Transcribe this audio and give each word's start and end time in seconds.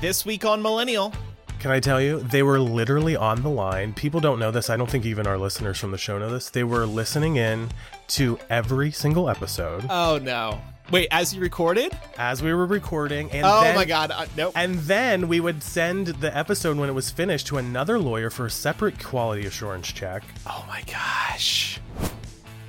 This 0.00 0.24
week 0.24 0.44
on 0.44 0.62
Millennial. 0.62 1.12
Can 1.58 1.70
I 1.70 1.78
tell 1.80 2.00
you, 2.00 2.20
they 2.20 2.42
were 2.42 2.58
literally 2.58 3.16
on 3.16 3.42
the 3.42 3.50
line. 3.50 3.92
People 3.92 4.18
don't 4.18 4.38
know 4.38 4.50
this. 4.50 4.70
I 4.70 4.76
don't 4.78 4.88
think 4.88 5.04
even 5.04 5.26
our 5.26 5.36
listeners 5.36 5.78
from 5.78 5.90
the 5.90 5.98
show 5.98 6.18
know 6.18 6.30
this. 6.30 6.48
They 6.48 6.64
were 6.64 6.86
listening 6.86 7.36
in 7.36 7.68
to 8.08 8.38
every 8.48 8.90
single 8.90 9.28
episode 9.28 9.84
Oh 9.90 10.18
no. 10.22 10.60
Wait, 10.90 11.06
as 11.10 11.34
you 11.34 11.40
recorded? 11.40 11.92
as 12.16 12.42
we 12.42 12.52
were 12.54 12.64
recording. 12.66 13.30
And 13.30 13.44
oh 13.44 13.60
then, 13.60 13.76
my 13.76 13.84
god. 13.84 14.10
Uh, 14.10 14.24
nope. 14.36 14.52
And 14.56 14.76
then 14.76 15.28
we 15.28 15.38
would 15.38 15.62
send 15.62 16.06
the 16.08 16.34
episode 16.36 16.78
when 16.78 16.88
it 16.88 16.94
was 16.94 17.10
finished 17.10 17.46
to 17.48 17.58
another 17.58 17.98
lawyer 17.98 18.30
for 18.30 18.46
a 18.46 18.50
separate 18.50 18.98
quality 19.04 19.44
assurance 19.46 19.86
check. 19.92 20.22
oh 20.46 20.64
my 20.66 20.82
gosh. 20.90 21.78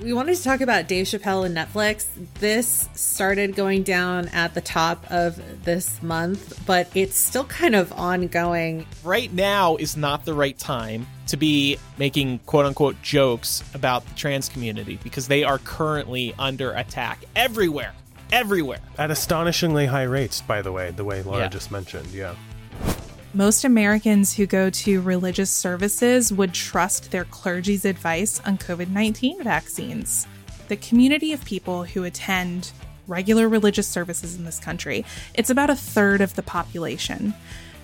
We 0.02 0.14
wanted 0.14 0.36
to 0.36 0.44
talk 0.44 0.62
about 0.62 0.88
Dave 0.88 1.06
Chappelle 1.06 1.46
and 1.46 1.56
Netflix. 1.56 2.08
This 2.40 2.90
started 2.96 3.56
going 3.56 3.84
down 3.84 4.30
at 4.30 4.56
the 4.56 4.62
top 4.62 5.06
of 5.12 5.40
this 5.64 6.02
month, 6.02 6.66
but 6.66 6.90
it's 6.96 7.16
still 7.16 7.44
kind 7.44 7.76
of 7.76 7.94
ongoing. 7.94 8.88
Right 9.04 9.32
now 9.32 9.76
is 9.76 9.96
not 9.96 10.26
the 10.26 10.34
right 10.34 10.58
time 10.58 11.06
to 11.28 11.38
be 11.38 11.78
making 12.00 12.40
quote 12.48 12.66
unquote 12.66 13.00
jokes 13.04 13.64
about 13.76 14.04
the 14.08 14.16
trans 14.16 14.50
community 14.50 14.98
because 15.04 15.28
they 15.28 15.44
are 15.44 15.60
currently 15.60 16.34
under 16.40 16.72
attack 16.72 17.24
everywhere. 17.36 17.94
Everywhere. 18.32 18.80
At 18.98 19.12
astonishingly 19.12 19.86
high 19.86 20.04
rates, 20.04 20.42
by 20.42 20.64
the 20.64 20.72
way, 20.72 20.90
the 20.90 21.04
way 21.06 21.22
Laura 21.22 21.42
Yeah. 21.42 21.48
just 21.50 21.70
mentioned. 21.70 22.08
Yeah. 22.08 22.34
Most 23.34 23.64
Americans 23.64 24.34
who 24.34 24.46
go 24.46 24.70
to 24.70 25.00
religious 25.00 25.50
services 25.50 26.34
would 26.34 26.54
trust 26.54 27.12
their 27.12 27.24
clergy's 27.24 27.86
advice 27.86 28.42
on 28.42 28.58
COVID 28.58 28.90
19 28.90 29.42
vaccines. 29.42 30.28
The 30.68 30.76
community 30.76 31.32
of 31.32 31.46
people 31.46 31.86
who 31.86 32.04
attend 32.04 32.74
regular 33.08 33.48
religious 33.48 33.88
services 33.88 34.36
in 34.36 34.44
this 34.44 34.60
country, 34.60 35.06
it's 35.34 35.50
about 35.50 35.70
a 35.70 35.78
third 35.78 36.20
of 36.20 36.36
the 36.36 36.44
population. 36.44 37.34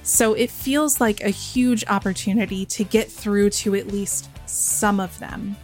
So 0.04 0.34
it 0.34 0.52
feels 0.52 1.00
like 1.00 1.22
a 1.22 1.30
huge 1.30 1.86
opportunity 1.88 2.66
to 2.66 2.84
get 2.84 3.10
through 3.10 3.52
to 3.52 3.74
at 3.76 3.88
least 3.88 4.30
some 4.50 5.00
of 5.00 5.18
them. 5.20 5.56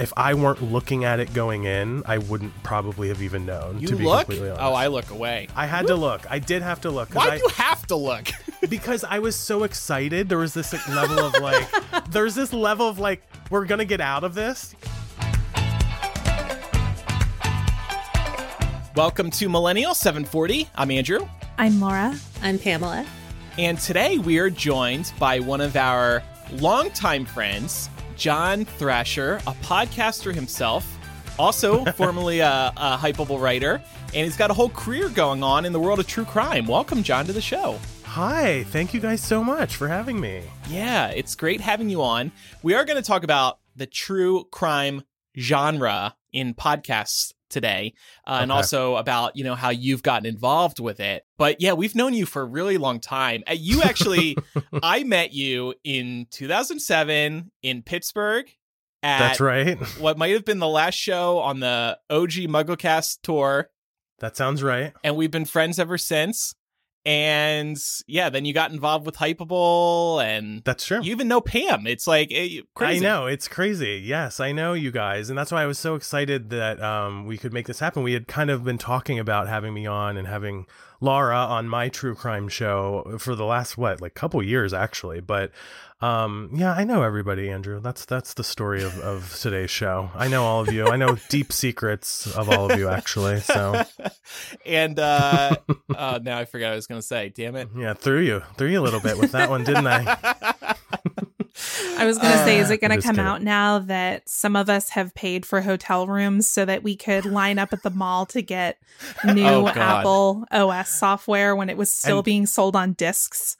If 0.00 0.14
I 0.16 0.32
weren't 0.32 0.62
looking 0.62 1.04
at 1.04 1.20
it 1.20 1.34
going 1.34 1.64
in, 1.64 2.02
I 2.06 2.16
wouldn't 2.16 2.54
probably 2.62 3.08
have 3.08 3.20
even 3.20 3.44
known. 3.44 3.80
You 3.80 3.88
to 3.88 3.96
be 3.96 4.04
look? 4.04 4.20
completely 4.20 4.48
honest. 4.48 4.62
Oh, 4.64 4.72
I 4.72 4.86
look 4.86 5.10
away. 5.10 5.46
I 5.54 5.66
had 5.66 5.88
to 5.88 5.94
look. 5.94 6.22
I 6.30 6.38
did 6.38 6.62
have 6.62 6.80
to 6.80 6.90
look. 6.90 7.10
'cause 7.10 7.16
Why 7.16 7.34
I, 7.34 7.36
do 7.36 7.42
you 7.42 7.48
have 7.50 7.86
to 7.88 7.96
look? 7.96 8.28
because 8.70 9.04
I 9.04 9.18
was 9.18 9.36
so 9.36 9.62
excited. 9.64 10.30
There 10.30 10.38
was 10.38 10.54
this 10.54 10.72
like, 10.72 10.88
level 10.88 11.18
of 11.18 11.34
like, 11.34 11.68
there's 12.10 12.34
this 12.34 12.54
level 12.54 12.88
of 12.88 12.98
like, 12.98 13.22
we're 13.50 13.66
gonna 13.66 13.84
get 13.84 14.00
out 14.00 14.24
of 14.24 14.32
this. 14.34 14.74
Welcome 18.96 19.30
to 19.32 19.50
Millennial 19.50 19.92
740. 19.92 20.66
I'm 20.76 20.90
Andrew. 20.90 21.28
I'm 21.58 21.78
Laura. 21.78 22.16
I'm 22.40 22.58
Pamela. 22.58 23.04
And 23.58 23.78
today 23.78 24.16
we 24.16 24.38
are 24.38 24.48
joined 24.48 25.12
by 25.18 25.40
one 25.40 25.60
of 25.60 25.76
our 25.76 26.22
longtime 26.52 27.26
friends, 27.26 27.89
John 28.20 28.66
Thrasher, 28.66 29.36
a 29.46 29.54
podcaster 29.62 30.34
himself, 30.34 30.98
also 31.38 31.84
formerly 31.96 32.40
a, 32.40 32.70
a 32.76 32.98
Hypable 32.98 33.40
writer, 33.40 33.82
and 34.08 34.24
he's 34.26 34.36
got 34.36 34.50
a 34.50 34.54
whole 34.54 34.68
career 34.68 35.08
going 35.08 35.42
on 35.42 35.64
in 35.64 35.72
the 35.72 35.80
world 35.80 36.00
of 36.00 36.06
true 36.06 36.26
crime. 36.26 36.66
Welcome, 36.66 37.02
John, 37.02 37.24
to 37.24 37.32
the 37.32 37.40
show. 37.40 37.78
Hi, 38.04 38.64
thank 38.64 38.92
you 38.92 39.00
guys 39.00 39.22
so 39.22 39.42
much 39.42 39.74
for 39.74 39.88
having 39.88 40.20
me. 40.20 40.42
Yeah, 40.68 41.08
it's 41.08 41.34
great 41.34 41.62
having 41.62 41.88
you 41.88 42.02
on. 42.02 42.30
We 42.62 42.74
are 42.74 42.84
going 42.84 42.98
to 43.02 43.06
talk 43.06 43.24
about 43.24 43.58
the 43.74 43.86
true 43.86 44.44
crime 44.52 45.04
genre 45.38 46.14
in 46.30 46.52
podcasts 46.52 47.32
today, 47.50 47.92
uh, 48.26 48.38
and 48.40 48.50
also 48.50 48.96
about 48.96 49.36
you 49.36 49.44
know 49.44 49.54
how 49.54 49.68
you've 49.70 50.02
gotten 50.02 50.26
involved 50.26 50.80
with 50.80 51.00
it. 51.00 51.24
But 51.36 51.60
yeah, 51.60 51.74
we've 51.74 51.94
known 51.94 52.14
you 52.14 52.24
for 52.24 52.42
a 52.42 52.46
really 52.46 52.78
long 52.78 53.00
time. 53.00 53.42
Uh, 53.48 53.54
You 53.58 53.82
actually, 53.82 54.36
I 54.82 55.04
met 55.04 55.32
you 55.32 55.74
in 55.84 56.26
2007 56.30 57.50
in 57.62 57.82
Pittsburgh. 57.82 58.46
At 59.02 59.18
That's 59.18 59.40
right. 59.40 59.78
What 59.98 60.18
might 60.18 60.32
have 60.32 60.44
been 60.44 60.58
the 60.58 60.68
last 60.68 60.94
show 60.94 61.38
on 61.38 61.60
the 61.60 61.98
OG 62.10 62.32
MuggleCast 62.48 63.20
tour, 63.22 63.70
That 64.18 64.36
sounds 64.36 64.62
right. 64.62 64.92
and 65.02 65.16
we've 65.16 65.30
been 65.30 65.46
friends 65.46 65.78
ever 65.78 65.96
since. 65.96 66.54
And 67.06 67.78
yeah, 68.06 68.28
then 68.28 68.44
you 68.44 68.52
got 68.52 68.72
involved 68.72 69.06
with 69.06 69.16
Hypable, 69.16 70.22
and 70.22 70.62
That's 70.64 70.84
true. 70.84 71.00
you 71.02 71.12
even 71.12 71.28
know 71.28 71.40
Pam. 71.40 71.86
It's 71.86 72.06
like 72.06 72.30
eh, 72.30 72.60
crazy. 72.74 73.06
I 73.06 73.08
know 73.08 73.26
it's 73.26 73.48
crazy. 73.48 74.02
Yes, 74.04 74.38
I 74.38 74.52
know 74.52 74.74
you 74.74 74.90
guys, 74.90 75.30
and 75.30 75.38
that's 75.38 75.50
why 75.50 75.62
I 75.62 75.66
was 75.66 75.78
so 75.78 75.94
excited 75.94 76.50
that 76.50 76.82
um, 76.82 77.24
we 77.24 77.38
could 77.38 77.54
make 77.54 77.66
this 77.66 77.80
happen. 77.80 78.02
We 78.02 78.12
had 78.12 78.28
kind 78.28 78.50
of 78.50 78.64
been 78.64 78.76
talking 78.76 79.18
about 79.18 79.48
having 79.48 79.72
me 79.72 79.86
on 79.86 80.18
and 80.18 80.28
having 80.28 80.66
Laura 81.00 81.38
on 81.38 81.68
my 81.68 81.88
true 81.88 82.14
crime 82.14 82.48
show 82.48 83.16
for 83.18 83.34
the 83.34 83.46
last 83.46 83.78
what, 83.78 84.02
like 84.02 84.12
couple 84.14 84.42
years 84.42 84.74
actually. 84.74 85.20
But 85.20 85.52
um, 86.00 86.50
yeah, 86.54 86.72
I 86.72 86.84
know 86.84 87.02
everybody, 87.02 87.50
Andrew. 87.50 87.78
That's 87.80 88.06
that's 88.06 88.32
the 88.34 88.44
story 88.44 88.82
of, 88.82 88.98
of 89.00 89.36
today's 89.38 89.70
show. 89.70 90.10
I 90.14 90.28
know 90.28 90.44
all 90.44 90.60
of 90.60 90.72
you. 90.72 90.86
I 90.86 90.96
know 90.96 91.18
deep 91.28 91.52
secrets 91.52 92.26
of 92.34 92.48
all 92.48 92.70
of 92.70 92.78
you 92.78 92.88
actually. 92.88 93.40
So 93.40 93.82
and 94.66 94.98
uh, 94.98 95.56
uh, 95.94 96.18
now 96.22 96.38
I 96.38 96.46
forgot 96.46 96.68
what 96.68 96.72
I 96.72 96.76
was 96.76 96.86
going 96.86 97.00
to 97.00 97.06
say. 97.06 97.28
Damn 97.28 97.54
it. 97.56 97.68
yeah, 97.76 97.92
threw 97.92 98.20
you 98.20 98.42
threw 98.56 98.68
you 98.68 98.80
a 98.80 98.82
little 98.82 99.00
bit 99.00 99.18
with 99.18 99.32
that 99.32 99.50
one, 99.50 99.64
didn't 99.64 99.86
I? 99.86 100.76
I 101.98 102.06
was 102.06 102.18
going 102.18 102.32
to 102.32 102.38
say, 102.44 102.58
is 102.58 102.70
uh, 102.70 102.74
it 102.74 102.80
going 102.80 102.90
to 102.90 103.02
come 103.02 103.16
kidding. 103.16 103.26
out 103.28 103.42
now 103.42 103.78
that 103.80 104.28
some 104.28 104.56
of 104.56 104.68
us 104.70 104.90
have 104.90 105.14
paid 105.14 105.44
for 105.46 105.60
hotel 105.60 106.06
rooms 106.06 106.48
so 106.48 106.64
that 106.64 106.82
we 106.82 106.96
could 106.96 107.24
line 107.24 107.58
up 107.58 107.72
at 107.72 107.82
the 107.82 107.90
mall 107.90 108.26
to 108.26 108.42
get 108.42 108.78
oh, 109.24 109.32
new 109.32 109.44
Oh, 109.46 109.68
Apple 109.68 110.44
OS 110.50 110.88
software 110.90 111.54
when 111.56 111.68
it 111.70 111.76
was 111.76 111.92
still 111.92 112.18
And- 112.18 112.24
being 112.24 112.46
sold 112.46 112.76
on 112.76 112.92
discs? 112.94 113.56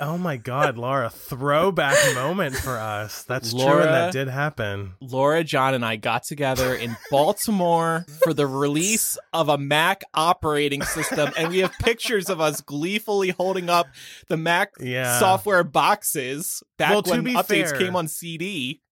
Oh 0.00 0.18
my 0.18 0.36
God, 0.36 0.76
Laura, 0.76 1.10
throwback 1.10 1.96
moment 2.14 2.56
for 2.56 2.76
us. 2.78 3.22
That's 3.24 3.50
true, 3.50 3.60
Laura- 3.60 3.84
and 3.84 3.94
that 3.94 4.12
did 4.12 4.28
happen. 4.28 4.94
Laura, 5.00 5.44
John, 5.44 5.74
and 5.74 5.84
I 5.84 5.96
got 5.96 6.24
together 6.24 6.74
in 6.74 6.96
Baltimore 7.10 8.04
for 8.22 8.34
the 8.34 8.46
release 8.46 9.16
of 9.32 9.48
a 9.48 9.56
Mac 9.58 10.02
operating 10.14 10.82
system, 10.82 11.30
and 11.36 11.50
we 11.50 11.58
have 11.58 11.72
pictures 11.78 12.28
of 12.28 12.40
us 12.40 12.60
gleefully 12.60 13.30
holding 13.30 13.68
up 13.70 13.86
the 14.28 14.36
Mac 14.36 14.72
Yeah. 14.80 15.18
software 15.20 15.62
boxes 15.62 16.62
back 16.76 16.90
Well, 16.90 17.02
to 17.02 17.10
when 17.10 17.24
be 17.34 17.36
updates 17.42 17.70
fair- 17.70 17.78
came 17.78 17.96
on 17.96 18.08
CD. 18.08 18.82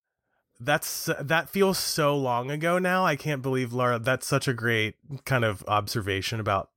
That's 0.60 1.09
that 1.21 1.49
feels 1.49 1.78
so 1.78 2.16
long 2.16 2.50
ago 2.50 2.78
now. 2.78 3.04
I 3.06 3.15
can't 3.15 3.43
believe 3.43 3.72
Laura. 3.72 3.99
That's 4.00 4.26
such 4.26 4.49
a 4.49 4.53
great 4.53 4.97
kind 5.25 5.44
of 5.44 5.62
observation 5.69 6.41
about 6.41 6.71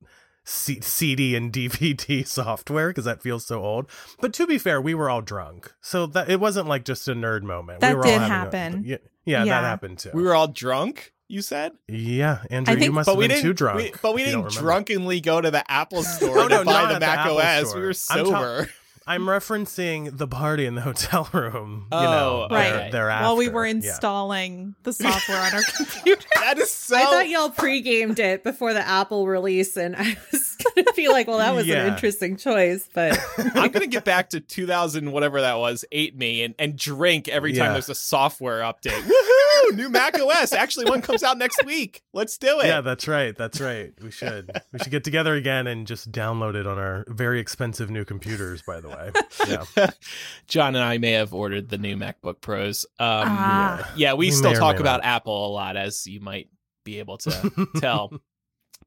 C- 0.44 0.80
CD 0.80 1.34
and 1.34 1.52
DVD 1.52 2.24
software 2.24 2.90
because 2.90 3.06
that 3.06 3.22
feels 3.22 3.44
so 3.44 3.60
old. 3.64 3.88
But 4.20 4.32
to 4.34 4.46
be 4.46 4.56
fair, 4.58 4.80
we 4.80 4.94
were 4.94 5.10
all 5.10 5.20
drunk, 5.20 5.72
so 5.80 6.06
that 6.06 6.30
it 6.30 6.38
wasn't 6.38 6.68
like 6.68 6.84
just 6.84 7.08
a 7.08 7.14
nerd 7.14 7.42
moment. 7.42 7.80
That 7.80 7.90
we 7.90 7.96
were 7.96 8.02
did 8.04 8.14
all 8.14 8.18
having 8.20 8.30
a- 8.30 8.60
happen. 8.68 8.84
yeah, 8.84 8.96
yeah, 9.24 9.44
Yeah. 9.44 9.60
that 9.60 9.66
happened 9.66 9.98
too. 9.98 10.10
We 10.14 10.22
were 10.22 10.34
all 10.34 10.48
drunk. 10.48 11.12
You 11.26 11.40
said, 11.42 11.72
yeah, 11.88 12.42
Andrew, 12.50 12.72
I 12.72 12.76
think- 12.76 12.84
you 12.84 12.92
must 12.92 13.06
but 13.06 13.12
have 13.12 13.18
we 13.18 13.24
been 13.26 13.36
didn't. 13.38 13.42
too 13.48 13.52
drunk. 13.54 13.76
we- 13.78 13.92
but 14.02 14.14
we 14.14 14.20
if 14.22 14.28
you 14.28 14.32
don't 14.34 14.48
didn't 14.48 14.60
drunkenly 14.62 15.20
go 15.20 15.40
to 15.40 15.50
the 15.50 15.68
Apple 15.68 16.02
store 16.04 16.38
Oh, 16.38 16.46
to 16.48 16.56
no, 16.56 16.64
buy 16.64 16.82
the 16.86 16.94
at 16.94 17.00
the 17.00 17.00
Mac 17.00 17.26
OS. 17.62 17.68
store. 17.70 17.80
We 17.80 17.86
were 17.86 17.94
I'm 18.10 18.24
ta- 18.26 18.30
sober. 18.30 18.70
I'm 19.06 19.22
referencing 19.22 20.16
the 20.16 20.28
party 20.28 20.64
in 20.66 20.74
the 20.76 20.80
hotel 20.80 21.28
room. 21.32 21.86
You 21.90 21.98
Oh, 21.98 22.02
know, 22.02 22.48
right. 22.50 22.70
there- 22.70 22.90
thereafter. 22.92 23.24
While 23.24 23.36
we 23.36 23.48
were 23.48 23.64
Yeah. 23.66 23.72
installing 23.72 24.74
the 24.84 24.92
software 24.92 25.38
on 25.38 25.54
our 25.54 25.62
computer. 25.76 26.22
that 26.36 26.58
is 26.58 26.70
so. 26.70 26.96
I 26.96 27.02
thought 27.04 27.28
y'all 27.28 27.50
pre-gamed 27.50 28.18
it 28.18 28.44
before 28.44 28.72
the 28.74 28.86
Apple 28.86 29.26
release, 29.26 29.76
and 29.76 29.96
I 29.96 30.16
was 30.30 30.51
gonna 30.76 30.92
be 30.94 31.08
like, 31.08 31.26
"Well, 31.28 31.38
that 31.38 31.54
was 31.54 31.66
Yeah. 31.66 31.84
an 31.86 31.92
interesting 31.94 32.36
choice," 32.36 32.88
but 32.92 33.18
I'm 33.54 33.70
gonna 33.70 33.86
get 33.86 34.04
back 34.04 34.30
to 34.30 34.40
2000, 34.40 35.12
whatever 35.12 35.40
that 35.40 35.58
was, 35.58 35.84
eight 35.92 36.16
me, 36.16 36.42
and, 36.42 36.54
and 36.58 36.76
drink 36.76 37.28
every 37.28 37.52
time 37.52 37.66
Yeah. 37.66 37.72
there's 37.74 37.88
a 37.88 37.94
software 37.94 38.60
update. 38.60 39.00
Woohoo! 39.02 39.76
New 39.76 39.88
Mac 39.88 40.18
OS. 40.20 40.52
Actually, 40.52 40.86
one 40.90 41.00
comes 41.02 41.22
out 41.22 41.38
next 41.38 41.64
week. 41.64 42.02
Let's 42.12 42.36
do 42.36 42.60
it. 42.60 42.66
Yeah, 42.66 42.80
that's 42.80 43.06
right. 43.08 43.34
That's 43.36 43.60
right. 43.60 43.92
We 44.02 44.10
should. 44.10 44.50
We 44.72 44.80
should 44.80 44.90
get 44.90 45.04
together 45.04 45.34
again 45.34 45.66
and 45.66 45.86
just 45.86 46.10
download 46.10 46.56
it 46.56 46.66
on 46.66 46.78
our 46.78 47.04
very 47.08 47.40
expensive 47.40 47.88
new 47.90 48.04
computers. 48.04 48.60
By 48.62 48.80
the 48.80 48.88
way, 48.88 49.12
yeah. 49.48 49.90
John 50.48 50.74
and 50.74 50.84
I 50.84 50.98
may 50.98 51.12
have 51.12 51.32
ordered 51.32 51.68
the 51.68 51.78
new 51.78 51.96
MacBook 51.96 52.40
Pros. 52.40 52.84
Um, 52.98 53.08
Ah. 53.32 53.92
yeah, 53.96 54.14
we 54.14 54.26
We 54.26 54.30
still 54.32 54.52
talk 54.54 54.78
about 54.80 55.02
not. 55.02 55.06
Apple 55.08 55.46
a 55.46 55.50
lot, 55.52 55.76
as 55.76 56.06
you 56.06 56.20
might 56.20 56.48
be 56.84 56.98
able 56.98 57.18
to 57.18 57.68
tell. 57.76 58.12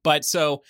But 0.03 0.25
so 0.25 0.61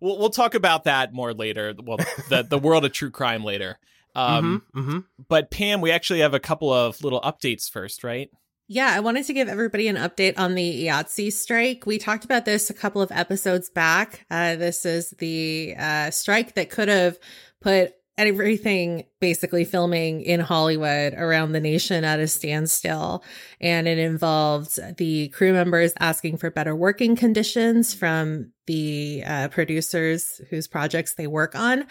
we'll 0.00 0.18
we'll 0.18 0.30
talk 0.30 0.54
about 0.54 0.84
that 0.84 1.12
more 1.12 1.32
later. 1.34 1.74
Well, 1.82 1.98
the 2.28 2.46
the 2.48 2.58
world 2.58 2.84
of 2.84 2.92
true 2.92 3.10
crime 3.10 3.44
later. 3.44 3.78
Um, 4.16 4.62
Mhm, 4.74 4.82
mhm. 4.82 5.04
But 5.28 5.50
Pam, 5.50 5.82
we 5.82 5.90
actually 5.90 6.20
have 6.20 6.32
a 6.32 6.40
couple 6.40 6.72
of 6.72 7.04
little 7.04 7.20
updates 7.20 7.70
first, 7.70 8.02
right? 8.02 8.30
Yeah, 8.66 8.90
I 8.90 9.00
wanted 9.00 9.26
to 9.26 9.34
give 9.34 9.46
everybody 9.46 9.88
an 9.88 9.96
update 9.96 10.38
on 10.38 10.54
the 10.54 10.86
IATSE 10.86 11.32
strike. 11.34 11.84
We 11.84 11.98
talked 11.98 12.24
about 12.24 12.46
this 12.46 12.70
a 12.70 12.74
couple 12.74 13.02
of 13.02 13.12
episodes 13.12 13.68
back. 13.68 14.24
Uh, 14.30 14.56
this 14.56 14.86
is 14.86 15.10
the 15.18 15.74
uh, 15.78 16.10
strike 16.10 16.54
that 16.54 16.70
could 16.70 16.88
have 16.88 17.18
put 17.60 17.92
everything 18.16 19.04
basically 19.26 19.64
filming 19.64 20.20
in 20.20 20.38
Hollywood 20.38 21.12
around 21.14 21.50
the 21.50 21.58
nation 21.58 22.04
at 22.04 22.20
a 22.20 22.28
standstill. 22.28 23.24
And 23.60 23.88
it 23.88 23.98
involved 23.98 24.78
the 24.98 25.30
crew 25.30 25.52
members 25.52 25.92
asking 25.98 26.36
for 26.36 26.48
better 26.48 26.76
working 26.76 27.16
conditions 27.16 27.92
from 27.92 28.52
the 28.66 29.22
uh, 29.26 29.48
producers 29.48 30.40
whose 30.50 30.68
projects 30.68 31.14
they 31.14 31.26
work 31.26 31.56
on. 31.56 31.86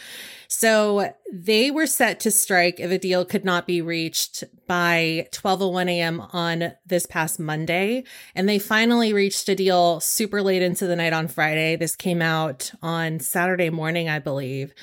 So 0.48 1.14
they 1.34 1.72
were 1.72 1.88
set 1.88 2.20
to 2.22 2.32
strike 2.32 2.80
if 2.80 2.92
a 2.92 2.98
deal 2.98 3.26
could 3.26 3.44
not 3.44 3.66
be 3.66 3.82
reached 3.82 4.44
by 4.68 5.28
12:01 5.32 5.90
a.m. 5.90 6.22
on 6.32 6.74
this 6.86 7.06
past 7.06 7.40
Monday, 7.40 8.04
and 8.36 8.48
they 8.48 8.60
finally 8.60 9.14
reached 9.14 9.48
a 9.50 9.56
deal 9.56 10.00
super 10.00 10.42
late 10.42 10.62
into 10.62 10.86
the 10.88 10.96
night 10.96 11.14
on 11.14 11.28
Friday. 11.28 11.76
This 11.76 11.96
came 11.96 12.22
out 12.22 12.72
on 12.82 13.20
Saturday 13.20 13.70
morning, 13.70 14.10
I 14.10 14.20
believe. 14.20 14.74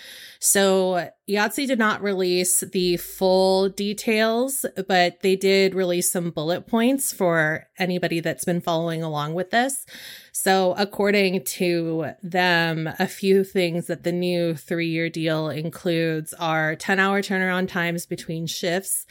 So 0.44 1.08
IATSE 1.28 1.68
did 1.68 1.78
not 1.78 2.02
release 2.02 2.41
the 2.44 2.96
full 2.96 3.68
details, 3.68 4.64
but 4.88 5.20
they 5.20 5.36
did 5.36 5.74
release 5.74 6.10
some 6.10 6.30
bullet 6.30 6.66
points 6.66 7.12
for 7.12 7.68
anybody 7.78 8.20
that's 8.20 8.44
been 8.44 8.60
following 8.60 9.02
along 9.02 9.34
with 9.34 9.50
this. 9.50 9.86
So, 10.32 10.74
according 10.78 11.44
to 11.44 12.12
them, 12.22 12.88
a 12.98 13.06
few 13.06 13.44
things 13.44 13.86
that 13.86 14.02
the 14.02 14.12
new 14.12 14.54
three 14.54 14.88
year 14.88 15.08
deal 15.08 15.48
includes 15.48 16.34
are 16.34 16.76
10 16.76 16.98
hour 16.98 17.22
turnaround 17.22 17.68
times 17.68 18.06
between 18.06 18.46
shifts 18.46 19.06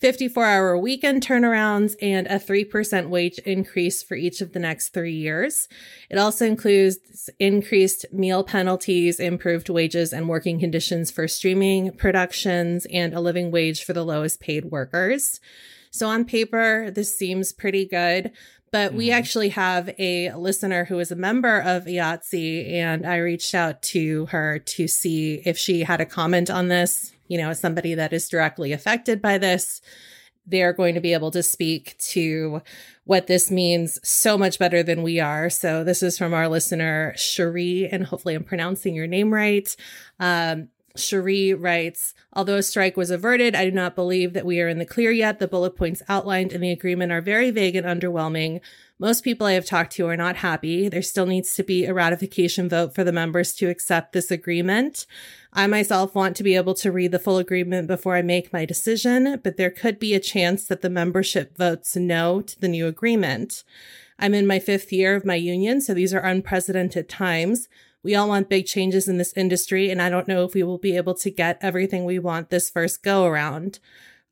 54 0.00 0.44
hour 0.44 0.78
weekend 0.78 1.22
turnarounds, 1.22 1.94
and 2.00 2.26
a 2.26 2.38
3% 2.38 3.08
wage 3.08 3.38
increase 3.40 4.02
for 4.02 4.14
each 4.14 4.40
of 4.40 4.52
the 4.52 4.58
next 4.58 4.90
three 4.90 5.14
years. 5.14 5.68
It 6.08 6.16
also 6.16 6.46
includes 6.46 7.28
increased 7.38 8.06
meal 8.10 8.42
penalties, 8.42 9.20
improved 9.20 9.68
wages 9.68 10.12
and 10.12 10.28
working 10.28 10.58
conditions 10.58 11.10
for 11.10 11.28
streaming 11.28 11.92
productions, 11.92 12.86
and 12.90 13.12
a 13.12 13.20
living 13.20 13.50
wage 13.50 13.84
for 13.84 13.92
the 13.92 14.04
lowest 14.04 14.40
paid 14.40 14.66
workers. 14.66 15.38
So 15.90 16.08
on 16.08 16.24
paper, 16.24 16.90
this 16.90 17.16
seems 17.16 17.52
pretty 17.52 17.84
good, 17.84 18.32
but 18.72 18.94
we 18.94 19.08
mm-hmm. 19.08 19.18
actually 19.18 19.48
have 19.50 19.90
a 19.98 20.32
listener 20.32 20.84
who 20.86 20.98
is 20.98 21.10
a 21.10 21.16
member 21.16 21.58
of 21.58 21.84
IATSE, 21.84 22.72
and 22.72 23.04
I 23.04 23.16
reached 23.16 23.54
out 23.54 23.82
to 23.82 24.26
her 24.26 24.60
to 24.60 24.88
see 24.88 25.42
if 25.44 25.58
she 25.58 25.82
had 25.82 26.00
a 26.00 26.06
comment 26.06 26.48
on 26.48 26.68
this 26.68 27.12
you 27.30 27.38
know, 27.38 27.50
as 27.50 27.60
somebody 27.60 27.94
that 27.94 28.12
is 28.12 28.28
directly 28.28 28.72
affected 28.72 29.22
by 29.22 29.38
this, 29.38 29.80
they're 30.44 30.72
going 30.72 30.96
to 30.96 31.00
be 31.00 31.14
able 31.14 31.30
to 31.30 31.44
speak 31.44 31.96
to 31.98 32.60
what 33.04 33.28
this 33.28 33.52
means 33.52 34.00
so 34.02 34.36
much 34.36 34.58
better 34.58 34.82
than 34.82 35.04
we 35.04 35.20
are. 35.20 35.48
So 35.48 35.84
this 35.84 36.02
is 36.02 36.18
from 36.18 36.34
our 36.34 36.48
listener, 36.48 37.14
Cherie, 37.16 37.88
and 37.90 38.04
hopefully 38.04 38.34
I'm 38.34 38.42
pronouncing 38.42 38.96
your 38.96 39.06
name 39.06 39.32
right. 39.32 39.74
Um, 40.18 40.70
Cherie 40.96 41.54
writes, 41.54 42.14
although 42.32 42.56
a 42.56 42.64
strike 42.64 42.96
was 42.96 43.12
averted, 43.12 43.54
I 43.54 43.64
do 43.64 43.70
not 43.70 43.94
believe 43.94 44.32
that 44.32 44.44
we 44.44 44.60
are 44.60 44.68
in 44.68 44.80
the 44.80 44.84
clear 44.84 45.12
yet. 45.12 45.38
The 45.38 45.46
bullet 45.46 45.76
points 45.76 46.02
outlined 46.08 46.52
in 46.52 46.60
the 46.60 46.72
agreement 46.72 47.12
are 47.12 47.20
very 47.20 47.52
vague 47.52 47.76
and 47.76 47.86
underwhelming. 47.86 48.60
Most 49.00 49.24
people 49.24 49.46
I 49.46 49.52
have 49.52 49.64
talked 49.64 49.94
to 49.94 50.06
are 50.08 50.16
not 50.16 50.36
happy. 50.36 50.86
There 50.86 51.00
still 51.00 51.24
needs 51.24 51.54
to 51.54 51.64
be 51.64 51.86
a 51.86 51.94
ratification 51.94 52.68
vote 52.68 52.94
for 52.94 53.02
the 53.02 53.12
members 53.12 53.54
to 53.54 53.70
accept 53.70 54.12
this 54.12 54.30
agreement. 54.30 55.06
I 55.54 55.66
myself 55.68 56.14
want 56.14 56.36
to 56.36 56.42
be 56.42 56.54
able 56.54 56.74
to 56.74 56.92
read 56.92 57.10
the 57.10 57.18
full 57.18 57.38
agreement 57.38 57.88
before 57.88 58.14
I 58.14 58.20
make 58.20 58.52
my 58.52 58.66
decision, 58.66 59.40
but 59.42 59.56
there 59.56 59.70
could 59.70 59.98
be 59.98 60.12
a 60.12 60.20
chance 60.20 60.64
that 60.64 60.82
the 60.82 60.90
membership 60.90 61.56
votes 61.56 61.96
no 61.96 62.42
to 62.42 62.60
the 62.60 62.68
new 62.68 62.86
agreement. 62.86 63.64
I'm 64.18 64.34
in 64.34 64.46
my 64.46 64.58
fifth 64.58 64.92
year 64.92 65.16
of 65.16 65.24
my 65.24 65.34
union, 65.34 65.80
so 65.80 65.94
these 65.94 66.12
are 66.12 66.20
unprecedented 66.20 67.08
times. 67.08 67.68
We 68.02 68.14
all 68.14 68.28
want 68.28 68.50
big 68.50 68.66
changes 68.66 69.08
in 69.08 69.16
this 69.16 69.32
industry, 69.34 69.88
and 69.90 70.02
I 70.02 70.10
don't 70.10 70.28
know 70.28 70.44
if 70.44 70.52
we 70.52 70.62
will 70.62 70.76
be 70.76 70.94
able 70.96 71.14
to 71.14 71.30
get 71.30 71.58
everything 71.62 72.04
we 72.04 72.18
want 72.18 72.50
this 72.50 72.68
first 72.68 73.02
go 73.02 73.24
around. 73.24 73.78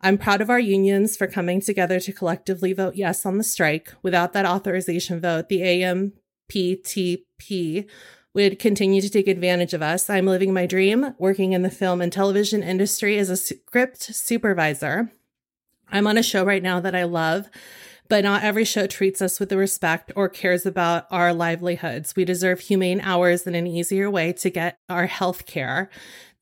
I'm 0.01 0.19
proud 0.19 0.41
of 0.41 0.51
our 0.51 0.61
unions 0.61 1.17
for 1.17 1.27
coming 1.27 1.61
together 1.61 1.99
to 2.01 2.13
collectively 2.13 2.73
vote 2.73 2.95
yes 2.95 3.27
on 3.27 3.37
the 3.37 3.45
strike. 3.45 3.93
Without 4.03 4.33
that 4.33 4.47
authorization 4.47 5.21
vote, 5.21 5.49
the 5.49 6.13
AMPTP 6.51 7.89
would 8.35 8.59
continue 8.61 9.01
to 9.01 9.11
take 9.11 9.27
advantage 9.27 9.75
of 9.75 9.83
us. 9.83 10.09
I'm 10.09 10.27
living 10.27 10.53
my 10.53 10.67
dream, 10.67 11.15
working 11.19 11.53
in 11.53 11.63
the 11.63 11.71
film 11.71 12.01
and 12.01 12.13
television 12.13 12.63
industry 12.63 13.19
as 13.19 13.31
a 13.31 13.37
script 13.37 14.03
supervisor. 14.03 15.11
I'm 15.91 16.07
on 16.07 16.19
a 16.19 16.23
show 16.23 16.45
right 16.45 16.63
now 16.63 16.79
that 16.81 16.95
I 16.95 17.03
love 17.05 17.49
but 18.09 18.25
not 18.25 18.43
every 18.43 18.65
show 18.65 18.87
treats 18.87 19.21
us 19.21 19.39
with 19.39 19.51
the 19.51 19.57
respect 19.57 20.11
or 20.17 20.29
cares 20.29 20.65
about 20.65 21.07
our 21.11 21.33
livelihoods. 21.33 22.17
We 22.17 22.25
deserve 22.25 22.61
humane 22.61 23.01
hours 23.01 23.47
and 23.47 23.55
an 23.55 23.67
easier 23.67 24.11
way 24.11 24.33
to 24.35 24.51
get 24.51 24.79
our 24.89 25.07
health 25.07 25.47
care. 25.47 25.91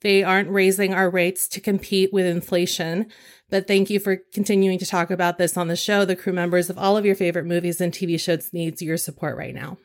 They 0.07 0.23
aren't 0.23 0.51
raising 0.51 0.95
our 0.95 1.11
rates 1.11 1.49
to 1.49 1.61
compete 1.61 2.13
with 2.13 2.27
inflation. 2.27 3.07
But 3.51 3.67
thank 3.67 3.91
you 3.91 3.99
for 3.99 4.19
continuing 4.33 4.79
to 4.79 4.87
talk 4.87 5.11
about 5.11 5.37
this 5.37 5.57
on 5.57 5.67
the 5.67 5.75
show. 5.75 6.05
The 6.05 6.15
crew 6.15 6.33
members 6.33 6.71
of 6.71 6.79
all 6.79 6.97
of 6.97 7.05
your 7.05 7.17
favorite 7.17 7.45
movies 7.45 7.81
and 7.81 7.93
TV 7.93 8.21
shows 8.21 8.53
needs 8.53 8.81
your 8.81 8.99
support 8.99 9.37
right 9.37 9.53
now. 9.53 9.79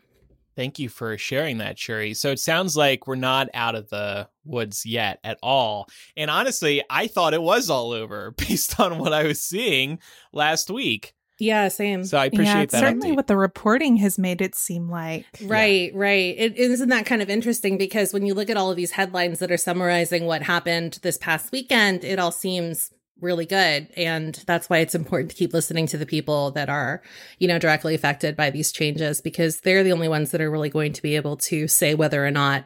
Thank 0.56 0.78
you 0.78 0.90
for 0.90 1.18
sharing 1.18 1.58
that, 1.58 1.80
Cherie. 1.80 2.14
So 2.14 2.30
it 2.30 2.40
sounds 2.40 2.78
like 2.78 3.08
we're 3.08 3.16
not 3.16 3.50
out 3.56 3.74
of 3.74 3.90
the 3.90 4.30
woods 4.46 4.86
yet 4.86 5.18
at 5.24 5.40
all. 5.42 5.88
And 6.16 6.30
honestly, 6.30 6.84
I 6.88 7.08
thought 7.08 7.34
it 7.34 7.42
was 7.42 7.72
all 7.72 7.92
over 7.92 8.30
based 8.38 8.80
on 8.80 9.00
what 9.00 9.14
I 9.14 9.24
was 9.24 9.42
seeing 9.42 9.98
last 10.32 10.70
week. 10.70 11.16
Yeah, 11.42 11.70
same. 11.70 12.06
So 12.06 12.20
I 12.20 12.26
appreciate 12.26 12.54
yeah, 12.54 12.66
that. 12.68 12.80
Certainly, 12.80 13.12
update. 13.12 13.16
what 13.16 13.26
the 13.26 13.36
reporting 13.36 13.98
has 13.98 14.20
made 14.20 14.42
it 14.42 14.54
seem 14.54 14.92
like. 14.92 15.26
Right, 15.44 15.92
yeah. 15.92 16.00
right. 16.00 16.36
It 16.38 16.56
isn't 16.56 16.90
that 16.90 17.08
kind 17.08 17.20
of 17.20 17.32
interesting 17.32 17.80
because 17.80 18.14
when 18.14 18.28
you 18.28 18.36
look 18.36 18.52
at 18.52 18.58
all 18.58 18.70
of 18.70 18.78
these 18.78 18.92
headlines 18.92 19.40
that 19.40 19.52
are 19.52 19.58
summarizing 19.58 20.28
what 20.28 20.44
happened 20.44 21.00
this 21.02 21.18
past 21.18 21.52
weekend, 21.52 22.04
it 22.04 22.20
all 22.20 22.32
seems 22.32 22.92
really 23.20 23.46
good 23.46 23.88
and 23.96 24.44
that's 24.48 24.68
why 24.68 24.80
it's 24.80 24.96
important 24.96 25.30
to 25.30 25.38
keep 25.38 25.54
listening 25.54 25.86
to 25.86 25.96
the 25.96 26.08
people 26.08 26.50
that 26.50 26.70
are 26.70 27.04
you 27.38 27.48
know 27.48 27.60
directly 27.60 27.94
affected 27.94 28.36
by 28.36 28.50
these 28.50 28.72
changes 28.72 29.22
because 29.22 29.60
they're 29.60 29.84
the 29.84 29.92
only 29.92 30.08
ones 30.08 30.32
that 30.32 30.42
are 30.42 30.50
really 30.50 30.72
going 30.72 30.92
to 30.92 31.04
be 31.04 31.16
able 31.16 31.38
to 31.38 31.68
say 31.68 31.94
whether 31.94 32.26
or 32.26 32.32
not 32.32 32.66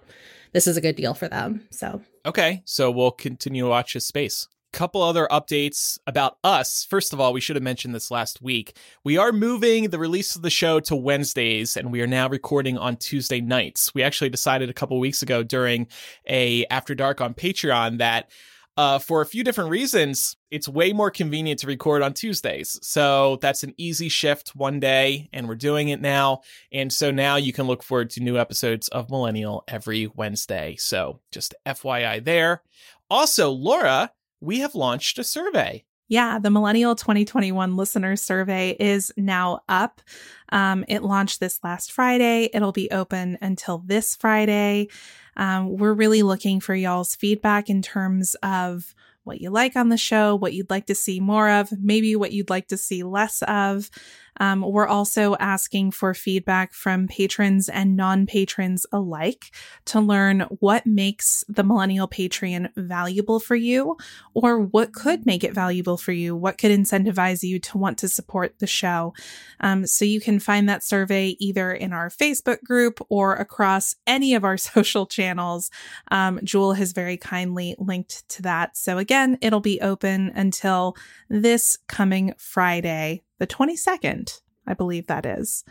this 0.54 0.66
is 0.66 0.77
a 0.77 0.81
good 0.81 0.95
deal 0.95 1.13
for 1.13 1.27
them 1.27 1.68
so 1.72 2.01
okay 2.25 2.62
so 2.63 2.89
we'll 2.89 3.12
continue 3.12 3.63
to 3.63 3.69
watch 3.69 3.95
this 3.95 4.06
space 4.06 4.48
couple 4.75 5.01
other 5.01 5.25
updates 5.31 5.98
about 6.06 6.38
us. 6.44 6.86
First 6.89 7.13
of 7.13 7.19
all, 7.22 7.31
we 7.31 7.39
should 7.39 7.56
have 7.56 7.63
mentioned 7.63 7.95
this 7.95 8.12
last 8.12 8.42
week. 8.42 8.77
We 9.06 9.18
are 9.18 9.31
moving 9.31 9.89
the 9.89 9.98
release 9.98 10.36
of 10.36 10.42
the 10.42 10.50
show 10.50 10.81
to 10.81 10.98
Wednesdays 10.98 11.77
and 11.77 11.94
we 11.94 12.01
are 12.01 12.07
now 12.07 12.27
recording 12.27 12.77
on 12.77 12.98
Tuesday 12.98 13.39
nights. 13.39 13.95
We 13.95 14.04
actually 14.04 14.31
decided 14.31 14.69
a 14.69 14.74
couple 14.74 15.00
weeks 15.00 15.22
ago 15.22 15.44
during 15.44 15.88
a 16.27 16.66
After 16.66 16.94
Dark 16.94 17.22
on 17.22 17.33
Patreon 17.33 18.00
that 18.00 18.30
uh, 18.75 19.00
for 19.00 19.22
a 19.22 19.25
few 19.25 19.45
different 19.45 19.69
reasons, 19.69 20.36
it's 20.51 20.68
way 20.68 20.92
more 20.92 21.10
convenient 21.10 21.62
to 21.62 21.68
record 21.68 22.01
on 22.01 22.13
Tuesdays. 22.13 22.77
So 22.81 23.38
that's 23.42 23.63
an 23.63 23.74
easy 23.77 24.10
shift 24.10 24.54
one 24.57 24.81
day, 24.81 25.30
and 25.31 25.48
we're 25.48 25.56
doing 25.56 25.88
it 25.88 26.01
now. 26.01 26.42
And 26.74 26.92
so 26.92 27.12
now 27.12 27.38
you 27.38 27.54
can 27.54 27.68
look 27.68 27.81
forward 27.81 28.10
to 28.12 28.19
new 28.19 28.38
episodes 28.38 28.89
of 28.89 29.10
Millennial 29.10 29.63
every 29.69 30.07
Wednesday. 30.07 30.75
So 30.77 31.22
just 31.31 31.56
FYI 31.66 32.22
there. 32.25 32.63
Also, 33.10 33.50
Laura 33.50 34.12
we 34.42 34.60
have 34.60 34.75
launched 34.75 35.20
a 35.20 35.24
survey. 35.24 35.84
Yeah, 36.08 36.38
the 36.38 36.51
Millennial 36.51 36.96
2021 36.96 37.75
listener 37.75 38.15
survey 38.15 38.75
is 38.80 39.12
now 39.18 39.62
up. 39.68 40.01
Um, 40.50 40.86
it 40.88 41.01
launched 41.01 41.39
this 41.39 41.60
last 41.63 41.92
Friday. 41.92 42.50
It'll 42.54 42.72
be 42.72 42.92
open 42.92 43.39
until 43.42 43.80
this 43.80 44.15
Friday. 44.15 44.89
Um, 45.36 45.77
we're 45.77 45.94
really 45.94 46.22
looking 46.22 46.60
for 46.60 46.75
y'all's 46.75 47.15
feedback 47.15 47.70
in 47.72 47.82
terms 47.82 48.36
of 48.44 48.94
what 49.24 49.42
you 49.42 49.50
like 49.50 49.75
on 49.75 49.89
the 49.89 49.98
show, 49.98 50.36
what 50.36 50.54
you'd 50.54 50.70
like 50.70 50.86
to 50.86 50.96
see 50.96 51.20
more 51.20 51.50
of, 51.50 51.72
maybe 51.82 52.15
what 52.15 52.32
you'd 52.32 52.51
like 52.51 52.68
to 52.68 52.77
see 52.77 53.01
less 53.01 53.42
of. 53.44 53.89
Um, 54.38 54.62
we're 54.62 54.88
also 54.88 55.36
asking 55.38 55.92
for 55.92 56.13
feedback 56.13 56.74
from 56.74 57.08
patrons 57.08 57.70
and 57.70 57.96
non 57.96 58.25
patrons 58.25 58.86
alike 58.92 59.51
to 59.86 60.00
learn 60.00 60.42
what 60.60 60.86
makes 60.86 61.44
the 61.48 61.63
Millennial 61.63 62.08
Patreon 62.08 62.70
valuable 62.75 63.39
for 63.39 63.56
you 63.56 63.98
or 64.34 64.60
what 64.60 64.94
could 64.94 65.25
make 65.25 65.44
it 65.44 65.54
valuable 65.54 65.98
for 65.98 66.12
you, 66.12 66.36
what 66.36 66.58
could 66.58 66.72
incentivize 66.72 67.44
you 67.44 67.60
to 67.60 67.77
want 67.77 67.98
to 68.00 68.08
support 68.08 68.60
the 68.60 68.68
show. 68.68 69.13
Um, 69.60 69.86
so 69.86 70.06
you 70.06 70.20
can 70.20 70.39
find 70.39 70.68
that 70.70 70.84
survey 70.84 71.36
either 71.39 71.72
in 71.72 71.94
our 71.94 72.10
Facebook 72.10 72.63
group 72.63 73.00
or 73.10 73.36
across 73.36 73.96
any 74.06 74.36
of 74.36 74.44
our 74.44 74.58
social 74.75 75.06
channels. 75.06 75.72
Um, 76.12 76.39
Jewel 76.44 76.74
has 76.74 76.92
very 76.92 77.18
kindly 77.18 77.75
linked 77.77 78.27
to 78.30 78.42
that. 78.44 78.77
So 78.77 78.98
again, 78.98 79.38
it'll 79.42 79.60
be 79.60 79.82
open 79.82 80.32
until 80.36 80.96
this 81.30 81.77
coming 81.88 82.34
Friday, 82.38 83.24
the 83.39 83.48
22nd, 83.48 84.39
I 84.68 84.74
believe 84.74 85.08
that 85.08 85.25
is. 85.25 85.63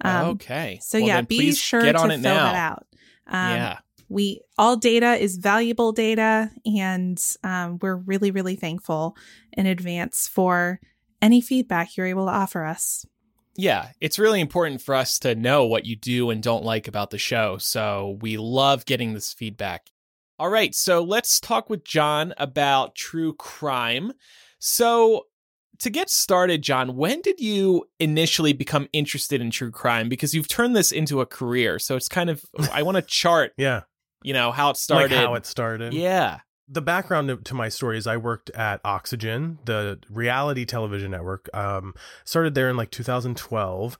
Um, 0.00 0.26
okay. 0.30 0.78
So 0.82 0.98
well, 0.98 1.06
yeah, 1.06 1.20
be 1.22 1.52
sure 1.52 1.80
to 1.80 1.92
fill 1.92 2.18
now. 2.18 2.18
that 2.18 2.54
out. 2.54 2.86
Um, 3.26 3.56
yeah. 3.56 3.78
We 4.08 4.42
all 4.58 4.76
data 4.76 5.14
is 5.14 5.38
valuable 5.38 5.92
data, 5.92 6.50
and 6.66 7.22
um, 7.42 7.78
we're 7.80 7.96
really, 7.96 8.30
really 8.30 8.56
thankful 8.56 9.16
in 9.52 9.64
advance 9.64 10.28
for 10.28 10.80
any 11.22 11.40
feedback 11.40 11.96
you're 11.96 12.06
able 12.06 12.26
to 12.26 12.32
offer 12.32 12.64
us. 12.66 13.06
Yeah, 13.56 13.90
it's 14.00 14.18
really 14.18 14.40
important 14.40 14.82
for 14.82 14.94
us 14.94 15.18
to 15.20 15.34
know 15.34 15.66
what 15.66 15.86
you 15.86 15.96
do 15.96 16.30
and 16.30 16.42
don't 16.42 16.64
like 16.64 16.88
about 16.88 17.10
the 17.10 17.18
show. 17.18 17.58
So 17.58 18.18
we 18.20 18.36
love 18.36 18.86
getting 18.86 19.12
this 19.12 19.32
feedback. 19.32 19.90
All 20.38 20.48
right, 20.48 20.74
so 20.74 21.02
let's 21.02 21.38
talk 21.38 21.70
with 21.70 21.84
John 21.84 22.34
about 22.36 22.94
true 22.94 23.34
crime. 23.34 24.12
So, 24.58 25.26
to 25.82 25.90
get 25.90 26.10
started, 26.10 26.62
John, 26.62 26.96
when 26.96 27.20
did 27.20 27.38
you 27.38 27.84
initially 28.00 28.52
become 28.52 28.88
interested 28.92 29.40
in 29.40 29.50
true 29.50 29.70
crime? 29.70 30.08
Because 30.08 30.34
you've 30.34 30.48
turned 30.48 30.74
this 30.74 30.90
into 30.90 31.20
a 31.20 31.26
career. 31.26 31.78
So 31.78 31.94
it's 31.96 32.08
kind 32.08 32.28
of, 32.30 32.44
I 32.72 32.82
want 32.82 32.96
to 32.96 33.02
chart, 33.06 33.52
Yeah. 33.56 33.82
you 34.24 34.32
know, 34.32 34.50
how 34.50 34.70
it 34.70 34.76
started. 34.76 35.10
Like 35.14 35.24
how 35.26 35.34
it 35.34 35.46
started. 35.46 35.92
yeah. 35.94 36.40
the 36.68 36.80
background 36.82 37.44
to- 37.44 37.54
my 37.54 37.68
story 37.68 37.98
is 37.98 38.06
I 38.06 38.16
worked 38.16 38.48
at 38.50 38.80
Oxygen, 38.84 39.58
the 39.66 39.98
reality 40.08 40.64
television 40.64 41.10
network. 41.10 41.50
Um, 41.52 41.92
started 42.24 42.54
there 42.54 42.70
in 42.70 42.76
like 42.76 42.90
2012, 42.90 43.98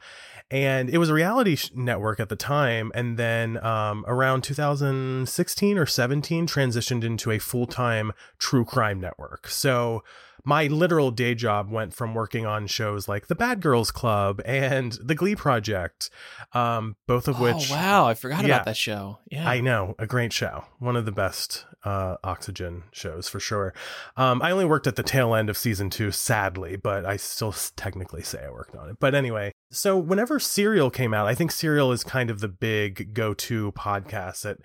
and 0.50 0.88
it 0.88 0.96
was 0.98 1.10
a 1.10 1.14
reality 1.14 1.56
sh- 1.56 1.70
network 1.74 2.18
at 2.20 2.28
the 2.30 2.36
time. 2.36 2.90
And 2.94 3.18
then 3.18 3.62
um, 3.64 4.04
around 4.06 4.42
2016 4.44 5.78
or 5.78 5.86
17, 5.86 6.46
transitioned 6.46 7.04
into 7.04 7.30
a 7.30 7.38
full 7.38 7.66
time 7.66 8.12
true 8.38 8.64
crime 8.64 9.00
network. 9.00 9.48
So 9.48 10.02
my 10.44 10.66
literal 10.66 11.10
day 11.10 11.34
job 11.34 11.70
went 11.70 11.94
from 11.94 12.14
working 12.14 12.46
on 12.46 12.66
shows 12.66 13.08
like 13.08 13.28
The 13.28 13.34
Bad 13.34 13.60
Girls 13.60 13.90
Club 13.90 14.40
and 14.44 14.92
The 15.02 15.14
Glee 15.14 15.36
Project, 15.36 16.10
um, 16.52 16.96
both 17.06 17.28
of 17.28 17.38
which 17.38 17.70
oh, 17.70 17.74
wow. 17.74 18.06
I 18.06 18.14
forgot 18.14 18.44
Yeah. 18.44 18.54
about 18.56 18.64
that 18.66 18.76
show. 18.76 19.18
Yeah. 19.30 19.48
I 19.48 19.60
know, 19.60 19.94
a 19.98 20.06
great 20.06 20.32
show. 20.32 20.64
One 20.78 20.96
of 20.96 21.04
the 21.04 21.12
best 21.12 21.64
uh, 21.84 22.16
Oxygen 22.24 22.84
shows 22.92 23.28
for 23.28 23.40
sure. 23.40 23.74
Um, 24.16 24.42
I 24.42 24.50
only 24.50 24.64
worked 24.64 24.86
at 24.86 24.96
the 24.96 25.02
tail 25.02 25.34
end 25.34 25.48
of 25.48 25.56
season 25.56 25.90
two, 25.90 26.10
sadly, 26.10 26.76
but 26.76 27.04
I 27.04 27.16
still 27.16 27.54
technically 27.76 28.22
say 28.22 28.44
I 28.44 28.50
worked 28.50 28.74
on 28.76 28.88
it. 28.90 28.96
But 29.00 29.14
anyway, 29.14 29.52
so 29.70 29.96
whenever 29.96 30.38
Serial 30.38 30.90
came 30.90 31.14
out, 31.14 31.26
I 31.26 31.34
think 31.34 31.50
Serial 31.52 31.92
is 31.92 32.04
kind 32.04 32.30
of 32.30 32.40
the 32.40 32.48
big 32.48 33.14
go 33.14 33.34
to 33.34 33.72
podcast 33.72 34.42
that 34.42 34.58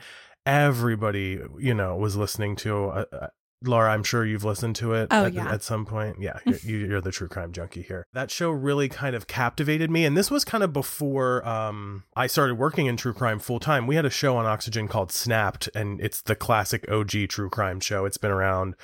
everybody, 0.46 1.40
you 1.60 1.74
know, 1.74 1.96
was 1.96 2.16
listening 2.16 2.56
to. 2.58 2.88
Uh, 2.90 3.06
uh, 3.12 3.28
Laura, 3.64 3.92
I'm 3.92 4.04
sure 4.04 4.24
you've 4.26 4.44
listened 4.44 4.76
to 4.78 4.94
it 4.94 5.08
Oh, 5.10 5.26
at, 5.26 5.34
yeah. 5.34 5.52
at 5.52 5.64
some 5.64 5.86
point. 5.86 6.18
Yeah, 6.20 6.38
you're, 6.46 6.60
you- 6.64 6.88
you're 6.88 7.02
the 7.02 7.12
true 7.12 7.28
crime 7.28 7.52
junkie 7.52 7.82
here. 7.82 8.06
That 8.14 8.30
show 8.30 8.52
really 8.52 8.88
kind 8.88 9.16
of 9.16 9.26
captivated 9.28 9.90
me. 9.90 10.06
And 10.06 10.16
this 10.16 10.30
was 10.30 10.46
kind 10.46 10.64
of 10.64 10.72
before 10.74 11.48
um, 11.48 12.04
I 12.16 12.28
started 12.28 12.56
working 12.56 12.86
in 12.86 12.98
true 12.98 13.14
crime 13.14 13.40
full 13.40 13.60
time. 13.60 13.88
We 13.88 13.96
had 13.96 14.06
a 14.06 14.10
show 14.12 14.38
on 14.38 14.46
Oxygen 14.46 14.88
called 14.88 15.12
Snapped, 15.12 15.70
and 15.74 16.00
it's 16.02 16.22
the 16.22 16.36
classic 16.36 16.86
OG 16.90 17.30
true 17.30 17.50
crime 17.50 17.80
show. 17.80 18.06
It's 18.06 18.18
been 18.18 18.32
around, 18.32 18.76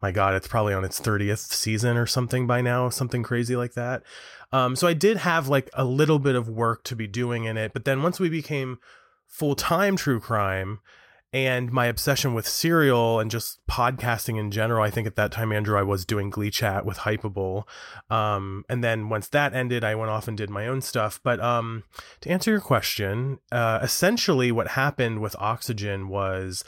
my 0.00 0.12
God, 0.12 0.34
it's 0.34 0.48
probably 0.48 0.72
on 0.72 0.84
its 0.84 0.98
30th 1.00 1.52
season 1.52 1.96
or 1.98 2.06
something 2.06 2.46
by 2.46 2.60
now, 2.62 2.88
something 2.88 3.22
crazy 3.22 3.54
like 3.54 3.74
that. 3.74 4.02
Um, 4.50 4.76
so 4.76 4.86
I 4.86 4.94
did 4.94 5.18
have 5.18 5.48
like 5.48 5.68
a 5.74 5.84
little 5.84 6.18
bit 6.18 6.34
of 6.36 6.48
work 6.48 6.84
to 6.84 6.96
be 6.96 7.06
doing 7.06 7.44
in 7.44 7.56
it. 7.56 7.72
But 7.72 7.84
then 7.84 8.02
once 8.02 8.18
we 8.18 8.28
became 8.28 8.78
full 9.26 9.54
time 9.54 9.96
true 9.96 10.20
crime, 10.20 10.80
and 11.32 11.72
my 11.72 11.86
obsession 11.86 12.34
with 12.34 12.46
serial 12.46 13.18
and 13.18 13.30
just 13.30 13.66
podcasting 13.66 14.38
in 14.38 14.50
general. 14.50 14.82
I 14.82 14.90
think 14.90 15.06
at 15.06 15.16
that 15.16 15.32
time, 15.32 15.50
Andrew, 15.50 15.78
I 15.78 15.82
was 15.82 16.04
doing 16.04 16.28
Glee 16.28 16.50
Chat 16.50 16.84
with 16.84 16.98
Hypable. 16.98 17.64
Um, 18.10 18.64
and 18.68 18.84
then 18.84 19.08
once 19.08 19.28
that 19.28 19.54
ended, 19.54 19.82
I 19.82 19.94
went 19.94 20.10
off 20.10 20.28
and 20.28 20.36
did 20.36 20.50
my 20.50 20.66
own 20.66 20.82
stuff. 20.82 21.20
But 21.22 21.40
um, 21.40 21.84
to 22.20 22.30
answer 22.30 22.50
your 22.50 22.60
question, 22.60 23.38
uh, 23.50 23.78
essentially 23.82 24.52
what 24.52 24.68
happened 24.68 25.22
with 25.22 25.34
Oxygen 25.38 26.08
was 26.08 26.64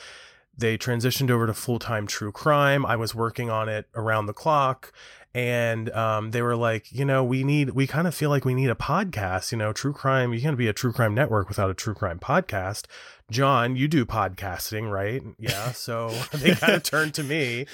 they 0.56 0.78
transitioned 0.78 1.30
over 1.30 1.46
to 1.46 1.54
full 1.54 1.78
time 1.78 2.06
true 2.06 2.32
crime. 2.32 2.86
I 2.86 2.96
was 2.96 3.14
working 3.14 3.50
on 3.50 3.68
it 3.68 3.86
around 3.94 4.26
the 4.26 4.32
clock. 4.32 4.92
And 5.34 5.90
um, 5.90 6.30
they 6.30 6.42
were 6.42 6.54
like, 6.54 6.92
you 6.92 7.04
know, 7.04 7.24
we 7.24 7.42
need, 7.42 7.70
we 7.70 7.88
kind 7.88 8.06
of 8.06 8.14
feel 8.14 8.30
like 8.30 8.44
we 8.44 8.54
need 8.54 8.70
a 8.70 8.76
podcast. 8.76 9.50
You 9.50 9.58
know, 9.58 9.72
true 9.72 9.92
crime, 9.92 10.32
you 10.32 10.40
can't 10.40 10.56
be 10.56 10.68
a 10.68 10.72
true 10.72 10.92
crime 10.92 11.14
network 11.14 11.48
without 11.48 11.70
a 11.70 11.74
true 11.74 11.94
crime 11.94 12.20
podcast. 12.20 12.86
John, 13.30 13.74
you 13.74 13.88
do 13.88 14.04
podcasting, 14.06 14.90
right? 14.90 15.22
Yeah. 15.38 15.72
So 15.72 16.08
they 16.32 16.54
kind 16.54 16.74
of 16.74 16.82
turned 16.82 17.14
to 17.14 17.24
me. 17.24 17.66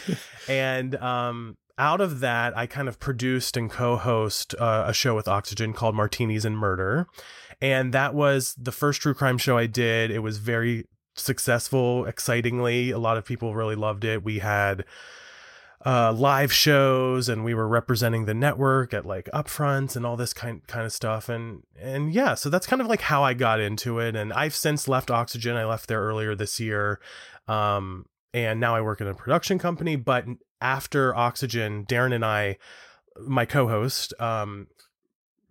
And 0.49 0.97
um, 0.97 1.59
out 1.77 2.01
of 2.01 2.21
that, 2.21 2.57
I 2.57 2.67
kind 2.67 2.89
of 2.89 2.99
produced 2.99 3.57
and 3.57 3.71
co 3.71 3.97
host 3.97 4.55
uh, 4.59 4.85
a 4.87 4.95
show 4.95 5.15
with 5.15 5.29
Oxygen 5.29 5.73
called 5.73 5.95
Martinis 5.95 6.45
and 6.45 6.57
Murder. 6.57 7.07
And 7.61 7.93
that 7.93 8.15
was 8.15 8.55
the 8.57 8.73
first 8.73 9.03
true 9.03 9.15
crime 9.15 9.39
show 9.39 9.59
I 9.59 9.67
did. 9.67 10.11
It 10.11 10.21
was 10.21 10.39
very 10.39 10.87
successful, 11.15 12.07
excitingly. 12.07 12.91
A 12.91 12.99
lot 12.99 13.17
of 13.17 13.25
people 13.25 13.55
really 13.55 13.75
loved 13.75 14.05
it. 14.05 14.25
We 14.25 14.39
had 14.39 14.85
uh, 15.85 16.13
live 16.13 16.53
shows 16.53 17.29
and 17.29 17.43
we 17.43 17.55
were 17.55 17.67
representing 17.67 18.27
the 18.27 18.35
network 18.35 18.93
at 18.93 19.07
like 19.07 19.29
upfronts 19.33 19.97
and 19.97 20.05
all 20.05 20.17
this 20.17 20.35
kind 20.35 20.67
kind 20.67 20.85
of 20.85 20.93
stuff. 20.93 21.29
And 21.29 21.63
and 21.79 22.13
yeah 22.13 22.35
so 22.35 22.51
that's 22.51 22.67
kind 22.67 22.83
of 22.83 22.89
like 22.89 23.01
how 23.01 23.23
I 23.23 23.33
got 23.33 23.61
into 23.61 23.99
it. 23.99 24.15
And 24.15 24.33
I've 24.33 24.55
since 24.55 24.89
left 24.89 25.11
Oxygen. 25.11 25.57
I 25.57 25.65
left 25.65 25.89
there 25.89 26.03
earlier 26.03 26.35
this 26.35 26.61
year. 26.61 27.01
Um 27.49 28.07
and 28.35 28.61
now 28.61 28.75
I 28.77 28.83
work 28.83 29.01
in 29.01 29.07
a 29.07 29.15
production 29.15 29.59
company. 29.59 29.97
But 29.97 30.27
after 30.61 31.15
Oxygen 31.17 31.87
Darren 31.87 32.15
and 32.15 32.25
I 32.25 32.59
my 33.19 33.47
co-host 33.47 34.13
um 34.21 34.67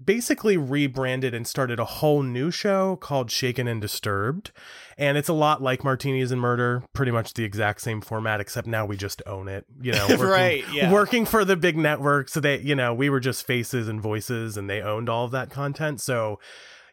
basically 0.03 0.57
rebranded 0.57 1.33
and 1.33 1.47
started 1.47 1.79
a 1.79 1.85
whole 1.85 2.21
new 2.23 2.51
show 2.51 2.95
called 2.95 3.31
Shaken 3.31 3.67
and 3.67 3.81
Disturbed. 3.81 4.51
And 4.99 5.17
it's 5.17 5.29
a 5.29 5.33
lot 5.33 5.61
like 5.63 5.83
Martinis 5.85 6.29
and 6.31 6.41
Murder, 6.41 6.83
pretty 6.93 7.13
much 7.13 7.33
the 7.33 7.45
exact 7.45 7.79
same 7.79 8.01
format, 8.01 8.41
except 8.41 8.67
now 8.67 8.85
we 8.85 8.97
just 8.97 9.21
own 9.25 9.47
it. 9.47 9.65
You 9.81 9.93
know, 9.93 10.05
working, 10.09 10.25
Right, 10.25 10.63
yeah. 10.73 10.91
working 10.91 11.25
for 11.25 11.45
the 11.45 11.55
big 11.55 11.77
network. 11.77 12.27
So 12.27 12.41
they, 12.41 12.59
you 12.59 12.75
know, 12.75 12.93
we 12.93 13.09
were 13.09 13.21
just 13.21 13.47
faces 13.47 13.87
and 13.87 14.01
voices 14.01 14.57
and 14.57 14.69
they 14.69 14.81
owned 14.81 15.07
all 15.07 15.23
of 15.23 15.31
that 15.31 15.49
content. 15.49 16.01
So, 16.01 16.37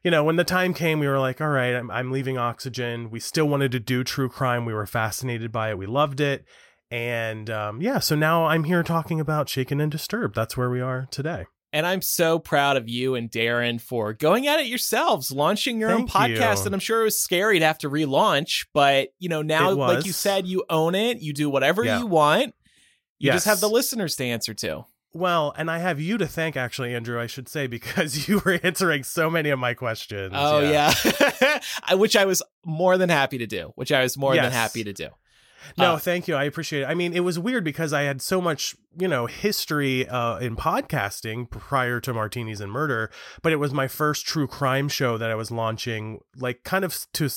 you 0.04 0.12
know, 0.12 0.22
when 0.22 0.36
the 0.36 0.44
time 0.44 0.72
came, 0.72 1.00
we 1.00 1.08
were 1.08 1.18
like, 1.18 1.40
all 1.40 1.48
right, 1.48 1.74
I'm, 1.74 1.90
I'm 1.90 2.12
leaving 2.12 2.38
Oxygen. 2.38 3.10
We 3.10 3.18
still 3.18 3.48
wanted 3.48 3.72
to 3.72 3.80
do 3.80 4.04
true 4.04 4.28
crime. 4.28 4.64
We 4.64 4.72
were 4.72 4.86
fascinated 4.86 5.50
by 5.50 5.70
it. 5.70 5.78
We 5.78 5.86
loved 5.86 6.20
it. 6.20 6.44
And 6.92 7.50
um, 7.50 7.82
yeah, 7.82 7.98
so 7.98 8.14
now 8.14 8.46
I'm 8.46 8.62
here 8.62 8.84
talking 8.84 9.18
about 9.18 9.48
Shaken 9.48 9.80
and 9.80 9.90
Disturbed. 9.90 10.36
That's 10.36 10.56
where 10.56 10.70
we 10.70 10.80
are 10.80 11.08
today. 11.10 11.46
And 11.76 11.86
I'm 11.86 12.00
so 12.00 12.38
proud 12.38 12.78
of 12.78 12.88
you 12.88 13.14
and 13.16 13.30
Darren 13.30 13.78
for 13.78 14.14
going 14.14 14.46
at 14.46 14.60
it 14.60 14.66
yourselves, 14.66 15.30
launching 15.30 15.78
your 15.78 15.90
own 15.90 16.08
podcast. 16.08 16.60
you. 16.60 16.66
And 16.66 16.74
I'm 16.74 16.80
sure 16.80 17.02
it 17.02 17.04
was 17.04 17.18
scary 17.18 17.58
to 17.58 17.66
have 17.66 17.76
to 17.78 17.90
relaunch, 17.90 18.64
but 18.72 19.08
you 19.18 19.28
know, 19.28 19.42
now, 19.42 19.72
like 19.72 20.06
you 20.06 20.12
said, 20.12 20.46
you 20.46 20.64
own 20.70 20.94
it. 20.94 21.18
You 21.20 21.34
do 21.34 21.50
whatever 21.50 21.84
Yeah. 21.84 21.98
you 21.98 22.06
want. 22.06 22.54
You 23.18 23.30
just 23.32 23.44
have 23.44 23.60
the 23.60 23.68
listeners 23.68 24.16
to 24.16 24.24
answer 24.24 24.54
to. 24.54 24.86
Well, 25.12 25.54
and 25.56 25.70
I 25.70 25.78
have 25.78 26.00
you 26.00 26.16
to 26.18 26.26
thank, 26.26 26.56
actually, 26.56 26.94
Andrew, 26.94 27.20
I 27.20 27.26
should 27.26 27.48
say, 27.48 27.66
because 27.78 28.26
you 28.26 28.40
were 28.44 28.58
answering 28.62 29.02
so 29.04 29.28
many 29.28 29.50
of 29.50 29.58
my 29.58 29.74
questions. 29.74 30.32
Oh 30.34 30.60
yeah, 30.60 30.94
I- 31.84 31.94
which 31.94 32.16
I 32.16 32.24
was 32.24 32.42
more 32.64 32.96
than 32.98 33.08
happy 33.10 33.36
to 33.38 33.46
do. 33.46 33.72
Which 33.74 33.92
I 33.92 34.02
was 34.02 34.16
more 34.16 34.34
than 34.34 34.50
happy 34.52 34.82
to 34.84 34.92
do. 34.94 35.08
No, 35.76 35.94
Uh, 35.94 35.98
thank 35.98 36.28
you. 36.28 36.36
I 36.36 36.44
appreciate 36.44 36.82
it. 36.82 36.86
I 36.86 36.94
mean, 36.94 37.12
it 37.12 37.20
was 37.20 37.38
weird 37.40 37.64
because 37.64 37.92
I 37.92 38.02
had 38.02 38.22
so 38.22 38.40
much, 38.40 38.76
you 38.98 39.08
know, 39.08 39.26
history 39.26 40.08
uh, 40.08 40.38
in 40.38 40.56
podcasting 40.56 41.48
prior 41.50 42.00
to 42.00 42.14
Martinis 42.14 42.60
and 42.60 42.70
Murder, 42.72 43.10
but 43.42 43.52
it 43.52 43.56
was 43.56 43.72
my 43.72 43.88
first 43.88 44.26
true 44.26 44.46
crime 44.46 44.88
show 44.88 45.18
that 45.18 45.30
I 45.30 45.34
was 45.34 45.50
launching, 45.50 46.20
like, 46.36 46.64
kind 46.64 46.84
of 46.84 47.06
to 47.14 47.28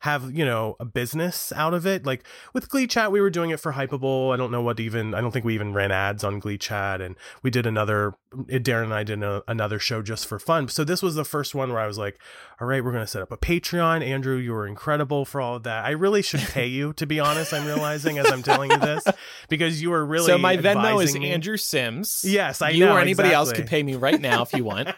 have, 0.00 0.34
you 0.34 0.44
know, 0.44 0.76
a 0.80 0.84
business 0.84 1.52
out 1.52 1.74
of 1.74 1.86
it. 1.86 2.06
Like 2.06 2.24
with 2.52 2.68
Glee 2.68 2.86
Chat, 2.86 3.12
we 3.12 3.20
were 3.20 3.30
doing 3.30 3.50
it 3.50 3.60
for 3.60 3.72
Hypable. 3.72 4.32
I 4.32 4.36
don't 4.36 4.50
know 4.50 4.62
what 4.62 4.80
even, 4.80 5.14
I 5.14 5.20
don't 5.20 5.30
think 5.30 5.44
we 5.44 5.54
even 5.54 5.72
ran 5.72 5.92
ads 5.92 6.24
on 6.24 6.38
Glee 6.38 6.58
Chat, 6.58 7.00
and 7.00 7.16
we 7.42 7.50
did 7.50 7.66
another. 7.66 8.14
Darren 8.32 8.84
and 8.84 8.94
I 8.94 9.04
did 9.04 9.22
a, 9.22 9.42
another 9.46 9.78
show 9.78 10.00
just 10.00 10.26
for 10.26 10.38
fun. 10.38 10.68
So 10.68 10.84
this 10.84 11.02
was 11.02 11.14
the 11.16 11.24
first 11.24 11.54
one 11.54 11.70
where 11.70 11.80
I 11.80 11.86
was 11.86 11.98
like, 11.98 12.18
all 12.60 12.66
right, 12.66 12.82
we're 12.82 12.92
going 12.92 13.04
to 13.04 13.10
set 13.10 13.20
up 13.20 13.30
a 13.30 13.36
Patreon. 13.36 14.02
Andrew, 14.02 14.36
you 14.36 14.52
were 14.52 14.66
incredible 14.66 15.24
for 15.24 15.40
all 15.40 15.56
of 15.56 15.64
that. 15.64 15.84
I 15.84 15.90
really 15.90 16.22
should 16.22 16.40
pay 16.40 16.66
you, 16.66 16.92
to 16.94 17.06
be 17.06 17.20
honest. 17.20 17.52
I'm 17.52 17.66
realizing 17.66 18.18
as 18.18 18.30
I'm 18.30 18.42
telling 18.42 18.70
you 18.70 18.78
this 18.78 19.04
because 19.48 19.82
you 19.82 19.90
were 19.90 20.04
really. 20.04 20.26
so 20.26 20.38
my 20.38 20.56
Venmo 20.56 21.01
is 21.10 21.18
me. 21.18 21.30
Andrew 21.32 21.56
Sims. 21.56 22.24
Yes, 22.26 22.62
I 22.62 22.70
you 22.70 22.84
know, 22.86 22.94
or 22.96 23.00
anybody 23.00 23.32
else 23.32 23.50
exactly. 23.50 23.62
could 23.64 23.70
pay 23.70 23.82
me 23.82 23.94
right 23.96 24.20
now 24.20 24.42
if 24.42 24.52
you 24.52 24.64
want. 24.64 24.88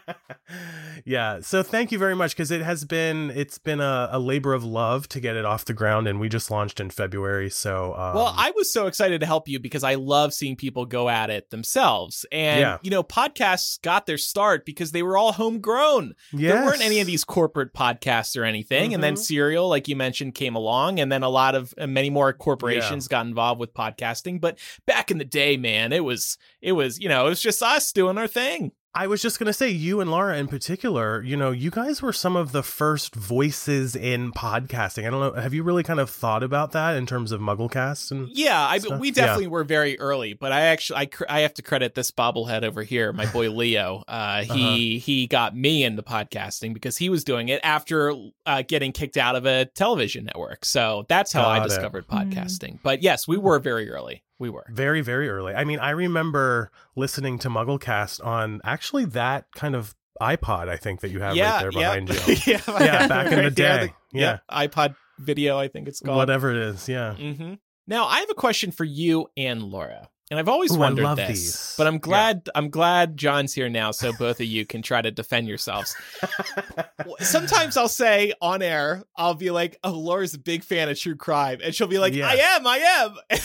yeah. 1.04 1.40
So 1.40 1.62
thank 1.62 1.92
you 1.92 1.98
very 1.98 2.14
much 2.14 2.32
because 2.32 2.50
it 2.50 2.62
has 2.62 2.84
been 2.84 3.30
it's 3.30 3.58
been 3.58 3.80
a, 3.80 4.08
a 4.12 4.18
labor 4.18 4.54
of 4.54 4.64
love 4.64 5.08
to 5.10 5.20
get 5.20 5.36
it 5.36 5.44
off 5.44 5.64
the 5.64 5.72
ground, 5.74 6.06
and 6.06 6.20
we 6.20 6.28
just 6.28 6.50
launched 6.50 6.80
in 6.80 6.90
February. 6.90 7.50
So 7.50 7.94
um, 7.94 8.14
Well, 8.14 8.34
I 8.36 8.52
was 8.56 8.72
so 8.72 8.86
excited 8.86 9.20
to 9.20 9.26
help 9.26 9.48
you 9.48 9.58
because 9.58 9.84
I 9.84 9.94
love 9.94 10.32
seeing 10.34 10.56
people 10.56 10.86
go 10.86 11.08
at 11.08 11.30
it 11.30 11.50
themselves. 11.50 12.26
And, 12.32 12.60
Yeah. 12.60 12.78
you 12.82 12.90
know, 12.90 13.02
podcasts 13.02 13.80
got 13.82 14.06
their 14.06 14.18
start 14.18 14.64
because 14.64 14.92
they 14.92 15.02
were 15.02 15.16
all 15.16 15.32
homegrown. 15.32 16.14
There 16.32 16.64
weren't 16.64 16.82
any 16.84 17.00
of 17.00 17.06
these 17.06 17.24
corporate 17.24 17.74
podcasts 17.74 18.40
or 18.40 18.44
anything. 18.44 18.94
And 18.94 19.02
then 19.02 19.14
Mhm. 19.14 19.18
Serial, 19.18 19.68
like 19.68 19.88
you 19.88 19.96
mentioned, 19.96 20.34
came 20.34 20.54
along. 20.54 21.00
And 21.00 21.10
then 21.10 21.22
a 21.22 21.28
lot 21.28 21.54
of 21.54 21.74
many 21.78 22.10
more 22.10 22.32
corporations 22.32 23.08
got 23.08 23.26
involved 23.26 23.60
with 23.60 23.74
podcasting. 23.74 24.40
But 24.40 24.58
back 24.86 25.10
in 25.10 25.18
the 25.18 25.24
day, 25.24 25.56
man, 25.56 25.83
it 25.92 26.00
was, 26.00 26.38
it 26.62 26.72
was, 26.72 26.98
you 26.98 27.08
know, 27.08 27.26
it 27.26 27.30
was 27.30 27.42
just 27.42 27.62
us 27.62 27.92
doing 27.92 28.16
our 28.18 28.28
thing. 28.28 28.72
I 28.96 29.08
was 29.08 29.20
just 29.20 29.40
going 29.40 29.48
to 29.48 29.52
say, 29.52 29.70
you 29.70 30.00
and 30.00 30.08
Laura 30.08 30.38
in 30.38 30.46
particular, 30.46 31.20
you 31.20 31.36
know, 31.36 31.50
you 31.50 31.72
guys 31.72 32.00
were 32.00 32.12
some 32.12 32.36
of 32.36 32.52
the 32.52 32.62
first 32.62 33.16
voices 33.16 33.96
in 33.96 34.30
podcasting. 34.30 35.04
I 35.04 35.10
don't 35.10 35.20
know. 35.34 35.40
Have 35.40 35.52
you 35.52 35.64
really 35.64 35.82
kind 35.82 35.98
of 35.98 36.08
thought 36.08 36.44
about 36.44 36.70
that 36.72 36.96
in 36.96 37.04
terms 37.04 37.32
of 37.32 37.40
Mugglecast? 37.40 38.12
And 38.12 38.28
yeah, 38.30 38.56
I, 38.56 38.78
we 38.96 39.10
definitely 39.10 39.44
yeah. 39.44 39.50
were 39.50 39.64
very 39.64 39.98
early, 39.98 40.34
but 40.34 40.52
I 40.52 40.66
actually, 40.66 40.98
I, 41.00 41.08
I 41.28 41.40
have 41.40 41.54
to 41.54 41.62
credit 41.62 41.96
this 41.96 42.12
bobblehead 42.12 42.62
over 42.62 42.84
here, 42.84 43.12
my 43.12 43.26
boy 43.26 43.50
Leo. 43.56 44.04
Uh, 44.06 44.44
he, 44.44 44.96
uh-huh. 44.96 45.04
he 45.04 45.26
got 45.26 45.56
me 45.56 45.82
into 45.82 46.04
podcasting 46.04 46.72
because 46.72 46.96
he 46.96 47.08
was 47.08 47.24
doing 47.24 47.48
it 47.48 47.60
after 47.64 48.14
uh, 48.46 48.62
getting 48.62 48.92
kicked 48.92 49.16
out 49.16 49.34
of 49.34 49.44
a 49.44 49.64
television 49.64 50.24
network. 50.26 50.64
So 50.64 51.04
that's 51.08 51.32
how 51.32 51.42
got 51.42 51.62
I 51.62 51.64
discovered 51.64 52.04
it. 52.08 52.14
Mm. 52.14 52.32
podcasting. 52.32 52.74
Mm. 52.74 52.82
But 52.84 53.02
yes, 53.02 53.26
we 53.26 53.38
were 53.38 53.58
very 53.58 53.90
early. 53.90 54.22
We 54.38 54.50
were 54.50 54.64
very, 54.68 55.00
very 55.00 55.28
early. 55.28 55.54
I 55.54 55.64
mean, 55.64 55.78
I 55.78 55.90
remember 55.90 56.70
listening 56.96 57.38
to 57.40 57.48
Mugglecast 57.48 58.24
on 58.24 58.60
actually 58.64 59.04
that 59.06 59.46
kind 59.54 59.76
of 59.76 59.94
iPod. 60.20 60.68
I 60.68 60.76
think 60.76 61.00
that 61.00 61.10
you 61.10 61.20
have 61.20 61.36
yeah, 61.36 61.54
right 61.54 61.60
there 61.60 61.72
behind 61.72 62.08
yeah. 62.08 62.26
you. 62.26 62.36
yeah, 62.46 62.84
yeah, 62.84 63.06
back 63.06 63.26
in 63.32 63.44
the 63.44 63.50
day. 63.50 63.92
The, 64.12 64.18
yeah. 64.18 64.38
yeah, 64.50 64.66
iPod 64.66 64.96
video. 65.18 65.58
I 65.58 65.68
think 65.68 65.88
it's 65.88 66.00
called 66.00 66.16
whatever 66.16 66.50
it 66.50 66.56
is. 66.56 66.88
Yeah. 66.88 67.14
Mm-hmm. 67.18 67.54
Now 67.86 68.06
I 68.06 68.20
have 68.20 68.30
a 68.30 68.34
question 68.34 68.70
for 68.70 68.84
you 68.84 69.28
and 69.36 69.62
Laura. 69.62 70.08
And 70.30 70.40
I've 70.40 70.48
always 70.48 70.74
Ooh, 70.74 70.78
wondered 70.78 71.16
this, 71.16 71.28
these. 71.28 71.74
but 71.76 71.86
I'm 71.86 71.98
glad 71.98 72.42
yeah. 72.46 72.52
I'm 72.54 72.70
glad 72.70 73.16
John's 73.16 73.52
here 73.52 73.68
now, 73.68 73.90
so 73.90 74.10
both 74.12 74.40
of 74.40 74.46
you 74.46 74.64
can 74.64 74.80
try 74.80 75.02
to 75.02 75.10
defend 75.10 75.48
yourselves. 75.48 75.94
Sometimes 77.20 77.76
I'll 77.76 77.88
say 77.88 78.32
on 78.40 78.62
air, 78.62 79.04
I'll 79.16 79.34
be 79.34 79.50
like, 79.50 79.78
"Oh, 79.84 79.92
Laura's 79.92 80.32
a 80.32 80.38
big 80.38 80.64
fan 80.64 80.88
of 80.88 80.98
true 80.98 81.14
crime," 81.16 81.58
and 81.62 81.74
she'll 81.74 81.88
be 81.88 81.98
like, 81.98 82.14
"I 82.14 82.36
am, 82.36 82.66
I 82.66 82.78
am." 82.78 83.16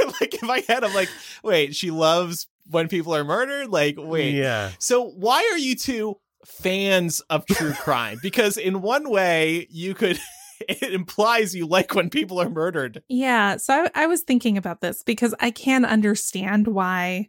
And 0.00 0.12
like 0.20 0.40
in 0.40 0.48
my 0.48 0.64
head, 0.66 0.84
I'm 0.84 0.94
like, 0.94 1.10
"Wait, 1.44 1.74
she 1.76 1.90
loves 1.90 2.46
when 2.70 2.88
people 2.88 3.14
are 3.14 3.24
murdered." 3.24 3.68
Like, 3.68 3.96
wait, 3.98 4.34
yeah. 4.34 4.70
So 4.78 5.04
why 5.04 5.46
are 5.52 5.58
you 5.58 5.76
two 5.76 6.18
fans 6.46 7.20
of 7.28 7.44
true 7.46 7.72
crime? 7.74 8.18
because 8.22 8.56
in 8.56 8.80
one 8.80 9.10
way, 9.10 9.66
you 9.70 9.94
could 9.94 10.18
it 10.68 10.92
implies 10.92 11.54
you 11.54 11.66
like 11.66 11.94
when 11.94 12.10
people 12.10 12.40
are 12.40 12.50
murdered. 12.50 13.02
Yeah. 13.08 13.56
So 13.56 13.84
I, 13.94 14.04
I 14.04 14.06
was 14.06 14.22
thinking 14.22 14.56
about 14.56 14.80
this 14.80 15.02
because 15.02 15.34
I 15.40 15.50
can 15.50 15.84
understand 15.84 16.68
why, 16.68 17.28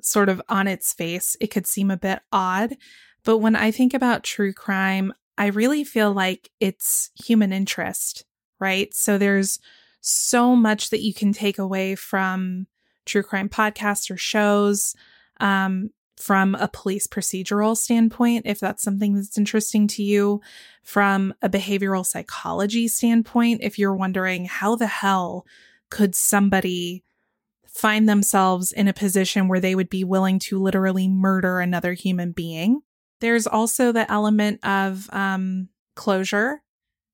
sort 0.00 0.28
of 0.28 0.42
on 0.48 0.66
its 0.66 0.92
face, 0.92 1.36
it 1.40 1.48
could 1.48 1.66
seem 1.66 1.90
a 1.90 1.96
bit 1.96 2.20
odd. 2.32 2.76
But 3.24 3.38
when 3.38 3.56
I 3.56 3.70
think 3.70 3.94
about 3.94 4.24
true 4.24 4.52
crime, 4.52 5.12
I 5.38 5.46
really 5.46 5.84
feel 5.84 6.12
like 6.12 6.50
it's 6.60 7.10
human 7.24 7.52
interest, 7.52 8.24
right? 8.58 8.92
So 8.94 9.16
there's 9.16 9.60
so 10.00 10.56
much 10.56 10.90
that 10.90 11.00
you 11.00 11.14
can 11.14 11.32
take 11.32 11.58
away 11.58 11.94
from 11.94 12.66
true 13.06 13.22
crime 13.22 13.48
podcasts 13.48 14.10
or 14.10 14.16
shows. 14.16 14.94
Um, 15.40 15.90
from 16.22 16.54
a 16.54 16.68
police 16.68 17.08
procedural 17.08 17.76
standpoint, 17.76 18.46
if 18.46 18.60
that's 18.60 18.82
something 18.82 19.14
that's 19.14 19.36
interesting 19.36 19.88
to 19.88 20.04
you, 20.04 20.40
from 20.84 21.34
a 21.42 21.48
behavioral 21.48 22.06
psychology 22.06 22.86
standpoint, 22.86 23.60
if 23.62 23.76
you're 23.76 23.94
wondering 23.94 24.44
how 24.44 24.76
the 24.76 24.86
hell 24.86 25.44
could 25.90 26.14
somebody 26.14 27.02
find 27.66 28.08
themselves 28.08 28.70
in 28.70 28.86
a 28.86 28.92
position 28.92 29.48
where 29.48 29.58
they 29.58 29.74
would 29.74 29.90
be 29.90 30.04
willing 30.04 30.38
to 30.38 30.62
literally 30.62 31.08
murder 31.08 31.58
another 31.58 31.92
human 31.92 32.30
being. 32.30 32.82
There's 33.20 33.46
also 33.46 33.90
the 33.90 34.10
element 34.10 34.64
of 34.64 35.08
um, 35.12 35.70
closure 35.96 36.62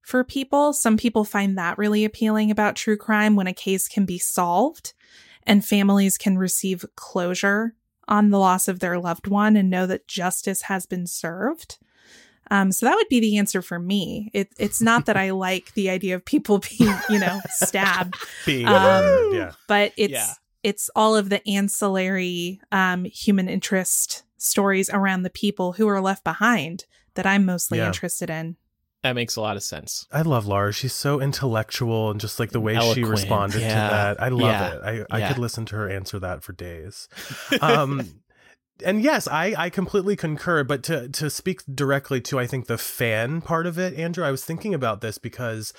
for 0.02 0.22
people. 0.22 0.72
Some 0.72 0.96
people 0.98 1.24
find 1.24 1.56
that 1.56 1.78
really 1.78 2.04
appealing 2.04 2.50
about 2.50 2.76
true 2.76 2.96
crime 2.96 3.36
when 3.36 3.46
a 3.46 3.54
case 3.54 3.88
can 3.88 4.04
be 4.04 4.18
solved 4.18 4.92
and 5.44 5.64
families 5.64 6.18
can 6.18 6.36
receive 6.36 6.84
closure 6.94 7.74
on 8.08 8.30
the 8.30 8.38
loss 8.38 8.68
of 8.68 8.80
their 8.80 8.98
loved 8.98 9.26
one 9.26 9.56
and 9.56 9.70
know 9.70 9.86
that 9.86 10.08
justice 10.08 10.62
has 10.62 10.86
been 10.86 11.06
served. 11.06 11.78
Um, 12.50 12.72
so 12.72 12.86
that 12.86 12.94
would 12.94 13.08
be 13.08 13.20
the 13.20 13.36
answer 13.36 13.60
for 13.60 13.78
me. 13.78 14.30
It, 14.32 14.50
it's 14.58 14.80
not 14.80 15.06
that 15.06 15.16
I 15.16 15.30
like 15.30 15.74
the 15.74 15.90
idea 15.90 16.14
of 16.14 16.24
people 16.24 16.58
being, 16.78 16.94
you 17.10 17.18
know, 17.18 17.40
stabbed, 17.50 18.14
being 18.46 18.66
um, 18.66 19.30
yeah. 19.32 19.52
but 19.68 19.92
it's 19.96 20.12
yeah. 20.12 20.32
it's 20.62 20.90
all 20.96 21.14
of 21.14 21.28
the 21.28 21.46
ancillary 21.48 22.60
um, 22.72 23.04
human 23.04 23.48
interest 23.48 24.24
stories 24.38 24.88
around 24.90 25.22
the 25.22 25.30
people 25.30 25.72
who 25.72 25.88
are 25.88 26.00
left 26.00 26.24
behind 26.24 26.86
that 27.14 27.26
I'm 27.26 27.44
mostly 27.44 27.78
yeah. 27.78 27.86
interested 27.86 28.30
in. 28.30 28.56
That 29.08 29.14
makes 29.14 29.36
a 29.36 29.40
lot 29.40 29.56
of 29.56 29.62
sense. 29.62 30.06
I 30.12 30.20
love 30.20 30.46
Laura. 30.46 30.70
She's 30.70 30.92
so 30.92 31.18
intellectual 31.18 32.10
and 32.10 32.20
just 32.20 32.38
like 32.38 32.50
the 32.50 32.60
way 32.60 32.74
Eloquent. 32.74 32.94
she 32.94 33.04
responded 33.04 33.62
yeah. 33.62 33.68
to 33.68 33.74
that. 33.74 34.22
I 34.22 34.28
love 34.28 34.50
yeah. 34.50 34.74
it. 34.74 35.06
I, 35.10 35.16
I 35.24 35.28
could 35.28 35.38
listen 35.38 35.64
to 35.64 35.76
her 35.76 35.88
answer 35.88 36.18
that 36.18 36.42
for 36.42 36.52
days. 36.52 37.08
Um, 37.62 38.20
and 38.84 39.02
yes, 39.02 39.26
I, 39.26 39.54
I 39.56 39.70
completely 39.70 40.14
concur. 40.14 40.62
But 40.62 40.82
to, 40.84 41.08
to 41.08 41.30
speak 41.30 41.62
directly 41.74 42.20
to, 42.22 42.38
I 42.38 42.46
think, 42.46 42.66
the 42.66 42.76
fan 42.76 43.40
part 43.40 43.66
of 43.66 43.78
it, 43.78 43.98
Andrew, 43.98 44.24
I 44.24 44.30
was 44.30 44.44
thinking 44.44 44.74
about 44.74 45.00
this 45.00 45.16
because 45.16 45.72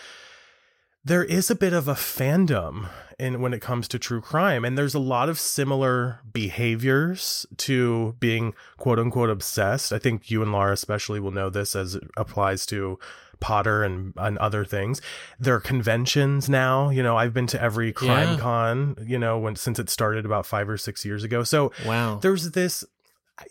there 1.03 1.23
is 1.23 1.49
a 1.49 1.55
bit 1.55 1.73
of 1.73 1.87
a 1.87 1.93
fandom 1.93 2.89
in 3.17 3.41
when 3.41 3.53
it 3.53 3.61
comes 3.61 3.87
to 3.87 3.99
true 3.99 4.21
crime 4.21 4.63
and 4.63 4.77
there's 4.77 4.93
a 4.93 4.99
lot 4.99 5.29
of 5.29 5.39
similar 5.39 6.19
behaviors 6.31 7.45
to 7.57 8.15
being 8.19 8.53
quote 8.77 8.99
unquote 8.99 9.29
obsessed. 9.29 9.91
I 9.91 9.99
think 9.99 10.31
you 10.31 10.41
and 10.41 10.51
laura 10.51 10.73
especially 10.73 11.19
will 11.19 11.31
know 11.31 11.49
this 11.49 11.75
as 11.75 11.95
it 11.95 12.03
applies 12.15 12.65
to 12.67 12.97
potter 13.39 13.83
and, 13.83 14.13
and 14.17 14.37
other 14.37 14.65
things. 14.65 15.01
There 15.39 15.55
are 15.55 15.59
conventions 15.59 16.49
now. 16.49 16.89
You 16.89 17.03
know 17.03 17.17
i've 17.17 17.33
been 17.33 17.47
to 17.47 17.61
every 17.61 17.91
crime 17.91 18.35
yeah. 18.35 18.39
con 18.39 18.95
you 19.05 19.19
know 19.19 19.37
when 19.37 19.55
since 19.55 19.79
it 19.79 19.89
started 19.89 20.25
about 20.25 20.45
five 20.45 20.69
or 20.69 20.77
six 20.77 21.05
years 21.05 21.23
ago. 21.23 21.43
So 21.43 21.71
wow. 21.85 22.19
there's 22.21 22.51
this 22.51 22.85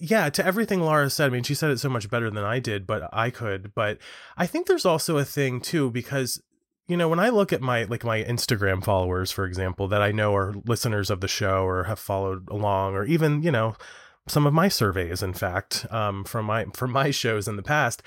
yeah, 0.01 0.29
to 0.31 0.44
everything 0.44 0.81
Laura 0.81 1.09
said, 1.09 1.27
I 1.27 1.31
mean, 1.31 1.44
she 1.44 1.55
said 1.55 1.70
it 1.70 1.81
so 1.81 1.88
much 1.88 2.11
better 2.11 2.31
than 2.31 2.44
I 2.44 2.59
did, 2.59 2.87
but 2.87 3.09
I 3.11 3.31
could. 3.31 3.75
But 3.75 3.99
I 4.37 4.46
think 4.46 4.66
there's 4.66 4.85
also 4.85 5.16
a 5.16 5.25
thing 5.25 5.62
too, 5.62 5.90
because 5.90 6.42
you 6.88 6.96
know 6.96 7.09
when 7.09 7.20
i 7.20 7.29
look 7.29 7.53
at 7.53 7.61
my 7.61 7.85
like 7.85 8.03
my 8.03 8.24
instagram 8.24 8.83
followers 8.83 9.31
for 9.31 9.44
example 9.44 9.87
that 9.87 10.03
i 10.03 10.11
know 10.11 10.35
are 10.35 10.55
listeners 10.64 11.11
of 11.11 11.20
the 11.20 11.29
show 11.29 11.64
or 11.64 11.85
have 11.85 12.01
followed 12.01 12.48
along 12.48 12.94
or 12.94 13.05
even 13.05 13.42
you 13.42 13.51
know 13.51 13.77
some 14.27 14.46
of 14.46 14.55
my 14.55 14.68
surveys 14.68 15.22
in 15.22 15.33
fact 15.33 15.87
um, 15.90 16.24
from 16.24 16.46
my 16.46 16.64
from 16.74 16.90
my 16.90 17.11
shows 17.11 17.46
in 17.46 17.57
the 17.57 17.62
past 17.62 18.03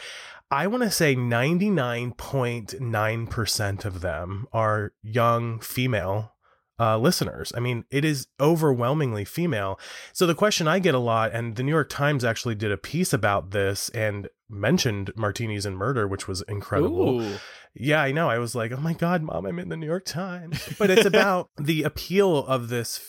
i 0.50 0.66
want 0.68 0.84
to 0.84 0.92
say 0.92 1.16
99.9% 1.16 3.86
of 3.86 4.02
them 4.02 4.48
are 4.52 4.92
young 5.02 5.60
female 5.60 6.34
uh, 6.80 6.98
listeners. 6.98 7.52
I 7.56 7.60
mean, 7.60 7.86
it 7.92 8.04
is 8.04 8.28
overwhelmingly 8.40 9.24
female. 9.24 9.80
So 10.14 10.26
the 10.26 10.34
question 10.34 10.68
I 10.68 10.80
get 10.80 10.96
a 10.96 11.00
lot, 11.00 11.32
and 11.32 11.56
the 11.56 11.62
New 11.62 11.72
York 11.72 11.90
Times 11.90 12.26
actually 12.26 12.56
did 12.56 12.72
a 12.72 12.78
piece 12.78 13.14
about 13.14 13.52
this 13.52 13.90
and 13.90 14.28
mentioned 14.52 15.12
martinis 15.16 15.66
and 15.66 15.78
murder, 15.78 16.08
which 16.08 16.28
was 16.28 16.44
incredible. 16.48 17.22
Ooh. 17.22 17.38
Yeah, 17.74 18.02
I 18.02 18.12
know. 18.12 18.30
I 18.30 18.38
was 18.38 18.54
like, 18.54 18.72
oh 18.72 18.80
my 18.80 18.94
God, 18.94 19.22
mom, 19.22 19.46
I'm 19.46 19.60
in 19.60 19.70
the 19.70 19.78
New 19.78 19.86
York 19.86 20.06
Times. 20.06 20.74
But 20.78 20.90
it's 20.90 21.06
about 21.06 21.50
the 21.58 21.84
appeal 21.84 22.40
of 22.46 22.68
this, 22.70 23.00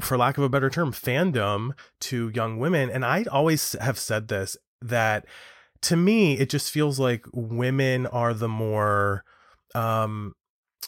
for 0.00 0.16
lack 0.16 0.38
of 0.38 0.44
a 0.44 0.48
better 0.48 0.70
term, 0.70 0.92
fandom 0.92 1.72
to 2.00 2.30
young 2.34 2.58
women. 2.58 2.90
And 2.90 3.04
I 3.04 3.24
always 3.24 3.72
have 3.80 3.98
said 3.98 4.28
this 4.28 4.56
that 4.80 5.26
to 5.82 5.96
me, 5.96 6.38
it 6.38 6.48
just 6.48 6.70
feels 6.70 6.98
like 6.98 7.26
women 7.32 8.06
are 8.06 8.32
the 8.32 8.48
more, 8.48 9.24
um, 9.74 10.34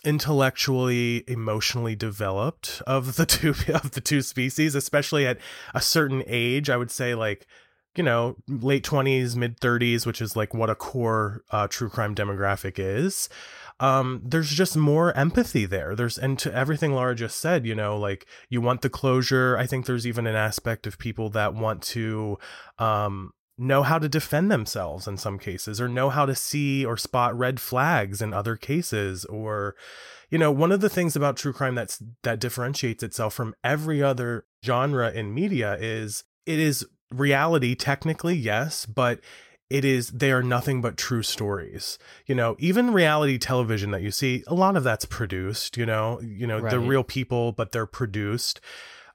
intellectually 0.05 1.25
emotionally 1.27 1.97
developed 1.97 2.81
of 2.87 3.17
the 3.17 3.27
two 3.27 3.55
of 3.75 3.91
the 3.93 4.01
two 4.01 4.23
species 4.23 4.75
especially 4.75 5.27
at 5.27 5.39
a 5.75 5.81
certain 5.81 6.23
age 6.27 6.69
i 6.71 6.77
would 6.77 6.91
say 6.91 7.15
like 7.15 7.47
you 7.97 8.05
know 8.05 8.37
late 8.49 8.85
20s 8.85 9.37
mid 9.37 9.61
30s 9.61 10.07
which 10.07 10.21
is 10.21 10.37
like 10.37 10.55
what 10.55 10.71
a 10.71 10.75
core 10.75 11.43
uh, 11.51 11.67
true 11.69 11.89
crime 11.89 12.15
demographic 12.15 12.75
is 12.79 13.29
um, 13.79 14.23
there's 14.25 14.51
just 14.51 14.77
more 14.77 15.15
empathy 15.17 15.67
there. 15.67 15.95
There's 15.95 16.17
and 16.17 16.39
to 16.39 16.55
everything 16.55 16.95
laura 16.95 17.15
just 17.15 17.39
said 17.39 17.67
you 17.67 17.75
know 17.75 17.99
like 17.99 18.27
you 18.49 18.61
want 18.61 18.81
the 18.81 18.89
closure. 18.89 19.57
I 19.59 19.67
think 19.67 19.85
there's 19.85 20.07
even 20.07 20.27
an 20.27 20.35
aspect 20.35 20.87
of 20.87 20.99
people 20.99 21.29
that 21.31 21.55
want 21.55 21.83
to 21.83 22.39
um, 22.79 23.33
know 23.59 23.83
how 23.83 23.99
to 23.99 24.09
defend 24.09 24.51
themselves 24.51 25.07
in 25.07 25.17
some 25.17 25.39
cases 25.39 25.81
or 25.81 25.89
know 25.89 26.11
how 26.11 26.27
to 26.27 26.35
see 26.35 26.85
or 26.85 26.97
spot 26.97 27.37
red 27.37 27.61
flags 27.61 28.21
in 28.23 28.33
other 28.33 28.57
cases 28.57 29.25
or 29.27 29.75
you 30.31 30.39
know 30.39 30.51
one 30.51 30.73
of 30.73 30.81
the 30.81 30.91
things 30.91 31.15
about 31.15 31.37
true 31.37 31.53
crime 31.53 31.75
that's 31.75 32.03
that 32.23 32.39
differentiates 32.39 33.03
itself 33.03 33.35
from 33.35 33.55
every 33.63 34.03
other 34.03 34.47
genre 34.65 35.11
in 35.11 35.35
media 35.35 35.77
is 35.81 36.25
it 36.45 36.59
is 36.59 36.87
reality 37.13 37.75
technically 37.75 38.35
yes 38.35 38.87
but 38.87 39.21
it 39.69 39.85
is 39.85 40.11
they 40.11 40.31
are 40.31 40.43
nothing 40.43 40.81
but 40.81 40.97
true 40.97 41.23
stories 41.23 41.99
you 42.27 42.35
know 42.35 42.57
even 42.59 42.93
reality 42.93 43.39
television 43.39 43.91
that 43.91 44.03
you 44.03 44.11
see 44.11 44.43
a 44.47 44.55
lot 44.55 44.77
of 44.77 44.85
that's 44.85 45.05
produced 45.05 45.77
you 45.77 45.87
know 45.87 46.21
you 46.21 46.47
know 46.47 46.59
right. 46.59 46.71
they're 46.71 46.81
real 46.81 47.05
people 47.05 47.53
but 47.53 47.73
they're 47.73 47.87
produced 47.87 48.61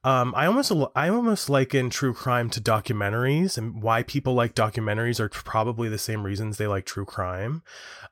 um, 0.03 0.33
I 0.35 0.47
almost 0.47 0.71
I 0.95 1.09
almost 1.09 1.49
liken 1.49 1.91
true 1.91 2.13
crime 2.13 2.49
to 2.51 2.61
documentaries, 2.61 3.57
and 3.57 3.83
why 3.83 4.01
people 4.01 4.33
like 4.33 4.55
documentaries 4.55 5.19
are 5.19 5.29
probably 5.29 5.89
the 5.89 5.99
same 5.99 6.23
reasons 6.23 6.57
they 6.57 6.65
like 6.65 6.85
true 6.85 7.05
crime. 7.05 7.61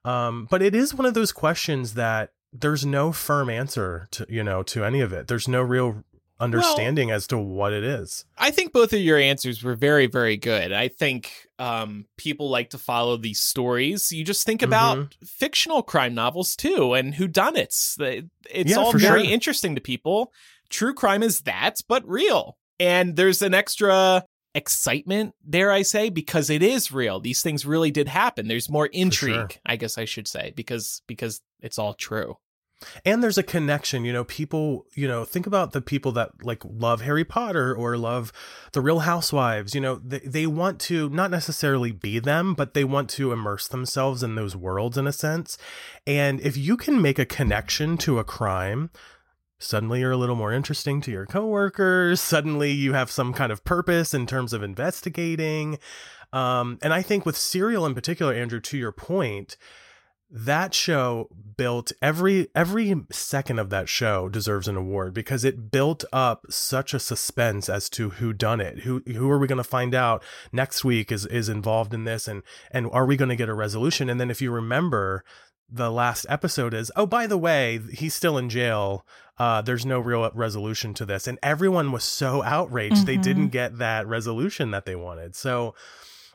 Um, 0.05 0.47
but 0.51 0.61
it 0.61 0.75
is 0.75 0.93
one 0.93 1.07
of 1.07 1.15
those 1.15 1.31
questions 1.31 1.95
that 1.95 2.31
there's 2.53 2.85
no 2.85 3.11
firm 3.11 3.49
answer 3.49 4.07
to 4.11 4.25
you 4.29 4.43
know 4.43 4.61
to 4.63 4.83
any 4.83 5.01
of 5.01 5.11
it. 5.11 5.27
There's 5.27 5.47
no 5.47 5.63
real 5.63 6.03
understanding 6.39 7.09
well, 7.09 7.17
as 7.17 7.27
to 7.27 7.37
what 7.37 7.73
it 7.73 7.83
is. 7.83 8.25
I 8.37 8.51
think 8.51 8.73
both 8.73 8.93
of 8.93 8.99
your 8.99 9.17
answers 9.17 9.63
were 9.63 9.75
very, 9.75 10.07
very 10.07 10.37
good. 10.37 10.71
I 10.71 10.87
think 10.87 11.31
um, 11.57 12.05
people 12.17 12.49
like 12.49 12.71
to 12.71 12.77
follow 12.77 13.17
these 13.17 13.41
stories. 13.41 14.11
You 14.11 14.23
just 14.23 14.45
think 14.45 14.61
about 14.61 14.97
mm-hmm. 14.97 15.25
fictional 15.25 15.83
crime 15.83 16.13
novels 16.13 16.55
too, 16.55 16.93
and 16.93 17.13
whodunits. 17.13 17.99
It's 18.49 18.71
yeah, 18.71 18.77
all 18.77 18.93
very 18.93 19.23
sure. 19.23 19.33
interesting 19.33 19.75
to 19.75 19.81
people. 19.81 20.31
True 20.69 20.93
crime 20.93 21.23
is 21.23 21.41
that, 21.41 21.81
but 21.87 22.07
real. 22.07 22.57
And 22.79 23.15
there's 23.15 23.41
an 23.41 23.53
extra 23.53 24.23
excitement, 24.55 25.35
dare 25.47 25.71
I 25.71 25.81
say, 25.81 26.09
because 26.09 26.49
it 26.49 26.63
is 26.63 26.91
real. 26.91 27.19
These 27.19 27.41
things 27.41 27.65
really 27.65 27.91
did 27.91 28.07
happen. 28.07 28.47
There's 28.47 28.69
more 28.69 28.87
intrigue, 28.87 29.53
sure. 29.53 29.61
I 29.65 29.75
guess 29.75 29.97
I 29.97 30.05
should 30.05 30.27
say, 30.27 30.53
because 30.55 31.01
because 31.07 31.41
it's 31.59 31.77
all 31.77 31.93
true. 31.93 32.37
And 33.03 33.21
there's 33.21 33.37
a 33.37 33.43
connection, 33.43 34.05
you 34.05 34.13
know, 34.13 34.23
people, 34.23 34.85
you 34.93 35.07
know, 35.07 35.25
think 35.25 35.45
about 35.45 35.73
the 35.73 35.81
people 35.81 36.11
that 36.13 36.31
like 36.43 36.63
love 36.63 37.01
Harry 37.01 37.25
Potter 37.25 37.75
or 37.75 37.97
love 37.97 38.31
the 38.71 38.81
Real 38.81 38.99
Housewives, 38.99 39.75
you 39.75 39.81
know, 39.81 39.95
they, 39.95 40.19
they 40.19 40.47
want 40.47 40.79
to 40.81 41.09
not 41.09 41.29
necessarily 41.31 41.91
be 41.91 42.19
them, 42.19 42.53
but 42.53 42.73
they 42.73 42.85
want 42.85 43.09
to 43.11 43.33
immerse 43.33 43.67
themselves 43.67 44.23
in 44.23 44.35
those 44.35 44.55
worlds 44.55 44.97
in 44.97 45.07
a 45.07 45.11
sense. 45.11 45.57
And 46.07 46.39
if 46.39 46.55
you 46.55 46.77
can 46.77 47.01
make 47.01 47.19
a 47.19 47.25
connection 47.25 47.97
to 47.99 48.17
a 48.17 48.23
crime, 48.23 48.91
suddenly 49.59 49.99
you're 49.99 50.11
a 50.11 50.17
little 50.17 50.37
more 50.37 50.53
interesting 50.53 51.01
to 51.01 51.11
your 51.11 51.25
coworkers. 51.25 52.21
Suddenly 52.29 52.71
you 52.71 52.93
have 52.93 53.11
some 53.11 53.33
kind 53.33 53.51
of 53.51 53.65
purpose 53.65 54.13
in 54.13 54.25
terms 54.25 54.53
of 54.53 54.63
investigating. 54.63 55.79
Um, 56.31 56.79
and 56.81 56.93
I 56.93 57.01
think 57.01 57.25
with 57.25 57.35
Serial 57.35 57.85
in 57.85 57.93
particular, 57.93 58.33
Andrew, 58.33 58.61
to 58.61 58.77
your 58.77 58.91
point, 58.91 59.57
that 60.31 60.73
show 60.73 61.29
built 61.57 61.91
every 62.01 62.47
every 62.55 62.95
second 63.11 63.59
of 63.59 63.69
that 63.69 63.89
show 63.89 64.29
deserves 64.29 64.67
an 64.67 64.77
award 64.77 65.13
because 65.13 65.43
it 65.43 65.71
built 65.71 66.05
up 66.13 66.45
such 66.49 66.93
a 66.93 66.99
suspense 66.99 67.67
as 67.67 67.89
to 67.89 68.11
who 68.11 68.31
done 68.31 68.61
it. 68.61 68.79
Who 68.79 69.01
who 69.07 69.29
are 69.29 69.39
we 69.39 69.47
going 69.47 69.57
to 69.57 69.63
find 69.63 69.95
out 69.95 70.23
next 70.51 70.85
week 70.85 71.11
is 71.11 71.25
is 71.25 71.49
involved 71.49 71.93
in 71.93 72.03
this 72.03 72.27
and 72.27 72.43
and 72.71 72.89
are 72.91 73.05
we 73.05 73.17
going 73.17 73.29
to 73.29 73.35
get 73.35 73.49
a 73.49 73.53
resolution? 73.53 74.09
And 74.09 74.19
then 74.19 74.29
if 74.29 74.41
you 74.41 74.51
remember 74.51 75.23
the 75.71 75.91
last 75.91 76.25
episode 76.29 76.73
is 76.73 76.91
oh 76.95 77.05
by 77.05 77.27
the 77.27 77.37
way 77.37 77.79
he's 77.91 78.13
still 78.13 78.37
in 78.37 78.49
jail. 78.49 79.05
Uh, 79.37 79.61
there's 79.61 79.85
no 79.85 80.01
real 80.01 80.29
resolution 80.33 80.93
to 80.93 81.05
this. 81.05 81.25
And 81.25 81.39
everyone 81.41 81.93
was 81.93 82.03
so 82.03 82.43
outraged 82.43 82.95
mm-hmm. 82.95 83.05
they 83.05 83.15
didn't 83.15 83.49
get 83.49 83.77
that 83.77 84.05
resolution 84.05 84.71
that 84.71 84.85
they 84.85 84.97
wanted. 84.97 85.33
So 85.33 85.75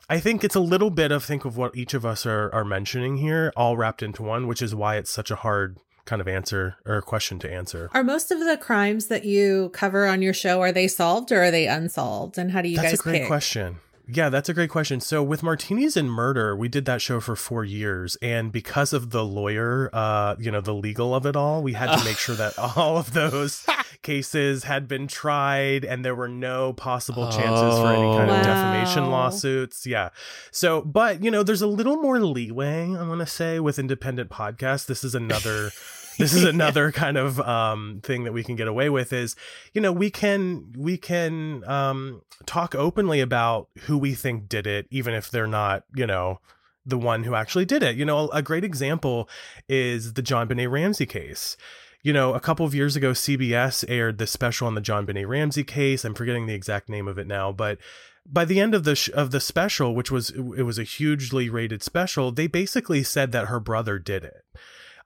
I 0.08 0.20
think 0.20 0.44
it's 0.44 0.54
a 0.54 0.60
little 0.60 0.90
bit 0.90 1.12
of 1.12 1.24
think 1.24 1.44
of 1.44 1.56
what 1.56 1.76
each 1.76 1.94
of 1.94 2.04
us 2.04 2.26
are 2.26 2.52
are 2.54 2.64
mentioning 2.64 3.18
here, 3.18 3.52
all 3.56 3.76
wrapped 3.76 4.02
into 4.02 4.22
one, 4.22 4.46
which 4.46 4.60
is 4.60 4.74
why 4.74 4.96
it's 4.96 5.10
such 5.10 5.30
a 5.30 5.36
hard 5.36 5.78
kind 6.04 6.20
of 6.20 6.28
answer 6.28 6.76
or 6.84 7.00
question 7.00 7.38
to 7.38 7.50
answer. 7.50 7.88
Are 7.94 8.04
most 8.04 8.30
of 8.30 8.40
the 8.40 8.58
crimes 8.58 9.06
that 9.06 9.24
you 9.24 9.70
cover 9.72 10.06
on 10.06 10.20
your 10.20 10.34
show 10.34 10.60
are 10.60 10.72
they 10.72 10.88
solved 10.88 11.32
or 11.32 11.44
are 11.44 11.50
they 11.50 11.66
unsolved? 11.66 12.36
And 12.36 12.50
how 12.50 12.60
do 12.60 12.68
you 12.68 12.76
That's 12.76 12.84
guys? 12.84 12.92
That's 12.92 13.00
a 13.00 13.04
great 13.04 13.18
pick? 13.20 13.28
question. 13.28 13.78
Yeah, 14.06 14.28
that's 14.28 14.50
a 14.50 14.54
great 14.54 14.68
question. 14.68 15.00
So 15.00 15.22
with 15.22 15.42
Martinis 15.42 15.96
and 15.96 16.10
Murder, 16.10 16.54
we 16.54 16.68
did 16.68 16.84
that 16.84 17.00
show 17.00 17.20
for 17.20 17.34
four 17.34 17.64
years, 17.64 18.16
and 18.20 18.52
because 18.52 18.92
of 18.92 19.10
the 19.10 19.24
lawyer, 19.24 19.88
uh, 19.94 20.36
you 20.38 20.50
know, 20.50 20.60
the 20.60 20.74
legal 20.74 21.14
of 21.14 21.24
it 21.24 21.36
all, 21.36 21.62
we 21.62 21.72
had 21.72 21.96
to 21.96 22.04
make 22.04 22.18
sure 22.18 22.34
that 22.34 22.58
all 22.76 22.98
of 22.98 23.14
those 23.14 23.64
cases 24.02 24.64
had 24.64 24.86
been 24.86 25.06
tried, 25.06 25.86
and 25.86 26.04
there 26.04 26.14
were 26.14 26.28
no 26.28 26.74
possible 26.74 27.30
chances 27.30 27.74
oh, 27.74 27.82
for 27.82 27.88
any 27.88 28.18
kind 28.18 28.30
wow. 28.30 28.40
of 28.40 28.44
defamation 28.44 29.10
lawsuits. 29.10 29.86
Yeah. 29.86 30.10
So, 30.50 30.82
but 30.82 31.24
you 31.24 31.30
know, 31.30 31.42
there's 31.42 31.62
a 31.62 31.66
little 31.66 31.96
more 31.96 32.20
leeway. 32.20 32.94
I 32.94 33.08
want 33.08 33.20
to 33.20 33.26
say 33.26 33.58
with 33.58 33.78
independent 33.78 34.28
podcasts, 34.28 34.86
this 34.86 35.02
is 35.02 35.14
another. 35.14 35.70
this 36.18 36.34
is 36.34 36.44
another 36.44 36.92
kind 36.92 37.16
of 37.16 37.40
um, 37.40 38.00
thing 38.02 38.24
that 38.24 38.32
we 38.32 38.44
can 38.44 38.56
get 38.56 38.68
away 38.68 38.88
with 38.88 39.12
is 39.12 39.36
you 39.72 39.80
know 39.80 39.92
we 39.92 40.10
can 40.10 40.72
we 40.76 40.96
can 40.96 41.62
um, 41.68 42.22
talk 42.46 42.74
openly 42.74 43.20
about 43.20 43.68
who 43.80 43.98
we 43.98 44.14
think 44.14 44.48
did 44.48 44.66
it 44.66 44.86
even 44.90 45.14
if 45.14 45.30
they're 45.30 45.46
not 45.46 45.84
you 45.94 46.06
know 46.06 46.40
the 46.86 46.98
one 46.98 47.24
who 47.24 47.34
actually 47.34 47.64
did 47.64 47.82
it 47.82 47.96
you 47.96 48.04
know 48.04 48.28
a 48.28 48.42
great 48.42 48.64
example 48.64 49.28
is 49.68 50.14
the 50.14 50.22
JonBenét 50.22 50.70
Ramsey 50.70 51.06
case 51.06 51.56
you 52.04 52.12
know, 52.12 52.34
a 52.34 52.40
couple 52.40 52.66
of 52.66 52.74
years 52.74 52.96
ago, 52.96 53.12
CBS 53.12 53.82
aired 53.88 54.18
this 54.18 54.30
special 54.30 54.66
on 54.66 54.74
the 54.74 54.82
JonBenét 54.82 55.26
Ramsey 55.26 55.64
case. 55.64 56.04
I'm 56.04 56.12
forgetting 56.12 56.44
the 56.44 56.52
exact 56.52 56.90
name 56.90 57.08
of 57.08 57.16
it 57.16 57.26
now, 57.26 57.50
but 57.50 57.78
by 58.26 58.44
the 58.44 58.60
end 58.60 58.74
of 58.74 58.84
the 58.84 58.94
sh- 58.94 59.08
of 59.14 59.30
the 59.30 59.40
special, 59.40 59.94
which 59.94 60.10
was 60.10 60.30
it 60.30 60.64
was 60.64 60.78
a 60.78 60.84
hugely 60.84 61.48
rated 61.48 61.82
special, 61.82 62.30
they 62.30 62.46
basically 62.46 63.02
said 63.02 63.32
that 63.32 63.46
her 63.46 63.58
brother 63.58 63.98
did 63.98 64.22
it. 64.22 64.44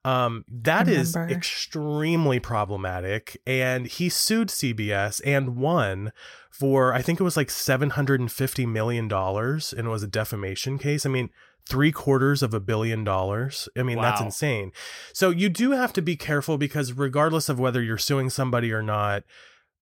Um, 0.08 0.44
that 0.48 0.88
is 0.88 1.14
extremely 1.16 2.40
problematic. 2.40 3.40
And 3.46 3.86
he 3.86 4.08
sued 4.08 4.48
CBS 4.48 5.20
and 5.24 5.56
won 5.56 6.12
for, 6.50 6.94
I 6.94 7.02
think 7.02 7.20
it 7.20 7.24
was 7.24 7.36
like 7.36 7.48
$750 7.48 8.66
million 8.66 9.12
and 9.12 9.86
it 9.86 9.90
was 9.90 10.02
a 10.02 10.08
defamation 10.08 10.78
case. 10.78 11.04
I 11.04 11.10
mean, 11.10 11.28
three 11.68 11.92
quarters 11.92 12.42
of 12.42 12.54
a 12.54 12.60
billion 12.60 13.04
dollars. 13.04 13.68
I 13.76 13.82
mean, 13.82 13.98
wow. 13.98 14.04
that's 14.04 14.22
insane. 14.22 14.72
So 15.12 15.28
you 15.28 15.50
do 15.50 15.72
have 15.72 15.92
to 15.92 16.00
be 16.00 16.16
careful 16.16 16.56
because 16.56 16.94
regardless 16.94 17.50
of 17.50 17.60
whether 17.60 17.82
you're 17.82 17.98
suing 17.98 18.30
somebody 18.30 18.72
or 18.72 18.82
not, 18.82 19.24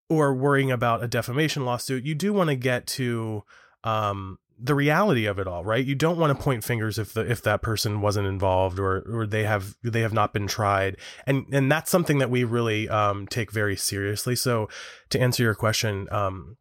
or 0.09 0.35
worrying 0.35 0.71
about 0.71 1.03
a 1.03 1.09
defamation 1.09 1.65
lawsuit, 1.65 2.05
you 2.05 2.15
do 2.15 2.33
want 2.33 2.49
to 2.49 2.57
get 2.57 2.87
to 2.87 3.43
um, 3.85 4.39
the 4.59 4.75
reality 4.75 5.27
of 5.27 5.39
it 5.39 5.47
all, 5.47 5.65
right? 5.65 5.85
You 5.85 5.95
don't 5.95 6.19
want 6.19 6.37
to 6.37 6.43
point 6.43 6.65
fingers 6.65 6.99
if 6.99 7.13
the 7.13 7.21
if 7.31 7.43
that 7.43 7.63
person 7.63 8.01
wasn't 8.01 8.27
involved 8.27 8.79
or 8.79 9.05
or 9.11 9.27
they 9.27 9.45
have 9.45 9.77
they 9.83 10.01
have 10.01 10.13
not 10.13 10.33
been 10.33 10.47
tried, 10.47 10.97
and 11.27 11.47
and 11.53 11.71
that's 11.71 11.91
something 11.91 12.19
that 12.19 12.31
we 12.31 12.45
really 12.45 12.89
um, 12.89 13.27
take 13.27 13.53
very 13.53 13.77
seriously. 13.77 14.35
So 14.35 14.69
to 15.11 15.21
answer 15.21 15.43
your 15.43 15.55
question, 15.55 16.09
um, 16.11 16.57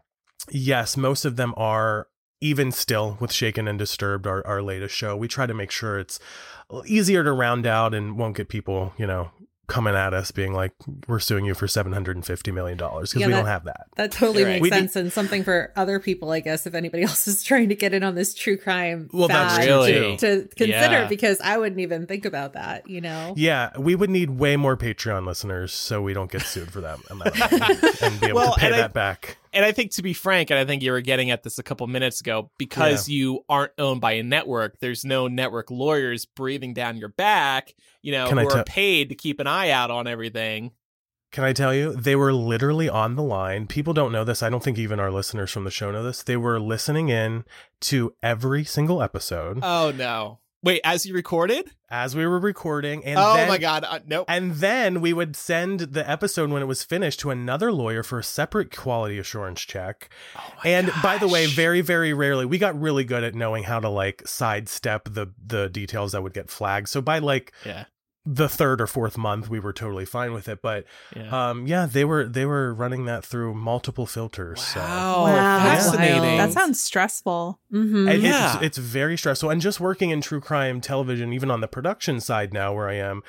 yes, 0.50 0.98
most 0.98 1.26
of 1.26 1.38
them 1.38 1.54
are 1.56 2.08
even 2.42 2.72
still 2.72 3.18
with 3.20 3.32
Shaken 3.32 3.68
and 3.68 3.80
Disturbed, 3.80 4.28
our 4.28 4.46
our 4.46 4.62
latest 4.62 4.96
show. 4.96 5.16
We 5.16 5.28
try 5.28 5.46
to 5.46 5.54
make 5.54 5.72
sure 5.72 5.98
it's 5.98 6.20
easier 6.86 7.24
to 7.24 7.32
round 7.32 7.66
out 7.66 7.94
and 7.94 8.18
won't 8.18 8.36
get 8.36 8.50
people 8.50 8.94
you 8.98 9.06
know 9.06 9.32
coming 9.68 9.96
at 9.96 10.14
us 10.14 10.32
being 10.32 10.54
like 10.54 10.74
we're 11.08 11.20
suing 11.20 11.46
you 11.46 11.54
for 11.54 11.68
750 11.68 12.52
million 12.52 12.78
dollars 12.78 13.10
because 13.10 13.22
yeah, 13.22 13.28
we 13.28 13.34
don't 13.34 13.48
have 13.48 13.64
that 13.66 13.88
that 13.96 14.12
totally 14.12 14.44
right. 14.44 14.62
makes 14.62 14.64
we 14.64 14.70
sense 14.70 14.96
and 14.96 15.12
something 15.12 15.44
for 15.44 15.72
other 15.76 16.00
people 16.00 16.32
i 16.32 16.40
guess 16.40 16.68
if 16.68 16.76
anybody 16.76 17.04
else 17.08 17.28
is 17.28 17.44
trying 17.44 17.70
to 17.70 17.76
get 17.76 17.94
in 17.94 18.04
on 18.04 18.16
this 18.16 18.34
true 18.34 18.58
crime 18.58 19.10
well 19.12 19.28
that's 19.28 19.66
really 19.66 20.18
to, 20.18 20.44
to 20.44 20.48
consider 20.56 20.72
yeah. 20.72 21.08
because 21.08 21.40
i 21.42 21.58
wouldn't 21.58 21.82
even 21.82 22.06
think 22.06 22.26
about 22.26 22.54
that 22.54 22.88
you 22.88 23.02
know 23.02 23.34
yeah 23.36 23.72
we 23.78 23.96
would 23.96 24.10
need 24.10 24.30
way 24.30 24.56
more 24.56 24.78
patreon 24.78 25.26
listeners 25.26 25.74
so 25.74 26.02
we 26.02 26.14
don't 26.14 26.32
get 26.32 26.42
sued 26.42 26.72
for 26.72 26.82
them 26.82 27.02
and, 27.10 27.22
and 28.02 28.20
be 28.20 28.28
able 28.28 28.36
well, 28.36 28.54
to 28.54 28.60
pay 28.60 28.70
that 28.70 28.84
I, 28.84 28.88
back 28.88 29.38
and 29.56 29.66
I 29.66 29.72
think 29.72 29.92
to 29.94 30.04
be 30.04 30.14
frank, 30.14 30.52
and 30.52 30.60
I 30.60 30.66
think 30.66 30.84
you 30.84 30.92
were 30.92 31.02
getting 31.02 31.32
at 31.32 31.44
this 31.44 31.58
a 31.58 31.64
couple 31.64 31.88
minutes 31.88 32.20
ago, 32.20 32.52
because 32.58 33.10
yeah. 33.10 33.16
you 33.16 33.46
aren't 33.50 33.72
owned 33.78 34.02
by 34.02 34.14
a 34.14 34.24
network, 34.24 34.80
there's 34.80 35.06
no 35.06 35.28
network 35.28 35.72
lawyers 35.72 36.26
breathing 36.26 36.74
down 36.74 36.98
your 36.98 37.10
back, 37.10 37.74
you 38.02 38.12
know, 38.12 38.28
Can 38.28 38.38
who 38.38 38.50
are 38.50 38.64
paid 38.64 39.10
to 39.10 39.16
keep 39.16 39.40
an 39.40 39.48
eye 39.48 39.72
out 39.72 39.90
on 39.90 40.08
everything. 40.08 40.72
Can 41.32 41.44
I 41.44 41.54
tell 41.54 41.74
you? 41.74 41.94
They 41.94 42.16
were 42.16 42.32
literally 42.32 42.88
on 42.88 43.16
the 43.16 43.24
line. 43.24 43.68
People 43.68 43.94
don't 43.94 44.12
know 44.12 44.24
this. 44.24 44.42
I 44.42 44.50
don't 44.50 44.64
think 44.64 44.78
even 44.78 45.00
our 45.00 45.12
listeners 45.12 45.52
from 45.52 45.66
the 45.66 45.72
show 45.72 45.92
know 45.92 46.04
this. 46.04 46.24
They 46.24 46.38
were 46.38 46.60
listening 46.60 47.10
in 47.10 47.44
to 47.82 48.14
every 48.24 48.64
single 48.64 49.02
episode. 49.02 49.60
Oh 49.62 49.92
no. 49.96 50.40
Wait, 50.66 50.82
as 50.84 51.06
you 51.06 51.14
recorded? 51.14 51.70
As 51.92 52.16
we 52.16 52.26
were 52.26 52.40
recording, 52.40 53.06
and 53.06 53.20
oh 53.20 53.36
then, 53.36 53.48
my 53.48 53.60
god, 53.60 53.86
uh, 53.88 54.00
nope. 54.08 54.26
And 54.28 54.56
then 54.56 55.00
we 55.00 55.14
would 55.14 55.36
send 55.36 55.82
the 55.82 56.10
episode 56.10 56.50
when 56.50 56.64
it 56.64 56.66
was 56.66 56.84
finished 56.84 57.20
to 57.20 57.30
another 57.30 57.72
lawyer 57.72 58.02
for 58.02 58.18
a 58.18 58.24
separate 58.24 58.76
quality 58.76 59.20
assurance 59.20 59.62
check. 59.62 60.10
Oh 60.36 60.42
and 60.66 60.88
gosh. 60.88 61.04
by 61.04 61.18
the 61.20 61.28
way, 61.28 61.46
very 61.46 61.82
very 61.82 62.14
rarely 62.14 62.48
we 62.48 62.58
got 62.58 62.80
really 62.82 63.04
good 63.04 63.24
at 63.24 63.36
knowing 63.36 63.64
how 63.64 63.80
to 63.80 63.90
like 63.90 64.24
sidestep 64.28 65.08
the 65.14 65.28
the 65.46 65.70
details 65.70 66.14
that 66.14 66.24
would 66.24 66.34
get 66.34 66.50
flagged. 66.50 66.90
So 66.90 67.00
by 67.00 67.20
like 67.20 67.54
yeah 67.64 67.86
the 68.26 68.50
third 68.50 68.82
or 68.82 68.88
fourth 68.88 69.18
month 69.18 69.50
we 69.50 69.60
were 69.60 69.72
totally 69.72 70.06
fine 70.06 70.34
with 70.34 70.48
it 70.48 70.62
but 70.62 70.84
yeah. 71.16 71.50
um 71.50 71.68
yeah 71.68 71.86
they 71.86 72.04
were 72.04 72.26
they 72.26 72.46
were 72.46 72.74
running 72.74 73.06
that 73.06 73.24
through 73.24 73.54
multiple 73.54 74.08
filters 74.08 74.58
wow, 74.76 75.26
so. 75.26 75.32
wow. 75.32 75.60
fascinating 75.60 76.38
that 76.38 76.52
sounds 76.52 76.80
stressful 76.80 77.60
mm-hmm. 77.72 78.08
yeah. 78.24 78.56
It's, 78.56 78.64
it's 78.64 78.78
very 78.80 79.16
stressful 79.16 79.52
and 79.52 79.62
just 79.62 79.80
working 79.80 80.10
in 80.10 80.22
true 80.22 80.42
crime 80.42 80.82
television 80.82 81.34
even 81.34 81.52
on 81.52 81.62
the 81.62 81.68
production 81.68 82.20
side 82.20 82.52
now 82.52 82.74
where 82.74 82.90
i 82.90 82.96
am 82.96 83.22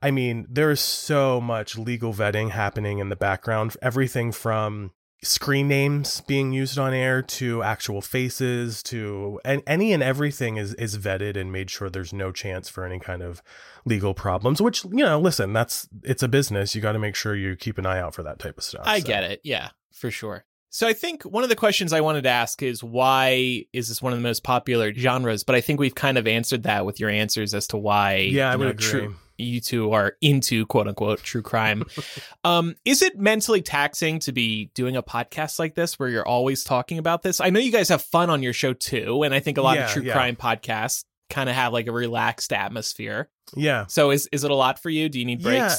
i 0.00 0.12
mean 0.12 0.46
there 0.48 0.70
is 0.70 0.80
so 0.80 1.40
much 1.40 1.76
legal 1.76 2.12
vetting 2.12 2.50
happening 2.50 3.00
in 3.00 3.08
the 3.08 3.16
background 3.16 3.76
everything 3.82 4.30
from 4.30 4.92
screen 5.24 5.66
names 5.66 6.20
being 6.22 6.52
used 6.52 6.78
on 6.78 6.94
air 6.94 7.22
to 7.22 7.62
actual 7.62 8.00
faces 8.00 8.82
to 8.82 9.40
and 9.44 9.62
any 9.66 9.92
and 9.92 10.02
everything 10.02 10.56
is 10.56 10.74
is 10.74 10.98
vetted 10.98 11.36
and 11.36 11.50
made 11.50 11.70
sure 11.70 11.90
there's 11.90 12.12
no 12.12 12.30
chance 12.30 12.68
for 12.68 12.84
any 12.84 12.98
kind 12.98 13.22
of 13.22 13.42
legal 13.84 14.14
problems 14.14 14.60
which 14.60 14.84
you 14.84 15.04
know 15.04 15.18
listen 15.18 15.52
that's 15.52 15.88
it's 16.02 16.22
a 16.22 16.28
business 16.28 16.74
you 16.74 16.80
got 16.80 16.92
to 16.92 16.98
make 16.98 17.14
sure 17.14 17.34
you 17.34 17.56
keep 17.56 17.78
an 17.78 17.86
eye 17.86 17.98
out 17.98 18.14
for 18.14 18.22
that 18.22 18.38
type 18.38 18.56
of 18.56 18.64
stuff 18.64 18.82
i 18.84 19.00
so. 19.00 19.06
get 19.06 19.24
it 19.24 19.40
yeah 19.42 19.70
for 19.92 20.10
sure 20.10 20.44
so 20.74 20.88
I 20.88 20.92
think 20.92 21.22
one 21.22 21.44
of 21.44 21.48
the 21.48 21.54
questions 21.54 21.92
I 21.92 22.00
wanted 22.00 22.22
to 22.22 22.30
ask 22.30 22.60
is 22.60 22.82
why 22.82 23.64
is 23.72 23.86
this 23.86 24.02
one 24.02 24.12
of 24.12 24.18
the 24.18 24.24
most 24.24 24.42
popular 24.42 24.92
genres? 24.92 25.44
But 25.44 25.54
I 25.54 25.60
think 25.60 25.78
we've 25.78 25.94
kind 25.94 26.18
of 26.18 26.26
answered 26.26 26.64
that 26.64 26.84
with 26.84 26.98
your 26.98 27.10
answers 27.10 27.54
as 27.54 27.68
to 27.68 27.76
why. 27.76 28.16
Yeah, 28.16 28.50
I 28.50 28.56
would 28.56 28.64
know, 28.64 28.70
agree. 28.70 28.84
True, 28.84 29.14
you 29.38 29.60
two 29.60 29.92
are 29.92 30.16
into 30.20 30.66
quote 30.66 30.88
unquote 30.88 31.22
true 31.22 31.42
crime. 31.42 31.84
um, 32.44 32.74
is 32.84 33.02
it 33.02 33.18
mentally 33.18 33.62
taxing 33.62 34.18
to 34.20 34.32
be 34.32 34.70
doing 34.74 34.96
a 34.96 35.02
podcast 35.02 35.58
like 35.58 35.74
this 35.74 35.98
where 35.98 36.08
you're 36.08 36.26
always 36.26 36.64
talking 36.64 36.98
about 36.98 37.22
this? 37.22 37.40
I 37.40 37.50
know 37.50 37.60
you 37.60 37.72
guys 37.72 37.88
have 37.88 38.02
fun 38.02 38.30
on 38.30 38.42
your 38.42 38.52
show 38.52 38.72
too, 38.72 39.22
and 39.22 39.34
I 39.34 39.40
think 39.40 39.58
a 39.58 39.62
lot 39.62 39.76
Yeah, 39.76 39.86
of 39.86 39.90
true 39.90 40.02
yeah. 40.02 40.12
crime 40.12 40.36
podcasts 40.36 41.04
kind 41.30 41.48
of 41.48 41.54
have 41.54 41.72
like 41.72 41.86
a 41.86 41.92
relaxed 41.92 42.52
atmosphere. 42.52 43.28
Yeah. 43.56 43.86
So 43.86 44.10
is 44.10 44.28
is 44.32 44.44
it 44.44 44.50
a 44.50 44.54
lot 44.54 44.80
for 44.80 44.90
you? 44.90 45.08
Do 45.08 45.18
you 45.18 45.24
need 45.24 45.42
breaks? 45.42 45.58
Yeah. 45.58 45.76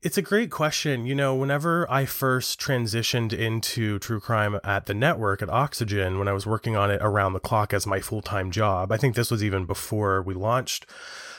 It's 0.00 0.16
a 0.16 0.22
great 0.22 0.52
question. 0.52 1.06
You 1.06 1.16
know, 1.16 1.34
whenever 1.34 1.84
I 1.90 2.04
first 2.04 2.60
transitioned 2.60 3.32
into 3.32 3.98
true 3.98 4.20
crime 4.20 4.60
at 4.62 4.86
the 4.86 4.94
network 4.94 5.42
at 5.42 5.50
Oxygen, 5.50 6.20
when 6.20 6.28
I 6.28 6.32
was 6.32 6.46
working 6.46 6.76
on 6.76 6.88
it 6.88 7.00
around 7.02 7.32
the 7.32 7.40
clock 7.40 7.74
as 7.74 7.84
my 7.84 7.98
full 7.98 8.22
time 8.22 8.52
job, 8.52 8.92
I 8.92 8.96
think 8.96 9.16
this 9.16 9.28
was 9.30 9.42
even 9.42 9.64
before 9.64 10.22
we 10.22 10.34
launched 10.34 10.86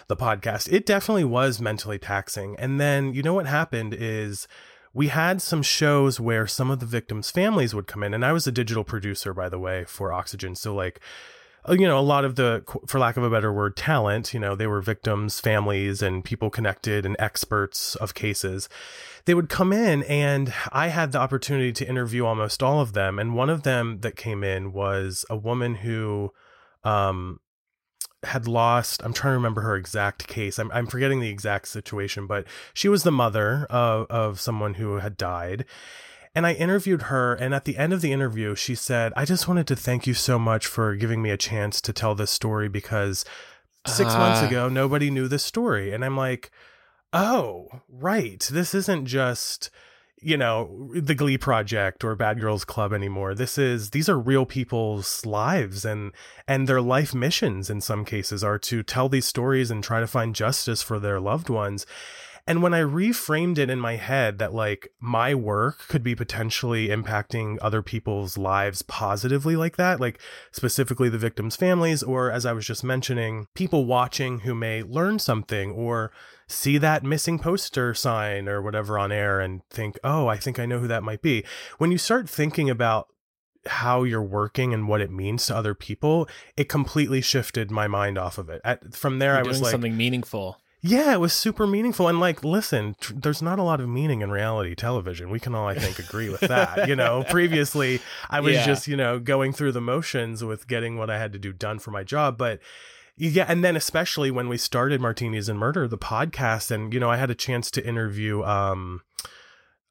the 0.10 0.18
podcast, 0.18 0.72
it 0.74 0.86
definitely 0.86 1.24
was 1.24 1.62
mentally 1.62 2.00
taxing. 2.00 2.56
And 2.60 2.82
then, 2.82 3.14
you 3.14 3.24
know, 3.24 3.36
what 3.36 3.46
happened 3.46 3.96
is 3.98 4.48
we 4.92 5.08
had 5.08 5.42
some 5.42 5.62
shows 5.62 6.20
where 6.20 6.48
some 6.48 6.72
of 6.72 6.80
the 6.80 6.86
victims' 6.86 7.32
families 7.32 7.76
would 7.76 7.88
come 7.88 8.04
in. 8.04 8.14
And 8.14 8.26
I 8.26 8.34
was 8.34 8.48
a 8.48 8.52
digital 8.52 8.84
producer, 8.84 9.34
by 9.34 9.50
the 9.50 9.60
way, 9.60 9.86
for 9.86 10.12
Oxygen. 10.12 10.56
So, 10.56 10.74
like, 10.74 11.00
uh, 11.70 11.74
you 11.74 11.88
know, 11.88 12.00
a 12.00 12.02
lot 12.02 12.26
of 12.26 12.36
the, 12.36 12.64
for 12.88 13.00
lack 13.00 13.18
of 13.18 13.24
a 13.24 13.30
better 13.30 13.54
word, 13.54 13.78
talent, 13.78 14.34
you 14.34 14.40
know, 14.40 14.56
they 14.56 14.66
were 14.66 14.82
victims, 14.82 15.40
families, 15.40 16.02
and 16.02 16.26
people 16.26 16.50
connected 16.50 17.06
and 17.06 17.16
experts 17.20 17.96
of 17.96 18.16
cases. 18.16 18.68
They 19.26 19.36
would 19.36 19.50
come 19.50 19.72
in, 19.72 20.02
and 20.04 20.52
I 20.72 20.88
had 20.88 21.12
the 21.12 21.20
opportunity 21.20 21.72
to 21.74 21.88
interview 21.88 22.26
almost 22.26 22.64
all 22.64 22.82
of 22.82 22.94
them. 22.94 23.20
And 23.20 23.36
one 23.36 23.52
of 23.52 23.62
them 23.62 24.00
that 24.00 24.16
came 24.16 24.44
in 24.44 24.74
was 24.74 25.24
a 25.30 25.38
woman 25.38 25.76
who, 25.76 26.34
um, 26.84 27.42
had 28.24 28.48
lost 28.48 29.02
i'm 29.04 29.14
trying 29.14 29.32
to 29.32 29.38
remember 29.38 29.62
her 29.62 29.76
exact 29.76 30.28
case 30.28 30.60
i'm, 30.60 30.72
I'm 30.72 30.88
forgetting 30.88 31.20
the 31.20 31.30
exact 31.30 31.68
situation 31.68 32.28
but 32.28 32.46
she 32.74 32.90
was 32.90 33.04
the 33.04 33.12
mother 33.12 33.66
of, 33.70 34.08
of 34.10 34.40
someone 34.40 34.76
who 34.76 34.98
had 34.98 35.16
died 35.18 35.66
and 36.36 36.46
I 36.46 36.54
interviewed 36.54 37.02
her, 37.04 37.34
and 37.34 37.56
at 37.56 37.66
the 37.66 37.76
end 37.76 37.92
of 37.92 38.02
the 38.02 38.14
interview, 38.14 38.54
she 38.54 38.76
said, 38.76 39.12
I 39.18 39.26
just 39.26 39.48
wanted 39.48 39.66
to 39.66 39.76
thank 39.76 40.06
you 40.06 40.14
so 40.14 40.38
much 40.38 40.68
for 40.68 40.96
giving 40.96 41.24
me 41.24 41.32
a 41.32 41.38
chance 41.38 41.82
to 41.82 41.92
tell 41.92 42.14
this 42.14 42.30
story 42.30 42.70
because 42.70 43.26
six 43.88 44.14
months 44.14 44.42
Ah. 44.44 44.48
ago, 44.48 44.70
nobody 44.70 45.10
knew 45.10 45.28
this 45.28 45.44
story. 45.44 45.92
And 45.92 46.06
I'm 46.06 46.16
like, 46.16 46.52
oh, 47.14 47.82
right. 47.90 48.48
This 48.52 48.76
isn't 48.76 49.08
just, 49.08 49.72
you 50.22 50.38
know, 50.38 50.90
the 50.94 51.16
Glee 51.16 51.38
Project 51.38 52.04
or 52.04 52.16
Bad 52.16 52.40
Girls 52.40 52.66
Club 52.66 52.94
anymore. 52.94 53.34
This 53.34 53.58
is, 53.58 53.92
these 53.92 54.10
are 54.10 54.20
real 54.20 54.46
people's 54.46 55.26
lives 55.26 55.86
and, 55.86 56.12
and 56.48 56.68
their 56.68 56.82
life 56.82 57.14
missions 57.14 57.70
in 57.70 57.82
some 57.82 58.06
cases 58.06 58.44
are 58.44 58.60
to 58.60 58.84
tell 58.84 59.10
these 59.10 59.26
stories 59.26 59.72
and 59.72 59.84
try 59.84 60.00
to 60.00 60.08
find 60.08 60.36
justice 60.36 60.82
for 60.82 61.00
their 61.00 61.20
loved 61.20 61.50
ones. 61.50 61.86
And 62.50 62.64
when 62.64 62.74
I 62.74 62.82
reframed 62.82 63.60
it 63.60 63.70
in 63.70 63.80
my 63.80 63.96
head 63.98 64.40
that 64.40 64.56
like 64.56 64.92
my 65.00 65.36
work 65.36 65.88
could 65.88 66.02
be 66.02 66.16
potentially 66.16 66.88
impacting 66.88 67.60
other 67.62 67.84
people's 67.84 68.40
lives 68.40 68.82
positively 68.82 69.56
like 69.56 69.78
that, 69.78 70.00
like 70.00 70.20
specifically 70.52 71.10
the 71.10 71.20
victims' 71.20 71.56
families, 71.56 72.02
or 72.02 72.32
as 72.32 72.48
I 72.48 72.54
was 72.54 72.66
just 72.66 72.84
mentioning, 72.84 73.46
people 73.54 73.86
watching 73.86 74.40
who 74.40 74.56
may 74.56 74.82
learn 74.82 75.20
something 75.20 75.72
or 75.72 76.12
see 76.50 76.78
that 76.80 77.04
missing 77.04 77.40
poster 77.40 77.94
sign 77.94 78.50
or 78.50 78.62
whatever 78.62 78.98
on 78.98 79.12
air 79.12 79.40
and 79.40 79.62
think, 79.70 79.98
oh, 80.04 80.28
I 80.28 80.38
think 80.38 80.60
I 80.60 80.66
know 80.66 80.80
who 80.80 80.88
that 80.88 81.04
might 81.04 81.22
be. 81.22 81.44
When 81.78 81.92
you 81.92 81.98
start 81.98 82.28
thinking 82.30 82.70
about 82.70 83.08
how 83.66 84.04
you're 84.04 84.24
working 84.24 84.74
and 84.74 84.88
what 84.88 85.02
it 85.02 85.12
means 85.12 85.46
to 85.46 85.56
other 85.56 85.76
people, 85.76 86.28
it 86.58 86.70
completely 86.70 87.22
shifted 87.22 87.70
my 87.72 87.88
mind 87.88 88.18
off 88.18 88.38
of 88.38 88.50
it. 88.50 88.62
At, 88.66 88.94
from 88.96 89.20
there, 89.20 89.34
You're 89.34 89.40
I 89.46 89.48
was 89.48 89.58
doing 89.58 89.64
like, 89.66 89.72
something 89.72 89.98
meaningful. 89.98 90.58
yeah, 90.82 91.14
it 91.14 91.20
was 91.20 91.34
super 91.34 91.68
meaningful. 91.68 92.08
And 92.08 92.20
like, 92.22 92.44
listen, 92.44 92.96
tr- 93.02 93.14
there's 93.16 93.42
not 93.42 93.60
a 93.60 93.64
lot 93.64 93.82
of 93.82 93.90
meaning 93.90 94.22
in 94.22 94.32
reality 94.32 94.76
television. 94.76 95.30
We 95.30 95.40
can 95.42 95.54
all, 95.54 95.68
I 95.68 95.76
think, 95.76 96.00
agree 96.00 96.30
with 96.30 96.40
that. 96.42 96.88
You 96.88 96.96
know, 96.96 97.24
previously 97.30 98.00
I 98.30 98.40
was 98.40 98.54
Yeah. 98.56 98.66
just, 98.66 98.88
you 98.88 98.96
know, 98.96 99.20
going 99.20 99.52
through 99.54 99.74
the 99.74 99.82
motions 99.82 100.44
with 100.44 100.68
getting 100.68 100.98
what 100.98 101.10
I 101.10 101.20
had 101.20 101.34
to 101.34 101.40
do 101.40 101.52
done 101.54 101.80
for 101.80 101.92
my 101.92 102.04
job. 102.04 102.38
But 102.38 102.60
yeah, 103.20 103.46
and 103.48 103.64
then 103.64 103.76
especially 103.76 104.32
when 104.32 104.48
we 104.48 104.58
started 104.58 105.02
Martinis 105.02 105.50
and 105.50 105.60
Murder, 105.60 105.88
the 105.88 105.98
podcast, 105.98 106.72
and, 106.72 106.94
you 106.94 107.00
know, 107.00 107.10
I 107.10 107.18
had 107.18 107.30
a 107.30 107.36
chance 107.36 107.70
to 107.72 107.86
interview, 107.86 108.44
um, 108.44 109.02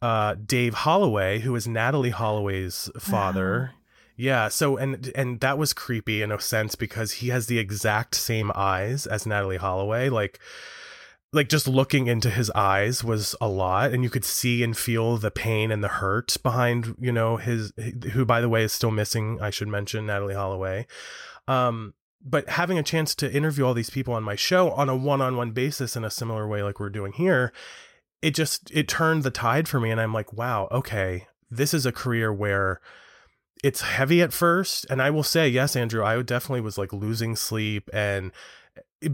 uh, 0.01 0.35
Dave 0.35 0.75
Holloway, 0.75 1.41
who 1.41 1.55
is 1.55 1.67
Natalee 1.67 2.13
Holloway's 2.13 2.91
father. 2.99 3.73
Yeah, 4.17 4.49
so 4.49 4.77
and 4.77 5.13
and 5.15 5.39
that 5.41 5.59
was 5.59 5.73
creepy 5.73 6.23
in 6.23 6.33
a 6.33 6.41
sense 6.41 6.75
because 6.75 7.13
he 7.13 7.29
has 7.29 7.47
the 7.47 7.61
exact 7.61 8.17
same 8.17 8.51
eyes 8.55 9.07
as 9.07 9.25
Natalee 9.25 9.59
Holloway. 9.59 10.09
Like 10.09 10.41
like 11.33 11.49
just 11.49 11.69
looking 11.69 12.07
into 12.07 12.31
his 12.31 12.51
eyes 12.51 13.05
was 13.05 13.37
a 13.41 13.49
lot 13.49 13.93
and 13.93 14.03
you 14.03 14.11
could 14.11 14.25
see 14.25 14.63
and 14.65 14.77
feel 14.77 15.19
the 15.19 15.31
pain 15.31 15.71
and 15.71 15.85
the 15.85 15.89
hurt 15.89 16.37
behind, 16.43 16.97
you 16.99 17.13
know, 17.13 17.37
his 17.37 17.73
who 18.13 18.25
by 18.25 18.41
the 18.41 18.49
way 18.49 18.65
is 18.65 18.73
still 18.73 18.91
missing, 18.91 19.39
I 19.41 19.51
should 19.51 19.69
mention 19.69 20.07
Natalee 20.07 20.35
Holloway. 20.35 20.87
Um 21.47 21.95
but 22.25 22.49
having 22.51 22.79
a 22.79 22.83
chance 22.83 23.15
to 23.17 23.33
interview 23.33 23.65
all 23.65 23.75
these 23.75 23.91
people 23.91 24.15
on 24.15 24.23
my 24.23 24.35
show 24.35 24.71
on 24.73 24.89
a 24.89 24.97
one-on-one 24.97 25.53
basis 25.53 25.97
in 25.97 26.05
a 26.05 26.11
similar 26.11 26.47
way 26.47 26.63
like 26.63 26.81
we're 26.81 26.91
doing 26.91 27.13
here, 27.13 27.53
it 28.23 28.35
just 28.35 28.71
it 28.71 28.89
turned 28.89 29.23
the 29.23 29.31
tide 29.31 29.69
for 29.69 29.81
me 29.81 29.91
and 29.91 30.01
I'm 30.01 30.13
like, 30.13 30.33
wow, 30.33 30.69
okay, 30.71 31.29
this 31.51 31.73
is 31.73 31.87
a 31.87 31.93
career 31.93 32.33
where 32.33 32.81
it's 33.63 33.81
heavy 33.83 34.23
at 34.23 34.33
first. 34.33 34.87
And 34.91 35.03
i 35.03 35.11
will 35.11 35.23
say 35.23 35.49
yes 35.49 35.77
andrew 35.77 36.05
i 36.05 36.21
definitely 36.23 36.61
was 36.61 36.79
like 36.79 36.93
losing 36.93 37.37
sleep 37.37 37.91
and 37.93 38.33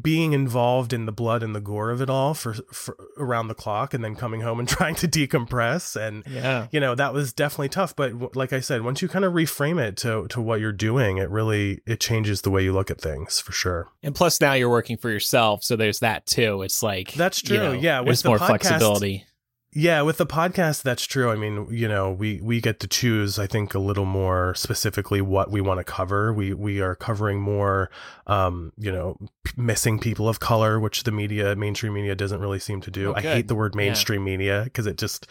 being 0.00 0.32
involved 0.32 0.92
in 0.92 1.04
the 1.06 1.12
blood 1.12 1.42
and 1.42 1.54
the 1.54 1.60
gore 1.60 1.90
of 1.90 2.00
it 2.00 2.08
all 2.08 2.32
for, 2.32 2.54
for 2.72 2.96
around 3.18 3.48
the 3.48 3.54
clock 3.54 3.92
and 3.92 4.02
then 4.02 4.14
coming 4.14 4.40
home 4.40 4.58
and 4.58 4.66
trying 4.76 4.94
to 4.94 5.06
decompress 5.06 5.94
and 5.94 6.24
Yeah. 6.26 6.68
you 6.70 6.80
know 6.80 6.94
that 6.94 7.12
was 7.12 7.32
definitely 7.32 7.68
tough 7.68 7.94
but 7.94 8.12
w- 8.12 8.30
like 8.34 8.52
i 8.54 8.60
said 8.60 8.82
once 8.82 9.02
you 9.02 9.08
kind 9.08 9.24
of 9.26 9.32
reframe 9.34 9.78
it 9.82 9.96
to 9.98 10.26
to 10.28 10.40
what 10.40 10.60
you're 10.60 10.72
doing 10.72 11.18
it 11.18 11.28
really 11.28 11.80
it 11.86 12.00
changes 12.00 12.42
the 12.42 12.50
way 12.50 12.62
you 12.64 12.72
look 12.72 12.90
at 12.90 13.00
things 13.00 13.40
for 13.40 13.52
sure 13.52 13.88
And 14.02 14.14
plus 14.14 14.40
now 14.40 14.54
you're 14.54 14.70
working 14.70 14.96
for 14.96 15.10
yourself, 15.10 15.62
so 15.64 15.76
there's 15.76 15.98
that 16.00 16.24
too. 16.26 16.62
It's 16.62 16.82
like 16.82 17.12
That's 17.14 17.42
you 17.42 17.48
true. 17.48 17.58
know, 17.58 17.72
Yeah, 17.72 18.00
with 18.00 18.06
there's 18.06 18.24
more 18.24 18.38
podcast- 18.38 18.46
flexibility. 18.46 19.26
Yeah, 19.76 20.02
with 20.02 20.18
the 20.18 20.26
podcast, 20.26 20.82
that's 20.82 21.04
true. 21.04 21.30
I 21.32 21.34
mean, 21.34 21.66
you 21.68 21.88
know, 21.88 22.12
we 22.12 22.40
we 22.40 22.60
get 22.60 22.78
to 22.80 22.86
choose. 22.86 23.40
I 23.40 23.48
think 23.48 23.74
a 23.74 23.80
little 23.80 24.04
more 24.04 24.54
specifically 24.54 25.20
what 25.20 25.50
we 25.50 25.60
want 25.60 25.80
to 25.80 25.84
cover. 25.84 26.32
We 26.32 26.54
we 26.54 26.80
are 26.80 26.94
covering 26.94 27.40
more, 27.40 27.90
um, 28.28 28.72
you 28.78 28.92
know, 28.92 29.16
p- 29.42 29.52
missing 29.56 29.98
people 29.98 30.28
of 30.28 30.38
color, 30.38 30.78
which 30.78 31.02
the 31.02 31.10
media, 31.10 31.56
mainstream 31.56 31.94
media, 31.94 32.14
doesn't 32.14 32.40
really 32.40 32.60
seem 32.60 32.80
to 32.82 32.90
do. 32.90 33.10
Oh, 33.10 33.14
I 33.16 33.20
hate 33.22 33.48
the 33.48 33.56
word 33.56 33.74
Yeah. 33.74 33.78
mainstream 33.78 34.22
media 34.22 34.62
because 34.62 34.86
it 34.86 34.96
just 34.96 35.26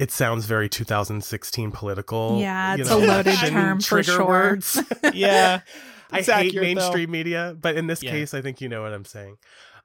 it 0.00 0.10
sounds 0.10 0.44
very 0.46 0.68
2016 0.68 1.70
political. 1.70 2.38
Yeah, 2.40 2.74
you 2.74 2.80
it's 2.80 2.90
know, 2.90 2.98
a 2.98 3.06
loaded 3.06 3.36
term 3.36 3.80
for 3.80 4.02
sure. 4.02 4.26
words. 4.26 4.82
Yeah. 5.14 5.60
I 6.10 6.22
hate 6.22 6.28
accurate, 6.30 6.54
though. 6.54 6.60
mainstream 6.62 7.10
media, 7.10 7.54
but 7.60 7.76
in 7.76 7.86
this 7.86 8.02
Yeah. 8.02 8.12
case, 8.12 8.32
I 8.32 8.40
think 8.40 8.60
you 8.62 8.68
know 8.70 8.80
what 8.82 8.94
I'm 8.94 9.04
saying. 9.04 9.36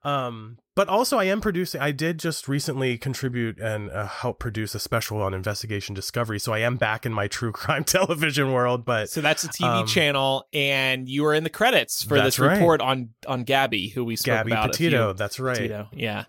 Um, 0.05 0.57
but 0.75 0.89
also, 0.89 1.17
I 1.19 1.25
am 1.25 1.39
producing. 1.39 1.79
I 1.81 1.91
did 1.91 2.17
just 2.19 2.47
recently 2.47 2.97
contribute 2.97 3.59
and 3.59 3.89
uh, 3.91 4.07
help 4.07 4.39
produce 4.39 4.73
a 4.75 4.79
special 4.79 5.21
on 5.21 5.33
investigation 5.33 5.93
discovery, 5.95 6.39
so 6.39 6.51
I 6.51 6.59
am 6.59 6.77
back 6.77 7.05
in 7.05 7.13
my 7.13 7.27
true 7.27 7.51
crime 7.61 7.83
television 7.83 8.51
world. 8.51 8.83
But 8.85 9.09
So 9.09 9.21
that's 9.21 9.43
a 9.43 9.49
TV 9.49 9.81
Um, 9.81 9.87
channel, 9.87 10.45
and 10.51 11.07
you 11.07 11.23
were 11.23 11.33
in 11.33 11.43
the 11.43 11.49
credits 11.49 12.03
for 12.03 12.19
this 12.21 12.39
right. 12.39 12.53
report 12.57 12.81
on 12.81 13.09
on 13.27 13.43
Gabby, 13.43 13.89
who 13.89 14.03
we 14.03 14.15
spoke 14.15 14.25
Gabby 14.35 14.51
about. 14.51 14.71
Petito, 14.71 15.13
that's 15.13 15.39
right. 15.39 15.55
Petito, 15.57 15.87
yeah. 15.93 16.25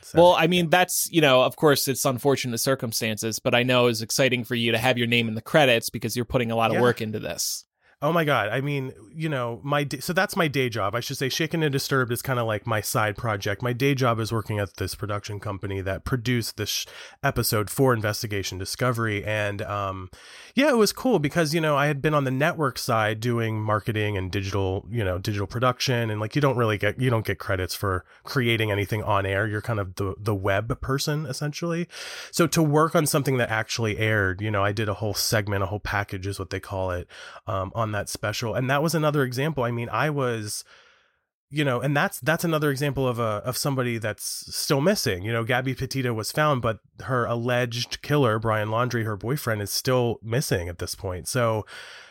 So- 0.00 0.18
Well, 0.20 0.32
I 0.38 0.46
mean, 0.46 0.68
that's 0.70 1.08
you 1.12 1.20
know, 1.20 1.42
of 1.42 1.56
course, 1.56 1.86
it's 1.86 2.04
unfortunate 2.04 2.58
circumstances, 2.58 3.38
but 3.38 3.54
I 3.54 3.62
know 3.62 3.86
it's 3.86 4.00
exciting 4.02 4.44
for 4.44 4.54
you 4.54 4.72
to 4.72 4.78
have 4.78 4.98
your 4.98 5.06
name 5.06 5.28
in 5.28 5.34
the 5.34 5.42
credits 5.42 5.90
because 5.90 6.16
you're 6.16 6.24
putting 6.24 6.50
a 6.50 6.56
lot 6.56 6.70
of 6.70 6.76
Yeah. 6.76 6.82
work 6.82 7.00
into 7.00 7.18
this. 7.20 7.64
Oh 8.02 8.12
my 8.12 8.24
god! 8.24 8.48
I 8.48 8.60
mean, 8.60 8.92
you 9.14 9.28
know, 9.28 9.60
my 9.62 9.86
so 10.00 10.12
that's 10.12 10.34
my 10.34 10.48
day 10.48 10.68
job. 10.68 10.96
I 10.96 10.98
should 10.98 11.16
say, 11.16 11.28
Shaken 11.28 11.62
and 11.62 11.72
Disturbed 11.72 12.10
is 12.10 12.20
kind 12.20 12.40
of 12.40 12.48
like 12.48 12.66
my 12.66 12.80
side 12.80 13.16
project. 13.16 13.62
My 13.62 13.72
day 13.72 13.94
job 13.94 14.18
is 14.18 14.32
working 14.32 14.58
at 14.58 14.76
this 14.78 14.96
production 14.96 15.38
company 15.38 15.80
that 15.82 16.04
produced 16.04 16.56
this 16.56 16.68
sh- 16.68 16.86
episode 17.22 17.70
for 17.70 17.94
Investigation 17.94 18.58
Discovery, 18.58 19.24
and 19.24 19.62
um, 19.62 20.10
yeah, 20.56 20.70
it 20.70 20.76
was 20.76 20.92
cool 20.92 21.20
because 21.20 21.54
you 21.54 21.60
know 21.60 21.76
I 21.76 21.86
had 21.86 22.02
been 22.02 22.12
on 22.12 22.24
the 22.24 22.32
network 22.32 22.76
side 22.76 23.20
doing 23.20 23.62
marketing 23.62 24.16
and 24.16 24.32
digital, 24.32 24.84
you 24.90 25.04
know, 25.04 25.18
digital 25.18 25.46
production, 25.46 26.10
and 26.10 26.20
like 26.20 26.34
you 26.34 26.40
don't 26.40 26.56
really 26.56 26.78
get 26.78 27.00
you 27.00 27.08
don't 27.08 27.24
get 27.24 27.38
credits 27.38 27.76
for 27.76 28.04
creating 28.24 28.72
anything 28.72 29.04
on 29.04 29.24
air. 29.24 29.46
You're 29.46 29.62
kind 29.62 29.78
of 29.78 29.94
the 29.94 30.16
the 30.18 30.34
web 30.34 30.80
person 30.80 31.24
essentially. 31.24 31.86
So 32.32 32.48
to 32.48 32.64
work 32.64 32.96
on 32.96 33.06
something 33.06 33.36
that 33.36 33.48
actually 33.48 33.98
aired, 33.98 34.40
you 34.40 34.50
know, 34.50 34.64
I 34.64 34.72
did 34.72 34.88
a 34.88 34.94
whole 34.94 35.14
segment, 35.14 35.62
a 35.62 35.66
whole 35.66 35.78
package 35.78 36.26
is 36.26 36.40
what 36.40 36.50
they 36.50 36.58
call 36.58 36.90
it, 36.90 37.06
um, 37.46 37.70
on 37.76 37.91
that 37.92 38.08
special. 38.08 38.54
And 38.54 38.68
that 38.70 38.82
was 38.82 38.94
another 38.94 39.22
example. 39.22 39.64
I 39.64 39.70
mean, 39.70 39.88
I 39.90 40.10
was, 40.10 40.64
you 41.50 41.64
know, 41.64 41.80
and 41.80 41.96
that's 41.96 42.20
that's 42.20 42.44
another 42.44 42.70
example 42.70 43.06
of 43.06 43.18
a 43.18 43.42
of 43.44 43.56
somebody 43.56 43.98
that's 43.98 44.54
still 44.54 44.80
missing. 44.80 45.22
You 45.22 45.32
know, 45.32 45.44
Gabby 45.44 45.74
Petito 45.74 46.12
was 46.12 46.32
found, 46.32 46.62
but 46.62 46.78
her 47.04 47.24
alleged 47.24 48.02
killer, 48.02 48.38
Brian 48.38 48.68
Laundrie, 48.68 49.04
her 49.04 49.16
boyfriend, 49.16 49.62
is 49.62 49.70
still 49.70 50.18
missing 50.22 50.68
at 50.68 50.78
this 50.78 50.94
point. 50.94 51.28
So, 51.28 51.66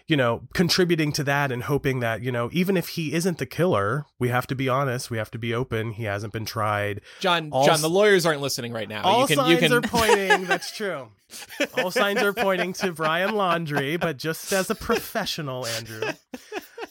you 0.08 0.18
know, 0.18 0.42
contributing 0.54 1.12
to 1.14 1.24
that 1.24 1.52
and 1.52 1.64
hoping 1.64 2.00
that, 2.00 2.22
you 2.22 2.32
know, 2.32 2.50
even 2.52 2.78
if 2.78 2.90
he 2.90 3.14
isn't 3.14 3.38
the 3.38 3.46
killer, 3.46 4.06
we 4.20 4.30
have 4.30 4.48
to 4.48 4.56
be 4.56 4.68
honest, 4.68 5.10
we 5.10 5.18
have 5.18 5.32
to 5.32 5.40
be 5.40 5.54
open. 5.54 5.92
He 5.92 6.04
hasn't 6.04 6.34
been 6.34 6.46
tried. 6.46 7.02
John, 7.20 7.50
All 7.52 7.66
John, 7.66 7.82
the 7.82 7.90
lawyers 7.90 8.26
aren't 8.26 8.42
listening 8.42 8.74
right 8.74 8.90
now. 8.90 9.04
All 9.04 9.22
you 9.22 9.28
can, 9.28 9.36
signs 9.38 9.50
you 9.52 9.58
can. 9.58 9.74
are 9.74 9.82
pointing. 9.82 10.46
That's 10.46 10.72
true. 10.76 11.10
All 11.78 11.92
signs 11.92 12.22
are 12.22 12.34
pointing 12.34 12.74
to 12.74 12.92
Brian 12.92 13.32
Laundrie, 13.32 14.00
but 14.00 14.18
just 14.18 14.52
as 14.52 14.70
a 14.70 14.76
professional, 14.76 15.66
Andrew. 15.66 16.12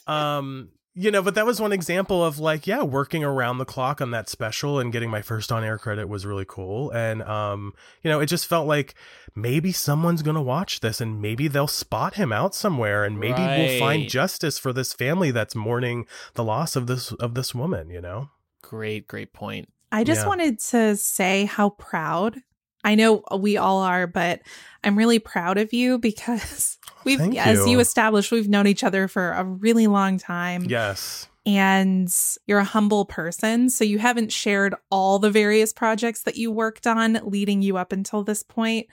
Um, 0.07 0.71
you 0.95 1.11
know, 1.11 1.23
but 1.23 1.35
that 1.37 1.47
was 1.47 1.61
one 1.61 1.73
example 1.73 2.25
of 2.25 2.39
like, 2.39 2.67
yeah, 2.67 2.83
working 2.83 3.23
around 3.23 3.59
the 3.59 3.65
clock 3.65 4.01
on 4.01 4.11
that 4.11 4.29
special 4.29 4.79
and 4.79 4.93
getting 4.93 5.09
my 5.11 5.23
first 5.23 5.53
on 5.53 5.63
air 5.63 5.79
credit 5.79 6.09
was 6.09 6.27
really 6.27 6.45
cool. 6.47 6.91
And 6.91 7.23
um, 7.23 7.73
you 8.03 8.11
know, 8.11 8.21
it 8.21 8.27
just 8.27 8.47
felt 8.47 8.67
like 8.67 8.95
maybe 9.35 9.71
someone's 9.73 10.23
gonna 10.23 10.43
watch 10.43 10.81
this 10.81 11.01
and 11.01 11.23
maybe 11.23 11.47
they'll 11.49 11.69
spot 11.69 12.15
him 12.15 12.33
out 12.33 12.55
somewhere 12.55 13.05
and 13.05 13.19
maybe 13.21 13.41
we'll 13.57 13.79
find 13.79 14.09
justice 14.09 14.59
for 14.59 14.73
this 14.73 14.93
family 14.93 15.31
that's 15.31 15.55
mourning 15.55 16.07
the 16.35 16.45
loss 16.45 16.75
of 16.77 16.87
this 16.87 17.13
of 17.13 17.35
this 17.35 17.55
woman, 17.55 17.89
you 17.91 18.01
know? 18.01 18.31
Great, 18.63 19.07
great 19.07 19.33
point. 19.33 19.69
I 19.93 20.05
just 20.05 20.23
Yeah. 20.23 20.29
wanted 20.29 20.61
to 20.61 20.97
say 20.97 21.45
how 21.47 21.71
proud 21.71 22.43
I 22.85 22.95
know 22.95 23.23
we 23.39 23.57
all 23.57 23.79
are, 23.79 24.07
but 24.07 24.41
I'm 24.83 24.97
really 24.97 25.19
proud 25.19 25.59
of 25.59 25.73
you 25.73 25.99
because 25.99 26.79
we've, 27.05 27.19
Thank 27.19 27.37
as 27.39 27.61
you. 27.61 27.73
you 27.73 27.81
established, 27.81 28.33
we've 28.33 28.49
known 28.49 28.67
each 28.67 28.85
other 28.85 29.09
for 29.09 29.33
a 29.33 29.45
really 29.45 29.87
long 29.87 30.19
time. 30.19 30.65
Yes. 30.65 31.29
And 31.47 32.15
you're 32.47 32.59
a 32.59 32.65
humble 32.65 33.05
person. 33.05 33.71
So 33.71 33.85
you 33.85 33.99
haven't 33.99 34.33
shared 34.33 34.75
all 34.91 35.19
the 35.19 35.31
various 35.31 35.73
projects 35.73 36.23
that 36.23 36.37
you 36.37 36.51
worked 36.51 36.87
on 36.87 37.21
leading 37.25 37.63
you 37.63 37.77
up 37.77 37.93
until 37.93 38.23
this 38.23 38.43
point. 38.43 38.87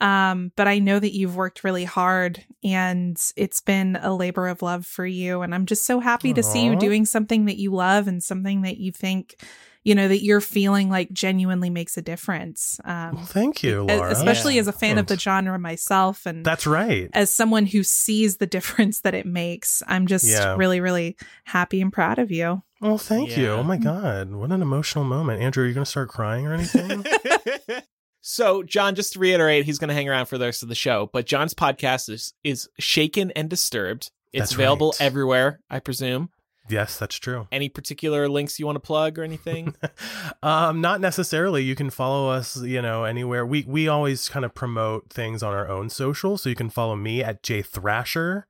Um, 0.00 0.50
but 0.56 0.66
I 0.66 0.80
know 0.80 0.98
that 0.98 1.14
you've 1.14 1.36
worked 1.36 1.62
really 1.62 1.84
hard 1.84 2.44
and 2.64 3.16
it's 3.36 3.60
been 3.60 3.96
a 4.02 4.12
labor 4.12 4.48
of 4.48 4.60
love 4.60 4.84
for 4.84 5.06
you. 5.06 5.42
And 5.42 5.54
I'm 5.54 5.64
just 5.64 5.86
so 5.86 6.00
happy 6.00 6.34
to 6.34 6.42
see 6.42 6.64
you 6.64 6.74
doing 6.74 7.06
something 7.06 7.44
that 7.44 7.56
you 7.56 7.70
love 7.70 8.08
and 8.08 8.20
something 8.20 8.62
that 8.62 8.78
you 8.78 8.90
think, 8.90 9.40
you 9.84 9.94
know, 9.94 10.06
that 10.08 10.22
you're 10.22 10.40
feeling 10.40 10.88
like 10.88 11.12
genuinely 11.12 11.70
makes 11.70 11.96
a 11.96 12.02
difference. 12.02 12.78
Um, 12.84 13.16
Well, 13.16 13.24
thank 13.24 13.62
you, 13.62 13.82
Laura. 13.82 14.10
especially 14.12 14.54
Yeah. 14.54 14.60
as 14.60 14.68
a 14.68 14.72
fan 14.72 14.98
of 14.98 15.06
the 15.06 15.18
genre 15.18 15.58
myself 15.58 16.24
and 16.26 16.44
That's 16.44 16.66
right. 16.66 17.10
as 17.12 17.30
someone 17.30 17.66
who 17.66 17.82
sees 17.82 18.36
the 18.36 18.46
difference 18.46 19.00
that 19.00 19.14
it 19.14 19.26
makes. 19.26 19.82
I'm 19.88 20.06
just 20.06 20.24
Yeah. 20.26 20.56
really, 20.56 20.80
really 20.80 21.16
happy 21.44 21.80
and 21.80 21.92
proud 21.92 22.18
of 22.18 22.30
you. 22.30 22.62
Well, 22.80 22.98
thank 22.98 23.36
you. 23.36 23.48
Oh 23.50 23.62
my 23.62 23.76
God. 23.76 24.32
What 24.32 24.50
an 24.50 24.60
emotional 24.62 25.04
moment. 25.04 25.40
Andrew, 25.40 25.64
are 25.64 25.68
you 25.68 25.74
going 25.74 25.84
to 25.84 25.90
start 25.90 26.08
crying 26.08 26.46
or 26.46 26.52
anything? 26.54 27.04
so, 28.20 28.62
John, 28.62 28.94
just 28.94 29.12
to 29.14 29.18
reiterate, 29.18 29.64
he's 29.64 29.78
going 29.78 29.88
to 29.88 29.94
hang 29.94 30.08
around 30.08 30.26
for 30.26 30.38
the 30.38 30.46
rest 30.46 30.62
of 30.62 30.68
the 30.68 30.74
show. 30.74 31.08
But 31.12 31.26
John's 31.26 31.54
podcast 31.54 32.08
is 32.08 32.34
is 32.44 32.68
Shaken 32.78 33.30
and 33.32 33.48
Disturbed. 33.48 34.10
It's 34.32 34.40
That's 34.42 34.54
available 34.54 34.88
right. 34.98 35.00
everywhere, 35.06 35.60
I 35.68 35.78
presume. 35.78 36.30
Yes, 36.68 36.98
that's 36.98 37.16
true. 37.16 37.48
Any 37.52 37.68
particular 37.68 38.28
links 38.28 38.58
you 38.58 38.66
want 38.66 38.76
to 38.76 38.80
plug 38.80 39.18
or 39.18 39.22
anything? 39.22 39.74
um, 40.42 40.80
not 40.80 41.00
necessarily. 41.00 41.62
You 41.62 41.74
can 41.74 41.90
follow 41.90 42.30
us, 42.30 42.60
you 42.62 42.82
know, 42.82 43.04
anywhere. 43.04 43.44
We 43.46 43.64
we 43.66 43.88
always 43.88 44.28
kind 44.28 44.44
of 44.44 44.54
promote 44.54 45.10
things 45.10 45.42
on 45.42 45.52
our 45.52 45.68
own 45.68 45.90
social. 45.90 46.38
So 46.38 46.48
you 46.48 46.56
can 46.56 46.70
follow 46.70 46.96
me 46.96 47.22
at 47.22 47.42
J 47.42 47.62
Thrasher. 47.62 48.46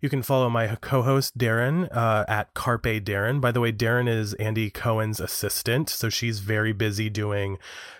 You 0.00 0.08
can 0.08 0.22
follow 0.22 0.48
my 0.48 0.76
co-host 0.80 1.36
Darren 1.36 1.88
uh, 1.94 2.24
at 2.28 2.54
Carpe 2.54 3.02
Darren. 3.04 3.40
By 3.40 3.50
the 3.50 3.60
way, 3.60 3.72
Darren 3.72 4.08
is 4.08 4.32
Andy 4.34 4.70
Cohen's 4.70 5.18
assistant, 5.18 5.90
so 5.90 6.08
she's 6.08 6.38
very 6.38 6.72
busy 6.72 7.10
doing 7.10 7.58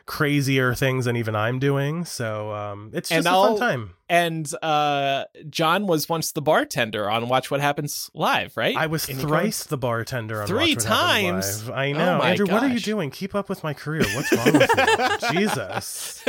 crazier 0.08 0.74
things 0.74 1.04
than 1.04 1.16
even 1.16 1.36
I'm 1.36 1.60
doing. 1.60 2.04
So 2.04 2.50
um, 2.52 2.90
it's 2.94 3.12
And 3.12 3.18
just 3.24 3.26
a 3.28 3.30
I'll- 3.30 3.56
fun 3.56 3.68
time. 3.68 3.90
and 4.08 4.50
uh, 4.62 5.26
John 5.50 5.86
was 5.86 6.08
once 6.08 6.32
the 6.32 6.40
bartender 6.42 7.08
on 7.08 7.28
Watch 7.28 7.50
What 7.50 7.60
Happens 7.60 8.10
Live, 8.14 8.56
right? 8.56 8.74
I 8.76 8.86
was 8.86 9.06
the 9.06 9.14
thrice 9.14 9.64
the 9.64 9.76
bartender 9.78 10.40
on 10.40 10.48
Three 10.48 10.74
Watch 10.74 10.84
What 10.84 10.84
Happens 10.86 11.46
times? 11.62 11.68
Live. 11.68 11.76
I 11.76 11.90
Oh 11.90 11.98
know, 11.98 12.18
my 12.18 12.30
Andrew. 12.30 12.46
What 12.46 12.62
are 12.64 12.68
you 12.68 12.80
doing? 12.80 13.10
Keep 13.10 13.34
up 13.36 13.48
with 13.48 13.62
my 13.62 13.74
career. 13.74 14.02
What's 14.16 14.32
wrong 14.32 14.52
with 14.54 15.22
you? 15.22 15.28
Jesus. 15.40 16.24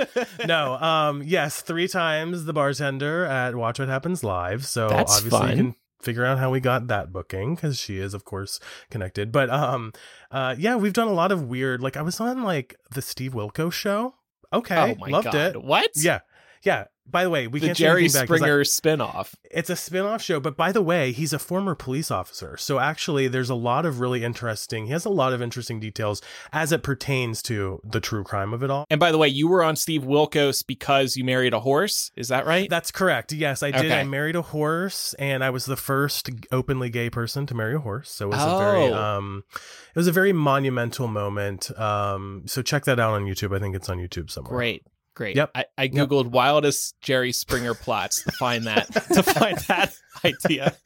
No. 0.46 0.74
Um. 0.76 1.24
Yes, 1.26 1.62
three 1.62 1.88
times 1.88 2.46
the 2.46 2.54
bartender 2.54 3.26
at 3.26 3.56
Watch 3.56 3.80
What 3.80 3.88
Happens 3.88 4.24
Live. 4.24 4.66
So 4.68 4.90
That's 4.90 5.16
obviously 5.18 5.40
fun. 5.40 5.50
you 5.50 5.56
can 5.56 5.76
figure 6.02 6.26
out 6.26 6.40
how 6.40 6.50
we 6.52 6.60
got 6.60 6.88
that 6.88 7.12
booking 7.12 7.56
because 7.56 7.78
she 7.78 8.00
is, 8.00 8.14
of 8.14 8.26
course, 8.26 8.60
connected. 8.90 9.32
But 9.32 9.50
um, 9.50 9.94
uh, 10.32 10.56
yeah, 10.58 10.76
we've 10.76 10.94
done 10.94 11.08
a 11.08 11.14
lot 11.14 11.32
of 11.32 11.44
weird. 11.44 11.82
Like 11.82 11.98
I 11.98 12.02
was 12.02 12.20
on 12.20 12.44
like 12.44 12.76
the 12.92 13.02
Steve 13.02 13.34
Wilkos 13.34 13.74
show. 13.74 14.16
Okay, 14.52 14.96
oh 14.98 15.00
my 15.00 15.10
loved 15.10 15.26
god! 15.26 15.56
it. 15.56 15.64
What? 15.64 15.92
Yeah. 15.96 16.20
Yeah. 16.64 16.86
By 17.12 17.24
the 17.24 17.30
way, 17.30 17.48
we 17.48 17.60
the 17.60 17.68
can't 17.68 17.78
Jerry 17.78 18.04
'cause 18.04 18.16
I- 18.16 18.26
Springer 18.26 18.64
spinoff. 18.64 19.34
it's 19.52 19.70
a 19.70 19.76
spin-off 19.76 20.22
show 20.22 20.40
but 20.40 20.56
by 20.56 20.72
the 20.72 20.82
way 20.82 21.12
he's 21.12 21.34
a 21.34 21.40
former 21.40 21.74
police 21.76 22.12
officer 22.12 22.56
so 22.58 22.80
actually 22.80 23.28
there's 23.28 23.50
a 23.50 23.56
lot 23.56 23.86
of 23.86 24.00
really 24.00 24.24
interesting 24.24 24.86
he 24.86 24.92
has 24.92 25.06
a 25.06 25.10
lot 25.10 25.34
of 25.34 25.42
interesting 25.42 25.80
details 25.80 26.22
as 26.54 26.72
it 26.72 26.84
pertains 26.84 27.42
to 27.42 27.82
the 27.84 28.00
true 28.00 28.24
crime 28.24 28.54
of 28.54 28.62
it 28.64 28.70
all 28.70 28.86
And 28.90 29.00
by 29.00 29.12
the 29.12 29.18
way, 29.18 29.28
you 29.28 29.48
were 29.48 29.64
on 29.64 29.76
Steve 29.76 30.04
Wilkos 30.04 30.66
because 30.66 31.18
you 31.18 31.24
married 31.24 31.54
a 31.54 31.60
horse. 31.62 32.12
Is 32.16 32.28
that 32.28 32.46
right? 32.46 32.70
that's 32.70 32.92
correct 32.92 33.32
yes 33.32 33.64
i 33.64 33.72
did 33.72 33.86
Okay. 33.86 34.00
i 34.00 34.04
married 34.04 34.36
a 34.36 34.42
horse 34.42 35.14
and 35.18 35.44
i 35.44 35.50
was 35.50 35.66
the 35.66 35.76
first 35.78 36.30
openly 36.52 36.90
gay 36.90 37.10
person 37.10 37.46
to 37.48 37.56
marry 37.56 37.76
a 37.76 37.80
horse 37.80 38.10
so 38.12 38.28
it 38.28 38.32
was 38.32 38.44
a 38.44 38.58
very 38.60 38.88
Oh. 38.92 38.94
um 38.94 39.44
it 39.54 39.96
was 40.00 40.08
a 40.08 40.12
very 40.12 40.34
monumental 40.34 41.08
moment 41.08 41.72
um 41.80 42.44
so 42.46 42.62
check 42.62 42.86
that 42.86 43.00
out 43.00 43.14
on 43.14 43.26
youtube 43.26 43.56
i 43.56 43.60
think 43.60 43.76
it's 43.76 43.90
on 43.90 43.98
youtube 43.98 44.30
somewhere 44.30 44.56
Great. 44.58 44.84
Great. 45.20 45.36
Yep. 45.36 45.52
I, 45.54 45.66
I 45.78 45.88
googled 45.90 46.28
wildest 46.28 46.96
Jerry 47.02 47.34
Springer 47.34 47.74
plots 47.74 48.24
to 48.24 48.32
find 48.32 48.64
that 48.68 48.88
to 49.14 49.22
find 49.22 49.58
that 49.68 49.94
idea. 50.24 50.78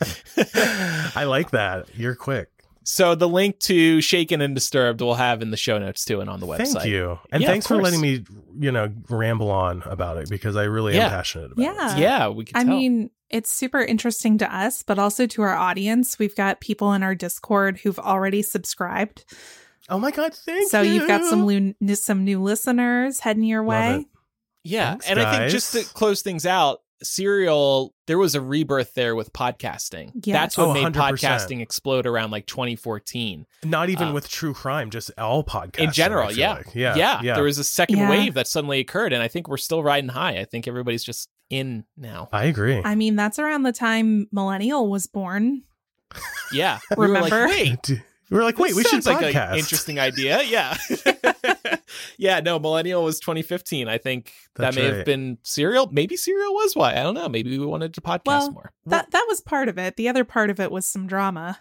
i 1.16 1.24
like 1.26 1.52
that 1.52 1.86
you're 1.96 2.16
quick 2.16 2.50
So 2.84 3.14
the 3.14 3.30
link 3.30 3.60
to 3.60 4.02
Shaken 4.02 4.42
and 4.42 4.56
Disturbed 4.56 5.02
we'll 5.02 5.14
have 5.14 5.44
in 5.44 5.52
the 5.52 5.58
show 5.58 5.78
notes 5.78 6.04
too 6.04 6.20
and 6.20 6.32
on 6.32 6.40
the 6.40 6.48
website. 6.48 6.74
Thank 6.74 6.86
you. 6.86 7.20
And 7.32 7.44
Yeah, 7.44 7.50
thanks 7.50 7.68
for 7.68 7.78
letting 7.80 8.02
me, 8.02 8.26
you 8.60 8.72
know, 8.72 8.92
ramble 9.08 9.52
on 9.52 9.84
about 9.86 10.18
it 10.18 10.30
because 10.30 10.56
I 10.56 10.64
really 10.64 10.96
Yeah. 10.96 11.06
am 11.06 11.10
passionate 11.12 11.52
about 11.52 11.64
Yeah. 11.64 11.96
it. 11.96 12.00
Yeah, 12.00 12.28
we 12.30 12.46
can 12.46 12.58
I 12.58 12.64
tell. 12.64 12.76
mean, 12.76 13.12
it's 13.30 13.52
super 13.52 13.82
interesting 13.82 14.40
to 14.40 14.52
us, 14.56 14.82
but 14.82 14.98
also 14.98 15.28
to 15.28 15.42
our 15.44 15.56
audience. 15.56 16.18
We've 16.18 16.36
got 16.36 16.60
people 16.60 16.92
in 16.94 17.04
our 17.04 17.14
Discord 17.16 17.78
who've 17.84 18.00
already 18.00 18.42
subscribed. 18.42 19.26
Oh 19.90 20.00
my 20.00 20.12
God, 20.12 20.34
thank 20.34 20.70
so 20.72 20.82
you. 20.82 20.94
you've 20.94 21.08
got 21.08 21.24
some 21.26 21.46
new, 21.46 21.96
some 21.96 22.24
new 22.24 22.42
listeners 22.42 23.20
heading 23.20 23.44
your 23.44 23.62
Love 23.64 23.68
way. 24.00 24.06
It. 24.64 24.70
yeah. 24.72 24.90
Thanks, 24.92 25.08
and 25.10 25.20
I 25.20 25.38
think 25.40 25.52
just 25.52 25.74
to 25.74 25.84
close 25.94 26.22
things 26.22 26.46
out, 26.46 26.80
Serial, 27.02 27.94
there 28.08 28.18
was 28.18 28.34
a 28.34 28.40
rebirth 28.42 28.94
there 28.94 29.14
with 29.16 29.34
podcasting. 29.34 30.12
Yes. 30.24 30.34
That's 30.36 30.58
what 30.58 30.70
Oh, 30.70 30.74
made 30.74 30.86
100%. 30.86 30.94
podcasting 30.94 31.62
explode 31.62 32.06
around 32.06 32.32
like 32.32 32.46
2014. 32.48 33.46
Not 33.66 33.90
even 33.90 34.10
Uh, 34.10 34.14
with 34.14 34.30
true 34.30 34.54
crime, 34.54 34.90
just 34.90 35.12
all 35.18 35.44
podcasts. 35.44 35.80
in 35.80 35.92
general, 35.92 36.32
yeah. 36.32 36.54
like. 36.54 36.68
yeah. 36.74 36.96
yeah. 36.96 37.20
Yeah. 37.22 37.34
There 37.36 37.44
was 37.44 37.58
a 37.58 37.64
second 37.66 37.98
Yeah. 37.98 38.10
wave 38.10 38.34
that 38.36 38.48
suddenly 38.48 38.80
occurred, 38.80 39.12
and 39.12 39.22
I 39.22 39.28
think 39.28 39.50
we're 39.50 39.58
still 39.58 39.84
riding 39.84 40.10
high. 40.12 40.38
I 40.40 40.46
think 40.46 40.66
everybody's 40.68 41.04
just 41.04 41.30
in 41.50 41.84
now. 41.98 42.30
I 42.32 42.46
agree. 42.46 42.82
I 42.84 42.96
mean, 42.96 43.16
that's 43.18 43.38
around 43.38 43.64
the 43.64 43.74
time 43.74 44.28
Millennial 44.32 44.90
was 44.90 45.06
born. 45.08 45.64
Yeah. 46.54 46.80
We 46.92 46.96
were 47.08 47.14
Remember? 47.14 47.48
like, 47.48 47.50
wait, 47.90 48.02
We're 48.32 48.44
like, 48.44 48.58
wait, 48.58 48.70
this 48.70 48.78
we 48.78 48.84
should 48.84 49.04
sounds 49.04 49.08
like 49.22 49.36
podcast. 49.36 49.52
an 49.52 49.58
interesting 49.60 50.00
idea. 50.00 50.42
Yeah. 50.44 50.78
yeah, 52.18 52.40
no, 52.40 52.60
Millennial 52.60 53.04
was 53.04 53.20
2015. 53.20 53.88
I 53.88 53.98
think 53.98 54.34
That's 54.56 54.76
that 54.76 54.82
may 54.82 54.88
have 54.88 55.06
been 55.06 55.38
Serial. 55.44 55.90
Maybe 55.92 56.16
Serial 56.16 56.54
was 56.54 56.76
why. 56.76 56.92
I 56.94 57.04
don't 57.04 57.16
know. 57.16 57.30
Maybe 57.30 57.58
we 57.58 57.66
wanted 57.66 57.94
to 57.96 58.02
podcast 58.02 58.26
Well, 58.26 58.52
more. 58.52 58.72
That 58.86 59.12
that 59.12 59.26
was 59.28 59.42
part 59.42 59.70
of 59.70 59.78
it. 59.78 59.96
The 59.96 60.10
other 60.10 60.24
part 60.24 60.50
of 60.50 60.60
it 60.60 60.72
was 60.72 60.86
some 60.86 61.08
drama 61.08 61.58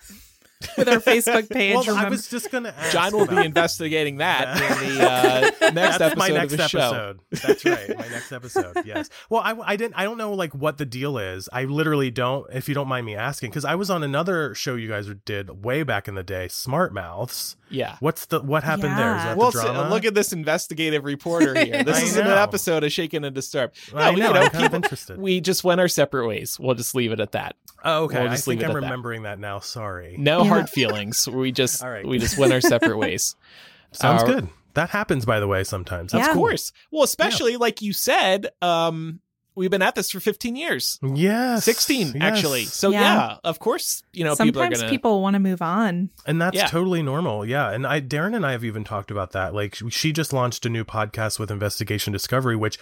with 0.77 0.89
our 0.89 0.99
Facebook 0.99 1.49
page. 1.53 1.75
well, 1.87 1.97
I 1.97 2.09
was 2.09 2.29
just 2.29 2.51
gonna 2.51 2.75
ask. 2.77 2.93
John 2.93 3.13
will 3.13 3.27
be 3.27 3.45
investigating 3.45 4.17
that 4.19 4.57
in 4.83 4.99
the 4.99 5.11
uh, 5.11 5.41
next 5.73 5.99
That's 5.99 6.01
episode 6.01 6.19
my 6.19 6.29
next 6.29 6.53
of 6.53 6.59
the 6.59 6.69
show. 6.69 7.15
That's 7.31 7.65
right, 7.65 7.89
my 7.99 8.09
next 8.09 8.33
episode. 8.33 8.77
Yes. 8.85 9.09
Well, 9.31 9.43
I, 9.43 9.55
I 9.73 9.77
didn't. 9.77 9.95
I 9.95 10.05
don't 10.05 10.19
know 10.19 10.33
like 10.35 10.55
what 10.55 10.79
the 10.79 10.87
deal 10.87 11.19
is. 11.19 11.49
I 11.53 11.65
literally 11.65 12.11
don't. 12.11 12.47
If 12.53 12.69
you 12.69 12.75
don't 12.75 12.89
mind 12.89 13.07
me 13.07 13.15
asking, 13.17 13.51
because 13.51 13.65
I 13.65 13.75
was 13.75 13.91
on 13.91 14.03
another 14.03 14.55
show 14.55 14.75
you 14.75 14.89
guys 14.89 15.09
did 15.25 15.65
way 15.65 15.83
back 15.83 16.09
in 16.09 16.15
the 16.15 16.23
day, 16.23 16.49
Smart 16.49 16.93
Mouths. 16.95 17.57
Yeah. 17.71 17.97
What's 18.01 18.27
the 18.27 18.41
what 18.41 18.65
happened 18.65 18.99
there? 18.99 19.17
Is 19.17 19.23
that 19.25 19.37
Well, 19.37 19.51
the 19.51 19.63
so- 19.63 19.89
look 19.89 20.05
at 20.05 20.15
this 20.15 20.33
investigative 20.33 21.05
reporter 21.05 21.55
here. 21.55 21.83
This 21.93 22.03
isn't 22.03 22.27
an 22.27 22.39
episode 22.39 22.85
of 22.85 22.93
Shaken 22.93 23.25
and 23.25 23.35
Disturbed. 23.35 23.77
I 23.95 24.11
know. 24.13 24.17
you 24.29 24.33
know, 24.35 24.41
I'm 24.41 24.51
kind 24.51 24.67
of 24.67 24.75
interested. 24.75 25.19
We 25.19 25.41
just 25.41 25.65
went 25.65 25.81
our 25.81 25.89
separate 25.89 26.27
ways. 26.29 26.59
We'll 26.61 26.75
just 26.75 26.95
leave 26.95 27.13
it 27.13 27.21
at 27.21 27.33
that. 27.33 27.57
oh, 27.85 28.05
okay. 28.05 28.19
we'll 28.21 28.29
I 28.29 28.35
just 28.35 28.47
leave 28.47 28.59
think 28.59 28.69
it 28.69 28.71
I'm 28.71 28.77
at 28.77 28.81
that. 28.81 28.87
remembering 28.87 29.23
that 29.23 29.39
now. 29.39 29.59
Sorry. 29.61 30.17
No 30.19 30.45
Yeah. 30.45 30.51
Hard 30.55 30.71
feelings. 30.79 31.29
We 31.29 31.53
just 31.53 31.83
All 31.83 31.91
right. 31.91 32.07
we 32.07 32.19
just 32.19 32.39
went 32.39 32.53
our 32.53 32.61
separate 32.61 32.99
ways. 32.99 33.37
Sounds 33.93 34.23
Uh, 34.23 34.27
good. 34.27 34.49
That 34.75 34.91
happens, 34.91 35.25
by 35.27 35.39
the 35.41 35.47
way, 35.47 35.65
sometimes. 35.65 36.15
Yeah. 36.15 36.29
Of 36.29 36.35
course. 36.35 36.73
Well, 36.91 37.03
especially 37.03 37.57
like 37.57 37.83
you 37.83 37.93
said, 37.93 38.49
um, 38.63 39.21
we've 39.55 39.71
been 39.71 39.83
at 39.83 39.95
this 39.95 40.11
for 40.11 40.21
15 40.21 40.57
years. 40.57 40.99
Yes. 41.03 41.65
16 41.65 42.09
yes. 42.09 42.17
actually. 42.21 42.65
So 42.65 42.91
yeah. 42.91 43.01
Yeah. 43.01 43.37
of 43.45 43.59
course, 43.59 44.03
you 44.13 44.25
know, 44.25 44.33
people 44.37 44.63
are 44.63 44.65
Sometimes 44.65 44.79
going 44.79 44.89
to 44.89 44.91
people 44.91 45.23
want 45.23 45.35
to 45.35 45.41
move 45.41 45.61
on. 45.63 46.11
And 46.27 46.41
that's 46.41 46.57
Yeah. 46.57 46.67
totally 46.67 47.03
normal. 47.03 47.45
Yeah. 47.45 47.71
And 47.71 47.87
I, 47.87 48.01
Darren 48.01 48.35
and 48.35 48.47
I 48.47 48.53
have 48.53 48.65
even 48.65 48.85
talked 48.85 49.11
about 49.11 49.33
that. 49.33 49.55
Like, 49.55 49.77
she 49.91 50.13
just 50.13 50.33
launched 50.33 50.65
a 50.67 50.69
new 50.69 50.85
podcast 50.85 51.39
with 51.39 51.51
Investigation 51.51 52.13
Discovery, 52.13 52.57
which, 52.57 52.79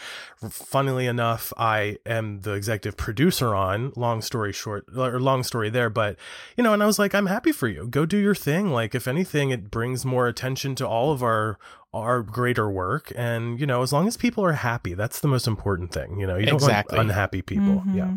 funnily 0.49 1.07
enough, 1.07 1.53
I 1.57 1.99
am 2.07 2.41
the 2.43 2.53
executive 2.53 2.97
producer 2.97 3.55
on. 3.55 3.93
Long 3.97 4.23
story 4.23 4.53
short, 4.53 4.87
or 4.97 5.21
long 5.21 5.43
story 5.43 5.71
there. 5.71 5.91
But, 5.91 6.17
you 6.57 6.65
know, 6.65 6.73
and 6.73 6.83
I 6.83 6.87
was 6.87 6.99
like, 6.99 7.15
I'm 7.15 7.27
happy 7.27 7.53
for 7.53 7.69
you. 7.69 7.87
Go 7.87 8.07
do 8.07 8.17
your 8.17 8.35
thing. 8.35 8.71
Like, 8.71 8.95
if 8.95 9.09
anything, 9.09 9.51
it 9.51 9.71
brings 9.71 10.05
more 10.05 10.29
attention 10.29 10.75
to 10.77 10.87
all 10.87 11.13
of 11.13 11.23
our 11.23 11.59
our 11.93 12.23
greater 12.23 12.71
work 12.71 13.13
and 13.17 13.59
you 13.61 13.67
know 13.67 13.83
as 13.83 13.93
long 13.93 14.07
as 14.07 14.17
people 14.17 14.45
are 14.45 14.53
happy 14.53 14.95
that's 14.95 15.21
the 15.21 15.29
most 15.29 15.47
important 15.49 15.93
thing 15.93 16.19
you 16.21 16.27
know 16.27 16.37
you 16.37 16.47
don't 16.47 16.55
Exactly. 16.55 16.97
want 16.97 17.09
unhappy 17.11 17.43
people 17.43 17.83
Mhm. 17.87 17.97
yeah 17.97 18.17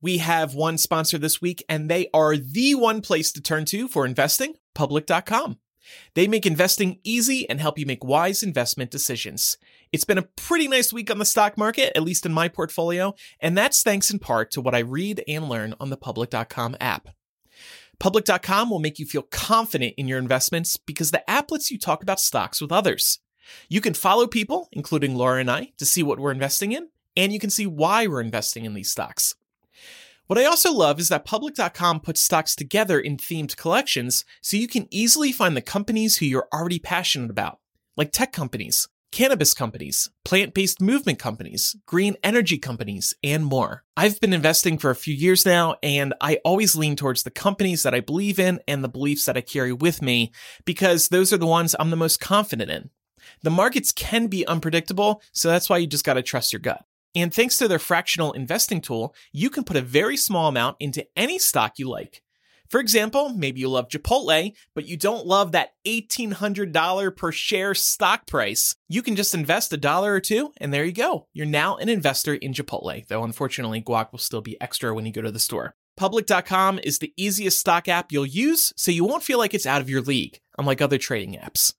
We 0.00 0.18
have 0.18 0.54
one 0.56 0.78
sponsor 0.78 1.16
this 1.16 1.40
week, 1.40 1.64
and 1.68 1.88
they 1.88 2.08
are 2.12 2.36
the 2.36 2.74
one 2.74 3.00
place 3.02 3.30
to 3.32 3.40
turn 3.40 3.64
to 3.66 3.86
for 3.86 4.04
investing 4.04 4.54
public.com. 4.74 5.58
They 6.14 6.26
make 6.26 6.44
investing 6.44 6.98
easy 7.04 7.48
and 7.48 7.60
help 7.60 7.78
you 7.78 7.86
make 7.86 8.02
wise 8.04 8.42
investment 8.42 8.90
decisions. 8.90 9.58
It's 9.92 10.04
been 10.04 10.18
a 10.18 10.28
pretty 10.36 10.66
nice 10.66 10.92
week 10.92 11.08
on 11.08 11.18
the 11.18 11.24
stock 11.24 11.56
market, 11.56 11.96
at 11.96 12.02
least 12.02 12.26
in 12.26 12.32
my 12.32 12.48
portfolio, 12.48 13.14
and 13.38 13.56
that's 13.56 13.84
thanks 13.84 14.10
in 14.10 14.18
part 14.18 14.50
to 14.52 14.60
what 14.60 14.74
I 14.74 14.80
read 14.80 15.22
and 15.28 15.48
learn 15.48 15.74
on 15.78 15.90
the 15.90 15.96
public.com 15.96 16.76
app. 16.80 17.08
Public.com 18.02 18.68
will 18.68 18.80
make 18.80 18.98
you 18.98 19.06
feel 19.06 19.22
confident 19.22 19.94
in 19.96 20.08
your 20.08 20.18
investments 20.18 20.76
because 20.76 21.12
the 21.12 21.30
app 21.30 21.52
lets 21.52 21.70
you 21.70 21.78
talk 21.78 22.02
about 22.02 22.18
stocks 22.18 22.60
with 22.60 22.72
others. 22.72 23.20
You 23.68 23.80
can 23.80 23.94
follow 23.94 24.26
people, 24.26 24.68
including 24.72 25.14
Laura 25.14 25.38
and 25.38 25.48
I, 25.48 25.70
to 25.78 25.86
see 25.86 26.02
what 26.02 26.18
we're 26.18 26.32
investing 26.32 26.72
in, 26.72 26.88
and 27.16 27.32
you 27.32 27.38
can 27.38 27.48
see 27.48 27.64
why 27.64 28.08
we're 28.08 28.20
investing 28.20 28.64
in 28.64 28.74
these 28.74 28.90
stocks. 28.90 29.36
What 30.26 30.36
I 30.36 30.46
also 30.46 30.72
love 30.72 30.98
is 30.98 31.10
that 31.10 31.24
Public.com 31.24 32.00
puts 32.00 32.20
stocks 32.20 32.56
together 32.56 32.98
in 32.98 33.18
themed 33.18 33.56
collections 33.56 34.24
so 34.40 34.56
you 34.56 34.66
can 34.66 34.88
easily 34.90 35.30
find 35.30 35.56
the 35.56 35.62
companies 35.62 36.16
who 36.16 36.26
you're 36.26 36.48
already 36.52 36.80
passionate 36.80 37.30
about, 37.30 37.60
like 37.96 38.10
tech 38.10 38.32
companies, 38.32 38.88
cannabis 39.12 39.54
companies, 39.54 40.10
plant 40.24 40.54
based 40.54 40.80
movement 40.80 41.18
companies, 41.18 41.76
green 41.86 42.16
energy 42.24 42.58
companies, 42.58 43.14
and 43.22 43.44
more. 43.44 43.84
I've 43.96 44.18
been 44.20 44.32
investing 44.32 44.78
for 44.78 44.90
a 44.90 44.96
few 44.96 45.14
years 45.14 45.46
now, 45.46 45.76
and 45.82 46.14
I 46.20 46.40
always 46.44 46.74
lean 46.74 46.96
towards 46.96 47.22
the 47.22 47.30
companies 47.30 47.84
that 47.84 47.94
I 47.94 48.00
believe 48.00 48.40
in 48.40 48.60
and 48.66 48.82
the 48.82 48.88
beliefs 48.88 49.26
that 49.26 49.36
I 49.36 49.42
carry 49.42 49.72
with 49.72 50.02
me 50.02 50.32
because 50.64 51.08
those 51.08 51.32
are 51.32 51.38
the 51.38 51.46
ones 51.46 51.76
I'm 51.78 51.90
the 51.90 51.96
most 51.96 52.18
confident 52.18 52.70
in. 52.70 52.90
The 53.42 53.50
markets 53.50 53.92
can 53.92 54.26
be 54.26 54.46
unpredictable, 54.46 55.22
so 55.30 55.48
that's 55.48 55.68
why 55.68 55.76
you 55.76 55.86
just 55.86 56.04
gotta 56.04 56.22
trust 56.22 56.52
your 56.52 56.60
gut. 56.60 56.84
And 57.14 57.32
thanks 57.32 57.58
to 57.58 57.68
their 57.68 57.78
fractional 57.78 58.32
investing 58.32 58.80
tool, 58.80 59.14
you 59.32 59.50
can 59.50 59.64
put 59.64 59.76
a 59.76 59.82
very 59.82 60.16
small 60.16 60.48
amount 60.48 60.78
into 60.80 61.06
any 61.14 61.38
stock 61.38 61.78
you 61.78 61.88
like. 61.88 62.22
For 62.72 62.80
example, 62.80 63.28
maybe 63.28 63.60
you 63.60 63.68
love 63.68 63.88
Chipotle, 63.88 64.54
but 64.74 64.86
you 64.86 64.96
don't 64.96 65.26
love 65.26 65.52
that 65.52 65.74
$1,800 65.86 67.14
per 67.14 67.30
share 67.30 67.74
stock 67.74 68.26
price. 68.26 68.74
You 68.88 69.02
can 69.02 69.14
just 69.14 69.34
invest 69.34 69.74
a 69.74 69.76
dollar 69.76 70.14
or 70.14 70.20
two, 70.20 70.52
and 70.56 70.72
there 70.72 70.86
you 70.86 70.92
go. 70.92 71.26
You're 71.34 71.44
now 71.44 71.76
an 71.76 71.90
investor 71.90 72.32
in 72.32 72.54
Chipotle, 72.54 73.06
though 73.08 73.24
unfortunately, 73.24 73.82
guac 73.82 74.10
will 74.10 74.18
still 74.18 74.40
be 74.40 74.58
extra 74.58 74.94
when 74.94 75.04
you 75.04 75.12
go 75.12 75.20
to 75.20 75.30
the 75.30 75.38
store. 75.38 75.74
Public.com 75.98 76.80
is 76.82 76.98
the 76.98 77.12
easiest 77.14 77.60
stock 77.60 77.88
app 77.88 78.10
you'll 78.10 78.24
use, 78.24 78.72
so 78.74 78.90
you 78.90 79.04
won't 79.04 79.22
feel 79.22 79.36
like 79.36 79.52
it's 79.52 79.66
out 79.66 79.82
of 79.82 79.90
your 79.90 80.00
league, 80.00 80.40
unlike 80.56 80.80
other 80.80 80.96
trading 80.96 81.38
apps. 81.38 81.74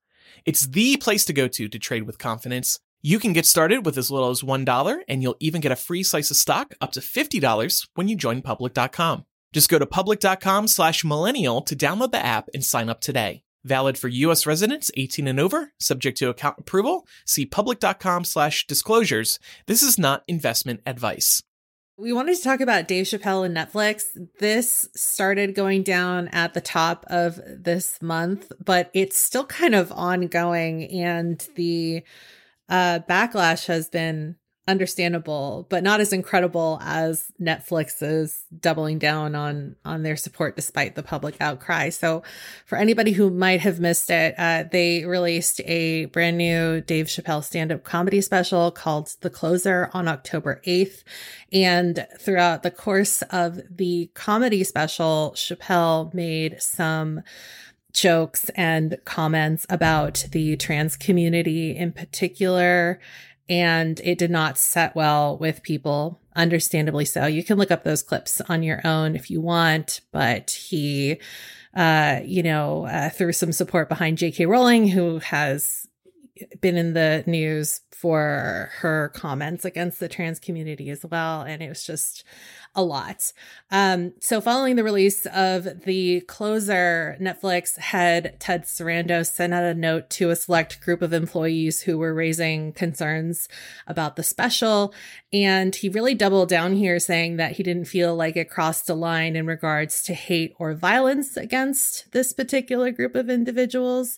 It's 0.45 0.67
the 0.67 0.97
place 0.97 1.25
to 1.25 1.33
go 1.33 1.47
to 1.47 1.67
to 1.67 1.79
trade 1.79 2.03
with 2.03 2.19
confidence. 2.19 2.79
You 3.01 3.17
can 3.17 3.33
get 3.33 3.47
started 3.47 3.83
with 3.83 3.97
as 3.97 4.11
little 4.11 4.29
as 4.29 4.43
$1, 4.43 4.99
and 5.07 5.23
you'll 5.23 5.37
even 5.39 5.59
get 5.59 5.71
a 5.71 5.75
free 5.75 6.03
slice 6.03 6.29
of 6.29 6.37
stock 6.37 6.75
up 6.79 6.91
to 6.91 6.99
$50 6.99 7.87
when 7.95 8.07
you 8.07 8.15
join 8.15 8.43
public.com. 8.43 9.25
Just 9.53 9.69
go 9.69 9.79
to 9.79 9.85
public.com 9.85 10.67
slash 10.67 11.05
millennial 11.05 11.61
to 11.61 11.75
download 11.75 12.11
the 12.11 12.25
app 12.25 12.49
and 12.53 12.63
sign 12.63 12.89
up 12.89 12.99
today. 12.99 13.43
Valid 13.63 13.97
for 13.97 14.09
U.S. 14.09 14.45
residents 14.45 14.91
18 14.97 15.27
and 15.27 15.39
over, 15.39 15.71
subject 15.79 16.17
to 16.17 16.29
account 16.29 16.57
approval. 16.59 17.07
See 17.25 17.45
public.com 17.45 18.25
slash 18.25 18.67
disclosures. 18.67 19.39
This 19.67 19.81
is 19.81 19.97
not 19.97 20.23
investment 20.27 20.81
advice. 20.85 21.41
We 21.95 22.11
wanted 22.11 22.35
to 22.35 22.43
talk 22.43 22.59
about 22.59 22.87
Dave 22.87 23.05
Chappelle 23.05 23.45
and 23.45 23.55
Netflix. 23.55 24.03
This 24.39 24.89
started 24.95 25.53
going 25.53 25.83
down 25.83 26.27
at 26.29 26.55
the 26.55 26.59
top 26.59 27.05
of 27.07 27.39
this 27.47 28.01
month, 28.01 28.51
but 28.59 28.89
it's 28.93 29.17
still 29.17 29.45
kind 29.45 29.75
of 29.75 29.91
ongoing 29.91 30.89
and 30.89 31.47
the 31.55 32.03
uh, 32.67 32.99
backlash 33.07 33.67
has 33.67 33.89
been 33.89 34.37
understandable, 34.67 35.67
but 35.69 35.83
not 35.83 35.99
as 35.99 36.13
incredible 36.13 36.79
as 36.81 37.31
Netflix's 37.41 38.43
doubling 38.59 38.97
down 38.97 39.35
on 39.35 39.75
on 39.83 40.03
their 40.03 40.15
support 40.15 40.55
despite 40.55 40.95
the 40.95 41.03
public 41.03 41.35
outcry. 41.41 41.89
So, 41.89 42.23
for 42.65 42.77
anybody 42.77 43.11
who 43.11 43.29
might 43.29 43.59
have 43.59 43.79
missed 43.79 44.09
it, 44.09 44.35
uh, 44.37 44.63
they 44.71 45.03
released 45.03 45.59
a 45.65 46.05
brand 46.05 46.37
new 46.37 46.81
Dave 46.81 47.07
Chappelle 47.07 47.43
stand 47.43 47.71
up 47.71 47.83
comedy 47.83 48.21
special 48.21 48.71
called 48.71 49.13
The 49.19 49.29
Closer 49.29 49.89
on 49.93 50.07
October 50.07 50.61
eighth, 50.63 51.03
and 51.51 52.07
throughout 52.19 52.63
the 52.63 52.71
course 52.71 53.21
of 53.23 53.59
the 53.69 54.09
comedy 54.13 54.63
special, 54.63 55.33
Chappelle 55.35 56.13
made 56.13 56.61
some 56.61 57.21
jokes 57.91 58.49
and 58.55 58.97
comments 59.05 59.65
about 59.69 60.25
the 60.31 60.57
trans 60.57 60.97
community 60.97 61.75
in 61.75 61.91
particular 61.91 62.99
and 63.49 63.99
it 64.03 64.17
did 64.17 64.31
not 64.31 64.57
set 64.57 64.95
well 64.95 65.37
with 65.37 65.63
people 65.63 66.19
understandably 66.35 67.05
so. 67.05 67.25
You 67.25 67.43
can 67.43 67.57
look 67.57 67.71
up 67.71 67.83
those 67.83 68.01
clips 68.01 68.41
on 68.41 68.63
your 68.63 68.85
own 68.85 69.15
if 69.15 69.29
you 69.29 69.41
want 69.41 70.01
but 70.11 70.51
he 70.51 71.19
uh 71.75 72.19
you 72.23 72.43
know 72.43 72.85
uh, 72.85 73.09
threw 73.09 73.31
some 73.31 73.51
support 73.51 73.89
behind 73.89 74.19
jk 74.19 74.47
rowling 74.47 74.87
who 74.87 75.19
has 75.19 75.87
been 76.61 76.77
in 76.77 76.93
the 76.93 77.23
news 77.27 77.81
for 78.03 78.69
her 78.79 79.13
comments 79.15 79.63
against 79.63 80.01
the 80.01 80.09
trans 80.09 80.37
community 80.37 80.89
as 80.89 81.05
well. 81.05 81.43
And 81.43 81.63
it 81.63 81.69
was 81.69 81.85
just 81.85 82.25
a 82.75 82.83
lot. 82.83 83.31
Um, 83.71 84.13
so, 84.19 84.41
following 84.41 84.75
the 84.75 84.83
release 84.83 85.25
of 85.27 85.83
the 85.83 86.21
closer, 86.21 87.17
Netflix 87.21 87.77
head 87.77 88.37
Ted 88.39 88.63
Sarandos 88.63 89.31
sent 89.31 89.53
out 89.53 89.63
a 89.63 89.73
note 89.73 90.09
to 90.11 90.29
a 90.29 90.35
select 90.35 90.81
group 90.81 91.01
of 91.01 91.13
employees 91.13 91.81
who 91.81 91.97
were 91.97 92.13
raising 92.13 92.73
concerns 92.73 93.47
about 93.87 94.15
the 94.15 94.23
special. 94.23 94.93
And 95.31 95.75
he 95.75 95.89
really 95.89 96.13
doubled 96.15 96.49
down 96.49 96.75
here, 96.75 96.99
saying 96.99 97.37
that 97.37 97.53
he 97.53 97.63
didn't 97.63 97.85
feel 97.85 98.15
like 98.15 98.35
it 98.35 98.49
crossed 98.49 98.89
a 98.89 98.93
line 98.93 99.35
in 99.35 99.45
regards 99.45 100.03
to 100.03 100.13
hate 100.13 100.53
or 100.59 100.73
violence 100.73 101.37
against 101.37 102.11
this 102.11 102.33
particular 102.33 102.91
group 102.91 103.15
of 103.15 103.29
individuals. 103.29 104.17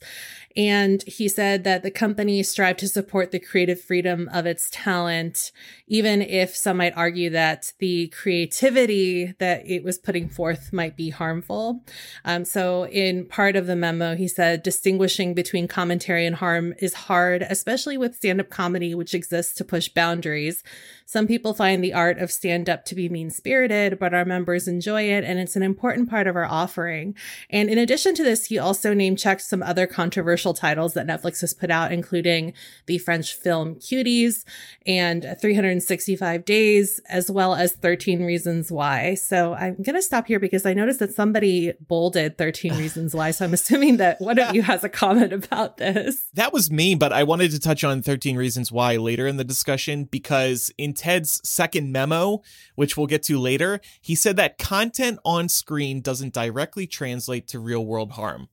And 0.57 1.03
he 1.03 1.27
said 1.27 1.65
that 1.65 1.83
the 1.83 1.91
company 1.91 2.41
strived 2.43 2.79
to 2.79 2.87
support 2.87 3.31
the 3.31 3.39
creative 3.39 3.81
freedom 3.81 4.29
of 4.33 4.45
its 4.45 4.69
talent, 4.71 5.51
even 5.87 6.21
if 6.21 6.55
some 6.55 6.77
might 6.77 6.95
argue 6.95 7.29
that 7.31 7.73
the 7.79 8.07
creativity 8.45 9.33
that 9.39 9.63
it 9.65 9.83
was 9.83 9.97
putting 9.97 10.29
forth 10.29 10.71
might 10.71 10.95
be 10.95 11.09
harmful. 11.09 11.83
Um, 12.23 12.45
so, 12.45 12.85
in 12.87 13.25
part 13.25 13.55
of 13.55 13.65
the 13.65 13.75
memo, 13.75 14.15
he 14.15 14.27
said 14.27 14.61
distinguishing 14.61 15.33
between 15.33 15.67
commentary 15.67 16.25
and 16.25 16.35
harm 16.35 16.73
is 16.79 16.93
hard, 16.93 17.41
especially 17.41 17.97
with 17.97 18.15
stand 18.15 18.39
up 18.39 18.49
comedy, 18.49 18.93
which 18.93 19.15
exists 19.15 19.55
to 19.55 19.65
push 19.65 19.89
boundaries. 19.89 20.63
Some 21.07 21.27
people 21.27 21.53
find 21.53 21.83
the 21.83 21.93
art 21.93 22.19
of 22.19 22.31
stand 22.31 22.69
up 22.69 22.85
to 22.85 22.95
be 22.95 23.09
mean 23.09 23.29
spirited, 23.29 23.99
but 23.99 24.13
our 24.13 24.25
members 24.25 24.67
enjoy 24.67 25.03
it, 25.03 25.23
and 25.23 25.39
it's 25.39 25.55
an 25.55 25.63
important 25.63 26.09
part 26.09 26.27
of 26.27 26.35
our 26.35 26.45
offering. 26.45 27.15
And 27.49 27.69
in 27.69 27.77
addition 27.77 28.15
to 28.15 28.23
this, 28.23 28.45
he 28.45 28.59
also 28.59 28.93
name 28.93 29.15
checked 29.15 29.41
some 29.41 29.63
other 29.63 29.87
controversial 29.87 30.53
titles 30.53 30.93
that 30.93 31.07
Netflix 31.07 31.41
has 31.41 31.53
put 31.53 31.71
out, 31.71 31.91
including 31.91 32.53
the 32.85 32.99
French 32.99 33.33
film 33.33 33.75
Cuties 33.75 34.45
and 34.85 35.35
365 35.39 36.45
Days, 36.45 36.99
as 37.09 37.31
well 37.31 37.55
as 37.55 37.73
13 37.73 38.23
Reasons 38.23 38.34
Why. 38.71 39.15
So 39.15 39.53
I'm 39.53 39.75
going 39.81 39.95
to 39.95 40.01
stop 40.01 40.27
here 40.27 40.39
because 40.39 40.65
I 40.65 40.73
noticed 40.73 40.99
that 40.99 41.13
somebody 41.13 41.73
bolded 41.79 42.37
13 42.37 42.73
Reasons 42.77 43.15
Why. 43.15 43.31
So 43.31 43.45
I'm 43.45 43.53
assuming 43.53 43.97
that 43.97 44.19
one 44.19 44.37
of 44.39 44.53
you 44.53 44.61
has 44.61 44.83
a 44.83 44.89
comment 44.89 45.33
about 45.33 45.77
this. 45.77 46.25
That 46.33 46.53
was 46.53 46.69
me, 46.69 46.95
but 46.95 47.13
I 47.13 47.23
wanted 47.23 47.51
to 47.51 47.59
touch 47.59 47.83
on 47.83 48.01
13 48.01 48.37
Reasons 48.37 48.71
Why 48.71 48.97
later 48.97 49.27
in 49.27 49.37
the 49.37 49.43
discussion 49.43 50.05
because 50.05 50.71
in 50.77 50.93
Ted's 50.93 51.41
second 51.47 51.91
memo, 51.91 52.41
which 52.75 52.97
we'll 52.97 53.07
get 53.07 53.23
to 53.23 53.39
later, 53.39 53.79
he 54.01 54.15
said 54.15 54.35
that 54.37 54.57
content 54.57 55.19
on 55.23 55.49
screen 55.49 56.01
doesn't 56.01 56.33
directly 56.33 56.87
translate 56.87 57.47
to 57.49 57.59
real 57.59 57.85
world 57.85 58.11
harm. 58.11 58.49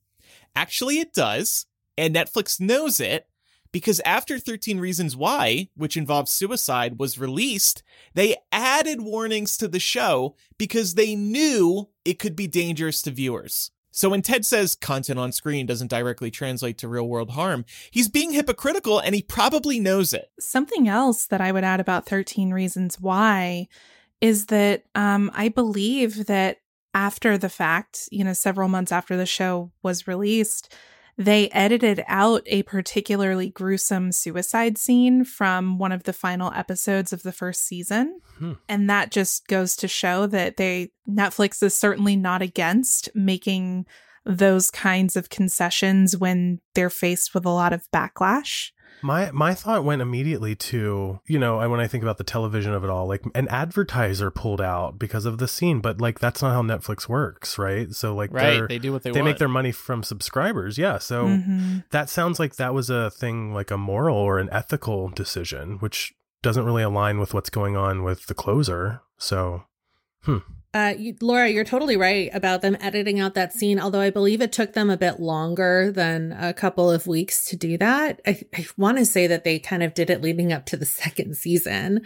Actually, 0.54 0.98
it 0.98 1.12
does, 1.12 1.66
and 1.96 2.14
Netflix 2.14 2.60
knows 2.60 3.00
it 3.00 3.26
because 3.72 4.00
after 4.04 4.38
13 4.38 4.78
Reasons 4.78 5.16
Why, 5.16 5.68
which 5.74 5.96
involves 5.96 6.30
suicide, 6.30 6.98
was 6.98 7.18
released, 7.18 7.82
they 8.14 8.36
added 8.52 9.00
warnings 9.00 9.56
to 9.58 9.68
the 9.68 9.80
show 9.80 10.36
because 10.58 10.94
they 10.94 11.16
knew 11.16 11.88
it 12.04 12.18
could 12.18 12.36
be 12.36 12.46
dangerous 12.46 13.02
to 13.02 13.10
viewers. 13.10 13.70
So 13.94 14.08
when 14.08 14.22
Ted 14.22 14.46
says 14.46 14.74
content 14.74 15.18
on 15.18 15.32
screen 15.32 15.66
doesn't 15.66 15.90
directly 15.90 16.30
translate 16.30 16.78
to 16.78 16.88
real 16.88 17.06
world 17.06 17.30
harm, 17.30 17.66
he's 17.90 18.08
being 18.08 18.32
hypocritical 18.32 18.98
and 18.98 19.14
he 19.14 19.22
probably 19.22 19.78
knows 19.78 20.14
it. 20.14 20.30
Something 20.40 20.88
else 20.88 21.26
that 21.26 21.42
I 21.42 21.52
would 21.52 21.64
add 21.64 21.80
about 21.80 22.06
13 22.06 22.52
Reasons 22.52 22.98
Why 23.00 23.68
is 24.22 24.46
that 24.46 24.84
um, 24.94 25.30
I 25.34 25.48
believe 25.48 26.26
that 26.26 26.58
after 26.94 27.36
the 27.36 27.48
fact, 27.48 28.08
you 28.10 28.24
know, 28.24 28.32
several 28.32 28.68
months 28.68 28.92
after 28.92 29.16
the 29.16 29.26
show 29.26 29.72
was 29.82 30.06
released, 30.06 30.74
they 31.22 31.48
edited 31.50 32.04
out 32.06 32.42
a 32.46 32.62
particularly 32.64 33.48
gruesome 33.48 34.12
suicide 34.12 34.76
scene 34.78 35.24
from 35.24 35.78
one 35.78 35.92
of 35.92 36.02
the 36.04 36.12
final 36.12 36.52
episodes 36.52 37.12
of 37.12 37.22
the 37.22 37.32
first 37.32 37.66
season. 37.66 38.20
Hmm. 38.38 38.52
And 38.68 38.90
that 38.90 39.10
just 39.10 39.46
goes 39.46 39.76
to 39.76 39.88
show 39.88 40.26
that 40.26 40.56
they 40.56 40.90
Netflix 41.08 41.62
is 41.62 41.74
certainly 41.76 42.16
not 42.16 42.42
against 42.42 43.08
making 43.14 43.86
those 44.24 44.70
kinds 44.70 45.16
of 45.16 45.30
concessions 45.30 46.16
when 46.16 46.60
they're 46.74 46.90
faced 46.90 47.34
with 47.34 47.44
a 47.44 47.50
lot 47.50 47.72
of 47.72 47.90
backlash. 47.92 48.70
My 49.02 49.30
my 49.32 49.54
thought 49.54 49.84
went 49.84 50.02
immediately 50.02 50.54
to 50.56 51.20
you 51.26 51.38
know 51.38 51.68
when 51.68 51.80
I 51.80 51.86
think 51.86 52.02
about 52.02 52.18
the 52.18 52.24
television 52.24 52.72
of 52.72 52.84
it 52.84 52.90
all, 52.90 53.06
like 53.06 53.24
an 53.34 53.48
advertiser 53.48 54.30
pulled 54.30 54.60
out 54.60 54.98
because 54.98 55.24
of 55.24 55.38
the 55.38 55.48
scene, 55.48 55.80
but 55.80 56.00
like 56.00 56.18
that's 56.18 56.42
not 56.42 56.52
how 56.52 56.62
Netflix 56.62 57.08
works, 57.08 57.58
right? 57.58 57.92
So 57.92 58.14
like 58.14 58.32
right, 58.32 58.68
they 58.68 58.78
do 58.78 58.92
what 58.92 59.02
they 59.02 59.10
they 59.10 59.20
want. 59.20 59.32
make 59.32 59.38
their 59.38 59.48
money 59.48 59.72
from 59.72 60.02
subscribers, 60.02 60.78
yeah. 60.78 60.98
So 60.98 61.26
mm-hmm. 61.26 61.78
that 61.90 62.08
sounds 62.08 62.38
like 62.38 62.56
that 62.56 62.74
was 62.74 62.90
a 62.90 63.10
thing 63.10 63.52
like 63.52 63.70
a 63.70 63.78
moral 63.78 64.16
or 64.16 64.38
an 64.38 64.48
ethical 64.52 65.08
decision, 65.08 65.78
which 65.78 66.14
doesn't 66.42 66.64
really 66.64 66.82
align 66.82 67.18
with 67.18 67.32
what's 67.32 67.50
going 67.50 67.76
on 67.76 68.02
with 68.02 68.26
the 68.26 68.34
closer. 68.34 69.00
So, 69.16 69.64
hmm. 70.22 70.38
Uh, 70.74 70.94
you, 70.96 71.14
Laura, 71.20 71.48
you're 71.48 71.64
totally 71.64 71.98
right 71.98 72.30
about 72.32 72.62
them 72.62 72.78
editing 72.80 73.20
out 73.20 73.34
that 73.34 73.52
scene. 73.52 73.78
Although 73.78 74.00
I 74.00 74.10
believe 74.10 74.40
it 74.40 74.52
took 74.52 74.72
them 74.72 74.88
a 74.88 74.96
bit 74.96 75.20
longer 75.20 75.92
than 75.92 76.32
a 76.32 76.54
couple 76.54 76.90
of 76.90 77.06
weeks 77.06 77.44
to 77.46 77.56
do 77.56 77.76
that. 77.78 78.20
I, 78.26 78.40
I 78.54 78.66
want 78.78 78.96
to 78.98 79.04
say 79.04 79.26
that 79.26 79.44
they 79.44 79.58
kind 79.58 79.82
of 79.82 79.92
did 79.92 80.08
it 80.08 80.22
leading 80.22 80.52
up 80.52 80.64
to 80.66 80.76
the 80.76 80.86
second 81.02 81.36
season, 81.36 82.02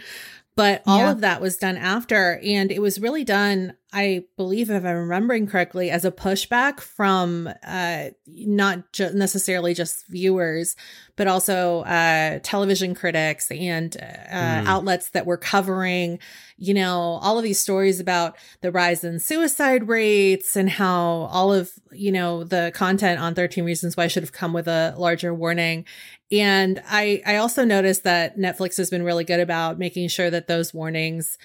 but 0.55 0.81
all 0.85 0.99
yeah. 0.99 1.11
of 1.11 1.21
that 1.21 1.39
was 1.39 1.57
done 1.57 1.77
after, 1.77 2.41
and 2.43 2.71
it 2.71 2.81
was 2.81 2.99
really 2.99 3.23
done 3.23 3.73
I 3.93 4.25
believe, 4.35 4.69
if 4.69 4.83
I'm 4.83 4.95
remembering 4.95 5.47
correctly, 5.47 5.89
as 5.89 6.03
a 6.03 6.11
pushback 6.11 6.81
from 6.81 7.49
uh, 7.65 8.09
not 8.27 8.91
ju- 8.91 9.13
necessarily 9.13 9.73
just 9.73 10.05
viewers, 10.07 10.75
but 11.15 11.27
also 11.27 11.81
uh, 11.83 12.39
television 12.43 12.93
critics 12.93 13.49
and 13.49 13.95
uh, 13.95 14.35
mm. 14.35 14.65
outlets 14.65 15.09
that 15.11 15.25
were 15.25 15.37
covering, 15.37 16.19
you 16.57 16.73
know, 16.73 17.17
all 17.21 17.37
of 17.37 17.45
these 17.45 17.61
stories 17.61 18.01
about 18.01 18.35
the 18.59 18.73
rise 18.73 19.05
in 19.05 19.19
suicide 19.19 19.87
rates 19.87 20.57
and 20.57 20.69
how 20.69 21.29
all 21.31 21.53
of, 21.53 21.71
you 21.93 22.11
know, 22.11 22.43
the 22.43 22.73
content 22.75 23.21
on 23.21 23.35
13 23.35 23.63
Reasons 23.63 23.95
Why 23.95 24.07
should 24.07 24.23
have 24.23 24.33
come 24.33 24.51
with 24.51 24.67
a 24.67 24.95
larger 24.97 25.33
warning. 25.33 25.85
And 26.29 26.83
I, 26.89 27.21
I 27.25 27.37
also 27.37 27.63
noticed 27.63 28.03
that 28.03 28.37
Netflix 28.37 28.75
has 28.77 28.89
been 28.89 29.03
really 29.03 29.23
good 29.23 29.39
about 29.39 29.79
making 29.79 30.09
sure 30.09 30.29
that 30.29 30.47
those 30.47 30.73
warnings 30.73 31.37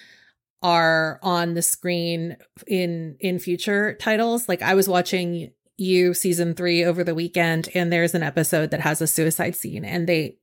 are 0.62 1.18
on 1.22 1.54
the 1.54 1.62
screen 1.62 2.36
in 2.66 3.16
in 3.20 3.38
future 3.38 3.94
titles. 3.94 4.48
Like 4.48 4.62
I 4.62 4.74
was 4.74 4.88
watching 4.88 5.52
you 5.78 6.14
season 6.14 6.54
3 6.54 6.84
over 6.84 7.02
the 7.02 7.14
weekend 7.14 7.68
and 7.74 7.92
there's 7.92 8.14
an 8.14 8.22
episode 8.22 8.70
that 8.70 8.80
has 8.80 9.00
a 9.00 9.06
suicide 9.06 9.56
scene 9.56 9.84
and 9.84 10.06
they 10.06 10.36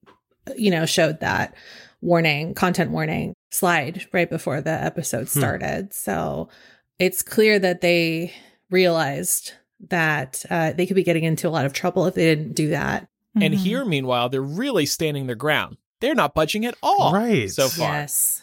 you 0.58 0.72
know 0.72 0.86
showed 0.86 1.20
that 1.20 1.56
warning, 2.02 2.54
content 2.54 2.92
warning 2.92 3.34
slide 3.52 4.08
right 4.12 4.30
before 4.30 4.62
the 4.62 4.72
episode 4.72 5.30
hmm. 5.30 5.40
started. 5.40 5.86
Hmm. 5.86 5.92
So 5.92 6.50
it's 6.98 7.22
clear 7.22 7.60
that 7.60 7.82
they 7.82 8.34
realized 8.70 9.54
that 9.90 10.46
uh, 10.50 10.74
they 10.74 10.86
could 10.86 10.96
be 10.96 11.04
getting 11.04 11.24
into 11.24 11.48
a 11.48 11.52
lot 11.52 11.66
of 11.66 11.74
trouble 11.74 12.06
if 12.06 12.16
they 12.16 12.36
didn't 12.36 12.54
do 12.54 12.70
that. 12.70 13.08
And 13.36 13.54
mm-hmm. 13.54 13.64
here, 13.64 13.86
meanwhile, 13.86 14.28
they're 14.30 14.42
really 14.42 14.86
standing 14.86 15.28
their 15.28 15.36
ground. 15.36 15.78
They're 16.02 16.16
not 16.16 16.34
budging 16.34 16.66
at 16.66 16.76
all, 16.82 17.14
right? 17.14 17.50
So 17.50 17.70
far, 17.70 17.92
yes. 17.92 18.42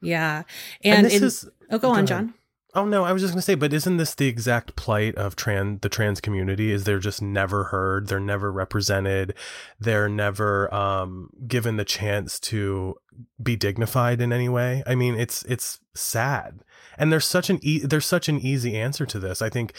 Yeah. 0.00 0.42
And, 0.82 0.98
and 0.98 1.06
this 1.06 1.16
in, 1.16 1.24
is 1.24 1.48
Oh, 1.70 1.78
go, 1.78 1.88
go 1.88 1.90
on, 1.90 1.94
ahead. 1.96 2.06
John. 2.08 2.34
Oh 2.74 2.84
no, 2.84 3.04
I 3.04 3.12
was 3.12 3.22
just 3.22 3.32
going 3.32 3.40
to 3.40 3.44
say, 3.46 3.54
but 3.54 3.72
isn't 3.72 3.96
this 3.96 4.14
the 4.14 4.28
exact 4.28 4.76
plight 4.76 5.14
of 5.14 5.34
trans 5.34 5.80
the 5.80 5.88
trans 5.88 6.20
community? 6.20 6.70
Is 6.70 6.84
they're 6.84 6.98
just 6.98 7.22
never 7.22 7.64
heard, 7.64 8.08
they're 8.08 8.20
never 8.20 8.52
represented, 8.52 9.34
they're 9.80 10.10
never 10.10 10.72
um, 10.74 11.30
given 11.46 11.78
the 11.78 11.86
chance 11.86 12.38
to 12.40 12.96
be 13.42 13.56
dignified 13.56 14.20
in 14.20 14.30
any 14.30 14.50
way. 14.50 14.82
I 14.86 14.94
mean, 14.94 15.14
it's 15.14 15.42
it's 15.44 15.80
sad, 15.94 16.60
and 16.98 17.10
there's 17.10 17.24
such 17.24 17.48
an 17.48 17.60
e- 17.62 17.84
there's 17.84 18.04
such 18.04 18.28
an 18.28 18.38
easy 18.40 18.76
answer 18.76 19.06
to 19.06 19.18
this. 19.18 19.40
I 19.40 19.48
think, 19.48 19.72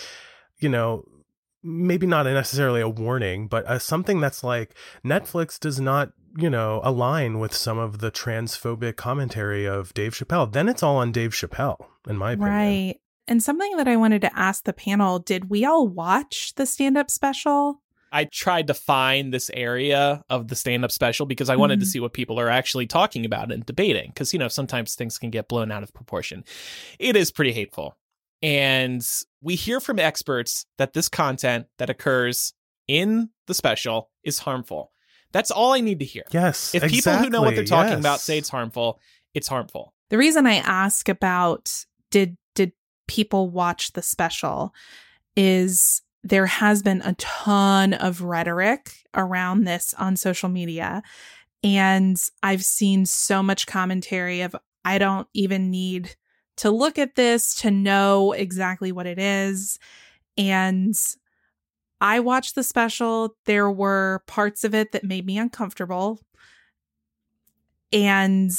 you 0.58 0.68
know, 0.70 1.04
maybe 1.62 2.08
not 2.08 2.26
necessarily 2.26 2.82
a 2.82 2.90
warning, 2.90 3.48
but 3.48 3.64
uh, 3.68 3.78
something 3.78 4.20
that's 4.20 4.44
like 4.44 4.74
Netflix 5.06 5.60
does 5.60 5.80
not 5.80 6.14
you 6.38 6.50
know, 6.50 6.82
align 6.84 7.40
with 7.40 7.54
some 7.54 7.78
of 7.80 8.00
the 8.00 8.12
transphobic 8.12 8.96
commentary 8.96 9.66
of 9.66 9.94
Dave 9.94 10.14
Chappelle, 10.14 10.52
then 10.52 10.70
it's 10.70 10.84
all 10.84 10.98
on 10.98 11.12
Dave 11.12 11.32
Chappelle, 11.32 11.88
in 12.08 12.18
my 12.18 12.34
opinion. 12.34 12.54
Right. 12.54 12.96
And 13.28 13.44
something 13.44 13.76
that 13.78 13.88
I 13.88 13.98
wanted 13.98 14.22
to 14.22 14.40
ask 14.40 14.64
the 14.64 14.74
panel 14.74 15.20
did 15.20 15.50
we 15.50 15.66
all 15.66 15.88
watch 15.88 16.54
the 16.56 16.66
stand 16.66 16.98
up 16.98 17.10
special? 17.12 17.82
I 18.12 18.26
tried 18.26 18.68
to 18.68 18.74
find 18.74 19.34
this 19.34 19.52
area 19.54 20.24
of 20.30 20.48
the 20.48 20.56
stand 20.56 20.86
up 20.86 20.92
special 20.92 21.26
because 21.26 21.50
I 21.50 21.58
wanted 21.58 21.76
mm-hmm. 21.76 21.82
to 21.82 21.86
see 21.88 22.00
what 22.00 22.14
people 22.14 22.40
are 22.40 22.50
actually 22.50 22.88
talking 22.88 23.26
about 23.26 23.52
and 23.52 23.66
debating. 23.66 24.10
Because, 24.10 24.32
you 24.32 24.40
know, 24.40 24.48
sometimes 24.48 24.96
things 24.96 25.18
can 25.18 25.30
get 25.30 25.50
blown 25.50 25.72
out 25.72 25.84
of 25.84 25.94
proportion. 25.94 26.46
It 27.00 27.18
is 27.18 27.32
pretty 27.32 27.52
hateful. 27.52 27.98
And 28.42 29.06
we 29.42 29.56
hear 29.56 29.80
from 29.80 30.00
experts 30.00 30.66
that 30.78 30.94
this 30.94 31.10
content 31.10 31.66
that 31.80 31.90
occurs 31.90 32.54
in 32.88 33.30
the 33.48 33.54
special 33.54 34.10
is 34.24 34.40
harmful. 34.40 34.92
That's 35.32 35.52
all 35.52 35.74
I 35.74 35.82
need 35.82 36.00
to 36.00 36.06
hear. 36.06 36.24
Yes. 36.32 36.74
If 36.74 36.84
exactly, 36.84 36.98
people 36.98 37.18
who 37.20 37.30
know 37.30 37.42
what 37.42 37.56
they're 37.56 37.66
talking 37.66 37.92
yes. 37.94 38.00
about 38.00 38.20
say 38.20 38.38
it's 38.38 38.50
harmful, 38.50 39.00
it's 39.34 39.48
harmful. 39.48 39.94
The 40.10 40.18
reason 40.18 40.48
I 40.48 40.56
ask 40.56 41.10
about 41.10 41.86
did 42.12 42.38
did 42.56 42.72
people 43.08 43.50
watch 43.50 43.94
the 43.94 44.02
special 44.02 44.74
is 45.36 46.02
there 46.24 46.46
has 46.46 46.82
been 46.82 47.02
a 47.04 47.14
ton 47.14 47.94
of 47.94 48.22
rhetoric 48.22 49.04
around 49.14 49.64
this 49.64 49.94
on 49.98 50.16
social 50.16 50.50
media 50.50 51.04
and 51.64 52.22
I've 52.44 52.64
seen 52.64 53.06
so 53.06 53.42
much 53.42 53.68
commentary 53.68 54.42
of 54.42 54.56
I 54.86 54.98
don't 54.98 55.28
even 55.34 55.70
need 55.70 56.16
to 56.58 56.72
look 56.72 56.98
at 56.98 57.16
this 57.16 57.56
to 57.56 57.72
know 57.72 58.32
exactly 58.32 58.92
what 58.92 59.06
it 59.06 59.20
is 59.20 59.80
and 60.38 60.96
I 62.00 62.20
watched 62.20 62.56
the 62.56 62.64
special. 62.64 63.36
There 63.46 63.72
were 63.72 64.24
parts 64.28 64.64
of 64.64 64.76
it 64.76 64.92
that 64.92 65.04
made 65.04 65.26
me 65.26 65.38
uncomfortable. 65.38 66.20
And 67.92 68.52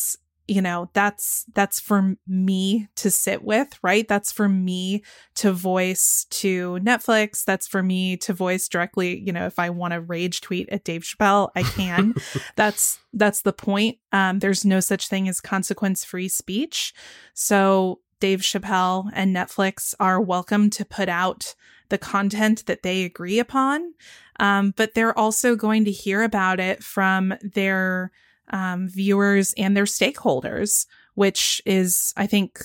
you 0.48 0.62
know, 0.62 0.88
that's 0.94 1.44
that's 1.52 1.78
for 1.78 2.16
me 2.26 2.88
to 2.96 3.10
sit 3.10 3.44
with, 3.44 3.78
right? 3.82 4.08
That's 4.08 4.32
for 4.32 4.48
me 4.48 5.04
to 5.36 5.52
voice 5.52 6.24
to 6.30 6.78
Netflix. 6.82 7.44
That's 7.44 7.68
for 7.68 7.82
me 7.82 8.16
to 8.16 8.32
voice 8.32 8.66
directly, 8.66 9.20
you 9.20 9.30
know, 9.30 9.44
if 9.44 9.58
I 9.58 9.68
want 9.68 9.92
to 9.92 10.00
rage 10.00 10.40
tweet 10.40 10.70
at 10.70 10.84
Dave 10.84 11.02
Chappelle, 11.02 11.50
I 11.54 11.64
can. 11.64 12.14
that's 12.56 12.98
that's 13.12 13.42
the 13.42 13.52
point. 13.52 13.98
Um 14.10 14.38
there's 14.38 14.64
no 14.64 14.80
such 14.80 15.08
thing 15.08 15.28
as 15.28 15.42
consequence-free 15.42 16.28
speech. 16.28 16.94
So 17.34 18.00
Dave 18.18 18.40
Chappelle 18.40 19.10
and 19.12 19.36
Netflix 19.36 19.94
are 20.00 20.20
welcome 20.20 20.70
to 20.70 20.84
put 20.84 21.10
out 21.10 21.54
the 21.88 21.98
content 21.98 22.66
that 22.66 22.82
they 22.82 23.04
agree 23.04 23.38
upon. 23.38 23.94
Um, 24.40 24.72
but 24.76 24.94
they're 24.94 25.18
also 25.18 25.56
going 25.56 25.84
to 25.84 25.90
hear 25.90 26.22
about 26.22 26.60
it 26.60 26.82
from 26.82 27.34
their 27.42 28.12
um, 28.50 28.88
viewers 28.88 29.52
and 29.56 29.76
their 29.76 29.84
stakeholders, 29.84 30.86
which 31.14 31.60
is, 31.66 32.12
I 32.16 32.26
think, 32.26 32.60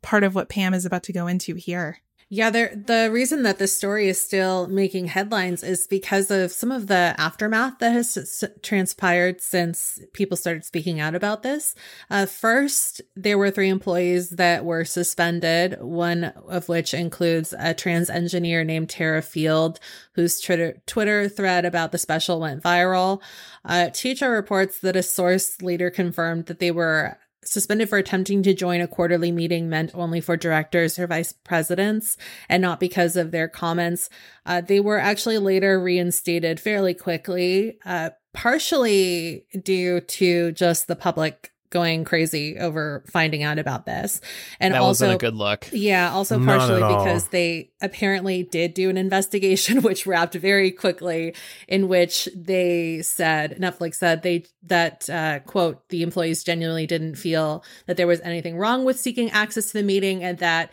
part 0.00 0.24
of 0.24 0.34
what 0.34 0.48
Pam 0.48 0.74
is 0.74 0.84
about 0.84 1.02
to 1.04 1.12
go 1.12 1.26
into 1.26 1.54
here. 1.54 1.98
Yeah, 2.34 2.48
the 2.48 3.10
reason 3.12 3.42
that 3.42 3.58
this 3.58 3.76
story 3.76 4.08
is 4.08 4.18
still 4.18 4.66
making 4.66 5.08
headlines 5.08 5.62
is 5.62 5.86
because 5.86 6.30
of 6.30 6.50
some 6.50 6.72
of 6.72 6.86
the 6.86 7.14
aftermath 7.18 7.78
that 7.80 7.92
has 7.92 8.42
transpired 8.62 9.42
since 9.42 9.98
people 10.14 10.38
started 10.38 10.64
speaking 10.64 10.98
out 10.98 11.14
about 11.14 11.42
this. 11.42 11.74
Uh, 12.08 12.24
first, 12.24 13.02
there 13.14 13.36
were 13.36 13.50
three 13.50 13.68
employees 13.68 14.30
that 14.30 14.64
were 14.64 14.86
suspended, 14.86 15.76
one 15.82 16.24
of 16.24 16.70
which 16.70 16.94
includes 16.94 17.52
a 17.58 17.74
trans 17.74 18.08
engineer 18.08 18.64
named 18.64 18.88
Terra 18.88 19.20
Field, 19.20 19.78
whose 20.14 20.40
Twitter, 20.40 20.80
Twitter 20.86 21.28
thread 21.28 21.66
about 21.66 21.92
the 21.92 21.98
special 21.98 22.40
went 22.40 22.62
viral. 22.62 23.20
Uh, 23.62 23.90
teacher 23.90 24.30
reports 24.30 24.78
that 24.78 24.96
a 24.96 25.02
source 25.02 25.60
later 25.60 25.90
confirmed 25.90 26.46
that 26.46 26.60
they 26.60 26.70
were 26.70 27.18
suspended 27.44 27.88
for 27.88 27.98
attempting 27.98 28.42
to 28.42 28.54
join 28.54 28.80
a 28.80 28.86
quarterly 28.86 29.32
meeting 29.32 29.68
meant 29.68 29.90
only 29.94 30.20
for 30.20 30.36
directors 30.36 30.98
or 30.98 31.06
vice 31.06 31.32
presidents 31.32 32.16
and 32.48 32.60
not 32.60 32.80
because 32.80 33.16
of 33.16 33.30
their 33.30 33.48
comments. 33.48 34.08
Uh, 34.46 34.60
they 34.60 34.80
were 34.80 34.98
actually 34.98 35.38
later 35.38 35.80
reinstated 35.80 36.60
fairly 36.60 36.94
quickly, 36.94 37.78
uh, 37.84 38.10
partially 38.32 39.46
due 39.62 40.00
to 40.00 40.52
just 40.52 40.86
the 40.86 40.96
public 40.96 41.52
going 41.72 42.04
crazy 42.04 42.58
over 42.58 43.02
finding 43.10 43.42
out 43.42 43.58
about 43.58 43.86
this. 43.86 44.20
And 44.60 44.74
that 44.74 44.80
also 44.80 45.06
wasn't 45.06 45.14
a 45.14 45.18
good 45.18 45.34
look. 45.34 45.68
Yeah, 45.72 46.12
also 46.12 46.38
Not 46.38 46.58
partially 46.58 46.82
because 46.82 47.28
they 47.28 47.70
apparently 47.80 48.44
did 48.44 48.74
do 48.74 48.88
an 48.90 48.96
investigation 48.96 49.82
which 49.82 50.06
wrapped 50.06 50.34
very 50.34 50.70
quickly 50.70 51.34
in 51.66 51.88
which 51.88 52.28
they 52.36 53.02
said 53.02 53.58
Netflix 53.58 53.96
said 53.96 54.22
they 54.22 54.44
that 54.62 55.10
uh 55.10 55.40
quote 55.40 55.88
the 55.88 56.02
employees 56.02 56.44
genuinely 56.44 56.86
didn't 56.86 57.16
feel 57.16 57.64
that 57.86 57.96
there 57.96 58.06
was 58.06 58.20
anything 58.20 58.56
wrong 58.56 58.84
with 58.84 59.00
seeking 59.00 59.30
access 59.30 59.68
to 59.68 59.72
the 59.72 59.82
meeting 59.82 60.22
and 60.22 60.38
that 60.38 60.72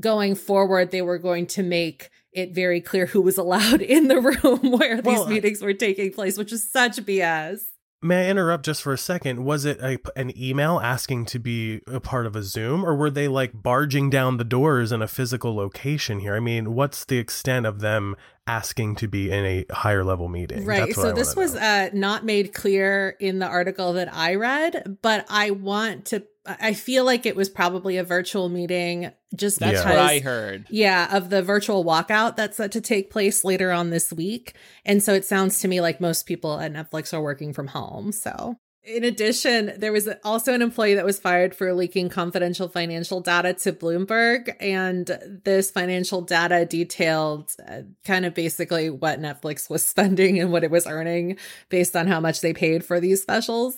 going 0.00 0.34
forward 0.34 0.90
they 0.90 1.02
were 1.02 1.18
going 1.18 1.46
to 1.46 1.62
make 1.62 2.10
it 2.32 2.54
very 2.54 2.80
clear 2.80 3.06
who 3.06 3.22
was 3.22 3.38
allowed 3.38 3.80
in 3.96 4.08
the 4.08 4.20
room 4.20 4.72
where 4.78 5.00
Well, 5.02 5.24
these 5.24 5.34
meetings 5.34 5.62
were 5.62 5.72
taking 5.72 6.12
place, 6.12 6.36
which 6.36 6.52
is 6.52 6.70
such 6.70 6.96
BS. 6.98 7.60
May 8.04 8.26
I 8.26 8.30
interrupt 8.30 8.66
just 8.66 8.82
for 8.82 8.92
a 8.92 8.98
second? 8.98 9.46
Was 9.46 9.64
it 9.64 9.80
a, 9.80 9.98
an 10.14 10.30
email 10.38 10.78
asking 10.78 11.24
to 11.26 11.38
be 11.38 11.80
a 11.86 12.00
part 12.00 12.26
of 12.26 12.36
a 12.36 12.42
Zoom, 12.42 12.84
or 12.84 12.94
were 12.94 13.08
they 13.08 13.28
like 13.28 13.62
barging 13.62 14.10
down 14.10 14.36
the 14.36 14.44
doors 14.44 14.92
in 14.92 15.00
a 15.00 15.08
physical 15.08 15.56
location 15.56 16.20
here? 16.20 16.36
I 16.36 16.40
mean, 16.40 16.74
what's 16.74 17.06
the 17.06 17.16
extent 17.16 17.64
of 17.64 17.80
them 17.80 18.14
asking 18.46 18.96
to 18.96 19.08
be 19.08 19.30
in 19.30 19.46
a 19.46 19.64
higher 19.72 20.04
level 20.04 20.28
meeting? 20.28 20.66
Right. 20.66 20.94
So 20.94 21.08
I 21.08 21.12
this 21.12 21.34
was 21.34 21.56
uh, 21.56 21.88
not 21.94 22.26
made 22.26 22.52
clear 22.52 23.16
in 23.20 23.38
the 23.38 23.46
article 23.46 23.94
that 23.94 24.14
I 24.14 24.34
read, 24.34 24.98
but 25.00 25.24
I 25.30 25.52
want 25.52 26.04
to. 26.06 26.24
I 26.46 26.74
feel 26.74 27.04
like 27.04 27.24
it 27.24 27.36
was 27.36 27.48
probably 27.48 27.96
a 27.96 28.04
virtual 28.04 28.48
meeting, 28.50 29.10
just 29.34 29.60
That's 29.60 29.82
Yeah. 29.82 29.88
what 29.88 29.98
I 29.98 30.18
heard. 30.18 30.66
Yeah, 30.68 31.16
of 31.16 31.30
the 31.30 31.42
virtual 31.42 31.84
walkout 31.84 32.36
that's 32.36 32.58
set 32.58 32.70
to 32.72 32.80
take 32.82 33.10
place 33.10 33.44
later 33.44 33.72
on 33.72 33.90
this 33.90 34.12
week. 34.12 34.54
And 34.84 35.02
so 35.02 35.14
it 35.14 35.24
sounds 35.24 35.60
to 35.60 35.68
me 35.68 35.80
like 35.80 36.00
most 36.00 36.26
people 36.26 36.60
at 36.60 36.72
Netflix 36.72 37.14
are 37.14 37.22
working 37.22 37.52
from 37.54 37.68
home. 37.68 38.12
So, 38.12 38.56
in 38.86 39.02
addition, 39.04 39.72
there 39.78 39.92
was 39.92 40.08
also 40.24 40.52
an 40.52 40.60
employee 40.60 40.94
that 40.94 41.04
was 41.04 41.18
fired 41.18 41.54
for 41.54 41.72
leaking 41.72 42.08
confidential 42.10 42.68
financial 42.68 43.20
data 43.20 43.54
to 43.54 43.72
Bloomberg. 43.72 44.54
And 44.60 45.40
this 45.44 45.70
financial 45.70 46.20
data 46.20 46.66
detailed 46.66 47.52
uh, 47.66 47.82
kind 48.04 48.26
of 48.26 48.34
basically 48.34 48.90
what 48.90 49.20
Netflix 49.20 49.70
was 49.70 49.82
spending 49.86 50.38
and 50.38 50.52
what 50.52 50.64
it 50.64 50.70
was 50.70 50.86
earning 50.86 51.38
based 51.70 51.96
on 51.96 52.06
how 52.06 52.20
much 52.20 52.40
they 52.42 52.52
paid 52.52 52.84
for 52.84 53.00
these 53.00 53.22
specials. 53.22 53.76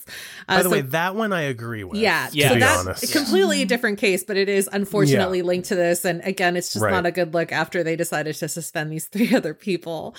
Uh, 0.48 0.56
By 0.56 0.62
the 0.62 0.62
so- 0.64 0.70
way, 0.70 0.80
that 0.80 1.14
one 1.14 1.32
I 1.32 1.42
agree 1.42 1.84
with. 1.84 1.98
yeah, 2.00 2.28
Yeah. 2.32 2.48
so 2.48 2.54
be 2.54 2.60
that's 2.60 2.80
honest. 2.80 3.16
a 3.62 3.64
different 3.64 3.98
case, 3.98 4.24
but 4.24 4.36
it 4.36 4.48
is 4.48 4.68
unfortunately 4.72 5.42
linked 5.42 5.68
to 5.68 5.74
this. 5.76 6.04
And 6.04 6.20
again, 6.24 6.56
it's 6.56 6.72
just 6.72 6.82
Right. 6.82 6.90
not 6.90 7.06
a 7.06 7.12
good 7.12 7.32
look 7.32 7.52
after 7.52 7.82
they 7.84 7.96
decided 7.96 8.34
to 8.36 8.48
suspend 8.48 8.90
these 8.90 9.06
three 9.06 9.34
other 9.36 9.54
people. 9.54 10.14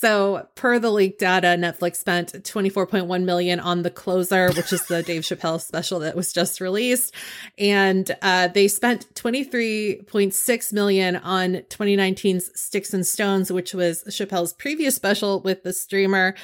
So, 0.00 0.46
per 0.54 0.78
the 0.78 0.92
leaked 0.92 1.18
data, 1.18 1.48
Netflix 1.58 1.96
spent 1.96 2.32
24.1 2.32 3.24
million 3.24 3.58
on 3.58 3.82
The 3.82 3.90
Closer, 3.90 4.52
which 4.52 4.72
is 4.72 4.86
the 4.86 5.02
Dave 5.06 5.22
Chappelle 5.22 5.60
special 5.60 5.98
that 5.98 6.14
was 6.14 6.32
just 6.32 6.60
released, 6.60 7.12
and 7.58 8.08
uh, 8.22 8.46
they 8.46 8.68
spent 8.68 9.12
23.6 9.16 10.72
million 10.72 11.16
on 11.16 11.54
2019's 11.54 12.48
Sticks 12.54 12.94
and 12.94 13.04
Stones, 13.04 13.50
which 13.50 13.74
was 13.74 14.04
Chappelle's 14.04 14.52
previous 14.52 14.94
special 14.94 15.40
with 15.40 15.64
the 15.64 15.72
streamer. 15.72 16.36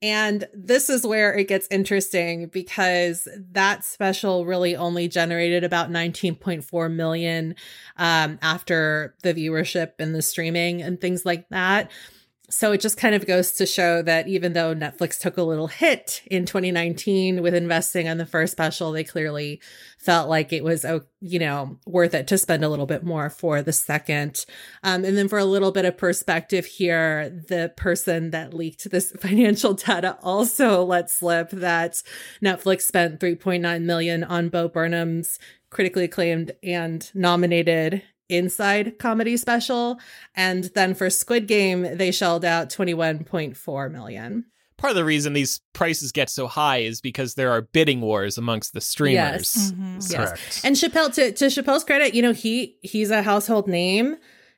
And 0.00 0.48
this 0.54 0.88
is 0.88 1.06
where 1.06 1.34
it 1.34 1.46
gets 1.46 1.68
interesting 1.70 2.46
because 2.46 3.28
that 3.52 3.84
special 3.84 4.46
really 4.46 4.76
only 4.76 5.08
generated 5.08 5.62
about 5.62 5.90
19.4 5.90 6.90
million 6.90 7.54
um, 7.98 8.38
after 8.40 9.14
the 9.22 9.34
viewership 9.34 9.92
and 9.98 10.14
the 10.14 10.22
streaming 10.22 10.80
and 10.80 10.98
things 10.98 11.26
like 11.26 11.50
that. 11.50 11.90
So 12.50 12.72
it 12.72 12.82
just 12.82 12.98
kind 12.98 13.14
of 13.14 13.26
goes 13.26 13.52
to 13.52 13.64
show 13.64 14.02
that 14.02 14.28
even 14.28 14.52
though 14.52 14.74
Netflix 14.74 15.18
took 15.18 15.38
a 15.38 15.42
little 15.42 15.66
hit 15.66 16.22
in 16.26 16.44
2019 16.44 17.40
with 17.40 17.54
investing 17.54 18.06
on 18.06 18.18
the 18.18 18.26
first 18.26 18.52
special, 18.52 18.92
they 18.92 19.02
clearly 19.02 19.62
felt 19.98 20.28
like 20.28 20.52
it 20.52 20.62
was, 20.62 20.84
you 21.20 21.38
know, 21.38 21.78
worth 21.86 22.12
it 22.12 22.26
to 22.28 22.36
spend 22.36 22.62
a 22.62 22.68
little 22.68 22.84
bit 22.84 23.02
more 23.02 23.30
for 23.30 23.62
the 23.62 23.72
second. 23.72 24.44
Um, 24.82 25.06
and 25.06 25.16
then 25.16 25.26
for 25.26 25.38
a 25.38 25.44
little 25.46 25.72
bit 25.72 25.86
of 25.86 25.96
perspective 25.96 26.66
here, 26.66 27.30
the 27.30 27.72
person 27.76 28.30
that 28.32 28.52
leaked 28.52 28.90
this 28.90 29.12
financial 29.18 29.72
data 29.72 30.18
also 30.22 30.84
let 30.84 31.08
slip 31.08 31.48
that 31.50 32.02
Netflix 32.42 32.82
spent 32.82 33.20
3.9 33.20 33.82
million 33.82 34.22
on 34.22 34.50
Bo 34.50 34.68
Burnham's 34.68 35.38
critically 35.70 36.04
acclaimed 36.04 36.52
and 36.62 37.10
nominated 37.14 38.02
Inside 38.36 38.98
comedy 38.98 39.36
special. 39.36 39.98
And 40.34 40.64
then 40.74 40.94
for 40.94 41.10
Squid 41.10 41.46
Game, 41.46 41.96
they 41.96 42.10
shelled 42.10 42.44
out 42.44 42.68
21.4 42.70 43.90
million. 43.90 44.44
Part 44.76 44.90
of 44.90 44.96
the 44.96 45.04
reason 45.04 45.32
these 45.32 45.60
prices 45.72 46.12
get 46.12 46.28
so 46.28 46.46
high 46.46 46.78
is 46.78 47.00
because 47.00 47.34
there 47.34 47.50
are 47.52 47.62
bidding 47.62 48.00
wars 48.00 48.36
amongst 48.36 48.74
the 48.74 48.80
streamers. 48.80 49.54
Yes. 49.56 49.72
Mhm. 49.72 49.94
Yes. 49.94 50.14
Correct. 50.14 50.60
And 50.64 50.76
Chappelle, 50.76 51.14
to, 51.14 51.32
to 51.32 51.44
Chappelle's 51.46 51.84
credit, 51.84 52.12
you 52.14 52.22
know, 52.22 52.32
he 52.32 52.76
he's 52.82 53.10
a 53.10 53.22
household 53.22 53.68
name. 53.68 54.16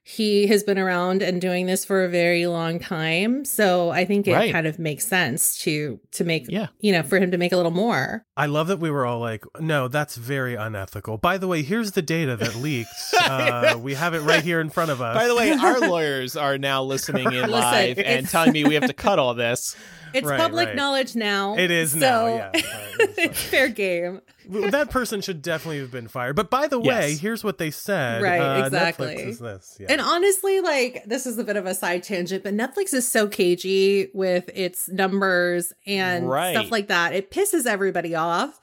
He 0.09 0.47
has 0.47 0.63
been 0.63 0.79
around 0.79 1.21
and 1.21 1.41
doing 1.41 1.67
this 1.67 1.85
for 1.85 2.05
a 2.05 2.09
very 2.09 2.47
long 2.47 2.79
time. 2.79 3.45
So 3.45 3.91
I 3.91 4.05
think 4.05 4.29
it 4.29 4.35
Right. 4.35 4.53
kind 4.53 4.65
of 4.69 4.79
makes 4.79 5.05
sense 5.05 5.59
to 5.63 5.99
to 6.13 6.23
make 6.23 6.45
Yeah. 6.49 6.69
you 6.79 6.93
know, 6.93 7.03
for 7.03 7.19
him 7.19 7.33
to 7.33 7.37
make 7.39 7.51
a 7.51 7.57
little 7.57 7.73
more. 7.73 8.25
I 8.37 8.47
love 8.47 8.69
that 8.69 8.79
we 8.79 8.89
were 8.89 9.05
all 9.05 9.19
like, 9.19 9.43
no, 9.59 9.89
that's 9.89 10.15
very 10.15 10.55
unethical. 10.55 11.19
By 11.19 11.39
the 11.39 11.49
way, 11.49 11.63
here's 11.63 11.91
the 11.93 12.03
data 12.03 12.37
that 12.37 12.55
leaked. 12.55 12.91
Uh, 13.27 13.77
we 13.81 13.95
have 13.95 14.15
it 14.15 14.21
right 14.21 14.45
here 14.45 14.61
in 14.61 14.71
front 14.71 14.89
of 14.93 15.03
us. 15.03 15.17
By 15.17 15.27
the 15.27 15.35
way, 15.35 15.51
our 15.51 15.81
lawyers 15.89 16.37
are 16.37 16.57
now 16.59 16.85
listening 16.85 17.27
in 17.27 17.33
Listen, 17.33 17.51
live 17.51 17.99
and 17.99 18.29
telling 18.29 18.53
me 18.53 18.63
we 18.63 18.75
have 18.75 18.87
to 18.87 18.93
cut 18.95 19.19
all 19.19 19.35
this. 19.35 19.75
It's 20.15 20.25
Right, 20.27 20.39
public 20.41 20.69
right. 20.69 20.77
knowledge 20.77 21.17
now. 21.17 21.57
It 21.59 21.71
is 21.73 21.91
so 21.91 21.99
now, 21.99 22.27
yeah. 22.29 22.47
Right, 22.47 22.63
it's 23.01 23.19
it's 23.19 23.43
fair 23.43 23.69
game. 23.69 24.21
that 24.71 24.91
person 24.91 25.21
should 25.21 25.43
definitely 25.43 25.79
have 25.81 25.91
been 25.91 26.09
fired. 26.09 26.37
But 26.37 26.51
by 26.51 26.67
the 26.69 26.79
way, 26.79 27.11
Yes. 27.11 27.19
here's 27.21 27.43
what 27.45 27.59
they 27.59 27.71
said. 27.71 28.23
Right, 28.23 28.39
uh, 28.41 28.65
exactly. 28.67 29.09
Netflix 29.17 29.27
is 29.29 29.39
this. 29.39 29.77
Yeah. 29.81 29.87
And 29.91 30.01
honestly, 30.01 30.61
like 30.61 31.05
this 31.07 31.27
is 31.27 31.39
a 31.39 31.45
bit 31.45 31.57
of 31.57 31.67
a 31.67 31.75
side 31.75 32.03
tangent, 32.03 32.43
but 32.45 32.55
Netflix 32.55 32.95
is 32.95 33.11
so 33.11 33.27
cagey 33.29 34.09
with 34.15 34.51
its 34.55 34.89
numbers 34.89 35.73
and 35.87 36.29
Right. 36.29 36.53
stuff 36.55 36.71
like 36.71 36.89
that. 36.89 37.15
It 37.15 37.31
pisses 37.31 37.67
everybody 37.67 38.15
off. 38.15 38.61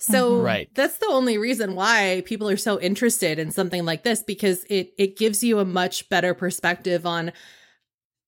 So 0.00 0.34
Mhm. 0.38 0.44
Right. 0.44 0.68
that's 0.74 0.98
the 0.98 1.08
only 1.08 1.38
reason 1.38 1.74
why 1.74 2.22
people 2.24 2.48
are 2.48 2.56
so 2.56 2.78
interested 2.80 3.40
in 3.40 3.50
something 3.50 3.84
like 3.84 4.04
this 4.04 4.22
because 4.22 4.62
it 4.70 4.92
it 4.96 5.16
gives 5.16 5.42
you 5.42 5.58
a 5.58 5.64
much 5.64 6.08
better 6.08 6.34
perspective 6.34 7.04
on 7.04 7.32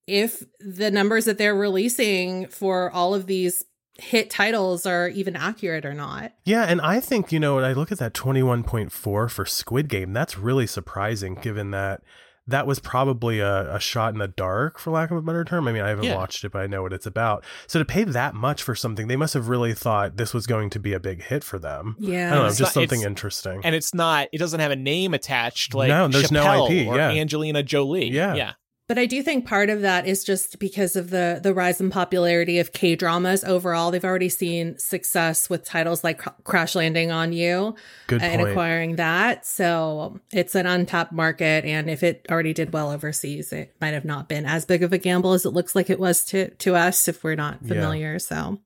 if 0.06 0.42
the 0.58 0.90
numbers 0.90 1.26
that 1.26 1.38
they're 1.38 1.54
releasing 1.54 2.48
for 2.48 2.90
all 2.90 3.14
of 3.14 3.26
these 3.26 3.64
hit 4.00 4.30
titles 4.30 4.86
are 4.86 5.08
even 5.08 5.36
accurate 5.36 5.84
or 5.84 5.94
not. 5.94 6.32
yeah, 6.44 6.64
and 6.64 6.80
I 6.80 7.00
think, 7.00 7.32
you 7.32 7.40
know, 7.40 7.56
when 7.56 7.64
I 7.64 7.72
look 7.72 7.92
at 7.92 7.98
that 7.98 8.12
21.4 8.14 8.90
for 9.30 9.46
Squid 9.46 9.88
Game, 9.88 10.12
that's 10.12 10.38
really 10.38 10.66
surprising 10.66 11.34
given 11.36 11.70
that 11.70 12.02
that 12.46 12.66
was 12.66 12.80
probably 12.80 13.38
a, 13.38 13.76
a 13.76 13.78
shot 13.78 14.12
in 14.12 14.18
the 14.18 14.26
dark, 14.26 14.78
for 14.78 14.90
lack 14.90 15.10
of 15.12 15.16
a 15.18 15.22
better 15.22 15.44
term. 15.44 15.68
I 15.68 15.72
mean, 15.72 15.82
I 15.82 15.88
haven't 15.90 16.04
Yeah. 16.06 16.16
watched 16.16 16.42
it, 16.42 16.50
but 16.50 16.62
I 16.62 16.66
know 16.66 16.82
what 16.82 16.92
it's 16.92 17.06
about. 17.06 17.44
So 17.68 17.78
to 17.78 17.84
pay 17.84 18.02
that 18.02 18.34
much 18.34 18.62
for 18.64 18.74
something, 18.74 19.06
they 19.06 19.14
must 19.14 19.34
have 19.34 19.48
really 19.48 19.72
thought 19.72 20.16
this 20.16 20.34
was 20.34 20.48
going 20.48 20.68
to 20.70 20.80
be 20.80 20.92
a 20.92 20.98
big 20.98 21.22
hit 21.22 21.44
for 21.44 21.60
them. 21.60 21.94
Yeah. 22.00 22.28
I 22.28 22.30
don't 22.34 22.38
know, 22.42 22.46
It's 22.48 22.58
just 22.58 22.74
not- 22.74 22.88
something 22.88 23.02
interesting. 23.06 23.60
And 23.62 23.74
it's 23.76 23.94
not, 23.94 24.28
it 24.32 24.38
doesn't 24.38 24.58
have 24.58 24.72
a 24.72 24.76
name 24.76 25.14
attached 25.14 25.74
like 25.74 25.88
No, 25.90 26.08
there's 26.08 26.32
no 26.32 26.66
IP, 26.66 26.88
or 26.88 26.96
yeah. 26.96 27.10
Angelina 27.10 27.62
Jolie. 27.62 28.10
Yeah. 28.10 28.34
Yeah. 28.34 28.52
But 28.90 28.98
I 28.98 29.06
do 29.06 29.22
think 29.22 29.46
part 29.46 29.70
of 29.70 29.82
that 29.82 30.04
is 30.08 30.24
just 30.24 30.58
because 30.58 30.96
of 30.96 31.10
the 31.10 31.38
the 31.40 31.54
rise 31.54 31.80
in 31.80 31.90
popularity 31.90 32.58
of 32.58 32.72
K 32.72 32.96
dramas 32.96 33.44
overall. 33.44 33.92
They've 33.92 34.04
already 34.04 34.28
seen 34.28 34.76
success 34.78 35.48
with 35.48 35.64
titles 35.64 36.02
like 36.02 36.20
Crash 36.42 36.74
Landing 36.74 37.12
on 37.12 37.32
You 37.32 37.76
Good 38.08 38.20
uh, 38.20 38.24
and 38.24 38.40
point. 38.40 38.50
acquiring 38.50 38.96
that. 38.96 39.46
So 39.46 40.18
it's 40.32 40.56
an 40.56 40.66
untapped 40.66 41.12
market, 41.12 41.64
and 41.64 41.88
if 41.88 42.02
it 42.02 42.26
already 42.28 42.52
did 42.52 42.72
well 42.72 42.90
overseas, 42.90 43.52
it 43.52 43.76
might 43.80 43.94
have 43.94 44.04
not 44.04 44.28
been 44.28 44.44
as 44.44 44.64
big 44.66 44.82
of 44.82 44.92
a 44.92 44.98
gamble 44.98 45.34
as 45.34 45.46
it 45.46 45.50
looks 45.50 45.76
like 45.76 45.88
it 45.88 46.00
was 46.00 46.24
to 46.24 46.50
to 46.50 46.74
us 46.74 47.06
if 47.06 47.22
we're 47.22 47.36
not 47.36 47.58
Yeah. 47.62 47.68
familiar. 47.68 48.18
So 48.18 48.58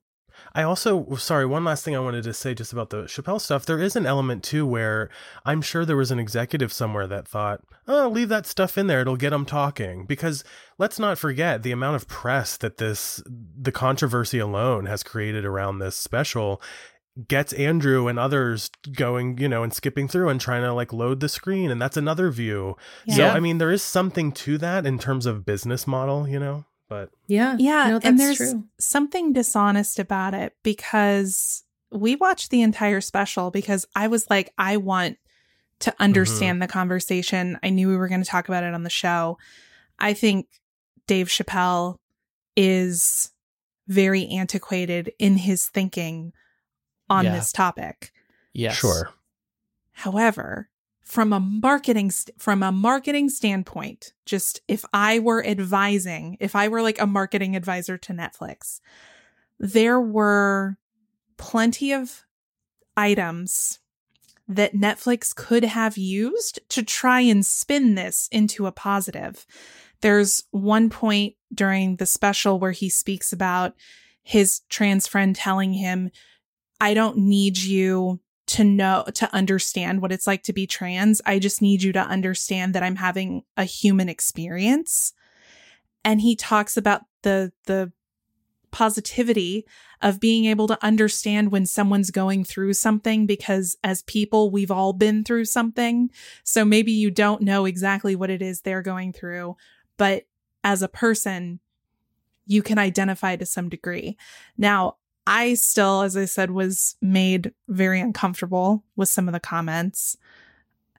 I 0.55 0.63
also, 0.63 1.15
sorry, 1.15 1.45
one 1.45 1.65
last 1.65 1.83
thing 1.83 1.97
I 1.97 1.99
wanted 1.99 2.23
to 2.23 2.33
say 2.33 2.53
just 2.53 2.71
about 2.71 2.89
the 2.89 3.03
Chappelle 3.03 3.41
stuff. 3.41 3.65
There 3.65 3.81
is 3.81 3.97
an 3.97 4.05
element 4.05 4.41
too 4.41 4.65
where 4.65 5.09
I'm 5.43 5.61
sure 5.61 5.83
there 5.83 5.97
was 5.97 6.11
an 6.11 6.19
executive 6.19 6.71
somewhere 6.71 7.07
that 7.07 7.27
thought, 7.27 7.61
oh, 7.89 8.07
leave 8.07 8.29
that 8.29 8.47
stuff 8.47 8.77
in 8.77 8.87
there. 8.87 9.01
It'll 9.01 9.17
get 9.17 9.31
them 9.31 9.45
talking. 9.45 10.05
Because 10.05 10.45
let's 10.77 10.97
not 10.97 11.17
forget 11.17 11.61
the 11.61 11.73
amount 11.73 11.97
of 11.97 12.07
press 12.07 12.55
that 12.57 12.77
this, 12.77 13.21
the 13.27 13.73
controversy 13.73 14.39
alone 14.39 14.85
has 14.85 15.03
created 15.03 15.43
around 15.43 15.79
this 15.79 15.97
special 15.97 16.61
gets 17.27 17.51
Andrew 17.53 18.07
and 18.07 18.17
others 18.17 18.69
going, 18.93 19.37
you 19.37 19.49
know, 19.49 19.61
and 19.61 19.73
skipping 19.73 20.07
through 20.07 20.29
and 20.29 20.39
trying 20.39 20.63
to 20.63 20.73
like 20.73 20.93
load 20.93 21.19
the 21.19 21.29
screen. 21.29 21.69
And 21.69 21.81
that's 21.81 21.97
another 21.97 22.29
view. 22.31 22.77
Yeah. 23.05 23.15
So, 23.15 23.27
I 23.27 23.41
mean, 23.41 23.57
there 23.57 23.71
is 23.71 23.81
something 23.81 24.31
to 24.31 24.57
that 24.59 24.85
in 24.85 24.99
terms 24.99 25.25
of 25.25 25.45
business 25.45 25.85
model, 25.85 26.27
you 26.27 26.39
know, 26.39 26.65
but 26.87 27.09
yeah, 27.27 27.55
Yeah, 27.59 27.89
no, 27.89 27.99
and 28.03 28.19
there's 28.19 28.37
true. 28.37 28.63
something 28.79 29.33
dishonest 29.33 29.99
about 29.99 30.33
it 30.33 30.55
because 30.63 31.63
we 31.91 32.15
watched 32.15 32.51
the 32.51 32.61
entire 32.61 33.01
special 33.01 33.51
because 33.51 33.85
I 33.95 34.07
was 34.07 34.29
like, 34.29 34.53
I 34.57 34.77
want 34.77 35.17
to 35.79 35.91
mm-hmm. 35.91 36.03
understand 36.03 36.61
the 36.61 36.67
conversation. 36.67 37.59
I 37.63 37.69
knew 37.69 37.87
we 37.87 37.97
were 37.97 38.07
going 38.07 38.23
to 38.23 38.29
talk 38.29 38.47
about 38.47 38.63
it 38.63 38.73
on 38.73 38.83
the 38.83 38.89
show. 38.89 39.37
I 39.99 40.13
think 40.13 40.47
Dave 41.07 41.27
Chappelle 41.27 41.97
is 42.55 43.31
very 43.87 44.27
antiquated 44.27 45.11
in 45.19 45.37
his 45.37 45.67
thinking 45.67 46.33
on 47.09 47.25
Yeah. 47.25 47.35
this 47.35 47.51
topic. 47.51 48.11
Yeah, 48.53 48.71
Sure. 48.71 49.11
However, 49.91 50.69
from 51.05 51.31
a 51.31 51.39
marketing 51.39 52.11
from 52.37 52.63
a 52.63 52.71
marketing 52.71 53.29
standpoint, 53.29 54.13
just 54.25 54.61
if 54.67 54.83
I 54.91 55.19
were 55.19 55.45
advising, 55.45 56.35
if 56.39 56.55
I 56.55 56.67
were 56.67 56.81
like 56.81 56.99
a 56.99 57.07
marketing 57.07 57.55
advisor 57.55 57.97
to 57.99 58.13
Netflix, 58.13 58.81
there 59.59 60.01
were 60.01 60.77
plenty 61.37 61.93
of 61.93 62.25
items 62.97 63.79
that 64.47 64.75
Netflix 64.75 65.33
could 65.33 65.63
have 65.63 65.97
used 65.97 66.59
to 66.69 66.83
try 66.83 67.21
and 67.21 67.45
spin 67.45 67.95
this 67.95 68.27
into 68.31 68.65
a 68.65 68.71
positive. 68.71 69.45
There's 70.01 70.43
one 70.51 70.89
point 70.89 71.35
during 71.53 71.95
the 71.95 72.05
special 72.05 72.59
where 72.59 72.71
he 72.71 72.89
speaks 72.89 73.31
about 73.31 73.73
his 74.23 74.61
trans 74.69 75.07
friend 75.07 75.35
telling 75.35 75.73
him, 75.73 76.09
I 76.81 76.93
don't 76.93 77.17
need 77.17 77.57
you 77.57 78.19
to 78.47 78.63
know, 78.63 79.05
to 79.15 79.33
understand 79.33 80.01
what 80.01 80.11
it's 80.11 80.27
like 80.27 80.43
to 80.43 80.53
be 80.53 80.67
trans. 80.67 81.21
I 81.25 81.39
just 81.39 81.61
need 81.61 81.81
you 81.81 81.91
to 81.93 81.99
understand 81.99 82.75
that 82.75 82.83
I'm 82.83 82.97
having 82.97 83.43
a 83.57 83.63
human 83.63 84.09
experience. 84.09 85.13
And 86.03 86.21
he 86.21 86.35
talks 86.35 86.77
about 86.77 87.01
the, 87.23 87.51
the 87.65 87.91
positivity 88.71 89.65
of 90.01 90.19
being 90.19 90.45
able 90.45 90.67
to 90.67 90.85
understand 90.85 91.51
when 91.51 91.65
someone's 91.65 92.11
going 92.11 92.43
through 92.43 92.73
something 92.73 93.25
because 93.25 93.77
as 93.83 94.03
people, 94.03 94.51
we've 94.51 94.69
all 94.69 94.93
been 94.93 95.23
through 95.23 95.45
something. 95.45 96.11
So 96.43 96.65
maybe 96.65 96.91
you 96.91 97.09
don't 97.09 97.41
know 97.41 97.65
exactly 97.65 98.15
what 98.15 98.29
it 98.29 98.41
is 98.41 98.61
they're 98.61 98.81
going 98.81 99.13
through, 99.13 99.55
but 99.97 100.25
as 100.63 100.81
a 100.81 100.87
person, 100.87 101.59
you 102.45 102.61
can 102.61 102.77
identify 102.77 103.35
to 103.35 103.45
some 103.45 103.69
degree. 103.69 104.17
Now, 104.57 104.97
I 105.27 105.55
still, 105.55 106.01
as 106.01 106.15
I 106.15 106.25
said, 106.25 106.51
was 106.51 106.95
made 107.01 107.53
very 107.67 107.99
uncomfortable 107.99 108.83
with 108.95 109.09
some 109.09 109.27
of 109.27 109.33
the 109.33 109.39
comments. 109.39 110.17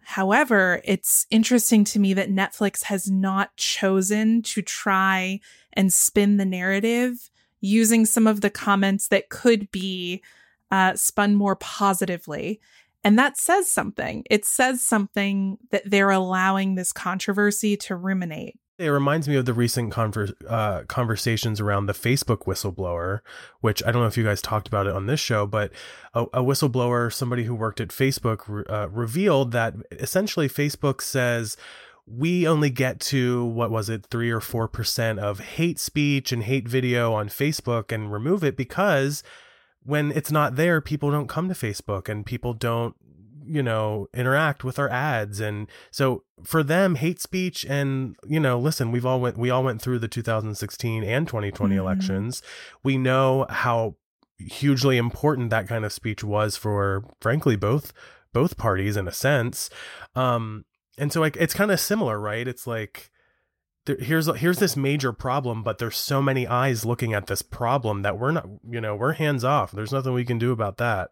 However, 0.03 0.81
it's 0.85 1.27
interesting 1.31 1.85
to 1.85 1.99
me 1.99 2.15
that 2.15 2.31
Netflix 2.31 2.85
has 2.85 3.11
not 3.11 3.57
chosen 3.57 4.43
to 4.43 4.63
try 4.63 5.41
and 5.73 5.93
spin 5.93 6.37
the 6.37 6.45
narrative 6.45 7.31
using 7.61 8.07
some 8.07 8.27
of 8.27 8.41
the 8.41 8.51
comments 8.51 9.09
that 9.09 9.29
could 9.29 9.71
be 9.71 10.23
uh, 10.71 10.95
spun 10.95 11.35
more 11.35 11.57
positively. 11.57 12.61
And 13.03 13.19
that 13.19 13.37
says 13.37 13.69
something. 13.69 14.25
It 14.31 14.45
says 14.45 14.81
something 14.81 15.59
that 15.71 15.89
they're 15.89 16.11
allowing 16.11 16.75
this 16.75 16.93
controversy 16.93 17.77
to 17.79 17.97
ruminate. 17.97 18.59
It 18.79 18.89
reminds 18.89 19.27
me 19.27 19.37
of 19.37 19.47
the 19.47 19.55
recent 19.55 19.91
conver- 19.91 20.35
uh, 20.47 20.83
conversations 20.85 21.61
around 21.61 21.87
the 21.87 21.95
Facebook 21.95 22.41
whistleblower, 22.45 23.21
which 23.61 23.83
I 23.85 23.91
don't 23.91 24.03
know 24.03 24.09
if 24.09 24.19
you 24.19 24.25
guys 24.25 24.43
talked 24.43 24.69
about 24.69 24.87
it 24.87 24.95
on 24.95 25.07
this 25.07 25.19
show, 25.19 25.47
but 25.47 25.73
a, 26.13 26.25
a 26.25 26.43
whistleblower, 26.43 27.11
somebody 27.11 27.45
who 27.45 27.55
worked 27.55 27.81
at 27.81 27.89
Facebook, 27.89 28.71
uh, 28.71 28.89
revealed 28.91 29.53
that 29.53 29.75
essentially 29.93 30.47
Facebook 30.47 31.01
says 31.01 31.57
we 32.07 32.47
only 32.47 32.69
get 32.69 33.01
to 33.01 33.45
what 33.47 33.71
was 33.71 33.89
it 33.89 34.07
three 34.07 34.31
or 34.31 34.41
four 34.41 34.69
percent 34.69 35.19
of 35.19 35.41
hate 35.41 35.79
speech 35.79 36.31
and 36.31 36.45
hate 36.45 36.69
video 36.69 37.15
on 37.15 37.29
Facebook 37.29 37.91
and 37.91 38.13
remove 38.13 38.45
it 38.45 38.57
because 38.57 39.23
when 39.83 40.13
it's 40.13 40.31
not 40.31 40.57
there, 40.57 40.81
people 40.81 41.11
don't 41.11 41.29
come 41.29 41.49
to 41.49 41.55
Facebook 41.55 42.09
and 42.09 42.27
people 42.27 42.53
don't 42.53 42.95
you 43.47 43.63
know 43.63 44.09
interact 44.15 44.65
with 44.65 44.79
our 44.79 44.89
ads. 44.89 45.41
And 45.41 45.69
so 45.91 46.25
for 46.45 46.63
them 46.63 46.97
hate 46.97 47.21
speech 47.21 47.65
and 47.69 48.17
you 48.27 48.41
know 48.41 48.59
listen 48.59 48.93
we've 48.93 49.07
all 49.07 49.21
went 49.21 49.39
we 49.39 49.51
all 49.51 49.65
went 49.65 49.81
through 49.81 49.99
the 49.99 50.09
2016 50.09 51.03
and 51.03 51.27
2020 51.27 51.75
mm-hmm. 51.75 51.81
elections. 51.81 52.43
We 52.83 52.99
know 52.99 53.47
how 53.49 53.97
hugely 54.39 54.99
important 54.99 55.51
that 55.51 55.67
kind 55.67 55.85
of 55.85 55.93
speech 55.93 56.23
was 56.23 56.57
for 56.57 57.05
frankly 57.21 57.57
both 57.57 57.93
both 58.33 58.57
parties 58.57 58.97
in 58.97 59.09
a 59.09 59.13
sense. 59.13 59.71
Um 60.15 60.65
and 60.99 61.13
so 61.13 61.21
like 61.21 61.37
it's 61.37 61.55
kind 61.55 61.71
of 61.71 61.81
similar 61.81 62.19
right? 62.21 62.47
It's 62.47 62.67
like 62.67 63.11
there, 63.87 63.97
here's 63.97 64.27
here's 64.37 64.59
this 64.59 64.77
major 64.77 65.13
problem 65.13 65.63
but 65.63 65.79
there's 65.79 65.97
so 65.97 66.21
many 66.21 66.47
eyes 66.47 66.85
looking 66.85 67.15
at 67.15 67.29
this 67.29 67.41
problem 67.41 68.03
that 68.03 68.19
we're 68.19 68.33
not 68.33 68.47
you 68.69 68.81
know 68.81 68.95
we're 68.95 69.13
hands 69.13 69.45
off. 69.45 69.73
There's 69.73 69.93
nothing 69.93 70.13
we 70.13 70.25
can 70.25 70.39
do 70.39 70.53
about 70.53 70.77
that. 70.79 71.11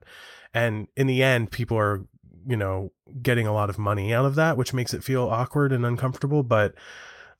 And 0.52 0.88
in 0.96 1.06
the 1.06 1.22
end 1.22 1.50
people 1.50 1.78
are 1.78 2.04
you 2.46 2.56
know 2.56 2.92
getting 3.22 3.46
a 3.46 3.52
lot 3.52 3.70
of 3.70 3.78
money 3.78 4.12
out 4.12 4.24
of 4.24 4.34
that 4.34 4.56
which 4.56 4.72
makes 4.72 4.94
it 4.94 5.04
feel 5.04 5.28
awkward 5.28 5.72
and 5.72 5.84
uncomfortable 5.84 6.42
but 6.42 6.74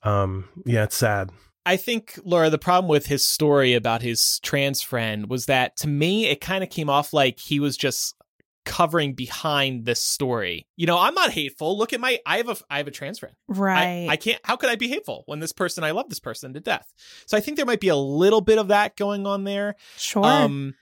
um 0.03 0.49
yeah 0.65 0.85
it's 0.85 0.97
sad 0.97 1.31
I 1.67 1.79
think, 1.79 2.19
Laura, 2.25 2.51
the 2.51 2.59
problem 2.59 2.91
with 2.91 3.07
his 3.07 3.25
story 3.25 3.73
about 3.73 4.03
his 4.03 4.39
trans 4.41 4.83
friend 4.83 5.31
was 5.31 5.47
that 5.47 5.77
to 5.79 5.89
me, 5.89 6.27
it 6.27 6.41
kind 6.41 6.63
of 6.63 6.69
came 6.69 6.91
off 6.91 7.15
like 7.15 7.39
he 7.39 7.59
was 7.59 7.77
just 7.77 8.17
covering 8.65 9.15
behind 9.15 9.85
this 9.85 10.01
story. 10.01 10.67
You 10.77 10.87
know, 10.87 10.99
I'm 10.99 11.15
not 11.15 11.31
hateful. 11.31 11.77
Look 11.77 11.93
at 11.93 12.01
my 12.01 12.19
I 12.27 12.39
have 12.39 12.49
a 12.49 12.57
I 12.71 12.79
have 12.79 12.87
a 12.89 12.91
trans 12.91 13.19
friend. 13.19 13.35
Right. 13.49 14.07
I, 14.09 14.13
I, 14.13 14.17
can't 14.17 14.41
how 14.45 14.57
could 14.57 14.71
I 14.71 14.77
be 14.77 14.89
hateful 14.89 15.23
when 15.27 15.41
this 15.41 15.53
person 15.53 15.85
I 15.85 15.93
love 15.93 16.09
this 16.09 16.21
person 16.21 16.55
to 16.55 16.61
death? 16.61 16.93
So 17.27 17.37
I 17.37 17.41
think 17.41 17.57
there 17.57 17.67
might 17.67 17.81
be 17.81 17.89
a 17.89 17.97
little 17.97 18.41
bit 18.41 18.59
of 18.59 18.69
that 18.69 18.97
going 18.97 19.27
on 19.27 19.45
there. 19.45 19.77
Sure. 19.97 20.25
Um 20.25 20.75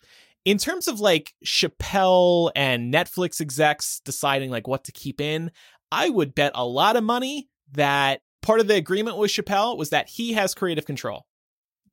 in 0.45 0.59
terms 0.59 0.89
of 0.89 1.01
like 1.01 1.33
Chappelle 1.45 2.51
and 2.57 2.93
Netflix 2.93 3.41
execs 3.41 4.01
deciding 4.05 4.51
like 4.51 4.67
what 4.67 4.85
to 4.85 4.93
keep 4.93 5.21
in, 5.21 5.51
I 5.91 6.09
would 6.09 6.35
bet 6.35 6.53
a 6.55 6.67
lot 6.67 6.97
of 6.97 7.05
money 7.05 7.49
that 7.73 8.21
part 8.41 8.61
of 8.61 8.67
the 8.67 8.75
agreement 8.75 9.17
with 9.19 9.31
Chappelle 9.31 9.77
was 9.77 9.91
that 9.91 10.09
he 10.09 10.33
has 10.33 10.55
creative 10.55 10.87
control. 10.87 11.27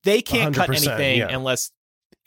They 0.04 0.22
can't 0.22 0.56
cut 0.56 0.70
anything 0.70 1.20
yeah. 1.20 1.28
unless 1.30 1.72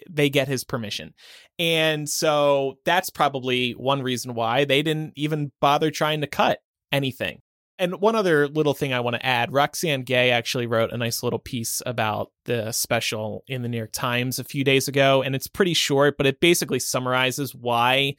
they 0.09 0.31
get 0.31 0.49
his 0.49 0.64
permission. 0.64 1.14
And 1.59 2.09
so 2.09 2.79
that's 2.85 3.11
probably 3.11 3.73
one 3.73 4.03
reason 4.03 4.35
why 4.35 4.64
they 4.64 4.83
didn't 4.83 5.12
even 5.16 5.53
bother 5.61 5.91
trying 5.91 6.20
to 6.20 6.27
cut 6.27 6.59
anything. 6.91 7.41
And 7.79 8.01
one 8.01 8.14
other 8.14 8.49
little 8.49 8.75
thing 8.75 8.93
I 8.93 9.01
want 9.01 9.16
to 9.16 9.27
add 9.27 9.53
Roxanne 9.53 10.03
Gay 10.03 10.31
actually 10.31 10.66
wrote 10.66 10.93
a 10.93 10.97
nice 10.97 11.23
little 11.23 11.39
piece 11.39 11.83
about 11.85 12.31
the 12.45 12.70
special 12.70 13.45
in 13.49 13.62
the 13.62 13.68
New 13.68 13.79
York 13.79 13.93
Times 13.93 14.39
a 14.39 14.45
few 14.45 14.62
days 14.62 14.89
ago. 14.89 15.23
And 15.23 15.35
it's 15.35 15.49
pretty 15.49 15.75
short, 15.75 16.16
but 16.16 16.27
it 16.27 16.41
basically 16.41 16.79
summarizes 16.79 17.55
why 17.55 18.16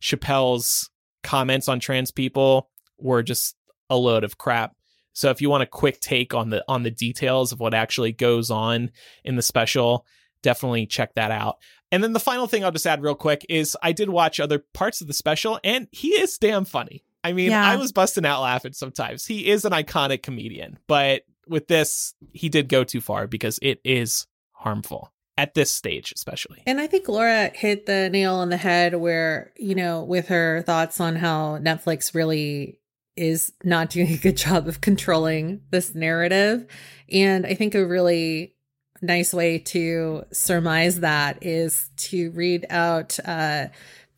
Chappelle's 0.00 0.90
comments 1.22 1.68
on 1.68 1.80
trans 1.80 2.10
people 2.10 2.70
were 2.98 3.22
just 3.22 3.56
a 3.90 3.96
load 3.96 4.24
of 4.24 4.38
crap. 4.38 4.74
So 5.12 5.30
if 5.30 5.40
you 5.40 5.48
want 5.48 5.62
a 5.62 5.66
quick 5.66 6.00
take 6.00 6.34
on 6.34 6.50
the 6.50 6.64
on 6.66 6.82
the 6.82 6.90
details 6.90 7.52
of 7.52 7.60
what 7.60 7.72
actually 7.72 8.12
goes 8.12 8.50
on 8.50 8.90
in 9.22 9.36
the 9.36 9.42
special, 9.42 10.06
definitely 10.42 10.86
check 10.86 11.14
that 11.14 11.30
out. 11.30 11.58
And 11.92 12.02
then 12.02 12.12
the 12.12 12.20
final 12.20 12.48
thing 12.48 12.64
I'll 12.64 12.72
just 12.72 12.86
add 12.86 13.02
real 13.02 13.14
quick 13.14 13.46
is 13.48 13.76
I 13.82 13.92
did 13.92 14.08
watch 14.08 14.40
other 14.40 14.64
parts 14.72 15.00
of 15.00 15.06
the 15.06 15.12
special 15.12 15.60
and 15.62 15.86
he 15.92 16.08
is 16.08 16.36
damn 16.38 16.64
funny. 16.64 17.03
I 17.24 17.32
mean, 17.32 17.50
yeah. 17.50 17.66
I 17.66 17.76
was 17.76 17.90
busting 17.90 18.26
out 18.26 18.42
laughing 18.42 18.74
sometimes. 18.74 19.24
He 19.24 19.50
is 19.50 19.64
an 19.64 19.72
iconic 19.72 20.22
comedian, 20.22 20.78
but 20.86 21.22
with 21.48 21.66
this, 21.66 22.14
he 22.32 22.50
did 22.50 22.68
go 22.68 22.84
too 22.84 23.00
far 23.00 23.26
because 23.26 23.58
it 23.62 23.80
is 23.82 24.26
harmful 24.52 25.10
at 25.36 25.54
this 25.54 25.70
stage, 25.70 26.12
especially. 26.14 26.62
And 26.66 26.80
I 26.80 26.86
think 26.86 27.08
Laura 27.08 27.50
hit 27.54 27.86
the 27.86 28.08
nail 28.10 28.34
on 28.34 28.50
the 28.50 28.56
head 28.58 28.94
where, 28.94 29.52
you 29.56 29.74
know, 29.74 30.04
with 30.04 30.28
her 30.28 30.62
thoughts 30.62 31.00
on 31.00 31.16
how 31.16 31.58
Netflix 31.58 32.14
really 32.14 32.78
is 33.16 33.52
not 33.62 33.90
doing 33.90 34.12
a 34.12 34.18
good 34.18 34.36
job 34.36 34.68
of 34.68 34.80
controlling 34.80 35.62
this 35.70 35.94
narrative. 35.94 36.66
And 37.10 37.46
I 37.46 37.54
think 37.54 37.74
a 37.74 37.86
really 37.86 38.54
nice 39.02 39.34
way 39.34 39.58
to 39.58 40.24
surmise 40.32 41.00
that 41.00 41.42
is 41.42 41.90
to 41.96 42.30
read 42.30 42.66
out 42.70 43.18
uh, 43.24 43.66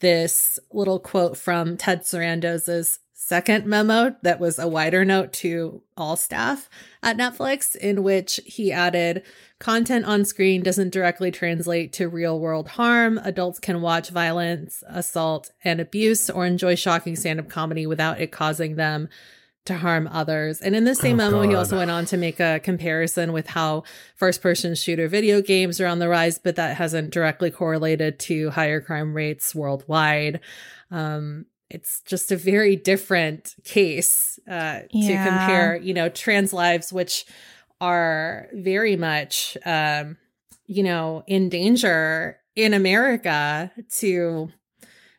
this 0.00 0.58
little 0.70 0.98
quote 0.98 1.36
from 1.36 1.76
Ted 1.76 2.02
Sarandos's 2.02 3.00
second 3.26 3.66
memo 3.66 4.14
that 4.22 4.38
was 4.38 4.56
a 4.56 4.68
wider 4.68 5.04
note 5.04 5.32
to 5.32 5.82
all 5.96 6.16
staff 6.16 6.68
at 7.02 7.16
Netflix, 7.16 7.74
in 7.74 8.04
which 8.04 8.38
he 8.44 8.70
added 8.70 9.24
content 9.58 10.04
on 10.04 10.24
screen 10.24 10.62
doesn't 10.62 10.92
directly 10.92 11.32
translate 11.32 11.92
to 11.92 12.08
real 12.08 12.38
world 12.38 12.68
harm. 12.68 13.18
Adults 13.24 13.58
can 13.58 13.80
watch 13.80 14.10
violence, 14.10 14.84
assault, 14.86 15.50
and 15.64 15.80
abuse 15.80 16.30
or 16.30 16.46
enjoy 16.46 16.76
shocking 16.76 17.16
stand 17.16 17.40
up 17.40 17.48
comedy 17.48 17.84
without 17.84 18.20
it 18.20 18.30
causing 18.30 18.76
them 18.76 19.08
to 19.66 19.76
harm 19.76 20.08
others. 20.10 20.60
And 20.60 20.74
in 20.74 20.84
the 20.84 20.94
same 20.94 21.20
oh, 21.20 21.30
memo, 21.30 21.42
God. 21.42 21.50
he 21.50 21.54
also 21.54 21.76
went 21.76 21.90
on 21.90 22.04
to 22.06 22.16
make 22.16 22.40
a 22.40 22.60
comparison 22.60 23.32
with 23.32 23.46
how 23.46 23.84
first 24.14 24.42
person 24.42 24.74
shooter 24.74 25.08
video 25.08 25.42
games 25.42 25.80
are 25.80 25.86
on 25.86 25.98
the 25.98 26.08
rise, 26.08 26.38
but 26.38 26.56
that 26.56 26.76
hasn't 26.76 27.10
directly 27.10 27.50
correlated 27.50 28.18
to 28.20 28.50
higher 28.50 28.80
crime 28.80 29.14
rates 29.14 29.54
worldwide. 29.54 30.40
Um, 30.90 31.46
it's 31.68 32.00
just 32.02 32.30
a 32.30 32.36
very 32.36 32.76
different 32.76 33.54
case 33.64 34.38
uh, 34.48 34.80
yeah. 34.90 35.24
to 35.24 35.30
compare, 35.30 35.76
you 35.76 35.94
know, 35.94 36.08
trans 36.08 36.52
lives, 36.52 36.92
which 36.92 37.26
are 37.80 38.48
very 38.52 38.96
much, 38.96 39.56
um, 39.66 40.16
you 40.66 40.82
know, 40.82 41.24
in 41.26 41.48
danger 41.48 42.38
in 42.54 42.72
America 42.72 43.70
to 43.98 44.50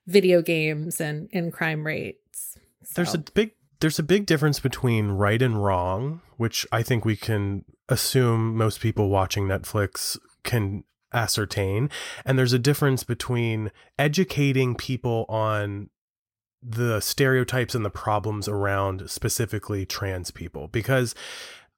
video 0.08 0.42
games 0.42 1.02
and, 1.02 1.30
and 1.34 1.52
crime 1.52 1.86
rates. 1.86 2.58
So. 2.84 2.94
There's 2.96 3.14
a 3.14 3.20
big 3.20 3.52
there's 3.80 4.00
a 4.00 4.04
big 4.04 4.26
difference 4.26 4.60
between 4.60 5.10
right 5.10 5.42
and 5.42 5.64
wrong, 5.64 6.22
which 6.38 6.66
I 6.72 6.84
think 6.84 7.06
we 7.06 7.16
can 7.16 7.66
assume 7.90 8.56
most 8.56 8.80
people 8.80 9.10
watching 9.10 9.48
Netflix 9.48 10.18
can 10.44 10.84
ascertain. 11.14 11.90
And 12.26 12.38
there's 12.38 12.54
a 12.54 12.60
difference 12.60 13.04
between 13.04 13.72
educating 13.98 14.76
people 14.76 15.26
on 15.30 15.90
the 16.62 17.00
stereotypes 17.00 17.76
and 17.76 17.86
the 17.86 17.90
problems 17.90 18.48
around 18.48 19.10
specifically 19.10 19.86
trans 19.86 20.32
people 20.32 20.68
because 20.68 21.14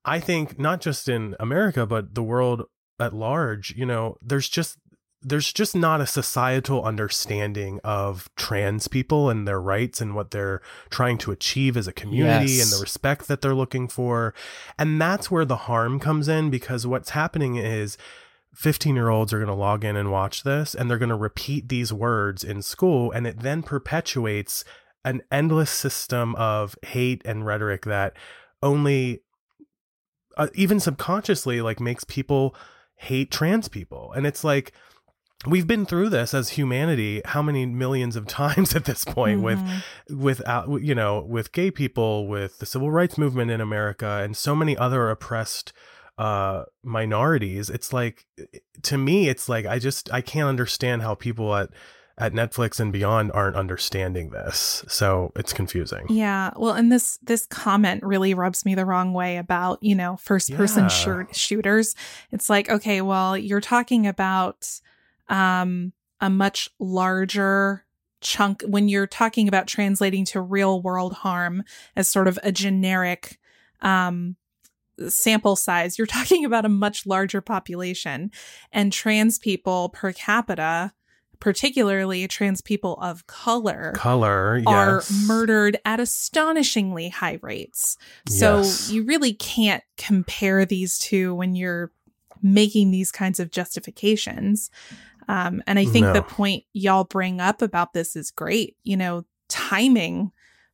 I 0.05 0.19
think 0.19 0.57
not 0.57 0.81
just 0.81 1.09
in 1.09 1.35
America 1.39 1.85
but 1.85 2.15
the 2.15 2.23
world 2.23 2.63
at 2.99 3.13
large, 3.13 3.73
you 3.75 3.85
know, 3.85 4.17
there's 4.21 4.49
just 4.49 4.77
there's 5.21 5.51
just 5.51 5.75
not 5.75 5.99
a 5.99 6.07
societal 6.07 6.83
understanding 6.83 7.79
of 7.83 8.29
trans 8.37 8.87
people 8.87 9.29
and 9.29 9.47
their 9.47 9.59
rights 9.59 9.99
and 9.99 10.15
what 10.15 10.31
they're 10.31 10.61
trying 10.89 11.17
to 11.17 11.31
achieve 11.31 11.75
as 11.75 11.87
a 11.87 11.93
community 11.93 12.53
yes. 12.53 12.63
and 12.63 12.77
the 12.77 12.81
respect 12.81 13.27
that 13.27 13.41
they're 13.41 13.53
looking 13.53 13.87
for. 13.87 14.33
And 14.77 15.01
that's 15.01 15.29
where 15.29 15.45
the 15.45 15.57
harm 15.57 15.99
comes 15.99 16.29
in 16.29 16.49
because 16.49 16.87
what's 16.87 17.09
happening 17.09 17.57
is 17.57 17.97
15 18.55 18.95
year 18.95 19.09
olds 19.09 19.33
are 19.33 19.39
going 19.39 19.47
to 19.47 19.53
log 19.53 19.83
in 19.83 19.97
and 19.97 20.11
watch 20.11 20.43
this 20.43 20.73
and 20.73 20.89
they're 20.89 20.97
going 20.97 21.09
to 21.09 21.15
repeat 21.15 21.69
these 21.69 21.91
words 21.91 22.43
in 22.43 22.61
school 22.61 23.11
and 23.11 23.27
it 23.27 23.39
then 23.39 23.61
perpetuates 23.61 24.63
an 25.03 25.21
endless 25.31 25.69
system 25.69 26.35
of 26.35 26.75
hate 26.83 27.21
and 27.25 27.45
rhetoric 27.45 27.85
that 27.85 28.13
only 28.63 29.21
uh, 30.37 30.47
even 30.55 30.79
subconsciously 30.79 31.61
like 31.61 31.79
makes 31.79 32.03
people 32.03 32.55
hate 32.95 33.31
trans 33.31 33.67
people 33.67 34.11
and 34.13 34.25
it's 34.25 34.43
like 34.43 34.73
we've 35.45 35.67
been 35.67 35.85
through 35.85 36.09
this 36.09 36.33
as 36.33 36.49
humanity 36.49 37.21
how 37.25 37.41
many 37.41 37.65
millions 37.65 38.15
of 38.15 38.27
times 38.27 38.75
at 38.75 38.85
this 38.85 39.05
point 39.05 39.41
mm-hmm. 39.41 39.83
with 40.09 40.41
with 40.41 40.83
you 40.83 40.95
know 40.95 41.21
with 41.21 41.51
gay 41.51 41.71
people 41.71 42.27
with 42.27 42.59
the 42.59 42.65
civil 42.65 42.91
rights 42.91 43.17
movement 43.17 43.51
in 43.51 43.61
America 43.61 44.21
and 44.23 44.35
so 44.35 44.55
many 44.55 44.77
other 44.77 45.09
oppressed 45.09 45.73
uh 46.17 46.65
minorities. 46.83 47.69
It's 47.69 47.93
like 47.93 48.25
to 48.81 48.97
me 48.97 49.29
it's 49.29 49.47
like 49.47 49.65
i 49.65 49.79
just 49.79 50.11
i 50.11 50.21
can't 50.21 50.47
understand 50.47 51.01
how 51.01 51.15
people 51.15 51.55
at 51.55 51.69
at 52.17 52.33
netflix 52.33 52.81
and 52.81 52.91
beyond 52.91 53.31
aren't 53.31 53.55
understanding 53.55 54.31
this. 54.31 54.83
So 54.89 55.31
it's 55.37 55.53
confusing. 55.53 56.05
Yeah. 56.09 56.51
Well 56.57 56.73
and 56.73 56.91
this 56.91 57.17
this 57.21 57.45
comment 57.45 58.03
really 58.03 58.33
rubs 58.33 58.65
me 58.65 58.75
the 58.75 58.85
wrong 58.85 59.13
way 59.13 59.37
about 59.37 59.81
you 59.81 59.95
know 59.95 60.17
first 60.17 60.53
person 60.53 60.89
yeah. 60.89 61.25
sh- 61.27 61.37
shooters. 61.37 61.95
It's 62.33 62.49
like 62.49 62.69
okay 62.69 62.99
well 62.99 63.37
you're 63.37 63.61
talking 63.61 64.05
about 64.05 64.81
um 65.29 65.93
a 66.21 66.29
much 66.29 66.69
larger 66.79 67.85
chunk 68.21 68.61
when 68.63 68.89
you're 68.89 69.07
talking 69.07 69.47
about 69.47 69.67
translating 69.67 70.25
to 70.25 70.41
real 70.41 70.81
world 70.81 71.13
harm 71.13 71.63
as 71.95 72.09
sort 72.09 72.27
of 72.27 72.37
a 72.43 72.51
generic 72.51 73.39
um 73.81 74.35
sample 75.07 75.55
size, 75.55 75.97
you're 75.97 76.07
talking 76.07 76.45
about 76.45 76.65
a 76.65 76.69
much 76.69 77.05
larger 77.05 77.41
population. 77.41 78.31
And 78.71 78.91
trans 78.91 79.39
people 79.39 79.89
per 79.89 80.11
capita, 80.11 80.91
particularly 81.39 82.27
trans 82.27 82.61
people 82.61 82.97
of 83.01 83.27
color, 83.27 83.93
color 83.95 84.61
are 84.67 84.95
yes. 84.95 85.25
murdered 85.25 85.77
at 85.85 85.99
astonishingly 85.99 87.09
high 87.09 87.39
rates. 87.41 87.97
So 88.27 88.57
yes. 88.57 88.91
you 88.91 89.03
really 89.03 89.33
can't 89.33 89.83
compare 89.97 90.65
these 90.65 90.99
two 90.99 91.33
when 91.33 91.55
you're 91.55 91.91
making 92.41 92.91
these 92.91 93.11
kinds 93.11 93.39
of 93.39 93.51
justifications. 93.51 94.69
Um, 95.29 95.61
and 95.67 95.77
I 95.77 95.85
think 95.85 96.07
no. 96.07 96.13
the 96.13 96.23
point 96.23 96.63
y'all 96.73 97.03
bring 97.03 97.39
up 97.39 97.61
about 97.61 97.93
this 97.93 98.15
is 98.15 98.31
great. 98.31 98.75
You 98.83 98.97
know, 98.97 99.25
timing 99.47 100.31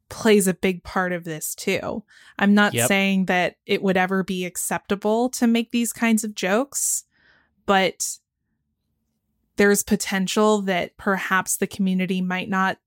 plays 0.07 0.47
a 0.47 0.53
big 0.53 0.81
part 0.81 1.11
of 1.11 1.25
this 1.25 1.53
too. 1.53 2.03
I'm 2.39 2.53
not 2.53 2.73
yep. 2.73 2.87
saying 2.87 3.25
that 3.25 3.57
it 3.65 3.83
would 3.83 3.97
ever 3.97 4.23
be 4.23 4.45
acceptable 4.45 5.29
to 5.31 5.45
make 5.45 5.71
these 5.71 5.91
kinds 5.91 6.23
of 6.23 6.35
jokes, 6.35 7.03
but 7.65 8.17
there's 9.57 9.83
potential 9.83 10.61
that 10.61 10.95
perhaps 10.95 11.57
the 11.57 11.67
community 11.67 12.21
might 12.21 12.49
not 12.49 12.77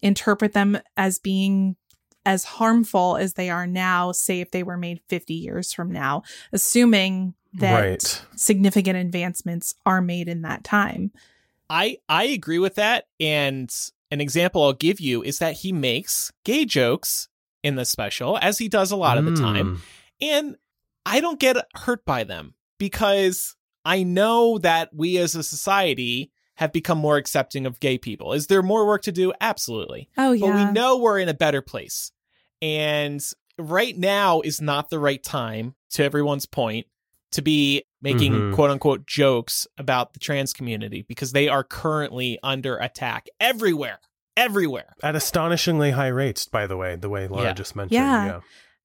interpret 0.00 0.52
them 0.52 0.78
as 0.96 1.18
being 1.18 1.74
as 2.24 2.44
harmful 2.44 3.16
as 3.16 3.34
they 3.34 3.50
are 3.50 3.66
now, 3.66 4.12
say 4.12 4.40
if 4.40 4.52
they 4.52 4.62
were 4.62 4.78
made 4.78 5.00
50 5.08 5.34
years 5.34 5.72
from 5.72 5.90
now, 5.90 6.22
assuming 6.52 7.34
that 7.54 7.80
right. 7.80 8.22
significant 8.36 8.96
advancements 8.96 9.74
are 9.86 10.00
made 10.00 10.28
in 10.28 10.42
that 10.42 10.64
time. 10.64 11.12
I 11.70 11.98
I 12.08 12.24
agree 12.24 12.58
with 12.58 12.74
that 12.74 13.06
and 13.18 13.72
an 14.10 14.20
example 14.20 14.62
I'll 14.62 14.72
give 14.72 15.00
you 15.00 15.22
is 15.22 15.38
that 15.38 15.54
he 15.56 15.72
makes 15.72 16.30
gay 16.44 16.64
jokes 16.64 17.28
in 17.64 17.76
the 17.76 17.84
special, 17.84 18.38
as 18.40 18.58
he 18.58 18.68
does 18.68 18.92
a 18.92 18.96
lot 18.96 19.18
of 19.18 19.24
the 19.24 19.34
time. 19.34 19.66
Hmm. 19.66 19.80
And 20.20 20.56
I 21.06 21.20
don't 21.20 21.40
get 21.40 21.56
hurt 21.74 22.04
by 22.04 22.22
them 22.24 22.54
because 22.78 23.56
I 23.84 24.02
know 24.02 24.58
that 24.58 24.90
we 24.94 25.16
as 25.18 25.34
a 25.34 25.42
society 25.42 26.30
have 26.56 26.72
become 26.72 26.98
more 26.98 27.16
accepting 27.16 27.66
of 27.66 27.80
gay 27.80 27.98
people. 27.98 28.32
Is 28.32 28.46
there 28.46 28.62
more 28.62 28.86
work 28.86 29.02
to 29.02 29.12
do? 29.12 29.32
Absolutely. 29.40 30.08
Oh, 30.16 30.32
yeah. 30.32 30.46
But 30.46 30.56
we 30.56 30.72
know 30.72 30.98
we're 30.98 31.18
in 31.18 31.28
a 31.28 31.34
better 31.34 31.62
place. 31.62 32.12
And 32.62 33.20
right 33.58 33.96
now 33.96 34.40
is 34.42 34.60
not 34.60 34.90
the 34.90 35.00
right 35.00 35.22
time, 35.22 35.74
to 35.92 36.04
everyone's 36.04 36.46
point, 36.46 36.86
to 37.34 37.42
be 37.42 37.82
making 38.00 38.32
mm-hmm. 38.32 38.54
quote 38.54 38.70
unquote 38.70 39.06
jokes 39.06 39.66
about 39.76 40.12
the 40.12 40.20
trans 40.20 40.52
community 40.52 41.02
because 41.02 41.32
they 41.32 41.48
are 41.48 41.64
currently 41.64 42.38
under 42.42 42.76
attack 42.76 43.26
everywhere. 43.40 43.98
Everywhere. 44.36 44.94
At 45.02 45.16
astonishingly 45.16 45.92
high 45.92 46.08
rates, 46.08 46.46
by 46.46 46.66
the 46.66 46.76
way, 46.76 46.96
the 46.96 47.08
way 47.08 47.28
Laura 47.28 47.46
yeah. 47.46 47.52
just 47.52 47.76
mentioned. 47.76 47.94
Yeah. 47.94 48.26
yeah. 48.26 48.40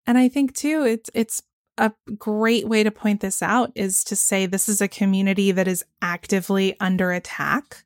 And 0.05 0.17
I 0.17 0.29
think 0.29 0.55
too, 0.55 0.83
it's 0.83 1.09
it's 1.13 1.43
a 1.77 1.91
great 2.17 2.67
way 2.67 2.83
to 2.83 2.91
point 2.91 3.21
this 3.21 3.41
out 3.41 3.71
is 3.75 4.03
to 4.05 4.15
say 4.15 4.45
this 4.45 4.67
is 4.67 4.81
a 4.81 4.87
community 4.87 5.51
that 5.51 5.67
is 5.67 5.85
actively 6.01 6.75
under 6.79 7.11
attack. 7.11 7.83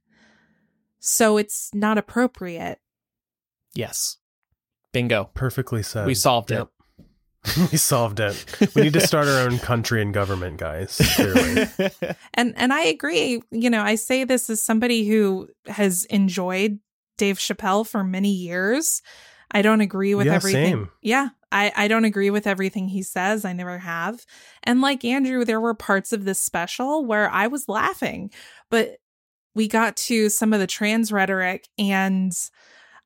So 1.00 1.38
it's 1.38 1.70
not 1.74 1.98
appropriate. 1.98 2.80
Yes. 3.76 4.18
Bingo. 4.94 5.30
Perfectly 5.34 5.84
said. 5.84 6.08
We 6.08 6.16
solved 6.16 6.52
yep. 6.52 6.62
it. 6.62 6.68
we 7.72 7.78
solved 7.78 8.20
it. 8.20 8.46
We 8.76 8.84
need 8.84 8.94
to 8.94 9.02
start 9.02 9.28
our 9.28 9.42
own 9.42 9.60
country 9.60 10.02
and 10.02 10.14
government, 10.14 10.58
guys. 10.58 11.00
And 12.36 12.54
and 12.58 12.74
I 12.74 12.84
agree. 12.86 13.42
You 13.52 13.70
know, 13.70 13.82
I 13.82 13.96
say 13.96 14.24
this 14.24 14.50
as 14.50 14.62
somebody 14.62 15.08
who 15.08 15.50
has 15.68 16.06
enjoyed 16.06 16.80
Dave 17.18 17.38
Chappelle 17.38 17.86
for 17.86 18.04
many 18.04 18.32
years. 18.32 19.02
I 19.52 19.62
don't 19.62 19.82
agree 19.82 20.16
with 20.16 20.28
yeah, 20.28 20.34
everything. 20.34 20.74
Same. 20.74 20.90
Yeah, 21.02 21.30
I, 21.52 21.72
I 21.76 21.88
don't 21.88 22.06
agree 22.06 22.32
with 22.32 22.48
everything 22.48 22.88
he 22.88 23.04
says. 23.04 23.46
I 23.46 23.54
never 23.54 23.78
have. 23.78 24.26
And 24.64 24.82
like 24.82 25.06
Andrew, 25.06 25.46
there 25.46 25.62
were 25.62 25.76
parts 25.76 26.12
of 26.12 26.26
this 26.26 26.40
special 26.40 27.06
where 27.06 27.30
I 27.30 27.48
was 27.48 27.70
laughing, 27.70 28.32
but 28.72 28.98
we 29.54 29.68
got 29.68 29.96
to 29.98 30.30
some 30.30 30.54
of 30.54 30.60
the 30.60 30.68
trans 30.68 31.12
rhetoric 31.12 31.70
and 31.78 32.34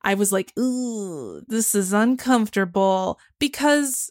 I 0.02 0.14
was 0.14 0.32
like, 0.32 0.56
ooh, 0.58 1.42
this 1.48 1.74
is 1.74 1.92
uncomfortable 1.92 3.18
because 3.38 4.10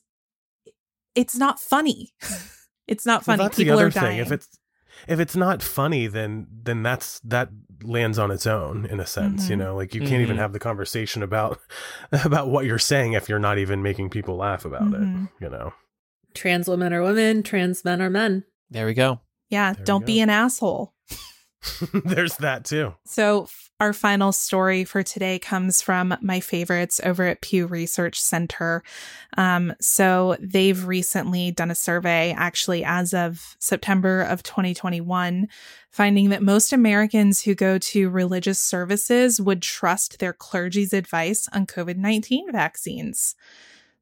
it's 1.18 1.36
not 1.36 1.60
funny. 1.60 2.14
it's 2.88 3.06
not 3.06 3.26
funny. 3.26 3.40
Well, 3.40 3.48
that's 3.48 3.58
People 3.58 3.78
the 3.78 3.78
other 3.80 3.88
are 3.88 3.90
dying. 3.90 4.18
thing. 4.18 4.20
If 4.20 4.32
it's 4.32 4.60
if 5.08 5.20
it's 5.20 5.36
not 5.36 5.62
funny, 5.62 6.08
then 6.08 6.48
then 6.64 6.84
that's 6.84 7.20
that 7.22 7.50
lands 7.84 8.18
on 8.20 8.32
its 8.32 8.48
own 8.48 8.86
in 8.86 9.00
a 9.00 9.06
sense. 9.06 9.44
Mm-hmm. 9.44 9.52
You 9.52 9.58
know, 9.58 9.76
like 9.76 9.94
you 9.94 10.02
can't 10.02 10.14
mm-hmm. 10.14 10.22
even 10.22 10.38
have 10.38 10.54
the 10.54 10.60
conversation 10.60 11.24
about 11.24 11.60
about 12.24 12.50
what 12.50 12.66
you're 12.66 12.80
saying 12.80 13.14
if 13.14 13.28
you're 13.28 13.40
not 13.40 13.58
even 13.58 13.82
making 13.82 14.10
people 14.12 14.38
laugh 14.38 14.64
about 14.64 14.84
mm-hmm. 14.84 15.26
it. 15.26 15.30
You 15.42 15.50
know, 15.50 15.74
trans 16.34 16.68
women 16.68 16.94
are 16.94 17.02
women, 17.02 17.44
trans 17.44 17.84
men 17.84 18.02
are 18.02 18.10
men. 18.10 18.44
There 18.70 18.86
we 18.86 18.94
go. 18.94 19.22
Yeah, 19.50 19.74
there 19.74 19.86
don't 19.86 20.06
be 20.06 20.20
an 20.20 20.30
asshole. 20.30 20.94
There's 21.94 22.36
that 22.38 22.66
too. 22.66 22.94
So, 23.06 23.48
our 23.80 23.94
final 23.94 24.32
story 24.32 24.84
for 24.84 25.04
today 25.04 25.38
comes 25.40 25.82
from 25.82 26.18
my 26.22 26.40
favorites 26.40 27.00
over 27.04 27.26
at 27.26 27.42
Pew 27.42 27.68
Research 27.68 28.20
Center. 28.20 28.84
Um, 29.38 29.74
so, 29.80 30.36
they've 30.40 30.86
recently 30.86 31.52
done 31.52 31.72
a 31.72 31.76
survey, 31.76 32.34
actually, 32.36 32.84
as 32.84 33.14
of 33.14 33.56
September 33.60 34.22
of 34.22 34.44
2021, 34.44 35.48
finding 35.92 36.30
that 36.30 36.42
most 36.42 36.74
Americans 36.74 37.44
who 37.44 37.54
go 37.56 37.78
to 37.78 38.10
religious 38.10 38.60
services 38.60 39.40
would 39.40 39.62
trust 39.62 40.20
their 40.20 40.34
clergy's 40.34 40.94
advice 40.94 41.48
on 41.54 41.68
COVID 41.68 41.98
19 41.98 42.52
vaccines. 42.52 43.36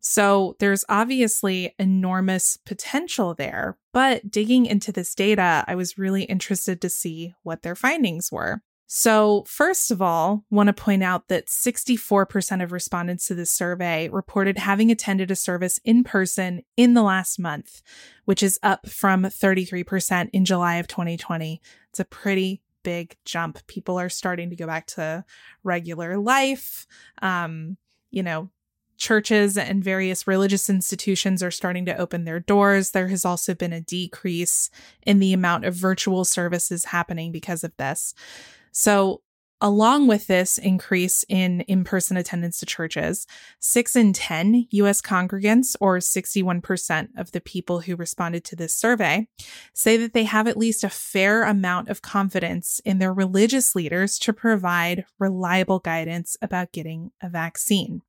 So 0.08 0.56
there's 0.60 0.86
obviously 0.88 1.74
enormous 1.80 2.58
potential 2.64 3.34
there. 3.34 3.76
But 3.92 4.30
digging 4.30 4.68
into 4.68 4.92
this 4.92 5.16
data, 5.16 5.66
I 5.68 5.74
was 5.74 5.98
really 5.98 6.26
interested 6.26 6.80
to 6.82 6.90
see 6.90 7.34
what 7.42 7.64
their 7.64 7.76
findings 7.76 8.32
were. 8.32 8.62
So, 8.98 9.44
first 9.46 9.92
of 9.92 10.02
all, 10.02 10.46
want 10.50 10.68
to 10.68 10.74
point 10.74 11.04
out 11.04 11.28
that 11.28 11.48
64% 11.48 12.64
of 12.64 12.72
respondents 12.72 13.28
to 13.28 13.36
this 13.36 13.52
survey 13.52 14.08
reported 14.08 14.58
having 14.58 14.90
attended 14.90 15.30
a 15.30 15.36
service 15.36 15.82
in 15.84 16.06
person 16.06 16.62
in 16.78 16.94
the 16.94 17.04
last 17.04 17.38
month, 17.38 17.82
which 18.24 18.42
is 18.42 18.58
up 18.64 18.88
from 18.88 19.24
33% 19.24 20.30
in 20.32 20.46
July 20.46 20.76
of 20.76 20.88
2020. 20.88 21.62
It's 21.90 22.00
a 22.00 22.06
pretty 22.06 22.62
big 22.84 23.18
jump. 23.26 23.68
People 23.68 24.00
are 24.00 24.08
starting 24.08 24.50
to 24.50 24.56
go 24.56 24.66
back 24.66 24.88
to 24.88 25.26
regular 25.66 26.18
life. 26.18 26.88
Um, 27.22 27.76
you 28.12 28.24
know, 28.24 28.50
churches 28.96 29.58
and 29.58 29.84
various 29.84 30.26
religious 30.26 30.70
institutions 30.70 31.44
are 31.44 31.52
starting 31.52 31.86
to 31.88 31.98
open 31.98 32.24
their 32.24 32.40
doors. 32.40 32.92
There 32.92 33.10
has 33.10 33.26
also 33.26 33.54
been 33.56 33.74
a 33.74 33.82
decrease 33.82 34.70
in 35.06 35.20
the 35.20 35.34
amount 35.34 35.66
of 35.66 35.76
virtual 35.76 36.24
services 36.24 36.86
happening 36.86 37.34
because 37.34 37.66
of 37.66 37.76
this. 37.76 38.14
So, 38.78 39.22
along 39.62 40.08
with 40.08 40.28
this 40.28 40.58
increase 40.58 41.24
in 41.30 41.62
in 41.62 41.86
person 41.86 42.18
attendance 42.18 42.60
to 42.60 42.66
churches, 42.66 43.26
six 43.58 43.96
in 43.96 44.12
10 44.12 44.68
US 44.70 45.02
congregants, 45.02 45.78
or 45.80 46.00
61% 46.00 47.08
of 47.18 47.32
the 47.32 47.40
people 47.40 47.80
who 47.80 47.96
responded 47.96 48.44
to 48.44 48.58
this 48.58 48.76
survey, 48.76 49.30
say 49.74 49.96
that 49.96 50.12
they 50.12 50.26
have 50.26 50.50
at 50.50 50.58
least 50.58 50.84
a 50.84 50.90
fair 50.90 51.44
amount 51.44 51.88
of 51.88 52.02
confidence 52.02 52.82
in 52.84 53.00
their 53.00 53.14
religious 53.14 53.76
leaders 53.76 54.20
to 54.20 54.34
provide 54.34 55.06
reliable 55.20 55.80
guidance 55.80 56.36
about 56.42 56.74
getting 56.74 57.12
a 57.22 57.30
vaccine. 57.30 58.02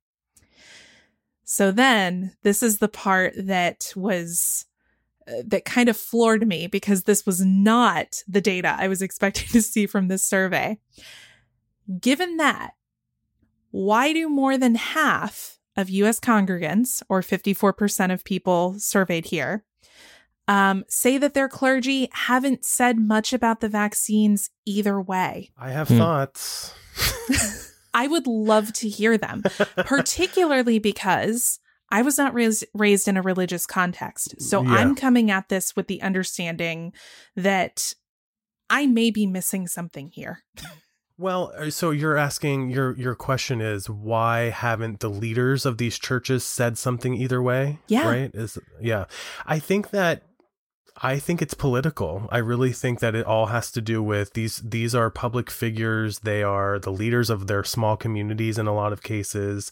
So 1.45 1.71
then 1.71 2.35
this 2.43 2.61
is 2.61 2.79
the 2.79 2.89
part 2.89 3.33
that 3.37 3.93
was 3.95 4.65
that 5.45 5.65
kind 5.65 5.89
of 5.89 5.97
floored 5.97 6.47
me 6.47 6.67
because 6.67 7.03
this 7.03 7.25
was 7.25 7.43
not 7.43 8.23
the 8.27 8.41
data 8.41 8.75
I 8.77 8.87
was 8.87 9.01
expecting 9.03 9.47
to 9.49 9.61
see 9.61 9.85
from 9.85 10.07
this 10.07 10.23
survey. 10.23 10.79
Given 11.99 12.37
that, 12.37 12.71
why 13.71 14.13
do 14.13 14.29
more 14.29 14.57
than 14.57 14.75
half 14.75 15.59
of 15.75 15.89
US 15.89 16.19
congregants, 16.19 17.03
or 17.07 17.21
54% 17.21 18.11
of 18.11 18.23
people 18.23 18.79
surveyed 18.79 19.27
here, 19.27 19.63
um, 20.47 20.83
say 20.87 21.17
that 21.17 21.33
their 21.33 21.47
clergy 21.47 22.09
haven't 22.11 22.65
said 22.65 22.97
much 22.97 23.31
about 23.31 23.59
the 23.59 23.69
vaccines 23.69 24.49
either 24.65 24.99
way? 24.99 25.51
I 25.57 25.69
have 25.71 25.89
hmm. 25.89 25.97
thoughts. 25.97 26.73
I 27.93 28.07
would 28.07 28.27
love 28.27 28.73
to 28.73 28.89
hear 28.89 29.17
them, 29.17 29.43
particularly 29.77 30.79
because 30.79 31.59
I 31.89 32.01
was 32.01 32.17
not 32.17 32.33
raised 32.33 32.65
raised 32.73 33.07
in 33.07 33.17
a 33.17 33.21
religious 33.21 33.65
context. 33.65 34.41
So 34.41 34.61
yeah. 34.61 34.71
I'm 34.71 34.95
coming 34.95 35.31
at 35.31 35.49
this 35.49 35.75
with 35.75 35.87
the 35.87 36.01
understanding 36.01 36.93
that 37.35 37.93
I 38.69 38.87
may 38.87 39.11
be 39.11 39.25
missing 39.25 39.67
something 39.67 40.09
here. 40.13 40.43
Well, 41.19 41.51
uh, 41.57 41.69
so 41.71 41.91
you're 41.91 42.17
asking 42.17 42.69
your 42.69 42.95
your 42.97 43.15
question 43.15 43.59
is 43.61 43.89
why 43.89 44.49
haven't 44.49 44.99
the 44.99 45.09
leaders 45.09 45.65
of 45.65 45.77
these 45.77 45.97
churches 45.97 46.43
said 46.43 46.77
something 46.77 47.15
either 47.15 47.41
way? 47.41 47.79
Yeah. 47.87 48.07
Right? 48.07 48.31
Is 48.35 48.59
yeah. 48.79 49.05
I 49.45 49.59
think 49.59 49.89
that 49.89 50.23
I 51.01 51.19
think 51.19 51.41
it's 51.41 51.53
political. 51.53 52.27
I 52.31 52.39
really 52.39 52.71
think 52.71 52.99
that 52.99 53.15
it 53.15 53.25
all 53.25 53.47
has 53.47 53.71
to 53.71 53.81
do 53.81 54.03
with 54.03 54.33
these 54.33 54.57
these 54.57 54.93
are 54.93 55.09
public 55.09 55.49
figures. 55.49 56.19
They 56.19 56.43
are 56.43 56.77
the 56.77 56.91
leaders 56.91 57.29
of 57.29 57.47
their 57.47 57.63
small 57.63 57.97
communities 57.97 58.57
in 58.57 58.67
a 58.67 58.75
lot 58.75 58.93
of 58.93 59.01
cases 59.01 59.71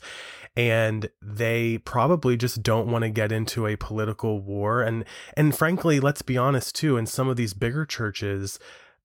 and 0.56 1.10
they 1.22 1.80
probably 1.80 2.38
just 2.38 2.64
don't 2.64 2.88
want 2.88 3.04
to 3.04 3.10
get 3.10 3.32
into 3.32 3.68
a 3.68 3.76
political 3.76 4.40
war. 4.40 4.82
And 4.82 5.06
and 5.36 5.56
frankly, 5.56 6.00
let's 6.00 6.22
be 6.22 6.38
honest 6.38 6.76
too, 6.76 6.98
in 6.98 7.06
some 7.06 7.28
of 7.28 7.36
these 7.38 7.54
bigger 7.54 7.86
churches 7.86 8.60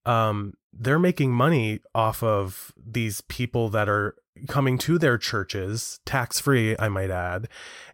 um 0.06 0.54
they're 0.72 0.98
making 0.98 1.32
money 1.32 1.80
off 1.94 2.22
of 2.22 2.72
these 2.76 3.20
people 3.22 3.68
that 3.68 3.88
are 3.88 4.16
coming 4.48 4.78
to 4.78 4.98
their 4.98 5.18
churches 5.18 6.00
tax 6.06 6.40
free 6.40 6.74
I 6.78 6.88
might 6.88 7.10
add 7.10 7.48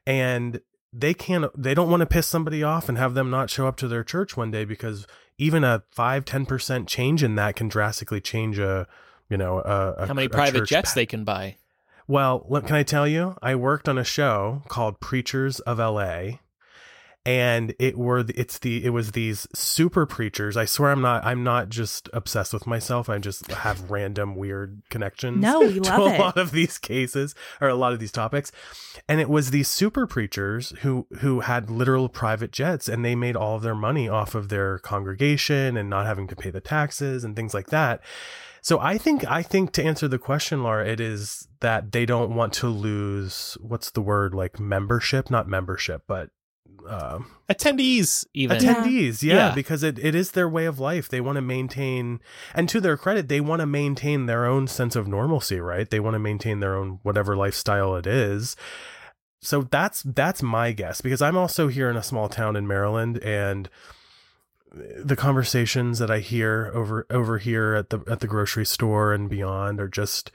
and 0.07 0.61
they 0.93 1.15
can't 1.15 1.51
they 1.61 1.75
don't 1.75 1.91
want 1.91 2.01
to 2.01 2.07
piss 2.07 2.27
somebody 2.27 2.63
off 2.63 2.89
and 2.89 2.97
have 2.97 3.15
them 3.15 3.31
not 3.31 3.51
show 3.51 3.67
up 3.67 3.77
to 3.79 3.89
their 3.89 4.05
church 4.05 4.37
one 4.37 4.51
day 4.51 4.65
because 4.65 5.07
even 5.39 5.65
a 5.65 5.83
5 5.91 6.25
10% 6.25 6.87
change 6.87 7.23
in 7.23 7.35
that 7.35 7.57
can 7.57 7.69
drastically 7.69 8.21
change 8.21 8.59
a 8.59 8.87
you 9.29 9.37
know 9.37 9.59
a, 9.59 9.93
a 9.99 10.07
how 10.07 10.15
many 10.15 10.29
private 10.29 10.67
jets 10.67 10.93
pa- 10.93 10.95
they 10.95 11.07
can 11.07 11.25
buy 11.25 11.57
well 12.07 12.41
can 12.67 12.77
i 12.77 12.83
tell 12.83 13.07
you 13.07 13.37
i 13.43 13.55
worked 13.55 13.89
on 13.89 13.99
a 13.99 14.05
show 14.05 14.63
called 14.69 15.01
preachers 15.01 15.61
of 15.61 15.79
la 15.79 16.37
and 17.27 17.75
it 17.81 17.99
were 17.99 18.25
it's 18.37 18.61
the 18.61 18.85
it 18.85 18.91
was 18.91 19.11
these 19.11 19.49
super 19.53 20.07
preachers. 20.07 20.57
I 20.57 20.65
swear 20.65 20.93
I'm 20.93 21.03
not 21.03 21.25
I'm 21.25 21.43
not 21.43 21.69
just 21.69 22.09
obsessed 22.13 22.55
with 22.55 22.69
myself. 22.69 23.11
I 23.11 23.19
just 23.19 23.51
have 23.51 23.91
random 23.91 24.37
weird 24.37 24.81
connections. 24.91 25.43
No, 25.43 25.59
we 25.59 25.81
love 25.81 25.97
to 25.97 26.17
a 26.17 26.23
lot 26.23 26.37
of 26.37 26.53
these 26.53 26.79
cases 26.79 27.35
or 27.61 27.69
a 27.69 27.75
lot 27.75 27.93
of 27.93 27.99
these 27.99 28.13
topics, 28.13 28.53
and 29.09 29.21
it 29.21 29.29
was 29.29 29.51
these 29.51 29.67
super 29.67 30.07
preachers 30.07 30.73
who 30.83 31.09
who 31.19 31.41
had 31.41 31.69
literal 31.69 32.09
private 32.09 32.53
jets, 32.53 32.89
and 32.89 33.05
they 33.05 33.17
made 33.17 33.35
all 33.35 33.57
of 33.57 33.63
their 33.63 33.75
money 33.75 34.09
off 34.09 34.37
of 34.37 34.49
their 34.49 34.79
congregation 34.79 35.77
and 35.77 35.91
not 35.91 36.07
having 36.07 36.29
to 36.29 36.37
pay 36.37 36.51
the 36.51 36.61
taxes 36.61 37.25
and 37.25 37.35
things 37.35 37.53
like 37.53 37.71
that. 37.71 38.01
So 38.67 38.81
I 38.81 38.99
think 38.99 39.25
I 39.31 39.45
think 39.45 39.71
to 39.75 39.85
answer 39.85 40.09
the 40.09 40.19
question, 40.19 40.65
Laura, 40.65 40.85
it 40.85 40.99
is 40.99 41.47
that 41.61 41.93
they 41.93 42.05
don't 42.05 42.35
want 42.35 42.53
to 42.55 42.67
lose 42.67 43.57
what's 43.61 43.93
the 43.93 44.01
word 44.01 44.35
like 44.35 44.59
membership, 44.59 45.31
not 45.31 45.47
membership, 45.47 46.03
but 46.09 46.31
uh, 46.89 47.21
attendees 47.49 48.27
even. 48.35 48.59
Attendees 48.59 49.23
yeah, 49.23 49.35
yeah, 49.35 49.55
because 49.55 49.85
it, 49.85 50.01
it 50.01 50.17
is 50.17 50.33
their 50.33 50.49
way 50.49 50.65
of 50.65 50.81
life. 50.81 51.09
They 51.09 51.21
want 51.21 51.37
to 51.37 51.43
maintain 51.43 52.19
and 52.57 52.69
to 52.69 52.81
their 52.81 52.97
credit 52.97 53.29
they 53.29 53.41
want 53.41 53.61
to 53.61 53.67
maintain 53.67 54.27
their 54.27 54.47
own 54.47 54.67
sense 54.67 54.97
of 54.97 55.07
normalcy 55.07 55.61
right? 55.61 55.89
They 55.89 56.01
want 56.01 56.15
to 56.15 56.19
maintain 56.19 56.59
their 56.59 56.75
own 56.75 56.99
whatever 57.05 57.37
lifestyle 57.37 57.95
it 57.95 58.09
is. 58.09 58.57
So 59.43 59.63
that's 59.63 60.03
that's 60.03 60.43
my 60.43 60.73
guess 60.73 61.01
because 61.01 61.23
i'm 61.23 61.37
also 61.37 61.69
here 61.69 61.89
in 61.89 61.97
a 61.97 62.03
small 62.03 62.29
town 62.29 62.57
in 62.57 62.67
maryland 62.67 63.19
and 63.23 63.69
the 65.03 65.17
conversations 65.17 65.99
that 65.99 66.11
i 66.11 66.19
hear 66.19 66.71
over 66.75 67.07
over 67.11 67.39
here 67.39 67.75
at 67.75 67.91
the 67.91 68.01
at 68.09 68.21
the 68.21 68.27
grocery 68.27 68.67
store 68.67 69.13
and 69.13 69.29
beyond 69.29 69.81
are 69.81 69.89
just 69.89 70.31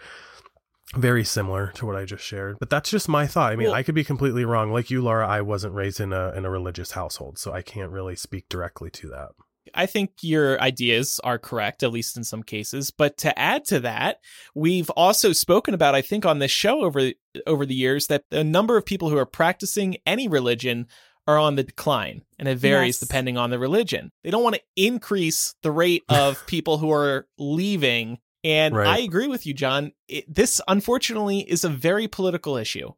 very 0.96 1.24
similar 1.24 1.72
to 1.76 1.86
what 1.86 1.96
I 1.96 2.06
just 2.06 2.24
shared. 2.24 2.58
But 2.60 2.70
that's 2.70 2.90
just 2.90 3.08
my 3.08 3.28
thought. 3.28 3.54
I 3.54 3.56
mean, 3.56 3.68
well, 3.68 3.76
I 3.76 3.84
could 3.84 3.96
be 3.96 4.04
completely 4.04 4.44
wrong. 4.46 4.72
Like 4.72 4.90
you, 4.90 5.02
Laura, 5.02 5.28
I 5.28 5.42
wasn't 5.42 5.74
raised 5.74 6.00
in 6.00 6.12
a 6.12 6.32
in 6.32 6.46
a 6.46 6.50
religious 6.50 6.92
household, 6.92 7.38
so 7.38 7.54
I 7.54 7.62
can't 7.62 7.92
really 7.92 8.16
speak 8.16 8.50
directly 8.50 8.90
to 8.92 9.08
that. 9.10 9.30
I 9.74 9.86
think 9.86 10.12
your 10.22 10.60
ideas 10.60 11.20
are 11.24 11.38
correct, 11.38 11.84
at 11.84 11.92
least 11.92 12.18
in 12.18 12.24
some 12.24 12.44
cases. 12.44 12.92
But 12.92 13.18
to 13.20 13.38
add 13.38 13.64
to 13.66 13.80
that, 13.82 14.18
we've 14.56 14.90
also 14.92 15.34
spoken 15.34 15.74
about, 15.74 15.96
I 15.96 16.02
think, 16.02 16.26
on 16.26 16.40
this 16.40 16.52
show 16.52 16.82
over 16.82 17.12
over 17.48 17.66
the 17.66 17.76
years 17.76 18.08
that 18.08 18.26
a 18.32 18.44
number 18.44 18.76
of 18.76 18.86
people 18.86 19.10
who 19.10 19.18
are 19.18 19.26
practicing 19.26 19.98
any 20.06 20.28
religion 20.28 20.88
are 21.32 21.40
on 21.40 21.56
the 21.56 21.64
decline, 21.64 22.24
and 22.40 22.48
it 22.48 22.58
varies 22.58 23.02
yes. 23.02 23.08
depending 23.08 23.38
on 23.38 23.50
the 23.50 23.60
religion. 23.60 24.12
They 24.24 24.32
don't 24.32 24.44
want 24.44 24.56
to 24.56 24.62
increase 24.76 25.56
the 25.64 25.72
rate 25.72 26.04
of 26.10 26.46
people 26.48 26.78
who 26.78 26.92
are 26.92 27.28
leaving 27.38 28.20
and 28.44 28.76
right. 28.76 28.88
I 28.88 28.98
agree 29.00 29.28
with 29.28 29.46
you, 29.46 29.54
John. 29.54 29.92
It, 30.08 30.34
this, 30.34 30.62
unfortunately, 30.68 31.40
is 31.40 31.64
a 31.64 31.70
very 31.70 32.08
political 32.08 32.58
issue. 32.58 32.92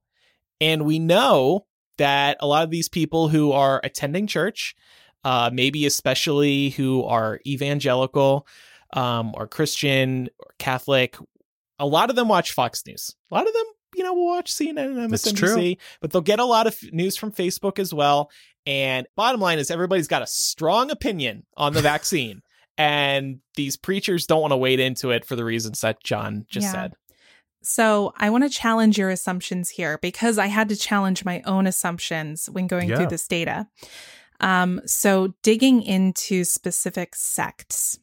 And 0.61 0.85
we 0.85 0.99
know 0.99 1.65
that 1.97 2.37
a 2.39 2.47
lot 2.47 2.63
of 2.63 2.69
these 2.69 2.89
people 2.89 3.27
who 3.27 3.51
are 3.51 3.81
attending 3.83 4.27
church, 4.27 4.75
uh, 5.23 5.49
maybe 5.51 5.85
especially 5.85 6.69
who 6.71 7.03
are 7.03 7.39
evangelical 7.45 8.47
um, 8.93 9.33
or 9.35 9.47
Christian 9.47 10.29
or 10.39 10.51
Catholic, 10.59 11.17
a 11.77 11.85
lot 11.85 12.09
of 12.09 12.15
them 12.15 12.29
watch 12.29 12.53
Fox 12.53 12.85
News. 12.85 13.15
A 13.29 13.35
lot 13.35 13.47
of 13.47 13.53
them, 13.53 13.65
you 13.95 14.03
know, 14.03 14.13
we'll 14.13 14.25
watch 14.25 14.53
CNN 14.53 14.97
and 14.97 15.11
MSNBC, 15.11 15.77
but 16.01 16.11
they'll 16.11 16.21
get 16.21 16.39
a 16.39 16.45
lot 16.45 16.67
of 16.67 16.77
news 16.91 17.15
from 17.15 17.31
Facebook 17.31 17.79
as 17.79 17.93
well. 17.93 18.31
And 18.65 19.07
bottom 19.15 19.41
line 19.41 19.59
is, 19.59 19.69
everybody's 19.69 20.07
got 20.07 20.21
a 20.21 20.27
strong 20.27 20.91
opinion 20.91 21.45
on 21.57 21.73
the 21.73 21.81
vaccine 21.83 22.41
and 22.77 23.39
these 23.55 23.77
preachers 23.77 24.25
don't 24.25 24.41
want 24.41 24.51
to 24.51 24.57
wade 24.57 24.79
into 24.79 25.11
it 25.11 25.25
for 25.25 25.35
the 25.35 25.45
reasons 25.45 25.81
that 25.81 26.03
John 26.03 26.45
just 26.49 26.65
yeah. 26.65 26.71
said. 26.71 26.93
So, 27.61 28.13
I 28.17 28.29
want 28.29 28.43
to 28.43 28.49
challenge 28.49 28.97
your 28.97 29.09
assumptions 29.09 29.69
here 29.69 29.97
because 30.01 30.37
I 30.37 30.47
had 30.47 30.67
to 30.69 30.75
challenge 30.75 31.23
my 31.23 31.41
own 31.45 31.65
assumptions 31.65 32.49
when 32.51 32.67
going 32.67 32.89
yeah. 32.89 32.97
through 32.97 33.07
this 33.07 33.27
data. 33.27 33.67
Um, 34.41 34.81
so, 34.85 35.33
digging 35.43 35.81
into 35.81 36.43
specific 36.43 37.15
sects, 37.15 37.99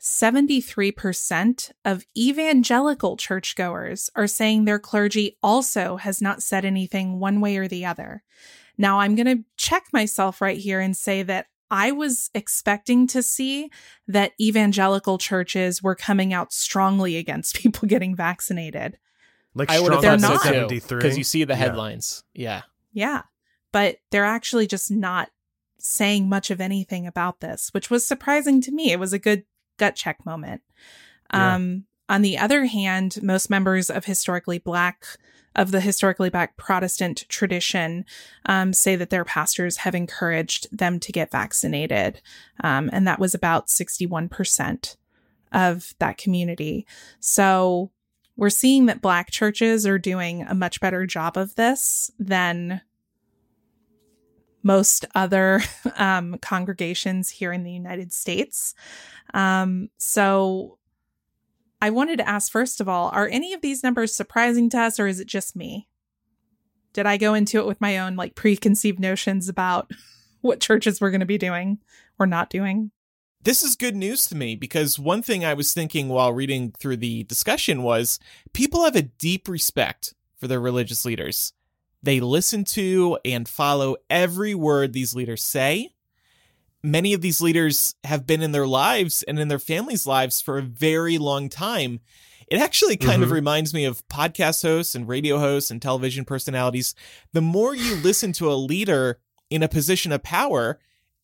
73% 0.00 1.72
of 1.84 2.06
evangelical 2.16 3.16
churchgoers 3.16 4.08
are 4.16 4.26
saying 4.26 4.64
their 4.64 4.78
clergy 4.78 5.36
also 5.42 5.96
has 5.96 6.22
not 6.22 6.42
said 6.42 6.64
anything 6.64 7.20
one 7.20 7.40
way 7.40 7.58
or 7.58 7.68
the 7.68 7.84
other. 7.84 8.22
Now, 8.78 9.00
I'm 9.00 9.14
going 9.14 9.26
to 9.26 9.44
check 9.58 9.84
myself 9.92 10.40
right 10.40 10.56
here 10.56 10.80
and 10.80 10.96
say 10.96 11.22
that 11.24 11.46
I 11.70 11.92
was 11.92 12.30
expecting 12.34 13.06
to 13.08 13.22
see 13.22 13.70
that 14.08 14.32
evangelical 14.40 15.18
churches 15.18 15.82
were 15.82 15.94
coming 15.94 16.32
out 16.32 16.52
strongly 16.52 17.16
against 17.16 17.56
people 17.60 17.86
getting 17.86 18.16
vaccinated. 18.16 18.98
Like 19.54 19.70
I 19.70 19.80
would 19.80 19.92
have 19.92 20.20
thought 20.20 20.40
so 20.40 20.68
too, 20.68 20.80
because 20.80 21.18
you 21.18 21.24
see 21.24 21.44
the 21.44 21.56
headlines. 21.56 22.24
Yeah. 22.34 22.62
yeah. 22.92 23.12
Yeah. 23.12 23.22
But 23.72 23.96
they're 24.10 24.24
actually 24.24 24.66
just 24.66 24.90
not 24.90 25.30
saying 25.78 26.28
much 26.28 26.50
of 26.50 26.60
anything 26.60 27.06
about 27.06 27.40
this, 27.40 27.70
which 27.72 27.90
was 27.90 28.06
surprising 28.06 28.60
to 28.62 28.72
me. 28.72 28.92
It 28.92 28.98
was 28.98 29.12
a 29.12 29.18
good 29.18 29.44
gut 29.80 29.96
check 29.96 30.24
moment. 30.24 30.62
Yeah. 31.32 31.56
Um, 31.56 31.86
on 32.08 32.22
the 32.22 32.38
other 32.38 32.66
hand, 32.66 33.22
most 33.22 33.50
members 33.50 33.88
of 33.88 34.04
historically 34.04 34.58
black 34.58 35.04
of 35.56 35.72
the 35.72 35.80
historically 35.80 36.30
black 36.30 36.56
Protestant 36.56 37.24
tradition 37.28 38.04
um, 38.46 38.72
say 38.72 38.94
that 38.94 39.10
their 39.10 39.24
pastors 39.24 39.78
have 39.78 39.94
encouraged 39.96 40.68
them 40.76 41.00
to 41.00 41.10
get 41.10 41.32
vaccinated. 41.32 42.20
Um, 42.62 42.88
and 42.92 43.06
that 43.06 43.18
was 43.18 43.34
about 43.34 43.66
61% 43.66 44.96
of 45.52 45.94
that 45.98 46.18
community. 46.18 46.86
So 47.18 47.90
we're 48.36 48.50
seeing 48.50 48.86
that 48.86 49.02
black 49.02 49.30
churches 49.30 49.86
are 49.86 49.98
doing 49.98 50.42
a 50.42 50.54
much 50.54 50.80
better 50.80 51.04
job 51.04 51.36
of 51.36 51.56
this 51.56 52.12
than 52.18 52.80
most 54.62 55.04
other 55.14 55.62
um, 55.96 56.38
congregations 56.38 57.30
here 57.30 57.52
in 57.52 57.62
the 57.62 57.72
United 57.72 58.12
States. 58.12 58.74
Um, 59.34 59.88
so 59.98 60.78
I 61.80 61.90
wanted 61.90 62.18
to 62.18 62.28
ask 62.28 62.50
first 62.50 62.80
of 62.80 62.88
all, 62.88 63.08
are 63.10 63.28
any 63.28 63.54
of 63.54 63.62
these 63.62 63.82
numbers 63.82 64.14
surprising 64.14 64.68
to 64.70 64.80
us 64.80 65.00
or 65.00 65.06
is 65.06 65.20
it 65.20 65.26
just 65.26 65.56
me? 65.56 65.88
Did 66.92 67.06
I 67.06 67.16
go 67.16 67.34
into 67.34 67.58
it 67.58 67.66
with 67.66 67.80
my 67.80 67.98
own 67.98 68.16
like 68.16 68.34
preconceived 68.34 68.98
notions 68.98 69.48
about 69.48 69.90
what 70.40 70.60
churches 70.60 71.00
were 71.00 71.10
going 71.10 71.20
to 71.20 71.26
be 71.26 71.38
doing 71.38 71.78
or 72.18 72.26
not 72.26 72.50
doing? 72.50 72.90
This 73.42 73.62
is 73.62 73.74
good 73.74 73.96
news 73.96 74.26
to 74.26 74.36
me 74.36 74.54
because 74.54 74.98
one 74.98 75.22
thing 75.22 75.46
I 75.46 75.54
was 75.54 75.72
thinking 75.72 76.10
while 76.10 76.30
reading 76.30 76.72
through 76.78 76.98
the 76.98 77.24
discussion 77.24 77.82
was 77.82 78.18
people 78.52 78.84
have 78.84 78.96
a 78.96 79.02
deep 79.02 79.48
respect 79.48 80.12
for 80.36 80.46
their 80.46 80.60
religious 80.60 81.06
leaders. 81.06 81.54
They 82.02 82.20
listen 82.20 82.64
to 82.64 83.18
and 83.24 83.48
follow 83.48 83.96
every 84.08 84.54
word 84.54 84.92
these 84.92 85.14
leaders 85.14 85.42
say. 85.42 85.90
Many 86.82 87.12
of 87.12 87.20
these 87.20 87.42
leaders 87.42 87.94
have 88.04 88.26
been 88.26 88.40
in 88.40 88.52
their 88.52 88.66
lives 88.66 89.22
and 89.22 89.38
in 89.38 89.48
their 89.48 89.58
families' 89.58 90.06
lives 90.06 90.40
for 90.40 90.58
a 90.58 90.62
very 90.62 91.18
long 91.18 91.50
time. 91.50 92.00
It 92.50 92.60
actually 92.60 92.96
kind 92.96 93.16
mm-hmm. 93.16 93.24
of 93.24 93.30
reminds 93.30 93.74
me 93.74 93.84
of 93.84 94.06
podcast 94.08 94.62
hosts 94.62 94.94
and 94.94 95.06
radio 95.06 95.38
hosts 95.38 95.70
and 95.70 95.80
television 95.80 96.24
personalities. 96.24 96.94
The 97.32 97.42
more 97.42 97.74
you 97.74 97.94
listen 98.02 98.32
to 98.34 98.50
a 98.50 98.54
leader 98.54 99.20
in 99.50 99.62
a 99.62 99.68
position 99.68 100.10
of 100.10 100.22
power 100.22 100.78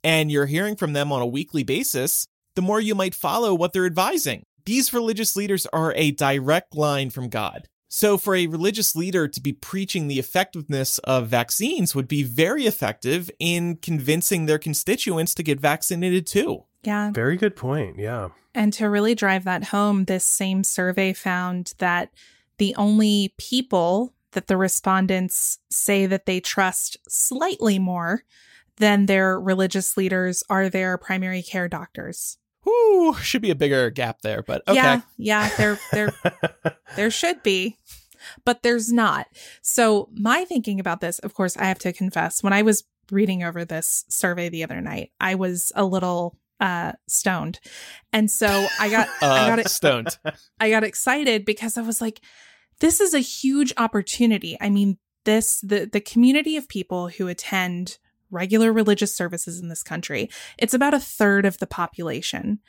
and 0.05 0.31
you're 0.31 0.47
hearing 0.47 0.77
from 0.77 0.93
them 0.93 1.11
on 1.11 1.22
a 1.22 1.27
weekly 1.27 1.64
basis, 1.64 2.29
the 2.55 2.62
more 2.62 2.81
you 2.81 2.95
might 2.95 3.14
follow 3.14 3.55
what 3.55 3.72
they're 3.72 3.87
advising. 3.87 4.45
These 4.66 4.93
religious 4.93 5.37
leaders 5.37 5.66
are 5.66 5.95
a 5.95 6.11
direct 6.11 6.77
line 6.77 7.11
from 7.11 7.29
God. 7.29 7.68
So, 7.89 8.18
for 8.18 8.34
a 8.34 8.49
religious 8.49 8.97
leader 8.97 9.28
to 9.28 9.41
be 9.41 9.53
preaching 9.53 10.09
the 10.09 10.18
effectiveness 10.18 10.99
of 10.99 11.28
vaccines 11.28 11.95
would 11.95 12.09
be 12.09 12.24
very 12.24 12.66
effective 12.66 13.30
in 13.39 13.76
convincing 13.76 14.47
their 14.47 14.59
constituents 14.59 15.34
to 15.34 15.43
get 15.43 15.61
vaccinated 15.61 16.26
too. 16.26 16.64
Yeah. 16.82 17.11
Very 17.12 17.37
good 17.37 17.57
point. 17.57 17.99
Yeah. 17.99 18.28
And 18.55 18.72
to 18.74 18.89
really 18.89 19.14
drive 19.14 19.45
that 19.45 19.64
home, 19.64 20.05
this 20.05 20.24
same 20.24 20.64
survey 20.64 21.12
found 21.12 21.74
that 21.78 22.11
the 22.59 22.74
only 22.76 23.34
people 23.39 24.14
that 24.32 24.47
the 24.47 24.57
respondents 24.57 25.59
say 25.70 26.07
that 26.07 26.26
they 26.26 26.41
trust 26.41 26.97
slightly 27.09 27.78
more 27.78 28.22
than 28.76 29.07
their 29.07 29.41
religious 29.41 29.97
leaders 29.97 30.43
are 30.49 30.68
their 30.68 30.99
primary 30.99 31.43
care 31.43 31.68
doctors. 31.68 32.39
Should 33.20 33.43
be 33.43 33.51
a 33.51 33.55
bigger 33.55 33.91
gap 33.91 34.22
there, 34.22 34.43
but 34.43 34.62
okay. 34.68 34.76
Yeah, 34.76 35.01
yeah, 35.16 35.49
there 35.57 35.78
there 35.93 36.12
there 36.97 37.11
should 37.11 37.43
be, 37.43 37.76
but 38.45 38.62
there's 38.62 38.93
not. 38.93 39.26
So 39.62 40.09
my 40.12 40.45
thinking 40.45 40.80
about 40.80 41.01
this, 41.01 41.18
of 41.20 41.34
course, 41.34 41.57
I 41.57 41.64
have 41.64 41.78
to 41.80 41.93
confess, 41.93 42.43
when 42.43 42.53
I 42.53 42.62
was 42.62 42.84
reading 43.11 43.43
over 43.43 43.64
this 43.64 44.05
survey 44.09 44.49
the 44.49 44.64
other 44.64 44.80
night, 44.80 45.11
I 45.20 45.34
was 45.34 45.72
a 45.74 45.84
little 45.84 46.37
uh 46.61 46.93
stoned. 47.07 47.61
And 48.12 48.30
so 48.30 48.66
I 48.80 48.89
got 48.89 49.09
uh, 49.22 49.26
I 49.30 49.49
got 49.49 49.59
it 49.59 49.68
stoned. 49.70 50.18
I 50.61 50.70
got 50.70 50.84
excited 50.84 51.45
because 51.45 51.76
I 51.76 51.82
was 51.82 52.01
like 52.01 52.20
this 52.80 53.01
is 53.01 53.14
a 53.14 53.20
huge 53.20 53.72
opportunity. 53.76 54.57
I 54.61 54.70
mean, 54.70 54.99
this 55.24 55.61
the 55.61 55.87
the 55.87 56.01
community 56.01 56.57
of 56.57 56.68
people 56.68 57.09
who 57.09 57.28
attend 57.28 57.99
regular 58.31 58.72
religious 58.72 59.14
services 59.14 59.61
in 59.61 59.68
this 59.68 59.83
country. 59.83 60.29
It's 60.59 60.74
about 60.74 60.95
a 60.95 61.01
third 61.01 61.47
of 61.47 61.59
the 61.59 61.66
population. 61.66 62.61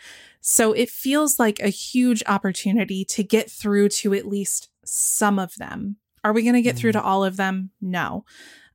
So 0.42 0.72
it 0.74 0.90
feels 0.90 1.40
like 1.40 1.60
a 1.60 1.70
huge 1.70 2.24
opportunity 2.28 3.04
to 3.06 3.24
get 3.24 3.50
through 3.50 3.90
to 3.90 4.14
at 4.14 4.28
least 4.28 4.70
some 4.86 5.40
of 5.40 5.56
them. 5.56 5.98
Are 6.24 6.34
we 6.34 6.44
going 6.44 6.56
to 6.56 6.62
get 6.62 6.78
through 6.78 6.94
to 6.94 7.00
mm. 7.00 7.06
all 7.06 7.24
of 7.24 7.38
them? 7.38 7.72
No. 7.82 8.26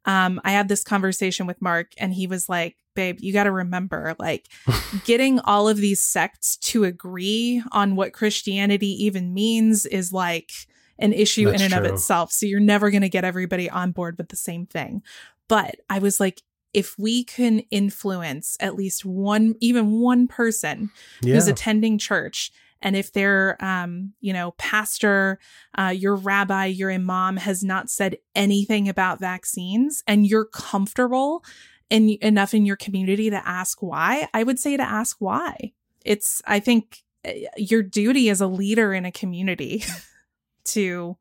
Um, 0.05 0.41
I 0.45 0.51
had 0.51 0.69
this 0.69 0.83
conversation 0.83 1.47
with 1.47 1.63
Mark 1.63 1.93
and 1.99 2.13
he 2.13 2.27
was 2.27 2.49
like, 2.49 2.77
babe, 2.95 3.19
you 3.21 3.33
got 3.33 3.45
to 3.45 3.53
remember, 3.53 4.15
like, 4.19 4.49
getting 5.05 5.39
all 5.41 5.69
of 5.69 5.77
these 5.77 6.01
sects 6.01 6.57
to 6.59 6.85
agree 6.85 7.63
on 7.73 7.97
what 7.97 8.13
Christianity 8.13 9.05
even 9.05 9.33
means 9.33 9.87
is 9.87 10.13
like 10.13 10.53
an 10.99 11.13
issue 11.13 11.47
That's 11.47 11.63
in 11.63 11.73
and 11.73 11.75
true. 11.75 11.85
of 11.87 11.93
itself. 11.93 12.33
So 12.33 12.47
you're 12.47 12.61
never 12.61 12.91
going 12.91 13.03
to 13.03 13.09
get 13.09 13.25
everybody 13.25 13.71
on 13.71 13.93
board 13.93 14.19
with 14.19 14.29
the 14.29 14.37
same 14.37 14.67
thing. 14.67 15.03
But 15.49 15.77
I 15.89 15.99
was 15.99 16.21
like, 16.21 16.43
if 16.73 16.99
we 16.99 17.25
can 17.25 17.61
influence 17.71 18.57
at 18.61 18.75
least 18.75 19.05
one, 19.05 19.55
even 19.61 20.01
one 20.01 20.27
person 20.27 20.91
yeah. 21.21 21.35
who's 21.35 21.49
attending 21.49 21.99
church, 21.99 22.53
and 22.83 22.97
if 22.97 23.13
their, 23.13 23.63
um, 23.65 24.13
you 24.21 24.33
know, 24.33 24.53
pastor, 24.53 25.39
uh, 25.79 25.95
your 25.97 26.17
rabbi, 26.17 26.67
your 26.67 26.91
imam 26.91 27.37
has 27.37 27.63
not 27.63 27.89
said 27.89 28.17
anything 28.35 28.89
about 28.89 29.21
vaccines, 29.21 30.03
and 30.07 30.27
you're 30.27 30.47
comfortable 30.47 31.45
in, 31.91 32.19
enough 32.21 32.55
in 32.55 32.67
your 32.67 32.77
community 32.77 33.31
to 33.31 33.49
ask 33.49 33.83
why, 33.83 34.29
I 34.35 34.43
would 34.43 34.59
say 34.59 34.77
to 34.77 34.83
ask 34.83 35.17
why. 35.21 35.73
It's, 36.05 36.43
I 36.47 36.59
think, 36.59 37.03
eh, 37.25 37.47
your 37.57 37.83
duty 37.83 38.29
as 38.31 38.41
a 38.41 38.47
leader 38.49 38.93
in 38.93 39.05
a 39.05 39.13
community 39.13 39.85
to 40.65 41.17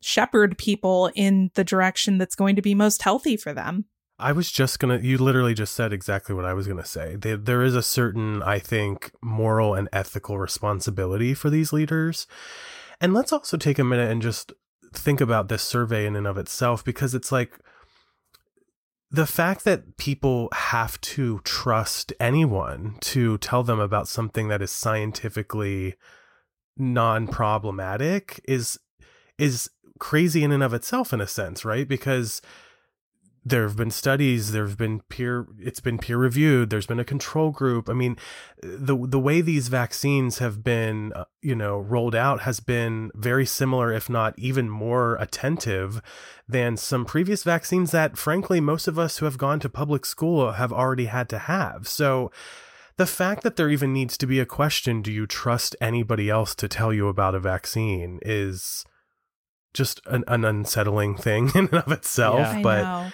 shepherd 0.00 0.56
people 0.56 1.10
in 1.14 1.50
the 1.54 1.64
direction 1.64 2.18
that's 2.18 2.36
going 2.36 2.56
to 2.56 2.62
be 2.62 2.74
most 2.74 3.02
healthy 3.02 3.36
for 3.36 3.52
them. 3.52 3.84
I 4.18 4.32
was 4.32 4.50
just 4.50 4.78
gonna. 4.80 4.98
You 4.98 5.18
literally 5.18 5.54
just 5.54 5.74
said 5.74 5.92
exactly 5.92 6.34
what 6.34 6.44
I 6.44 6.52
was 6.52 6.66
gonna 6.66 6.84
say. 6.84 7.16
There, 7.16 7.36
there 7.36 7.62
is 7.62 7.76
a 7.76 7.82
certain, 7.82 8.42
I 8.42 8.58
think, 8.58 9.12
moral 9.22 9.74
and 9.74 9.88
ethical 9.92 10.38
responsibility 10.38 11.34
for 11.34 11.50
these 11.50 11.72
leaders. 11.72 12.26
And 13.00 13.14
let's 13.14 13.32
also 13.32 13.56
take 13.56 13.78
a 13.78 13.84
minute 13.84 14.10
and 14.10 14.20
just 14.20 14.52
think 14.92 15.20
about 15.20 15.48
this 15.48 15.62
survey 15.62 16.04
in 16.06 16.16
and 16.16 16.26
of 16.26 16.36
itself, 16.36 16.84
because 16.84 17.14
it's 17.14 17.30
like 17.30 17.58
the 19.10 19.26
fact 19.26 19.64
that 19.64 19.96
people 19.96 20.48
have 20.52 21.00
to 21.00 21.40
trust 21.44 22.12
anyone 22.18 22.96
to 23.00 23.38
tell 23.38 23.62
them 23.62 23.78
about 23.78 24.08
something 24.08 24.48
that 24.48 24.60
is 24.60 24.70
scientifically 24.70 25.94
non-problematic 26.76 28.40
is 28.46 28.78
is 29.38 29.70
crazy 30.00 30.42
in 30.42 30.52
and 30.52 30.62
of 30.62 30.74
itself 30.74 31.12
in 31.12 31.20
a 31.20 31.26
sense, 31.26 31.64
right? 31.64 31.88
Because 31.88 32.42
there 33.48 33.62
have 33.62 33.76
been 33.76 33.90
studies 33.90 34.52
there 34.52 34.66
have 34.66 34.76
been 34.76 35.00
peer 35.08 35.46
it's 35.58 35.80
been 35.80 35.98
peer 35.98 36.16
reviewed 36.16 36.70
there's 36.70 36.86
been 36.86 37.00
a 37.00 37.04
control 37.04 37.50
group. 37.50 37.88
I 37.88 37.92
mean 37.92 38.16
the 38.62 38.96
the 39.06 39.20
way 39.20 39.40
these 39.40 39.68
vaccines 39.68 40.38
have 40.38 40.62
been 40.62 41.12
uh, 41.14 41.24
you 41.42 41.54
know 41.54 41.78
rolled 41.78 42.14
out 42.14 42.42
has 42.42 42.60
been 42.60 43.10
very 43.14 43.46
similar 43.46 43.92
if 43.92 44.08
not 44.08 44.34
even 44.38 44.68
more 44.68 45.16
attentive 45.16 46.00
than 46.48 46.76
some 46.76 47.04
previous 47.04 47.44
vaccines 47.44 47.90
that 47.90 48.16
frankly 48.16 48.60
most 48.60 48.88
of 48.88 48.98
us 48.98 49.18
who 49.18 49.24
have 49.24 49.38
gone 49.38 49.60
to 49.60 49.68
public 49.68 50.04
school 50.06 50.52
have 50.52 50.72
already 50.72 51.06
had 51.06 51.28
to 51.28 51.38
have. 51.38 51.86
So 51.88 52.30
the 52.96 53.06
fact 53.06 53.42
that 53.44 53.56
there 53.56 53.70
even 53.70 53.92
needs 53.92 54.18
to 54.18 54.26
be 54.26 54.40
a 54.40 54.46
question 54.46 55.02
do 55.02 55.12
you 55.12 55.26
trust 55.26 55.76
anybody 55.80 56.28
else 56.28 56.54
to 56.56 56.68
tell 56.68 56.92
you 56.92 57.08
about 57.08 57.34
a 57.34 57.40
vaccine 57.40 58.18
is 58.22 58.84
just 59.72 60.00
an, 60.06 60.24
an 60.26 60.44
unsettling 60.44 61.16
thing 61.16 61.50
in 61.54 61.68
and 61.72 61.74
of 61.74 61.92
itself 61.92 62.40
yeah. 62.40 62.62
but 62.62 63.12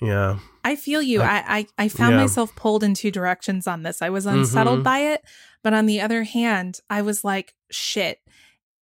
yeah. 0.00 0.38
I 0.64 0.76
feel 0.76 1.02
you. 1.02 1.22
I 1.22 1.44
I, 1.46 1.66
I 1.78 1.88
found 1.88 2.14
yeah. 2.14 2.22
myself 2.22 2.54
pulled 2.54 2.84
in 2.84 2.94
two 2.94 3.10
directions 3.10 3.66
on 3.66 3.82
this. 3.82 4.02
I 4.02 4.10
was 4.10 4.26
unsettled 4.26 4.78
mm-hmm. 4.78 4.84
by 4.84 4.98
it, 4.98 5.24
but 5.62 5.74
on 5.74 5.86
the 5.86 6.00
other 6.00 6.24
hand, 6.24 6.80
I 6.88 7.02
was 7.02 7.24
like, 7.24 7.54
shit. 7.70 8.20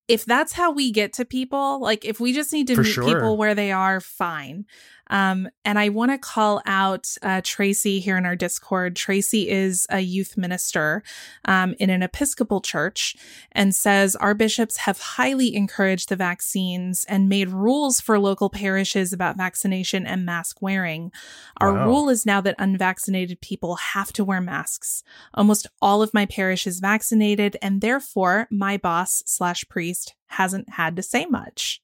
If 0.08 0.24
that's 0.24 0.52
how 0.52 0.70
we 0.70 0.92
get 0.92 1.12
to 1.14 1.24
people, 1.24 1.80
like 1.80 2.04
if 2.04 2.20
we 2.20 2.32
just 2.32 2.52
need 2.52 2.68
to 2.68 2.76
For 2.76 2.82
meet 2.82 2.92
sure. 2.92 3.04
people 3.04 3.36
where 3.36 3.56
they 3.56 3.72
are, 3.72 4.00
fine. 4.00 4.66
Um, 5.08 5.48
and 5.64 5.78
I 5.78 5.88
want 5.88 6.10
to 6.12 6.18
call 6.18 6.62
out 6.66 7.08
uh, 7.22 7.40
Tracy 7.44 8.00
here 8.00 8.16
in 8.16 8.26
our 8.26 8.36
Discord. 8.36 8.96
Tracy 8.96 9.48
is 9.48 9.86
a 9.90 10.00
youth 10.00 10.36
minister 10.36 11.02
um, 11.44 11.74
in 11.78 11.90
an 11.90 12.02
Episcopal 12.02 12.60
church 12.60 13.16
and 13.52 13.74
says 13.74 14.16
our 14.16 14.34
bishops 14.34 14.78
have 14.78 14.98
highly 14.98 15.54
encouraged 15.54 16.08
the 16.08 16.16
vaccines 16.16 17.04
and 17.08 17.28
made 17.28 17.50
rules 17.50 18.00
for 18.00 18.18
local 18.18 18.50
parishes 18.50 19.12
about 19.12 19.36
vaccination 19.36 20.06
and 20.06 20.24
mask 20.24 20.60
wearing. 20.60 21.12
Our 21.58 21.72
wow. 21.72 21.86
rule 21.86 22.08
is 22.08 22.26
now 22.26 22.40
that 22.42 22.56
unvaccinated 22.58 23.40
people 23.40 23.76
have 23.76 24.12
to 24.14 24.24
wear 24.24 24.40
masks. 24.40 25.02
Almost 25.34 25.66
all 25.80 26.02
of 26.02 26.14
my 26.14 26.26
parish 26.26 26.66
is 26.66 26.80
vaccinated, 26.80 27.56
and 27.62 27.80
therefore 27.80 28.48
my 28.50 28.76
boss 28.76 29.22
slash 29.26 29.64
priest 29.68 30.14
hasn't 30.28 30.70
had 30.70 30.96
to 30.96 31.02
say 31.02 31.26
much. 31.26 31.80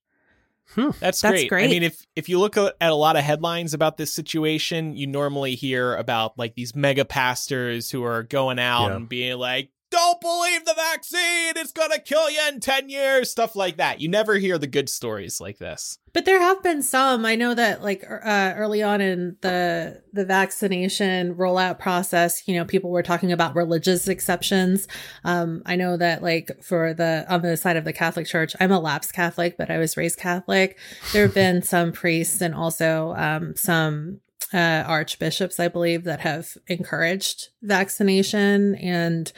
Hmm. 0.75 0.91
That's, 1.01 1.21
That's 1.21 1.33
great. 1.35 1.49
great. 1.49 1.65
I 1.65 1.69
mean, 1.69 1.83
if 1.83 2.07
if 2.17 2.29
you 2.29 2.39
look 2.39 2.57
at 2.57 2.75
a 2.81 2.95
lot 2.95 3.17
of 3.17 3.23
headlines 3.23 3.75
about 3.75 3.97
this 3.97 4.13
situation, 4.13 4.97
you 4.97 5.07
normally 5.07 5.55
hear 5.55 5.95
about 5.97 6.39
like 6.39 6.55
these 6.55 6.75
mega 6.75 7.05
pastors 7.05 7.91
who 7.91 8.05
are 8.05 8.23
going 8.23 8.59
out 8.59 8.89
yeah. 8.89 8.97
and 8.97 9.09
being 9.09 9.39
like, 9.39 9.71
don't 9.93 10.21
believe 10.21 10.65
the 10.65 10.75
vaccine. 10.75 11.53
It's 11.57 11.71
going 11.71 11.91
to 11.91 12.01
kill 12.01 12.31
you 12.31 12.41
in 12.49 12.61
10 12.61 12.89
years. 12.89 13.31
Stuff 13.31 13.55
like 13.55 13.77
that. 13.77 14.01
You 14.01 14.09
never 14.09 14.37
hear 14.37 14.57
the 14.57 14.67
good 14.67 14.89
stories 14.89 15.41
like 15.41 15.59
this. 15.59 15.99
But 16.15 16.25
there 16.25 16.41
have 16.41 16.63
been 16.63 16.83
some. 16.83 17.25
I 17.25 17.37
know 17.37 17.55
that 17.55 17.83
like 17.83 18.05
uh, 18.05 18.55
early 18.57 18.83
on 18.83 19.01
in 19.01 19.37
the 19.41 20.03
the 20.13 20.27
vaccination 20.27 21.35
rollout 21.35 21.79
process, 21.79 22.47
you 22.47 22.55
know, 22.55 22.67
people 22.67 22.91
were 22.91 23.03
talking 23.03 23.33
about 23.33 23.55
religious 23.55 24.09
exceptions. 24.09 24.89
Um, 25.25 25.63
I 25.65 25.77
know 25.77 25.97
that 25.97 26.23
like 26.23 26.51
for 26.63 26.93
the 26.93 27.25
on 27.31 27.41
the 27.41 27.57
side 27.57 27.77
of 27.77 27.85
the 27.85 27.95
Catholic 27.95 28.27
Church, 28.27 28.55
I'm 28.61 28.73
a 28.73 28.81
lapsed 28.81 29.15
Catholic, 29.15 29.57
but 29.57 29.71
I 29.71 29.79
was 29.79 29.97
raised 29.97 30.19
Catholic. 30.19 30.79
There 31.13 31.23
have 31.23 31.35
been 31.35 31.63
some 31.63 31.93
priests 31.93 32.43
and 32.43 32.55
also 32.55 33.15
um, 33.17 33.57
some 33.57 34.21
uh, 34.53 34.85
archbishops, 34.87 35.59
I 35.59 35.69
believe, 35.69 36.05
that 36.05 36.21
have 36.21 36.57
encouraged 36.67 37.49
vaccination. 37.63 38.75
And 38.75 39.33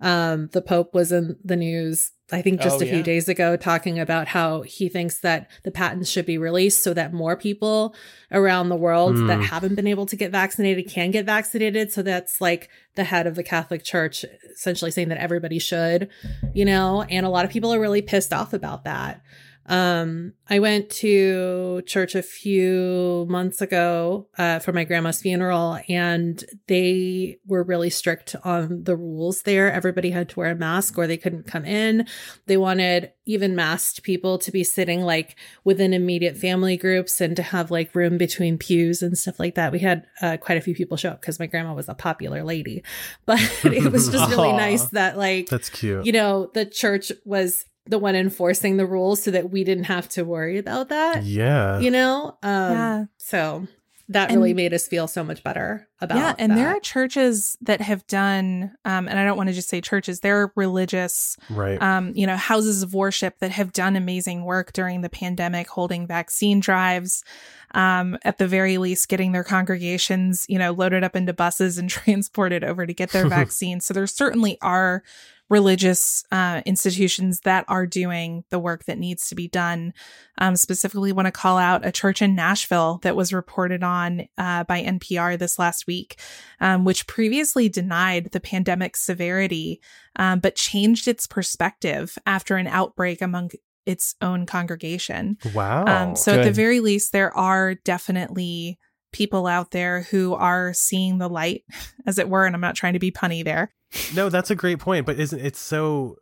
um, 0.00 0.48
the 0.52 0.60
Pope 0.62 0.92
was 0.94 1.10
in 1.12 1.36
the 1.44 1.56
news, 1.56 2.10
I 2.30 2.42
think, 2.42 2.60
just 2.60 2.76
Oh, 2.80 2.84
a 2.84 2.86
few 2.88 2.98
yeah. 2.98 3.02
days 3.02 3.28
ago, 3.28 3.56
talking 3.56 3.98
about 3.98 4.28
how 4.28 4.62
he 4.62 4.88
thinks 4.88 5.20
that 5.20 5.48
the 5.64 5.70
patents 5.70 6.10
should 6.10 6.26
be 6.26 6.38
released 6.38 6.82
so 6.82 6.92
that 6.94 7.12
more 7.14 7.36
people 7.36 7.94
around 8.30 8.68
the 8.68 8.76
world 8.76 9.16
that 9.16 9.38
Mm. 9.38 9.44
haven't 9.44 9.74
been 9.74 9.86
able 9.86 10.04
to 10.06 10.16
get 10.16 10.32
vaccinated 10.32 10.88
can 10.88 11.10
get 11.10 11.24
vaccinated. 11.24 11.92
So 11.92 12.02
that's 12.02 12.40
like 12.40 12.68
the 12.94 13.04
head 13.04 13.26
of 13.26 13.36
the 13.36 13.42
Catholic 13.42 13.84
Church 13.84 14.24
essentially 14.54 14.90
saying 14.90 15.08
that 15.08 15.18
everybody 15.18 15.58
should, 15.58 16.08
you 16.52 16.64
know, 16.64 17.02
and 17.02 17.24
a 17.24 17.30
lot 17.30 17.44
of 17.44 17.50
people 17.50 17.72
are 17.72 17.80
really 17.80 18.02
pissed 18.02 18.32
off 18.32 18.52
about 18.52 18.84
that. 18.84 19.22
Um, 19.68 20.34
I 20.48 20.60
went 20.60 20.90
to 20.90 21.82
church 21.86 22.14
a 22.14 22.22
few 22.22 23.26
months 23.28 23.60
ago 23.60 24.28
uh, 24.38 24.60
for 24.60 24.72
my 24.72 24.84
grandma's 24.84 25.20
funeral, 25.20 25.78
and 25.88 26.44
they 26.68 27.38
were 27.46 27.64
really 27.64 27.90
strict 27.90 28.36
on 28.44 28.84
the 28.84 28.96
rules 28.96 29.42
there. 29.42 29.72
Everybody 29.72 30.10
had 30.10 30.28
to 30.30 30.38
wear 30.38 30.52
a 30.52 30.54
mask 30.54 30.96
or 30.96 31.06
they 31.06 31.16
couldn't 31.16 31.46
come 31.46 31.64
in. 31.64 32.06
They 32.46 32.56
wanted 32.56 33.12
even 33.24 33.56
masked 33.56 34.04
people 34.04 34.38
to 34.38 34.52
be 34.52 34.62
sitting 34.62 35.02
like 35.02 35.36
within 35.64 35.92
immediate 35.92 36.36
family 36.36 36.76
groups 36.76 37.20
and 37.20 37.34
to 37.34 37.42
have 37.42 37.72
like 37.72 37.94
room 37.94 38.16
between 38.16 38.56
pews 38.56 39.02
and 39.02 39.18
stuff 39.18 39.40
like 39.40 39.56
that. 39.56 39.72
We 39.72 39.80
had 39.80 40.06
uh, 40.22 40.36
quite 40.36 40.58
a 40.58 40.60
few 40.60 40.76
people 40.76 40.96
show 40.96 41.10
up 41.10 41.20
because 41.20 41.40
my 41.40 41.46
grandma 41.46 41.74
was 41.74 41.88
a 41.88 41.94
popular 41.94 42.44
lady, 42.44 42.84
but 43.26 43.40
it 43.64 43.90
was 43.90 44.08
just 44.10 44.30
really 44.30 44.52
nice 44.52 44.84
that 44.90 45.18
like 45.18 45.48
That's 45.48 45.70
cute. 45.70 46.06
you 46.06 46.12
know, 46.12 46.50
the 46.54 46.64
church 46.64 47.10
was 47.24 47.64
the 47.86 47.98
one 47.98 48.16
enforcing 48.16 48.76
the 48.76 48.86
rules 48.86 49.22
so 49.22 49.30
that 49.30 49.50
we 49.50 49.64
didn't 49.64 49.84
have 49.84 50.08
to 50.10 50.24
worry 50.24 50.58
about 50.58 50.88
that, 50.88 51.22
yeah. 51.24 51.78
you 51.78 51.90
know? 51.90 52.36
Um, 52.42 52.72
Yeah. 52.72 53.04
So 53.18 53.68
that 54.08 54.30
And- 54.30 54.38
really 54.40 54.54
made 54.54 54.72
us 54.72 54.86
feel 54.86 55.08
so 55.08 55.24
much 55.24 55.42
better 55.42 55.88
about 56.00 56.18
yeah, 56.18 56.34
and 56.38 56.56
there 56.56 56.68
are 56.68 56.78
churches 56.78 57.56
that 57.62 57.80
have 57.80 58.06
done, 58.06 58.70
um, 58.84 59.08
and 59.08 59.18
I 59.18 59.24
don't 59.24 59.36
want 59.36 59.48
to 59.48 59.52
just 59.52 59.68
say 59.68 59.80
churches, 59.80 60.20
there 60.20 60.42
are 60.42 60.52
religious, 60.54 61.36
right. 61.50 61.80
um, 61.82 62.12
you 62.14 62.24
know, 62.26 62.36
houses 62.36 62.82
of 62.84 62.94
worship 62.94 63.38
that 63.40 63.50
have 63.50 63.72
done 63.72 63.96
amazing 63.96 64.44
work 64.44 64.72
during 64.72 65.00
the 65.00 65.08
pandemic, 65.08 65.68
holding 65.68 66.06
vaccine 66.06 66.60
drives. 66.60 67.24
Um, 67.72 68.16
at 68.22 68.38
the 68.38 68.46
very 68.46 68.78
least, 68.78 69.08
getting 69.08 69.32
their 69.32 69.42
congregations, 69.44 70.46
you 70.48 70.58
know, 70.58 70.70
loaded 70.72 71.02
up 71.02 71.16
into 71.16 71.32
buses 71.32 71.76
and 71.76 71.90
transported 71.90 72.62
over 72.62 72.86
to 72.86 72.94
get 72.94 73.10
their 73.10 73.28
vaccine. 73.40 73.80
So 73.80 73.92
there 73.92 74.06
certainly 74.06 74.56
are 74.62 75.02
religious 75.48 76.24
uh, 76.32 76.60
institutions 76.66 77.40
that 77.40 77.64
are 77.68 77.86
doing 77.86 78.44
the 78.50 78.58
work 78.58 78.84
that 78.86 78.98
needs 78.98 79.28
to 79.28 79.34
be 79.34 79.48
done. 79.48 79.92
Um, 80.38 80.56
specifically, 80.56 81.12
want 81.12 81.26
to 81.26 81.32
call 81.32 81.56
out 81.56 81.86
a 81.86 81.92
church 81.92 82.20
in 82.20 82.34
Nashville 82.34 82.98
that 83.02 83.16
was 83.16 83.32
reported 83.32 83.82
on 83.82 84.26
uh, 84.36 84.64
by 84.64 84.82
NPR 84.82 85.38
this 85.38 85.58
last 85.58 85.86
week, 85.86 86.20
um, 86.60 86.84
which 86.84 87.06
previously 87.06 87.68
denied 87.68 88.30
the 88.32 88.40
pandemic 88.40 88.96
severity, 88.96 89.80
um, 90.16 90.40
but 90.40 90.56
changed 90.56 91.06
its 91.06 91.26
perspective 91.26 92.18
after 92.26 92.56
an 92.56 92.66
outbreak 92.66 93.22
among 93.22 93.50
its 93.86 94.16
own 94.20 94.46
congregation. 94.46 95.38
wow. 95.54 95.84
Um, 95.86 96.16
so 96.16 96.32
at 96.32 96.44
the 96.44 96.50
very 96.50 96.80
least, 96.80 97.12
there 97.12 97.34
are 97.36 97.76
definitely 97.76 98.78
people 99.12 99.46
out 99.46 99.70
there 99.70 100.02
who 100.02 100.34
are 100.34 100.74
seeing 100.74 101.18
the 101.18 101.28
light, 101.28 101.64
as 102.06 102.18
it 102.18 102.28
were. 102.28 102.44
And 102.44 102.54
I'm 102.54 102.60
not 102.60 102.74
trying 102.74 102.94
to 102.94 102.98
be 102.98 103.12
punny 103.12 103.44
there. 103.44 103.72
No, 104.14 104.28
that's 104.28 104.50
a 104.50 104.54
great 104.56 104.78
point, 104.78 105.06
but 105.06 105.18
isn't 105.18 105.40
it 105.40 105.56
so 105.56 106.16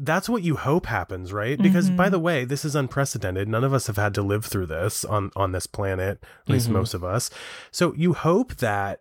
that's 0.00 0.28
what 0.28 0.44
you 0.44 0.54
hope 0.54 0.86
happens, 0.86 1.32
right? 1.32 1.58
Because 1.60 1.90
by 1.90 2.08
Mhm. 2.08 2.12
the 2.12 2.18
way, 2.20 2.44
this 2.44 2.64
is 2.64 2.76
unprecedented. 2.76 3.48
None 3.48 3.64
of 3.64 3.74
us 3.74 3.88
have 3.88 3.96
had 3.96 4.14
to 4.14 4.22
live 4.22 4.44
through 4.44 4.66
this 4.66 5.04
on 5.04 5.30
on 5.34 5.50
this 5.52 5.66
planet, 5.66 6.22
at 6.42 6.48
least 6.48 6.68
Mhm. 6.68 6.74
most 6.74 6.94
of 6.94 7.02
us. 7.02 7.30
So 7.72 7.92
you 7.94 8.12
hope 8.14 8.54
that 8.56 9.00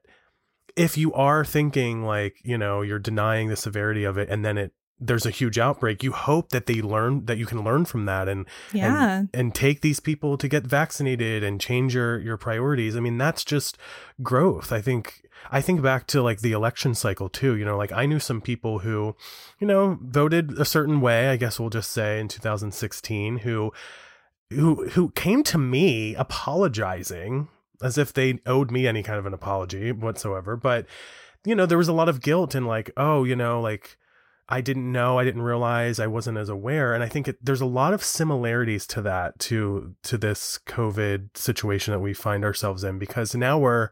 if 0.76 0.98
you 0.98 1.14
are 1.14 1.46
thinking 1.46 2.04
like, 2.04 2.38
you 2.44 2.58
know, 2.58 2.82
you're 2.82 3.00
denying 3.00 3.50
the 3.50 3.56
severity 3.56 4.04
of 4.04 4.18
it 4.18 4.30
and 4.30 4.44
then 4.44 4.58
it 4.58 4.74
there's 5.00 5.26
a 5.26 5.30
huge 5.32 5.60
outbreak, 5.60 6.04
you 6.04 6.12
hope 6.12 6.50
that 6.50 6.66
they 6.66 6.82
learn 6.82 7.26
that 7.26 7.38
you 7.38 7.46
can 7.46 7.64
learn 7.64 7.86
from 7.86 8.06
that 8.06 8.28
and 8.28 8.46
Yeah. 8.74 9.20
and, 9.20 9.30
and 9.34 9.54
take 9.56 9.82
these 9.82 10.00
people 10.00 10.38
to 10.38 10.48
get 10.48 10.64
vaccinated 10.64 11.44
and 11.44 11.62
change 11.62 11.94
your 11.94 12.18
your 12.20 12.38
priorities. 12.38 12.96
I 12.96 13.00
mean, 13.00 13.18
that's 13.18 13.44
just 13.44 13.78
growth. 14.24 14.72
I 14.72 14.82
think 14.82 15.22
I 15.52 15.62
think 15.62 15.82
back 15.84 16.08
to 16.08 16.22
like 16.24 16.40
the 16.40 16.52
election 16.52 16.96
cycle 16.96 17.30
too. 17.30 17.56
You 17.56 17.64
know, 17.66 17.78
like 17.78 17.92
I 17.92 18.06
knew 18.08 18.20
some 18.20 18.42
people 18.42 18.80
who, 18.80 19.16
you 19.60 19.68
know, 19.68 20.00
voted 20.02 20.58
a 20.60 20.66
certain 20.66 21.00
way. 21.00 21.30
I 21.30 21.38
guess 21.38 21.60
we'll 21.60 21.70
just 21.70 21.92
say 21.92 22.20
in 22.20 22.28
2016 22.28 23.40
who 23.40 23.72
who 24.50 24.88
who 24.90 25.10
came 25.12 25.44
to 25.44 25.58
me 25.58 26.16
apologizing 26.16 27.50
as 27.84 27.98
if 27.98 28.12
they 28.14 28.40
owed 28.46 28.72
me 28.72 28.88
any 28.88 29.04
kind 29.04 29.20
of 29.20 29.26
an 29.26 29.34
apology 29.34 29.92
whatsoever. 29.92 30.56
But 30.56 30.86
you 31.46 31.54
know, 31.56 31.66
there 31.66 31.78
was 31.78 31.88
a 31.88 31.94
lot 31.94 32.10
of 32.10 32.22
guilt 32.22 32.56
and 32.56 32.66
like, 32.66 32.90
oh, 32.98 33.24
you 33.24 33.36
know, 33.36 33.62
like 33.62 33.98
I 34.50 34.62
didn't 34.62 34.90
know, 34.92 35.20
I 35.20 35.26
didn't 35.26 35.42
realize, 35.42 36.00
I 36.00 36.08
wasn't 36.08 36.38
as 36.38 36.48
aware, 36.48 36.94
and 36.94 37.04
I 37.04 37.10
think 37.10 37.28
it, 37.28 37.38
there's 37.42 37.62
a 37.62 37.66
lot 37.66 37.94
of 37.94 38.04
similarities 38.04 38.88
to 38.88 39.02
that 39.02 39.40
to 39.40 39.96
to 40.04 40.18
this 40.18 40.60
COVID 40.66 41.36
situation 41.36 41.92
that 41.92 42.00
we 42.00 42.14
find 42.14 42.46
ourselves 42.46 42.84
in 42.84 42.98
because 42.98 43.36
now 43.36 43.58
we're 43.58 43.90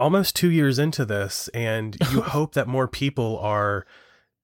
almost 0.00 0.34
two 0.34 0.50
years 0.50 0.78
into 0.78 1.04
this, 1.04 1.48
and 1.54 1.96
you 2.10 2.20
hope 2.36 2.54
that 2.54 2.66
more 2.66 2.88
people 2.88 3.38
are 3.38 3.86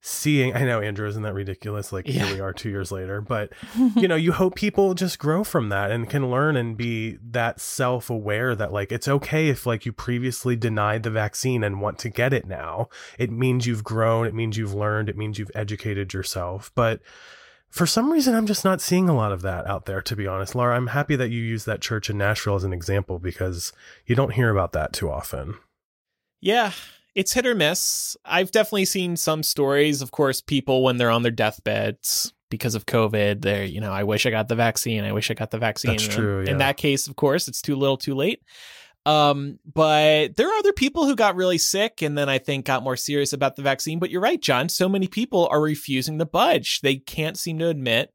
seeing. 0.07 0.55
I 0.55 0.65
know, 0.65 0.83
Andrew, 0.83 1.09
isn't 1.09 1.23
that 1.23 1.33
ridiculous? 1.33 1.91
Like 1.93 2.07
Yeah. 2.07 2.27
here 2.27 2.35
we 2.35 2.41
are, 2.41 2.53
two 2.53 2.69
years 2.69 2.93
later, 2.93 3.23
but 3.23 3.53
you 3.97 4.07
know, 4.07 4.17
you 4.17 4.33
hope 4.33 4.55
people 4.55 4.93
just 4.93 5.19
grow 5.19 5.43
from 5.43 5.71
that 5.71 5.91
and 5.91 6.09
can 6.11 6.31
learn 6.31 6.57
and 6.57 6.77
be 6.77 7.17
that 7.31 7.59
self 7.59 8.11
aware 8.11 8.55
that 8.55 8.71
like 8.73 8.93
it's 8.93 9.09
okay 9.09 9.49
if 9.49 9.65
like 9.65 9.87
you 9.87 9.93
previously 9.93 10.57
denied 10.57 11.05
the 11.05 11.11
vaccine 11.11 11.65
and 11.65 11.81
want 11.81 11.99
to 12.01 12.11
get 12.11 12.35
it 12.35 12.47
now. 12.47 12.89
It 13.19 13.31
means 13.31 13.67
you've 13.67 13.83
grown, 13.83 14.27
it 14.27 14.35
means 14.35 14.59
you've 14.59 14.75
learned, 14.75 15.09
it 15.09 15.17
means 15.17 15.39
you've 15.39 15.51
educated 15.55 16.13
yourself. 16.13 16.71
But 16.75 17.01
for 17.71 17.87
some 17.87 18.13
reason, 18.13 18.35
I'm 18.35 18.47
just 18.47 18.65
not 18.65 18.81
seeing 18.83 19.09
a 19.09 19.17
lot 19.17 19.33
of 19.33 19.41
that 19.43 19.67
out 19.67 19.87
there, 19.87 20.03
to 20.03 20.15
be 20.15 20.27
honest. 20.27 20.55
Laura, 20.55 20.77
I'm 20.77 20.89
happy 20.89 21.17
that 21.17 21.31
you 21.31 21.41
use 21.43 21.65
that 21.65 21.81
church 21.81 22.09
in 22.11 22.19
Nashville 22.19 22.55
as 22.55 22.63
an 22.65 22.73
example 22.75 23.19
because 23.19 23.73
you 24.07 24.15
don't 24.15 24.35
hear 24.35 24.51
about 24.51 24.73
that 24.75 24.93
too 24.93 25.11
often. 25.11 25.57
Yeah, 26.41 26.73
it's 27.15 27.33
hit 27.33 27.47
or 27.47 27.55
miss. 27.55 28.17
I've 28.25 28.51
definitely 28.51 28.87
seen 28.87 29.17
some 29.17 29.43
stories, 29.43 30.03
of 30.03 30.11
course, 30.11 30.41
people 30.41 30.83
when 30.83 30.97
they're 30.97 31.11
on 31.11 31.23
their 31.23 31.33
deathbeds 31.33 32.33
because 32.51 32.75
of 32.75 32.87
COVID, 32.87 33.43
they're, 33.43 33.65
you 33.65 33.81
know, 33.81 33.93
I 33.93 34.05
wish 34.05 34.27
I 34.27 34.31
got 34.31 34.49
the 34.49 34.55
vaccine. 34.55 35.05
I 35.05 35.13
wish 35.13 35.31
I 35.31 35.35
got 35.35 35.51
the 35.51 35.59
vaccine. 35.59 35.93
That's 35.93 36.05
And 36.05 36.13
true, 36.13 36.41
In 36.43 36.59
that 36.59 36.77
case, 36.77 37.09
of 37.09 37.17
course, 37.17 37.49
it's 37.49 37.63
too 37.63 37.77
little, 37.77 37.97
too 37.97 38.15
late. 38.15 38.43
Um, 39.07 39.59
but 39.71 40.37
there 40.37 40.49
are 40.49 40.59
other 40.59 40.73
people 40.73 41.05
who 41.07 41.15
got 41.15 41.37
really 41.37 41.59
sick 41.59 42.01
and 42.01 42.17
then 42.17 42.29
I 42.29 42.39
think 42.39 42.65
got 42.65 42.83
more 42.83 42.97
serious 42.97 43.33
about 43.33 43.57
the 43.57 43.63
vaccine. 43.63 43.99
But 43.99 44.11
you're 44.11 44.21
right, 44.21 44.41
John. 44.41 44.69
So 44.69 44.89
many 44.89 45.09
people 45.09 45.49
are 45.51 45.61
refusing 45.61 46.19
to 46.19 46.25
budge. 46.25 46.81
They 46.81 46.97
can't 46.97 47.39
seem 47.39 47.59
to 47.59 47.69
admit 47.69 48.15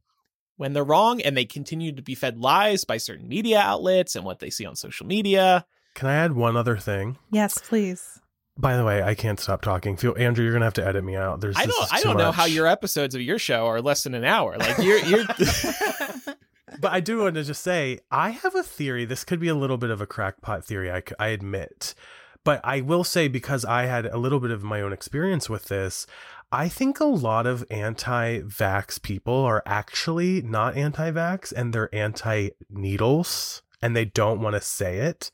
when 0.58 0.74
they're 0.74 0.84
wrong 0.84 1.22
and 1.22 1.38
they 1.38 1.46
continue 1.46 1.92
to 1.92 2.02
be 2.02 2.16
fed 2.16 2.38
lies 2.40 2.86
by 2.86 2.98
certain 2.98 3.28
media 3.28 3.60
outlets 3.60 4.16
and 4.16 4.26
what 4.26 4.40
they 4.40 4.50
see 4.50 4.66
on 4.66 4.76
social 4.76 5.06
media. 5.06 5.66
Can 5.96 6.08
I 6.08 6.16
add 6.16 6.34
one 6.34 6.58
other 6.58 6.78
thing? 6.78 7.18
yes, 7.32 7.58
please. 7.58 8.20
By 8.60 8.76
the 8.76 8.84
way, 8.84 9.02
I 9.02 9.16
can't 9.16 9.40
stop 9.40 9.62
talking. 9.62 9.96
Feel 9.96 10.16
Andrew, 10.18 10.44
you're 10.44 10.52
gonna 10.52 10.66
have 10.66 10.74
to 10.74 10.86
edit 10.86 11.02
me 11.02 11.16
out. 11.16 11.40
There's 11.40 11.56
I 11.56 11.66
this 11.66 11.74
don't 11.74 11.94
I 11.94 12.02
don't 12.02 12.18
know 12.18 12.28
much. 12.28 12.36
how 12.36 12.44
your 12.44 12.68
episodes 12.68 13.16
of 13.16 13.22
your 13.22 13.40
show 13.40 13.66
are 13.68 13.82
less 13.82 14.04
than 14.04 14.14
an 14.14 14.26
hour. 14.26 14.58
Like 14.58 14.78
you're 14.80 15.00
you're 15.00 15.24
but 16.82 16.92
I 16.92 17.00
do 17.00 17.20
want 17.20 17.36
to 17.36 17.44
just 17.46 17.64
say 17.64 18.00
I 18.12 18.32
have 18.32 18.56
a 18.56 18.64
theory. 18.64 19.06
This 19.06 19.24
could 19.24 19.40
be 19.40 19.48
a 19.48 19.56
little 19.56 19.78
bit 19.78 19.92
of 19.92 20.02
a 20.02 20.06
crackpot 20.06 20.66
theory. 20.66 20.92
I, 20.92 21.02
I 21.18 21.28
admit, 21.30 21.96
but 22.44 22.60
I 22.66 22.82
will 22.82 23.06
say 23.06 23.30
because 23.30 23.64
I 23.64 23.84
had 23.84 24.06
a 24.06 24.18
little 24.18 24.42
bit 24.42 24.52
of 24.52 24.62
my 24.62 24.82
own 24.82 24.92
experience 24.92 25.50
with 25.50 25.66
this. 25.70 26.06
I 26.52 26.68
think 26.68 27.00
a 27.00 27.06
lot 27.06 27.46
of 27.46 27.64
anti-vax 27.70 29.02
people 29.02 29.36
are 29.36 29.64
actually 29.66 30.42
not 30.42 30.76
anti-vax 30.76 31.54
and 31.56 31.72
they're 31.72 31.94
anti-needles 31.96 33.62
and 33.82 33.96
they 33.96 34.06
don't 34.06 34.42
want 34.42 34.56
to 34.56 34.62
say 34.62 34.98
it. 34.98 35.32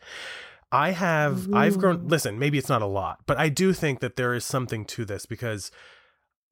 I 0.72 0.92
have 0.92 1.54
I've 1.54 1.78
grown 1.78 2.08
listen, 2.08 2.40
maybe 2.40 2.58
it's 2.58 2.70
not 2.70 2.82
a 2.82 2.88
lot, 2.88 3.20
but 3.26 3.38
I 3.38 3.50
do 3.50 3.74
think 3.74 4.00
that 4.00 4.16
there 4.16 4.34
is 4.34 4.44
something 4.44 4.86
to 4.86 5.06
this 5.06 5.26
because 5.26 5.72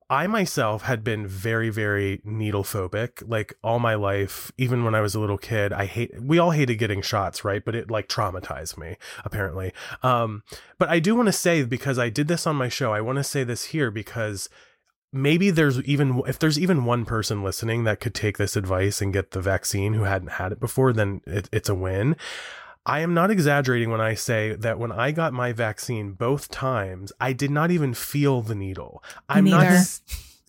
I 0.09 0.27
myself 0.27 0.83
had 0.83 1.03
been 1.03 1.25
very, 1.25 1.69
very 1.69 2.21
needle 2.23 2.63
phobic, 2.63 3.27
like 3.27 3.53
all 3.63 3.79
my 3.79 3.95
life, 3.95 4.51
even 4.57 4.83
when 4.83 4.93
I 4.93 5.01
was 5.01 5.15
a 5.15 5.19
little 5.19 5.37
kid. 5.37 5.73
I 5.73 5.85
hate, 5.85 6.11
we 6.21 6.37
all 6.37 6.51
hated 6.51 6.75
getting 6.75 7.01
shots, 7.01 7.43
right? 7.43 7.63
But 7.63 7.73
it 7.73 7.89
like 7.89 8.09
traumatized 8.09 8.77
me, 8.77 8.97
apparently. 9.25 9.73
Um, 10.03 10.43
but 10.77 10.89
I 10.89 10.99
do 10.99 11.15
want 11.15 11.27
to 11.27 11.33
say, 11.33 11.63
because 11.63 11.97
I 11.97 12.09
did 12.09 12.27
this 12.27 12.45
on 12.45 12.55
my 12.55 12.69
show, 12.69 12.93
I 12.93 13.01
want 13.01 13.17
to 13.17 13.23
say 13.23 13.43
this 13.43 13.65
here 13.65 13.89
because 13.89 14.49
maybe 15.13 15.51
there's 15.51 15.81
even 15.83 16.21
if 16.27 16.37
there's 16.37 16.59
even 16.59 16.85
one 16.85 17.05
person 17.05 17.43
listening 17.43 17.83
that 17.83 17.99
could 17.99 18.15
take 18.15 18.37
this 18.37 18.55
advice 18.55 19.01
and 19.01 19.13
get 19.13 19.31
the 19.31 19.41
vaccine 19.41 19.93
who 19.93 20.03
hadn't 20.03 20.33
had 20.33 20.51
it 20.51 20.59
before 20.59 20.91
then 20.91 21.21
it, 21.27 21.47
it's 21.53 21.69
a 21.69 21.75
win 21.75 22.15
i 22.85 22.99
am 22.99 23.13
not 23.13 23.29
exaggerating 23.31 23.89
when 23.89 24.01
i 24.01 24.13
say 24.13 24.53
that 24.55 24.77
when 24.79 24.91
i 24.91 25.11
got 25.11 25.33
my 25.33 25.51
vaccine 25.51 26.11
both 26.13 26.49
times 26.49 27.11
i 27.19 27.33
did 27.33 27.51
not 27.51 27.71
even 27.71 27.93
feel 27.93 28.41
the 28.41 28.55
needle 28.55 29.03
i'm 29.29 29.45
Neither. 29.45 29.75
not 29.75 30.01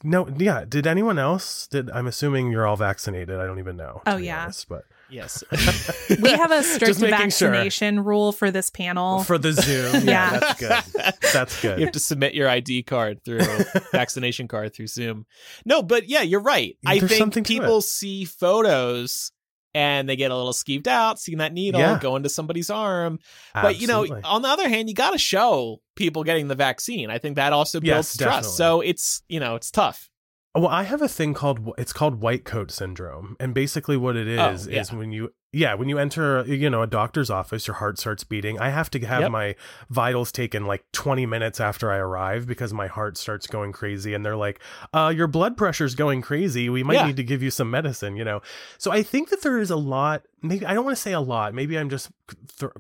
no 0.03 0.29
yeah 0.39 0.65
did 0.69 0.87
anyone 0.87 1.19
else 1.19 1.67
did 1.67 1.91
i'm 1.91 2.07
assuming 2.07 2.51
you're 2.51 2.67
all 2.67 2.77
vaccinated 2.77 3.39
i 3.39 3.47
don't 3.47 3.59
even 3.59 3.77
know 3.77 4.03
Oh, 4.07 4.19
be 4.19 4.25
yeah. 4.27 4.43
honest, 4.45 4.69
but 4.69 4.85
Yes. 5.11 5.45
We 6.23 6.31
have 6.31 6.51
a 6.51 6.63
strict 6.63 6.99
making 7.01 7.31
sure. 7.31 7.51
vaccination 7.51 8.01
rule 8.03 8.33
for 8.33 8.51
this 8.51 8.71
panel. 8.71 9.23
for 9.23 9.37
the 9.39 9.53
zoom 9.53 9.93
yeah, 10.09 10.33
Yeah. 10.33 10.41
that's 10.41 10.61
good 10.61 11.15
that's 11.33 11.63
good 11.63 11.79
you 11.79 11.85
have 11.85 11.93
to 11.93 12.01
submit 12.01 12.35
your 12.35 12.49
ID 12.49 12.83
card 12.85 13.23
through 13.23 13.41
vaccination 13.93 14.49
card 14.49 14.75
through 14.75 14.87
Zoom. 14.89 15.27
No, 15.65 15.83
but 15.83 16.09
yeah, 16.09 16.23
you're 16.23 16.41
right. 16.41 16.77
I 16.87 16.99
think 17.01 17.47
people 17.47 17.81
see 17.83 18.25
photos 18.25 19.31
and 19.75 20.09
they 20.09 20.17
get 20.17 20.31
a 20.31 20.37
little 20.37 20.53
skeeved 20.53 20.87
out 20.87 21.19
seeing 21.19 21.39
that 21.39 21.53
needle 21.53 21.81
Yeah. 21.81 21.99
go 22.01 22.17
into 22.17 22.29
somebody's 22.29 22.71
arm. 22.71 23.19
But 23.55 23.81
you 23.81 23.87
know, 23.87 24.07
on 24.25 24.43
the 24.43 24.49
other 24.49 24.69
hand, 24.69 24.89
you 24.89 24.95
got 24.95 25.11
to 25.11 25.19
show 25.19 25.81
people 25.97 26.25
getting 26.25 26.49
the 26.49 26.55
vaccine. 26.55 27.11
I 27.11 27.19
think 27.19 27.37
that 27.37 27.53
also 27.53 27.81
builds 27.81 28.15
Yes, 28.15 28.17
trust. 28.17 28.57
So 28.57 28.81
it's 28.81 29.23
you 29.29 29.41
know 29.41 29.55
it's 29.57 29.71
tough. 29.71 30.09
Well, 30.57 30.69
I 30.69 30.85
have 30.85 31.03
a 31.03 31.09
thing 31.09 31.35
called 31.35 31.73
it's 31.77 31.93
called 31.93 32.21
white 32.21 32.45
coat 32.45 32.71
syndrome, 32.71 33.37
and 33.41 33.53
basically 33.53 33.97
what 33.97 34.17
it 34.17 34.39
oh, 34.39 34.51
is 34.51 34.69
Oh, 34.69 34.71
yeah. 34.71 34.81
is 34.81 34.93
when 34.93 35.11
you 35.11 35.31
yeah 35.55 35.75
when 35.75 35.89
you 35.89 35.99
enter 35.99 36.43
you 36.47 36.69
know 36.69 36.83
a 36.83 36.87
doctor's 36.87 37.31
office, 37.31 37.67
your 37.67 37.77
heart 37.77 37.99
starts 37.99 38.25
beating. 38.25 38.59
I 38.59 38.71
have 38.71 38.91
to 38.91 39.01
have 39.07 39.23
Yep. 39.23 39.31
my 39.31 39.55
vitals 39.89 40.33
taken 40.33 40.67
like 40.67 40.85
twenty 40.93 41.27
minutes 41.27 41.61
after 41.61 41.91
I 41.93 41.97
arrive 41.97 42.47
because 42.47 42.73
my 42.73 42.87
heart 42.89 43.17
starts 43.17 43.47
going 43.47 43.73
crazy, 43.73 44.13
and 44.15 44.25
they're 44.25 44.37
like, 44.37 44.61
"Uh, 44.93 45.13
your 45.15 45.27
blood 45.27 45.57
pressure's 45.57 45.95
going 45.95 46.21
crazy. 46.23 46.69
We 46.69 46.83
might 46.83 46.95
Yeah. 46.95 47.07
need 47.07 47.17
to 47.17 47.25
give 47.25 47.43
you 47.43 47.51
some 47.51 47.71
medicine." 47.71 48.17
You 48.17 48.25
know, 48.25 48.43
so 48.79 48.91
I 48.91 49.03
think 49.03 49.31
that 49.31 49.43
there 49.43 49.59
is 49.59 49.71
a 49.71 49.77
lot. 49.77 50.23
Maybe 50.43 50.67
I 50.67 50.75
don't 50.75 50.85
want 50.85 50.97
to 50.97 51.03
say 51.03 51.13
a 51.13 51.21
lot. 51.21 51.55
Maybe 51.55 51.79
I'm 51.79 51.89
just 51.89 52.11
th- 52.59 52.73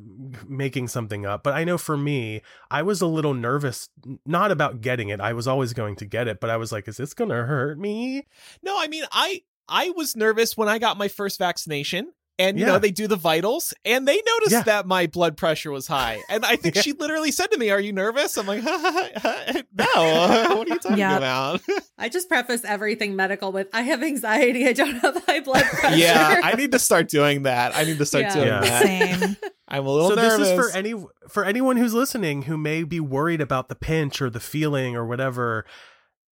making 0.47 0.89
something 0.89 1.25
up, 1.25 1.43
but 1.43 1.55
I 1.55 1.65
know 1.65 1.79
for 1.79 1.97
me, 1.97 2.43
I 2.71 2.83
was 2.83 3.01
a 3.01 3.07
little 3.07 3.33
nervous, 3.35 3.89
not 4.27 4.51
about 4.51 4.81
getting 4.83 5.09
it. 5.09 5.21
I 5.21 5.33
was 5.33 5.47
always 5.49 5.73
going 5.73 5.97
to 5.97 6.05
get 6.05 6.29
it, 6.29 6.41
but 6.41 6.51
I 6.51 6.57
was 6.57 6.73
like, 6.73 6.89
"Is 6.89 6.97
this 6.99 7.15
gonna 7.15 7.45
hurt 7.45 7.79
me?" 7.79 8.27
No, 8.63 8.79
I 8.79 8.89
mean 8.89 9.05
I 9.13 9.43
I 9.69 9.91
was 9.97 10.15
nervous 10.15 10.57
when 10.59 10.69
I 10.69 10.79
got 10.79 10.99
my 10.99 11.09
first 11.09 11.39
vaccination. 11.39 12.13
And 12.37 12.59
you 12.59 12.67
Yeah. 12.67 12.73
know 12.73 12.79
they 12.81 12.91
do 12.91 13.07
the 13.07 13.15
vitals, 13.17 13.73
and 13.85 14.09
they 14.09 14.21
noticed 14.27 14.51
Yeah. 14.53 14.63
that 14.63 14.87
my 14.89 15.07
blood 15.07 15.37
pressure 15.37 15.71
was 15.71 15.87
high. 15.87 16.21
And 16.29 16.45
I 16.45 16.57
think 16.57 16.75
Yeah. 16.77 16.83
she 16.83 16.93
literally 16.93 17.31
said 17.31 17.53
to 17.53 17.59
me, 17.59 17.71
"Are 17.71 17.79
you 17.79 17.93
nervous?" 17.93 18.37
I'm 18.37 18.47
like, 18.49 18.65
"No, 18.65 18.73
what 20.57 20.69
are 20.69 20.69
you 20.69 20.79
talking 20.79 20.99
Yeah. 20.99 21.17
about?" 21.17 21.61
I 21.99 22.09
just 22.09 22.29
preface 22.29 22.65
everything 22.65 23.15
medical 23.17 23.53
with 23.53 23.69
I 23.73 23.83
have 23.83 24.03
anxiety. 24.03 24.67
I 24.67 24.73
don't 24.73 24.97
have 24.97 25.23
high 25.27 25.41
blood 25.41 25.63
pressure. 25.65 25.97
yeah, 25.97 26.41
I 26.43 26.55
need 26.55 26.73
to 26.73 26.79
start 26.79 27.09
doing 27.09 27.45
that. 27.45 27.77
I 27.77 27.85
need 27.85 27.99
to 27.99 28.07
start 28.07 28.25
Yeah. 28.25 28.35
doing 28.35 28.47
Yeah. 28.49 28.61
that. 28.61 28.83
Same. 28.83 29.37
I'm 29.69 29.87
a 29.87 29.91
little 29.91 30.11
nervous. 30.17 30.33
so 30.33 30.39
nervous. 30.39 30.49
this 30.49 30.59
is 30.67 30.73
for 30.73 30.77
any 30.77 30.95
for 31.29 31.45
anyone 31.45 31.77
who's 31.77 31.95
listening 31.95 32.43
who 32.43 32.57
may 32.57 32.83
be 32.83 33.01
worried 33.01 33.41
about 33.41 33.69
the 33.69 33.75
pinch 33.75 34.21
or 34.21 34.29
the 34.29 34.41
feeling 34.41 34.95
or 34.97 35.07
whatever 35.07 35.65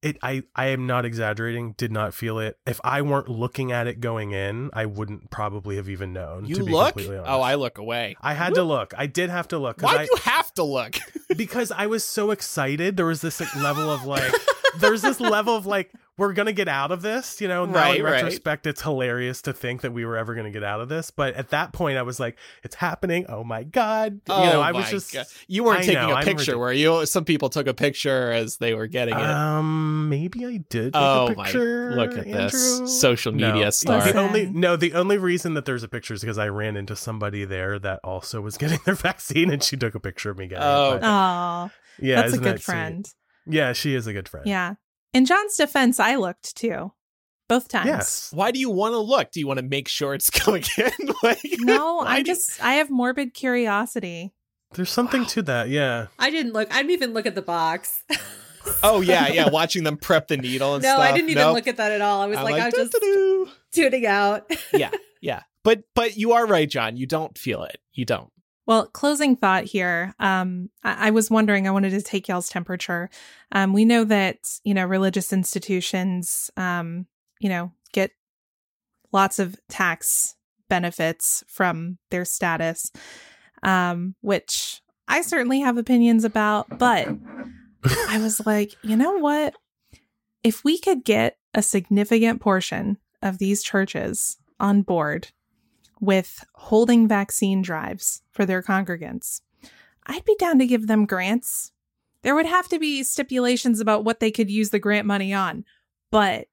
it 0.03 0.17
i 0.23 0.43
i 0.57 0.67
am 0.67 0.87
not 0.87 1.05
exaggerating 1.05 1.73
did 1.73 1.93
not 1.93 2.15
feel 2.15 2.39
it 2.39 2.59
if 2.67 2.81
i 2.85 3.03
weren't 3.03 3.29
looking 3.29 3.71
at 3.71 3.87
it 3.87 4.01
going 4.01 4.33
in 4.33 4.71
i 4.73 4.87
wouldn't 4.87 5.31
probably 5.31 5.77
have 5.77 5.89
even 5.89 6.13
known 6.13 6.45
you 6.47 6.57
to 6.57 6.65
be 6.65 6.73
look? 6.73 6.95
completely 6.95 7.17
honest 7.17 7.31
Oh, 7.31 7.41
I 7.41 7.55
look 7.55 7.79
away. 7.79 8.17
I 8.21 8.35
had 8.35 8.55
to 8.55 8.63
look 8.63 8.95
i 8.97 9.07
did 9.07 9.31
have 9.31 9.49
to 9.49 9.59
look 9.59 9.83
Why 9.83 9.99
do 9.99 10.03
you 10.05 10.17
have 10.23 10.53
to 10.55 10.63
look? 10.63 10.97
because 11.37 11.71
i 11.73 11.87
was 11.87 12.05
so 12.05 12.31
excited 12.31 12.97
there 12.97 13.07
was 13.07 13.21
this 13.21 13.41
like, 13.41 13.55
level 13.57 13.91
of 13.91 14.05
like 14.05 14.33
there's 14.79 15.03
this 15.03 15.21
level 15.21 15.55
of 15.55 15.67
like 15.67 15.93
we're 16.19 16.33
gonna 16.35 16.53
get 16.53 16.69
out 16.69 16.93
of 16.93 17.01
this 17.03 17.41
you 17.41 17.49
know 17.49 17.65
now 17.65 17.75
Right, 17.75 17.99
in 18.01 18.05
right. 18.05 18.13
retrospect 18.13 18.67
it's 18.67 18.83
hilarious 18.83 19.41
to 19.43 19.53
think 19.53 19.81
that 19.81 19.93
we 19.93 20.05
were 20.05 20.17
ever 20.17 20.35
gonna 20.35 20.51
get 20.51 20.63
out 20.65 20.81
of 20.81 20.89
this 20.89 21.11
but 21.11 21.35
at 21.35 21.49
that 21.51 21.73
point 21.73 21.97
i 21.97 22.03
was 22.03 22.21
like 22.21 22.37
it's 22.63 22.75
happening 22.75 23.25
oh 23.29 23.43
my 23.43 23.63
god 23.65 24.21
oh, 24.29 24.45
you 24.45 24.51
know 24.53 24.61
i 24.61 24.73
was 24.73 24.91
just 24.91 25.13
God. 25.15 25.27
You 25.49 25.65
weren't 25.65 25.79
I 25.81 25.83
taking 25.87 25.95
know, 26.03 26.11
a 26.11 26.15
I'm 26.17 26.25
picture, 26.25 26.55
ridic- 26.55 26.59
were 26.59 26.73
you? 26.73 27.07
Some 27.07 27.25
people 27.25 27.49
took 27.49 27.67
a 27.67 27.75
picture 27.75 28.31
as 28.33 28.59
they 28.59 28.75
were 28.75 28.87
getting 28.87 29.15
it. 29.15 29.21
Um, 29.21 30.09
maybe 30.09 30.45
I 30.45 30.59
did. 30.69 30.93
Take 30.93 31.03
oh 31.03 31.29
a 31.29 31.35
picture, 31.35 31.91
my! 31.91 31.97
Look 31.97 32.19
at 32.19 32.25
this 32.27 33.01
social 33.01 33.33
media 33.33 33.65
no. 33.65 33.71
star. 33.71 34.01
The 34.03 34.19
only 34.19 34.47
no, 34.47 34.77
the 34.77 34.95
only 34.95 35.19
reason 35.19 35.55
that 35.55 35.65
there's 35.65 35.83
a 35.83 35.89
picture 35.89 36.15
is 36.15 36.21
because 36.21 36.39
I 36.39 36.49
ran 36.49 36.77
into 36.77 36.95
somebody 36.97 37.45
there 37.45 37.79
that 37.79 38.01
also 38.05 38.41
was 38.41 38.57
getting 38.59 38.79
their 38.85 38.95
vaccine, 38.95 39.51
and 39.51 39.63
she 39.63 39.77
took 39.77 39.95
a 39.95 40.01
picture 40.01 40.31
of 40.31 40.39
me 40.39 40.47
getting 40.49 40.63
Oh. 40.65 40.93
it. 40.95 41.01
Oh, 41.03 41.71
yeah, 41.99 42.23
that's 42.23 42.35
a 42.35 42.37
good 42.39 42.45
that 42.45 42.57
sweet? 42.57 42.65
friend. 42.65 43.07
Yeah, 43.47 43.73
she 43.73 43.95
is 43.95 44.07
a 44.07 44.13
good 44.13 44.29
friend. 44.29 44.47
Yeah. 44.47 44.75
In 45.13 45.25
John's 45.27 45.57
defense, 45.57 45.99
I 46.01 46.17
looked 46.17 46.57
too. 46.57 46.93
Both 47.49 47.67
times. 47.69 47.87
Yes. 47.87 48.31
Why 48.33 48.53
do 48.53 48.61
you 48.61 48.71
want 48.71 48.93
to 48.93 48.99
look? 49.01 49.33
Do 49.33 49.41
you 49.41 49.47
want 49.49 49.59
to 49.59 49.65
make 49.67 49.89
sure 49.89 50.15
it's 50.15 50.31
going 50.45 50.63
in? 50.79 50.93
like, 51.23 51.41
No, 51.59 52.01
I'm 52.01 52.19
you- 52.19 52.25
just 52.25 52.63
I 52.63 52.75
have 52.75 52.91
morbid 52.91 53.35
curiosity. 53.35 54.33
There's 54.75 54.91
something 54.91 55.23
Wow. 55.23 55.29
to 55.29 55.43
that. 55.43 55.69
Yeah. 55.69 56.07
I 56.19 56.31
didn't 56.31 56.53
look. 56.53 56.73
I 56.73 56.77
didn't 56.79 56.93
even 56.93 57.13
look 57.13 57.27
at 57.27 57.35
the 57.35 57.43
box. 57.43 58.05
Oh 58.83 59.01
yeah, 59.01 59.29
yeah. 59.29 59.49
Watching 59.49 59.85
them 59.85 59.97
prep 59.97 60.29
the 60.29 60.37
needle 60.37 60.75
and 60.75 60.85
stuff. 60.85 60.99
no, 60.99 61.03
stuff. 61.03 61.13
I 61.13 61.17
didn't 61.17 61.31
even 61.31 61.41
Nope. 61.45 61.55
look 61.55 61.67
at 61.67 61.79
that 61.79 61.93
at 61.93 62.03
all. 62.03 62.21
I 62.21 62.27
was 62.27 62.37
I'm 62.37 62.45
like, 62.45 62.61
I 62.61 62.67
was 62.67 62.75
just 62.75 62.95
tuning 63.73 64.05
out. 64.05 64.53
yeah, 64.75 64.91
yeah. 65.23 65.43
But 65.65 65.85
but 65.95 66.19
you 66.19 66.33
are 66.33 66.47
right, 66.47 66.69
John. 66.69 66.99
You 66.99 67.07
don't 67.07 67.37
feel 67.39 67.63
it. 67.65 67.79
You 67.95 68.05
don't. 68.05 68.31
Well, 68.71 68.87
closing 68.87 69.35
thought 69.35 69.65
here. 69.65 70.15
Um, 70.21 70.71
I-, 70.85 71.09
I 71.09 71.11
was 71.11 71.29
wondering, 71.29 71.67
I 71.67 71.73
wanted 71.73 71.91
to 71.91 72.03
take 72.03 72.29
y'all's 72.29 72.49
temperature. 72.49 73.11
Um, 73.51 73.73
we 73.73 73.85
know 73.85 74.05
that, 74.05 74.39
you 74.63 74.75
know, 74.75 74.87
religious 74.87 75.33
institutions, 75.33 76.53
um, 76.57 77.07
you 77.41 77.49
know, 77.49 77.73
get 77.93 78.13
lots 79.11 79.41
of 79.41 79.59
tax 79.69 80.37
benefits 80.69 81.43
from 81.49 81.99
their 82.13 82.25
status, 82.25 82.93
um, 83.65 84.15
which 84.21 84.83
I 85.09 85.23
certainly 85.23 85.59
have 85.63 85.77
opinions 85.77 86.23
about. 86.23 86.79
But 86.79 87.09
I 88.09 88.19
was 88.19 88.41
like, 88.47 88.77
you 88.85 88.97
know 88.97 89.19
what? 89.19 89.57
If 90.45 90.63
we 90.63 90.79
could 90.79 91.03
get 91.03 91.39
a 91.55 91.63
significant 91.63 92.41
portion 92.41 92.99
of 93.21 93.39
these 93.39 93.65
churches 93.65 94.37
on 94.61 94.83
board 94.83 95.33
with 96.01 96.45
holding 96.55 97.07
vaccine 97.07 97.63
drives 97.63 98.23
for 98.33 98.47
their 98.47 98.63
congregants, 98.63 99.43
I'd 100.07 100.25
be 100.25 100.35
down 100.39 100.59
to 100.59 100.67
give 100.67 100.87
them 100.87 101.07
grants. 101.07 101.73
There 102.23 102.35
would 102.35 102.47
have 102.47 102.69
to 102.69 102.79
be 102.79 103.03
stipulations 103.03 103.81
about 103.81 104.05
what 104.05 104.21
they 104.21 104.31
could 104.31 104.51
use 104.51 104.71
the 104.71 104.79
grant 104.79 105.07
money 105.07 105.33
on, 105.33 105.65
but 106.11 106.49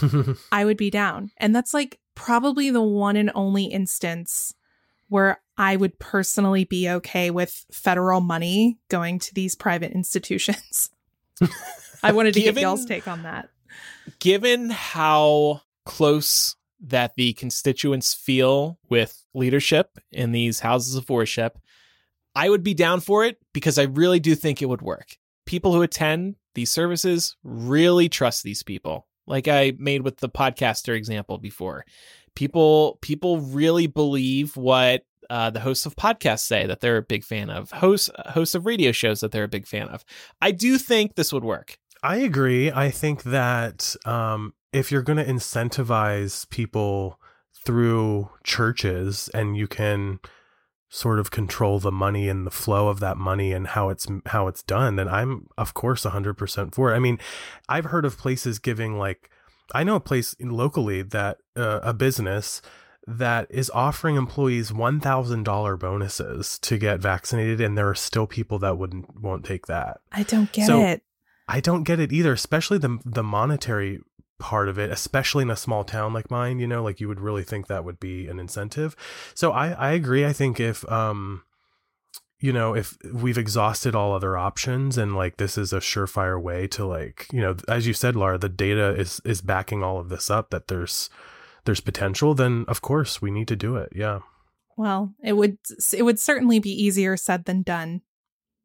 I 0.52 0.64
would 0.64 0.76
be 0.76 0.90
down. 0.90 1.30
And 1.36 1.54
that's 1.54 1.72
like 1.74 1.98
probably 2.14 2.70
the 2.70 2.82
one 2.82 3.16
and 3.16 3.30
only 3.34 3.64
instance 3.64 4.54
where 5.08 5.40
I 5.58 5.76
would 5.76 5.98
personally 5.98 6.64
be 6.64 6.88
okay 6.88 7.30
with 7.30 7.66
federal 7.70 8.20
money 8.20 8.78
going 8.88 9.18
to 9.20 9.34
these 9.34 9.54
private 9.54 9.92
institutions. 9.92 10.90
I 12.02 12.12
wanted 12.12 12.34
to 12.34 12.40
Given- 12.40 12.54
get 12.54 12.62
y'all's 12.62 12.86
take 12.86 13.06
on 13.06 13.22
that. 13.22 13.50
Given 14.18 14.70
how 14.70 15.60
close 15.84 16.56
that 16.82 17.14
the 17.16 17.32
constituents 17.34 18.12
feel 18.12 18.78
with 18.88 19.24
leadership 19.34 19.98
in 20.10 20.32
these 20.32 20.60
houses 20.60 20.96
of 20.96 21.08
worship, 21.08 21.58
I 22.34 22.48
would 22.48 22.62
be 22.62 22.74
down 22.74 23.00
for 23.00 23.24
it 23.24 23.38
because 23.52 23.78
I 23.78 23.84
really 23.84 24.20
do 24.20 24.34
think 24.34 24.60
it 24.60 24.68
would 24.68 24.82
work. 24.82 25.16
People 25.46 25.72
who 25.72 25.82
attend 25.82 26.36
these 26.54 26.70
services 26.70 27.36
really 27.42 28.08
trust 28.08 28.42
these 28.42 28.62
people. 28.62 29.06
Like 29.26 29.48
I 29.48 29.74
made 29.78 30.02
with 30.02 30.18
the 30.18 30.28
podcaster 30.28 30.96
example 30.96 31.38
before. 31.38 31.84
People 32.34 32.98
people 33.02 33.40
really 33.40 33.86
believe 33.86 34.56
what 34.56 35.04
uh, 35.30 35.50
the 35.50 35.60
hosts 35.60 35.86
of 35.86 35.96
podcasts 35.96 36.40
say 36.40 36.66
that 36.66 36.80
they're 36.80 36.96
a 36.96 37.02
big 37.02 37.24
fan 37.24 37.50
of. 37.50 37.70
Hosts 37.70 38.10
hosts 38.30 38.54
of 38.54 38.66
radio 38.66 38.92
shows 38.92 39.20
that 39.20 39.30
they're 39.30 39.44
a 39.44 39.48
big 39.48 39.66
fan 39.66 39.88
of. 39.88 40.04
I 40.40 40.50
do 40.50 40.78
think 40.78 41.14
this 41.14 41.32
would 41.32 41.44
work. 41.44 41.78
I 42.02 42.16
agree. 42.16 42.72
I 42.72 42.90
think 42.90 43.22
that 43.24 43.94
um, 44.04 44.54
if 44.72 44.90
you're 44.90 45.02
going 45.02 45.18
to 45.18 45.24
incentivize 45.24 46.48
people 46.50 47.18
through 47.64 48.30
churches 48.44 49.28
and 49.34 49.56
you 49.56 49.68
can 49.68 50.18
sort 50.88 51.18
of 51.18 51.30
control 51.30 51.78
the 51.78 51.92
money 51.92 52.28
and 52.28 52.46
the 52.46 52.50
flow 52.50 52.88
of 52.88 53.00
that 53.00 53.16
money 53.16 53.52
and 53.52 53.68
how 53.68 53.88
it's 53.88 54.06
how 54.26 54.46
it's 54.46 54.62
done 54.62 54.96
then 54.96 55.08
I'm 55.08 55.46
of 55.56 55.72
course 55.72 56.04
100% 56.04 56.74
for 56.74 56.92
it. 56.92 56.96
I 56.96 56.98
mean, 56.98 57.18
I've 57.68 57.86
heard 57.86 58.04
of 58.04 58.18
places 58.18 58.58
giving 58.58 58.98
like 58.98 59.30
I 59.74 59.84
know 59.84 59.96
a 59.96 60.00
place 60.00 60.34
locally 60.40 61.00
that 61.02 61.38
uh, 61.56 61.80
a 61.82 61.94
business 61.94 62.60
that 63.06 63.46
is 63.50 63.70
offering 63.74 64.16
employees 64.16 64.70
$1000 64.70 65.78
bonuses 65.78 66.58
to 66.58 66.76
get 66.78 67.00
vaccinated 67.00 67.60
and 67.60 67.76
there 67.78 67.88
are 67.88 67.94
still 67.94 68.26
people 68.26 68.58
that 68.58 68.76
wouldn't 68.76 69.18
won't 69.20 69.44
take 69.44 69.66
that. 69.66 70.00
I 70.12 70.24
don't 70.24 70.52
get 70.52 70.66
So- 70.66 70.82
it. 70.82 71.02
I 71.48 71.60
don't 71.60 71.82
get 71.82 71.98
it 72.00 72.12
either, 72.12 72.32
especially 72.32 72.78
the 72.78 72.98
the 73.04 73.22
monetary 73.24 73.98
part 74.38 74.68
of 74.68 74.78
it, 74.78 74.90
especially 74.90 75.42
in 75.42 75.50
a 75.50 75.56
small 75.56 75.84
town 75.84 76.12
like 76.12 76.30
mine, 76.30 76.58
you 76.58 76.66
know, 76.66 76.82
like 76.82 77.00
you 77.00 77.08
would 77.08 77.20
really 77.20 77.44
think 77.44 77.66
that 77.66 77.84
would 77.84 78.00
be 78.00 78.26
an 78.28 78.38
incentive. 78.38 78.96
So 79.34 79.52
I 79.52 79.70
I 79.70 79.92
agree. 79.92 80.24
I 80.26 80.32
think 80.32 80.60
if 80.60 80.90
um 80.90 81.42
you 82.42 82.52
know, 82.52 82.74
if 82.74 82.98
we've 83.12 83.38
exhausted 83.38 83.94
all 83.94 84.12
other 84.12 84.36
options 84.36 84.98
and 84.98 85.14
like 85.14 85.36
this 85.36 85.56
is 85.56 85.72
a 85.72 85.78
surefire 85.78 86.42
way 86.42 86.66
to 86.66 86.84
like, 86.84 87.28
you 87.32 87.40
know, 87.40 87.54
as 87.68 87.86
you 87.86 87.92
said, 87.92 88.16
Laura, 88.16 88.36
the 88.36 88.48
data 88.48 88.94
is 88.98 89.20
is 89.24 89.40
backing 89.40 89.84
all 89.84 89.98
of 89.98 90.08
this 90.08 90.28
up 90.28 90.50
that 90.50 90.66
there's 90.66 91.08
there's 91.64 91.80
potential, 91.80 92.34
then 92.34 92.64
of 92.66 92.82
course 92.82 93.22
we 93.22 93.30
need 93.30 93.46
to 93.46 93.56
do 93.56 93.76
it. 93.76 93.90
Yeah. 93.94 94.20
Well, 94.76 95.14
it 95.22 95.34
would 95.34 95.58
it 95.96 96.02
would 96.02 96.18
certainly 96.18 96.58
be 96.58 96.70
easier 96.70 97.16
said 97.16 97.44
than 97.44 97.62
done. 97.62 98.02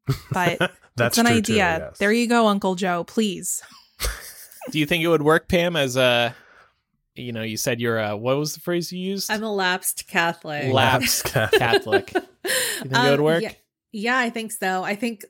But 0.32 0.72
That's 0.96 1.18
an 1.18 1.26
idea. 1.28 1.42
too, 1.42 1.54
yes. 1.54 1.98
There 1.98 2.12
you 2.12 2.26
go, 2.26 2.48
Uncle 2.48 2.74
Joe. 2.74 3.04
Please. 3.04 3.62
Do 4.70 4.78
you 4.78 4.86
think 4.86 5.02
it 5.04 5.08
would 5.08 5.22
work, 5.22 5.48
Pam? 5.48 5.76
As 5.76 5.96
a, 5.96 6.34
you 7.14 7.32
know, 7.32 7.42
you 7.42 7.56
said 7.56 7.80
you're 7.80 7.98
a 7.98 8.16
what 8.16 8.36
was 8.38 8.54
the 8.54 8.60
phrase 8.60 8.92
you 8.92 8.98
used? 9.00 9.30
I'm 9.30 9.42
a 9.42 9.52
lapsed 9.52 10.06
Catholic. 10.08 10.72
Lapsed 10.72 11.24
Catholic. 11.24 12.12
You 12.14 12.20
think 12.82 12.92
it 12.92 13.10
would 13.10 13.18
Um, 13.18 13.24
work? 13.24 13.42
Yeah, 13.42 13.52
yeah, 13.92 14.18
I 14.18 14.30
think 14.30 14.52
so. 14.52 14.84
I 14.84 14.94
think, 14.94 15.24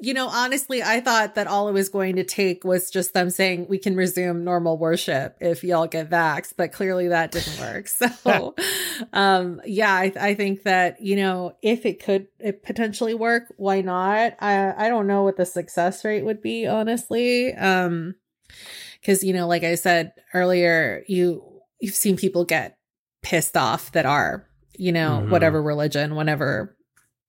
you 0.00 0.14
know, 0.14 0.28
honestly, 0.28 0.82
I 0.82 1.00
thought 1.00 1.34
that 1.34 1.46
all 1.48 1.68
it 1.68 1.72
was 1.72 1.88
going 1.88 2.16
to 2.16 2.24
take 2.24 2.64
was 2.64 2.90
just 2.90 3.12
them 3.12 3.28
saying 3.28 3.66
we 3.68 3.76
can 3.78 3.96
resume 3.96 4.44
normal 4.44 4.78
worship 4.78 5.36
if 5.40 5.64
y'all 5.64 5.86
get 5.88 6.08
vaxxed, 6.08 6.54
but 6.56 6.72
clearly 6.72 7.08
that 7.08 7.32
didn't 7.32 7.58
work. 7.58 7.88
So, 8.22 8.54
um, 9.12 9.60
yeah, 9.66 9.92
I, 9.92 10.12
I 10.18 10.34
think 10.34 10.62
that, 10.62 11.02
you 11.02 11.16
know, 11.16 11.56
if 11.60 11.84
it 11.84 12.02
could 12.02 12.28
it 12.38 12.62
potentially 12.62 13.14
work, 13.14 13.52
why 13.56 13.80
not? 13.80 14.34
I, 14.40 14.86
I 14.86 14.88
don't 14.88 15.06
know 15.08 15.24
what 15.24 15.36
the 15.36 15.44
success 15.44 16.04
rate 16.04 16.24
would 16.24 16.40
be, 16.40 16.66
honestly. 16.66 17.52
Um, 17.54 18.14
cause, 19.04 19.22
you 19.24 19.32
know, 19.32 19.46
like 19.46 19.64
I 19.64 19.74
said 19.74 20.12
earlier, 20.34 21.04
you, 21.06 21.42
you've 21.80 21.94
seen 21.94 22.16
people 22.16 22.44
get 22.44 22.76
pissed 23.22 23.56
off 23.56 23.92
that 23.92 24.06
are, 24.06 24.46
you 24.76 24.92
know, 24.92 25.22
Mhm. 25.24 25.30
whatever 25.30 25.62
religion, 25.62 26.14
whenever 26.14 26.76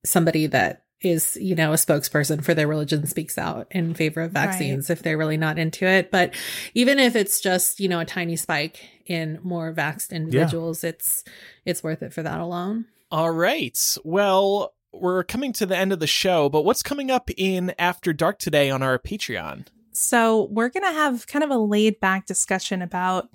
somebody 0.06 0.48
that 0.48 0.84
is, 1.02 1.38
you 1.40 1.56
know, 1.56 1.72
a 1.72 1.76
spokesperson 1.78 2.44
for 2.44 2.54
their 2.54 2.68
religion 2.68 3.06
speaks 3.06 3.38
out 3.38 3.68
in 3.72 3.94
favor 3.94 4.22
of 4.22 4.32
vaccines 4.32 4.90
if 4.90 5.02
they're 5.02 5.18
really 5.18 5.38
not 5.38 5.58
into 5.58 5.86
it. 5.86 6.12
But 6.12 6.34
even 6.74 7.00
if 7.00 7.16
it's 7.16 7.40
just, 7.40 7.80
you 7.80 7.88
know, 7.88 8.02
a 8.02 8.06
tiny 8.06 8.36
spike 8.36 8.80
in 9.06 9.40
more 9.42 9.74
vaxxed 9.74 10.12
individuals, 10.12 10.84
it's 10.84 11.24
it's 11.66 11.82
worth 11.84 12.04
it 12.04 12.14
for 12.14 12.22
that 12.24 12.40
alone. 12.40 12.86
All 13.12 13.32
right. 13.32 13.80
Well, 14.04 14.74
we're 14.92 15.24
coming 15.24 15.54
to 15.54 15.66
the 15.66 15.78
end 15.78 15.94
of 15.94 16.00
the 16.00 16.08
show, 16.08 16.50
but 16.50 16.64
what's 16.66 16.84
coming 16.84 17.10
up 17.10 17.30
in 17.38 17.74
After 17.80 18.12
Dark 18.12 18.38
today 18.40 18.70
on 18.70 18.84
our 18.84 19.00
Patreon? 19.00 19.68
So 19.92 20.48
we're 20.52 20.70
going 20.70 20.84
to 20.86 20.92
have 21.00 21.28
kind 21.28 21.44
of 21.44 21.50
a 21.52 21.58
laid 21.58 22.00
back 22.00 22.26
discussion 22.26 22.82
about 22.82 23.30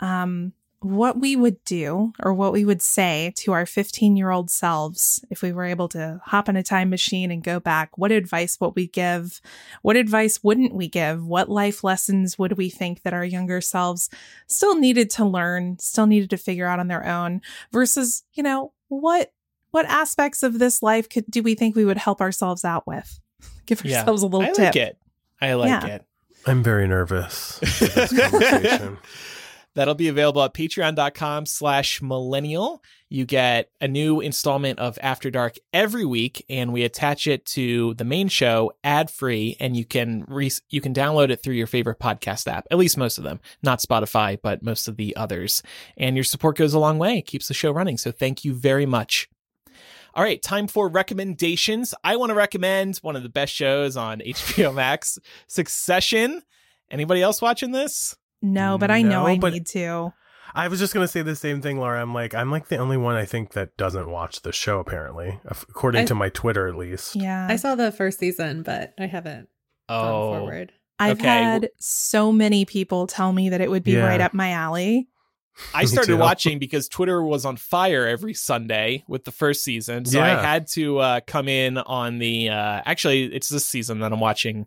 um, 0.00 0.52
what 0.80 1.18
we 1.18 1.34
would 1.34 1.62
do 1.64 2.12
or 2.22 2.34
what 2.34 2.52
we 2.52 2.64
would 2.64 2.82
say 2.82 3.32
to 3.38 3.52
our 3.52 3.64
15 3.64 4.16
year 4.16 4.30
old 4.30 4.50
selves 4.50 5.24
if 5.30 5.40
we 5.40 5.50
were 5.50 5.64
able 5.64 5.88
to 5.88 6.20
hop 6.26 6.46
in 6.48 6.56
a 6.56 6.62
time 6.62 6.90
machine 6.90 7.30
and 7.30 7.42
go 7.42 7.58
back. 7.58 7.96
What 7.96 8.12
advice 8.12 8.58
would 8.60 8.74
we 8.76 8.86
give? 8.88 9.40
What 9.80 9.96
advice 9.96 10.42
wouldn't 10.42 10.74
we 10.74 10.88
give? 10.88 11.24
What 11.24 11.48
life 11.48 11.82
lessons 11.84 12.38
would 12.38 12.58
we 12.58 12.68
think 12.68 13.02
that 13.02 13.14
our 13.14 13.24
younger 13.24 13.62
selves 13.62 14.10
still 14.46 14.76
needed 14.78 15.08
to 15.10 15.24
learn, 15.24 15.78
still 15.78 16.06
needed 16.06 16.28
to 16.30 16.36
figure 16.36 16.66
out 16.66 16.80
on 16.80 16.88
their 16.88 17.06
own 17.06 17.40
versus, 17.72 18.24
you 18.34 18.42
know, 18.42 18.72
what 18.88 19.32
what 19.70 19.86
aspects 19.86 20.42
of 20.42 20.58
this 20.58 20.82
life 20.82 21.08
could 21.08 21.24
do 21.30 21.42
we 21.42 21.54
think 21.54 21.74
we 21.74 21.84
would 21.84 21.96
help 21.98 22.20
ourselves 22.20 22.64
out 22.64 22.86
with? 22.86 23.20
Give 23.66 23.82
Yeah. 23.84 24.00
ourselves 24.00 24.22
a 24.22 24.26
little 24.26 24.42
I 24.46 24.50
tip. 24.50 24.58
like 24.58 24.76
it. 24.76 24.98
I 25.50 25.54
like 25.54 25.68
Yeah. 25.68 25.86
it. 25.86 26.04
I'm 26.46 26.62
very 26.62 26.86
nervous. 26.86 27.58
for 27.58 27.84
this 27.86 28.18
conversation. 28.20 28.98
That'll 29.74 29.94
be 29.96 30.06
available 30.08 30.40
at 30.42 30.54
patreon.com 30.54 31.46
slash 31.46 32.00
millennial. 32.00 32.80
You 33.08 33.24
get 33.24 33.70
a 33.80 33.88
new 33.88 34.20
installment 34.20 34.78
of 34.78 34.98
After 35.02 35.30
Dark 35.30 35.56
every 35.72 36.04
week, 36.04 36.44
and 36.48 36.72
we 36.72 36.84
attach 36.84 37.26
it 37.26 37.44
to 37.46 37.94
the 37.94 38.04
main 38.04 38.28
show 38.28 38.72
ad 38.84 39.10
free, 39.10 39.56
and 39.58 39.76
you 39.76 39.84
can 39.84 40.24
re- 40.28 40.50
you 40.70 40.80
can 40.80 40.94
download 40.94 41.30
it 41.30 41.42
through 41.42 41.54
your 41.54 41.66
favorite 41.66 41.98
podcast 41.98 42.46
app, 42.46 42.66
at 42.70 42.78
least 42.78 42.96
most 42.96 43.18
of 43.18 43.24
them, 43.24 43.40
not 43.64 43.80
Spotify, 43.80 44.38
but 44.40 44.62
most 44.62 44.86
of 44.86 44.96
the 44.96 45.14
others. 45.16 45.60
And 45.96 46.16
your 46.16 46.24
support 46.24 46.56
goes 46.56 46.74
a 46.74 46.78
long 46.78 46.98
way, 46.98 47.18
it 47.18 47.26
keeps 47.26 47.48
the 47.48 47.54
show 47.54 47.72
running. 47.72 47.98
So 47.98 48.12
thank 48.12 48.44
you 48.44 48.54
very 48.54 48.86
much. 48.86 49.28
All 50.14 50.22
right, 50.22 50.40
time 50.40 50.66
for 50.68 50.88
recommendations. 50.88 51.92
I 52.04 52.16
want 52.16 52.30
to 52.30 52.34
recommend 52.34 52.98
one 52.98 53.16
of 53.16 53.22
the 53.24 53.28
best 53.28 53.52
shows 53.52 53.96
on 53.96 54.18
HBO 54.26 54.72
Max, 54.74 55.18
Succession. 55.48 56.42
Anybody 56.90 57.22
else 57.22 57.42
watching 57.42 57.72
this? 57.72 58.16
No, 58.42 58.78
but 58.78 58.90
I 58.90 59.02
know 59.02 59.26
I 59.26 59.38
but- 59.38 59.52
need 59.54 59.66
to. 59.68 60.12
I 60.56 60.68
was 60.68 60.78
just 60.78 60.94
gonna 60.94 61.08
say 61.08 61.22
the 61.22 61.34
same 61.34 61.60
thing, 61.60 61.80
Laura. 61.80 62.00
I'm 62.00 62.14
like, 62.14 62.32
I'm 62.32 62.48
like 62.52 62.68
the 62.68 62.76
only 62.76 62.96
one 62.96 63.16
I 63.16 63.24
think 63.24 63.54
that 63.54 63.76
doesn't 63.76 64.08
watch 64.08 64.42
the 64.42 64.52
show. 64.52 64.78
Apparently, 64.78 65.40
according 65.46 66.02
I- 66.02 66.04
to 66.04 66.14
my 66.14 66.28
Twitter, 66.28 66.68
at 66.68 66.76
least. 66.76 67.16
Yeah. 67.16 67.48
I 67.50 67.56
saw 67.56 67.74
the 67.74 67.90
first 67.90 68.20
season, 68.20 68.62
but 68.62 68.94
I 69.00 69.06
haven't 69.06 69.48
gone 69.88 70.12
Oh, 70.12 70.38
forward. 70.38 70.70
I've 71.00 71.18
okay, 71.18 71.26
had 71.26 71.70
so 71.80 72.30
many 72.30 72.64
people 72.66 73.08
tell 73.08 73.32
me 73.32 73.48
that 73.48 73.60
it 73.60 73.68
would 73.68 73.82
be 73.82 73.92
Yeah. 73.94 74.06
right 74.06 74.20
up 74.20 74.32
my 74.32 74.52
alley. 74.52 75.08
I 75.72 75.84
started 75.86 76.18
watching 76.18 76.58
because 76.58 76.88
Twitter 76.88 77.22
was 77.22 77.44
on 77.44 77.56
fire 77.56 78.06
every 78.06 78.34
Sunday 78.34 79.04
with 79.06 79.24
the 79.24 79.32
first 79.32 79.62
season. 79.62 80.04
So 80.04 80.20
I 80.20 80.28
had 80.28 80.66
to 80.68 80.98
uh, 80.98 81.20
come 81.26 81.48
in 81.48 81.78
on 81.78 82.18
the. 82.18 82.48
Uh, 82.50 82.82
actually, 82.84 83.24
it's 83.24 83.48
this 83.48 83.66
season 83.66 84.00
that 84.00 84.12
I'm 84.12 84.20
watching 84.20 84.66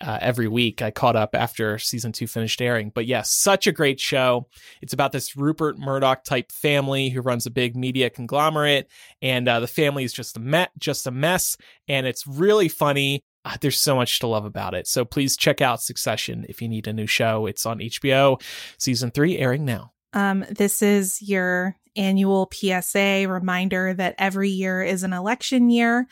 uh, 0.00 0.18
every 0.20 0.48
week. 0.48 0.80
I 0.82 0.90
caught 0.90 1.16
up 1.16 1.34
after 1.34 1.78
season 1.78 2.12
two 2.12 2.26
finished 2.26 2.60
airing. 2.60 2.90
But 2.94 3.06
yes, 3.06 3.30
such 3.30 3.66
a 3.66 3.72
great 3.72 3.98
show. 4.00 4.46
It's 4.80 4.92
about 4.92 5.12
this 5.12 5.36
Rupert 5.36 5.78
Murdoch 5.78 6.24
type 6.24 6.52
family 6.52 7.08
who 7.08 7.20
runs 7.20 7.46
a 7.46 7.50
big 7.50 7.76
media 7.76 8.10
conglomerate, 8.10 8.88
and 9.20 9.48
uh, 9.48 9.60
the 9.60 9.66
family 9.66 10.04
is 10.04 10.12
just 10.12 10.36
a 10.36 10.40
me- 10.40 10.66
just 10.78 11.06
a 11.06 11.10
mess, 11.10 11.56
and 11.88 12.06
it's 12.06 12.26
really 12.26 12.68
funny. 12.68 13.24
Uh, 13.44 13.56
there's 13.60 13.80
so 13.80 13.96
much 13.96 14.18
to 14.18 14.26
love 14.26 14.44
about 14.44 14.74
it. 14.74 14.86
So 14.86 15.04
please 15.04 15.36
check 15.36 15.60
out 15.60 15.80
Succession 15.80 16.44
if 16.48 16.60
you 16.60 16.68
need 16.68 16.86
a 16.86 16.92
new 16.92 17.06
show. 17.06 17.46
It's 17.46 17.64
on 17.64 17.78
HBO, 17.78 18.42
season 18.78 19.10
three, 19.10 19.38
airing 19.38 19.64
now. 19.64 19.92
Um, 20.12 20.44
this 20.50 20.82
is 20.82 21.20
your 21.22 21.76
annual 21.96 22.48
PSA 22.52 23.26
reminder 23.28 23.92
that 23.94 24.14
every 24.18 24.50
year 24.50 24.82
is 24.82 25.02
an 25.02 25.12
election 25.12 25.70
year. 25.70 26.06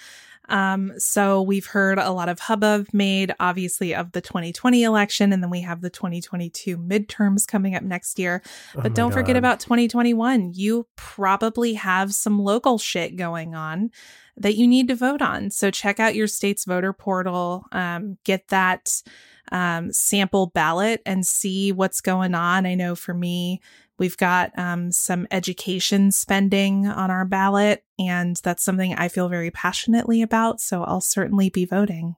Um, 0.48 0.92
so 0.98 1.42
we've 1.42 1.66
heard 1.66 1.98
a 1.98 2.10
lot 2.10 2.28
of 2.28 2.38
hubbub 2.38 2.86
made, 2.92 3.34
obviously, 3.40 3.94
of 3.94 4.12
the 4.12 4.20
2020 4.20 4.82
election, 4.82 5.32
and 5.32 5.42
then 5.42 5.50
we 5.50 5.62
have 5.62 5.80
the 5.80 5.90
2022 5.90 6.78
midterms 6.78 7.46
coming 7.46 7.74
up 7.74 7.82
next 7.82 8.18
year. 8.18 8.42
Oh 8.76 8.82
But 8.82 8.92
my 8.92 8.94
don't 8.94 9.12
forget 9.12 9.36
about 9.36 9.60
2021. 9.60 10.52
You 10.54 10.86
probably 10.96 11.74
have 11.74 12.14
some 12.14 12.38
local 12.38 12.78
shit 12.78 13.16
going 13.16 13.54
on 13.54 13.90
that 14.36 14.56
you 14.56 14.68
need 14.68 14.88
to 14.88 14.94
vote 14.94 15.22
on. 15.22 15.50
So 15.50 15.70
check 15.70 15.98
out 15.98 16.14
your 16.14 16.26
state's 16.26 16.64
voter 16.64 16.92
portal, 16.92 17.64
um, 17.72 18.18
get 18.22 18.48
that 18.48 19.02
um, 19.50 19.92
sample 19.92 20.46
ballot 20.48 21.00
and 21.06 21.26
see 21.26 21.72
what's 21.72 22.00
going 22.00 22.34
on. 22.34 22.66
I 22.66 22.74
know 22.74 22.94
for 22.94 23.14
me, 23.14 23.60
we've 23.98 24.16
got 24.16 24.56
um, 24.58 24.92
some 24.92 25.26
education 25.30 26.10
spending 26.12 26.86
on 26.86 27.10
our 27.10 27.24
ballot, 27.24 27.84
and 27.98 28.36
that's 28.42 28.62
something 28.62 28.94
I 28.94 29.08
feel 29.08 29.28
very 29.28 29.50
passionately 29.50 30.22
about. 30.22 30.60
So 30.60 30.82
I'll 30.84 31.00
certainly 31.00 31.50
be 31.50 31.64
voting, 31.64 32.16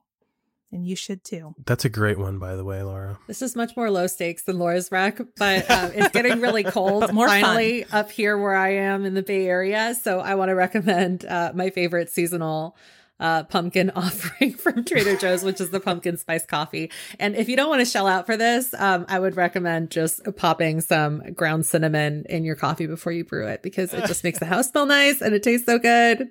and 0.71 0.85
you 0.85 0.95
should 0.95 1.23
too. 1.23 1.55
That's 1.65 1.85
a 1.85 1.89
great 1.89 2.17
one, 2.19 2.37
by 2.39 2.55
the 2.55 2.63
way, 2.63 2.83
Laura. 2.83 3.17
This 3.27 3.41
is 3.41 3.55
much 3.55 3.75
more 3.77 3.89
low 3.89 4.07
stakes 4.07 4.43
than 4.43 4.59
Laura's 4.59 4.91
rec, 4.91 5.19
but 5.37 5.69
um, 5.71 5.91
it's 5.95 6.09
getting 6.09 6.41
really 6.41 6.63
cold 6.65 7.01
But 7.01 7.13
more 7.13 7.27
fun. 7.27 7.41
finally 7.41 7.85
up 7.91 8.11
here 8.11 8.37
where 8.37 8.55
I 8.55 8.73
am 8.75 9.05
in 9.05 9.13
the 9.13 9.23
Bay 9.23 9.47
Area. 9.47 9.95
So 10.01 10.19
I 10.19 10.35
want 10.35 10.49
to 10.49 10.55
recommend 10.55 11.25
uh, 11.25 11.51
my 11.55 11.69
favorite 11.69 12.09
seasonal 12.09 12.75
uh, 13.19 13.43
pumpkin 13.43 13.89
offering 13.95 14.53
from 14.53 14.83
Trader 14.85 15.15
Joe's, 15.15 15.43
which 15.43 15.61
is 15.61 15.69
the 15.69 15.79
pumpkin 15.79 16.17
spice 16.17 16.45
coffee. 16.45 16.91
And 17.19 17.35
if 17.35 17.49
you 17.49 17.55
don't 17.55 17.69
want 17.69 17.81
to 17.81 17.85
shell 17.85 18.07
out 18.07 18.25
for 18.25 18.37
this, 18.37 18.73
um, 18.77 19.05
I 19.09 19.19
would 19.19 19.35
recommend 19.35 19.91
just 19.91 20.21
popping 20.37 20.81
some 20.81 21.33
ground 21.33 21.65
cinnamon 21.65 22.25
in 22.29 22.43
your 22.43 22.55
coffee 22.55 22.87
before 22.87 23.11
you 23.11 23.25
brew 23.25 23.47
it 23.47 23.61
because 23.61 23.93
it 23.93 24.05
just 24.05 24.23
makes 24.23 24.39
the 24.39 24.45
house 24.45 24.69
smell 24.69 24.85
nice 24.85 25.21
and 25.21 25.33
it 25.33 25.43
tastes 25.43 25.65
so 25.65 25.79
good. 25.79 26.29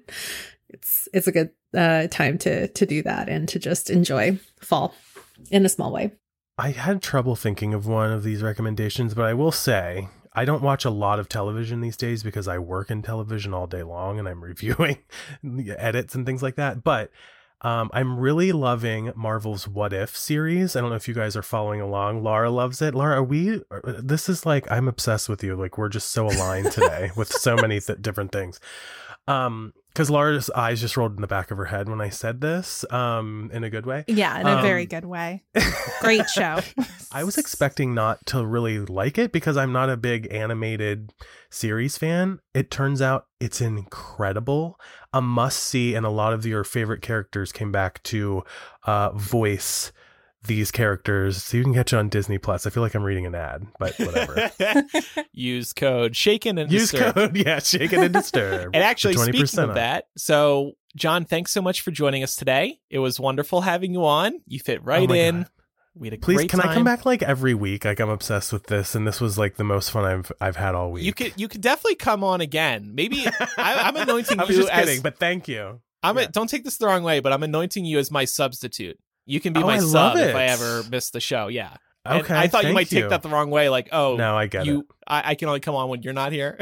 It's 0.69 1.09
it's 1.15 1.27
a 1.27 1.33
good 1.33 1.51
uh, 1.75 2.09
time 2.09 2.39
to 2.39 2.69
to 2.69 2.87
do 2.87 3.03
that 3.03 3.29
and 3.29 3.49
to 3.49 3.59
just 3.59 3.91
enjoy 3.91 4.39
fall 4.61 4.95
in 5.51 5.65
a 5.65 5.69
small 5.69 5.93
way. 5.93 6.13
I 6.59 6.71
had 6.71 7.03
trouble 7.03 7.37
thinking 7.37 7.73
of 7.73 7.87
one 7.87 8.13
of 8.13 8.25
these 8.25 8.43
recommendations, 8.43 9.15
but 9.15 9.25
I 9.25 9.35
will 9.35 9.53
say 9.53 10.09
I 10.39 10.45
don't 10.45 10.63
watch 10.63 10.85
a 10.85 10.91
lot 10.91 11.19
of 11.19 11.29
television 11.29 11.81
these 11.81 11.97
days 11.97 12.23
because 12.23 12.47
I 12.47 12.59
work 12.59 12.93
in 12.93 13.03
television 13.03 13.53
all 13.53 13.67
day 13.67 13.83
long 13.83 14.21
and 14.21 14.29
I'm 14.29 14.41
reviewing 14.45 14.99
edits 15.45 16.15
and 16.15 16.25
things 16.25 16.45
like 16.45 16.55
that. 16.55 16.85
But 16.85 17.11
um, 17.63 17.91
I'm 17.93 18.21
really 18.21 18.53
loving 18.53 19.13
Marvel's 19.17 19.67
What 19.67 19.93
If 19.93 20.17
series. 20.17 20.77
I 20.77 20.81
don't 20.81 20.91
know 20.91 20.97
if 20.97 21.09
you 21.09 21.15
guys 21.15 21.37
are 21.37 21.43
following 21.43 21.81
along. 21.81 22.23
Laura 22.23 22.51
loves 22.51 22.81
it. 22.81 22.95
Laura, 22.95 23.21
we? 23.21 23.63
This 23.85 24.29
is 24.29 24.47
like 24.47 24.71
I'm 24.71 24.87
obsessed 24.87 25.29
with 25.29 25.43
you. 25.43 25.57
Like 25.57 25.77
we're 25.77 25.89
just 25.89 26.11
so 26.11 26.29
aligned 26.29 26.71
today 26.71 27.11
with 27.17 27.33
so 27.33 27.57
many 27.57 27.81
th- 27.81 28.01
different 28.01 28.31
things. 28.31 28.61
Um, 29.27 29.73
because 29.99 30.11
Laura's 30.11 30.49
eyes 30.51 30.81
just 30.81 30.97
rolled 30.97 31.17
in 31.17 31.23
the 31.23 31.27
back 31.27 31.51
of 31.51 31.59
her 31.59 31.65
head 31.65 31.89
when 31.89 32.01
I 32.01 32.09
said 32.09 32.41
this, 32.41 32.85
um, 32.93 33.51
in 33.53 33.65
a 33.65 33.69
good 33.71 33.85
way. 33.85 34.05
Yeah, 34.07 34.39
in 34.41 34.47
a 34.47 34.59
Um, 34.59 34.63
very 34.63 34.87
good 34.87 35.05
way. 35.05 35.43
Great 36.01 36.31
show. 36.35 36.61
I 37.11 37.25
was 37.25 37.37
expecting 37.37 37.95
not 37.95 38.25
to 38.27 38.47
really 38.47 38.79
like 38.79 39.19
it 39.19 39.33
because 39.33 39.57
I'm 39.57 39.73
not 39.73 39.91
a 39.91 39.97
big 39.97 40.33
animated 40.33 41.13
series 41.51 41.99
fan. 41.99 42.39
It 42.55 42.71
turns 42.71 43.03
out 43.03 43.27
it's 43.41 43.61
incredible, 43.61 44.79
a 45.13 45.21
must 45.21 45.59
see, 45.59 45.97
and 45.97 46.07
a 46.07 46.11
lot 46.11 46.33
of 46.33 46.47
your 46.47 46.63
favorite 46.63 47.03
characters 47.03 47.51
came 47.51 47.73
back 47.73 48.01
to 48.05 48.45
uh, 48.85 49.11
voice 49.17 49.91
these 50.47 50.71
characters. 50.71 51.43
So 51.43 51.57
you 51.57 51.65
can 51.65 51.75
catch 51.75 51.93
it 51.93 51.97
on 51.97 52.09
Disney 52.09 52.39
Plus. 52.39 52.67
I 52.67 52.71
feel 52.71 52.83
like 52.83 52.95
I'm 52.95 53.03
reading 53.03 53.27
an 53.27 53.35
ad, 53.35 53.67
but 53.79 53.95
whatever. 53.99 54.51
Use 55.33 55.73
code 55.73 56.17
shaken 56.17 56.59
and 56.59 56.71
Use 56.71 56.91
Disturbed. 56.91 57.15
code, 57.17 57.37
yeah, 57.37 57.59
shaken 57.59 58.03
and 58.03 58.13
disturbed. 58.15 58.75
And 58.75 58.85
actually, 58.85 59.15
speaking 59.17 59.59
of 59.61 59.71
off. 59.71 59.75
that, 59.77 60.05
so 60.17 60.73
John, 60.97 61.25
thanks 61.25 61.51
so 61.53 61.61
much 61.63 61.81
for 61.81 61.91
joining 61.91 62.23
us 62.23 62.37
today. 62.37 62.79
It 62.91 62.99
was 62.99 63.19
wonderful 63.21 63.61
having 63.63 63.93
you 63.93 64.05
on. 64.05 64.41
You 64.47 64.59
fit 64.61 64.81
Oh 64.83 64.85
right 64.87 65.09
my 65.09 65.17
in. 65.17 65.37
God. 65.43 65.51
We 65.95 66.07
had 66.07 66.15
a 66.15 66.19
Please, 66.21 66.49
can 66.49 66.61
time. 66.61 66.69
I 66.71 66.75
come 66.75 66.85
back 66.85 67.05
like 67.05 67.25
every 67.25 67.55
week? 67.55 67.85
Like 67.85 67.99
I'm 67.99 68.09
obsessed 68.09 68.53
with 68.53 68.65
this, 68.69 68.95
and 68.95 69.05
this 69.07 69.21
was 69.21 69.37
like 69.37 69.57
the 69.57 69.65
most 69.65 69.91
fun 69.91 70.05
I've 70.05 70.31
I've 70.41 70.55
had 70.57 70.77
all 70.77 70.93
week. 70.93 71.05
You 71.05 71.13
could 71.13 71.33
you 71.37 71.49
could 71.49 71.61
definitely 71.61 71.97
come 71.97 72.23
on 72.23 72.41
again. 72.41 72.93
Maybe 72.95 73.27
I, 73.41 73.41
I'm 73.57 73.97
anointing 73.97 74.39
I 74.39 74.45
was 74.45 74.51
you 74.55 74.63
just 74.63 74.73
as 74.73 74.85
kidding, 74.85 75.03
but 75.03 75.19
thank 75.19 75.49
you. 75.49 75.81
I'm 76.05 76.17
a, 76.17 76.29
don't 76.29 76.47
take 76.49 76.63
this 76.63 76.77
the 76.79 76.87
wrong 76.87 77.03
way, 77.03 77.19
but 77.19 77.33
I'm 77.33 77.43
anointing 77.43 77.85
you 77.85 77.99
as 77.99 78.13
my 78.13 78.25
substitute. 78.25 78.97
You 79.29 79.39
can 79.41 79.53
be 79.53 79.61
Oh, 79.63 79.67
my 79.67 79.75
I 79.77 79.79
sub 79.79 80.17
if 80.17 80.35
I 80.35 80.45
ever 80.45 80.83
miss 80.91 81.11
the 81.11 81.21
show. 81.21 81.49
Yeah. 81.49 81.77
And 82.05 82.23
Okay, 82.23 82.35
I 82.35 82.49
thought 82.49 82.63
you 82.63 82.69
thank 82.69 82.75
might 82.75 82.89
take 82.89 83.09
that 83.11 83.23
the 83.23 83.29
wrong 83.29 83.51
way, 83.51 83.69
like, 83.69 83.91
oh, 83.93 84.17
No, 84.17 84.35
I 84.37 84.47
get 84.47 84.65
you, 84.65 84.81
it. 84.81 84.87
I, 85.07 85.23
I 85.31 85.35
can 85.35 85.49
only 85.49 85.61
come 85.61 85.75
on 85.75 85.91
when 85.91 86.03
you're 86.03 86.15
not 86.15 86.33
here. 86.33 86.57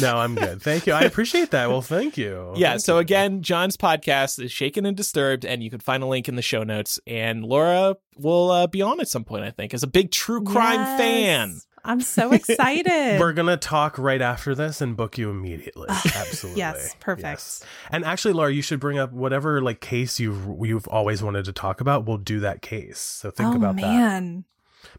no, 0.00 0.16
I'm 0.18 0.34
good. 0.34 0.60
Thank 0.62 0.86
you. 0.86 0.92
I 0.92 1.02
appreciate 1.02 1.50
that. 1.52 1.68
Well, 1.68 1.82
thank 1.82 2.16
you. 2.16 2.52
yeah. 2.56 2.70
Thank 2.70 2.80
So 2.82 2.94
you. 2.94 3.00
again, 3.00 3.42
John's 3.42 3.76
podcast 3.76 4.42
is 4.42 4.50
Shaken 4.52 4.84
and 4.86 4.96
Disturbed, 4.96 5.44
and 5.44 5.62
you 5.62 5.70
can 5.70 5.80
find 5.80 6.02
a 6.02 6.06
link 6.06 6.28
in 6.28 6.36
the 6.36 6.42
show 6.42 6.62
notes. 6.62 6.98
And 7.06 7.44
Laura 7.44 7.96
will 8.16 8.50
uh, 8.50 8.66
be 8.66 8.82
on 8.82 9.00
at 9.00 9.08
some 9.08 9.24
point, 9.24 9.44
I 9.44 9.50
think, 9.50 9.74
as 9.74 9.82
a 9.82 9.86
big 9.88 10.10
true 10.10 10.42
crime 10.42 10.80
Yes. 10.80 10.98
fan. 11.00 11.60
I'm 11.86 12.00
so 12.00 12.32
excited. 12.32 13.18
we're 13.20 13.32
gonna 13.32 13.56
talk 13.56 13.98
right 13.98 14.20
after 14.20 14.54
this 14.54 14.80
and 14.80 14.96
book 14.96 15.16
you 15.18 15.30
immediately. 15.30 15.86
Absolutely. 15.90 16.58
yes, 16.58 16.94
perfect. 17.00 17.24
Yes. 17.26 17.64
And 17.90 18.04
actually, 18.04 18.34
Laura, 18.34 18.52
you 18.52 18.62
should 18.62 18.80
bring 18.80 18.98
up 18.98 19.12
whatever 19.12 19.60
like 19.62 19.80
case 19.80 20.18
you've 20.20 20.46
you've 20.62 20.86
always 20.88 21.22
wanted 21.22 21.44
to 21.46 21.52
talk 21.52 21.80
about. 21.80 22.06
We'll 22.06 22.18
do 22.18 22.40
that 22.40 22.62
case. 22.62 22.98
So 22.98 23.30
think 23.30 23.54
oh 23.54 23.56
about 23.56 23.76
that. 23.76 23.82
man. 23.82 24.44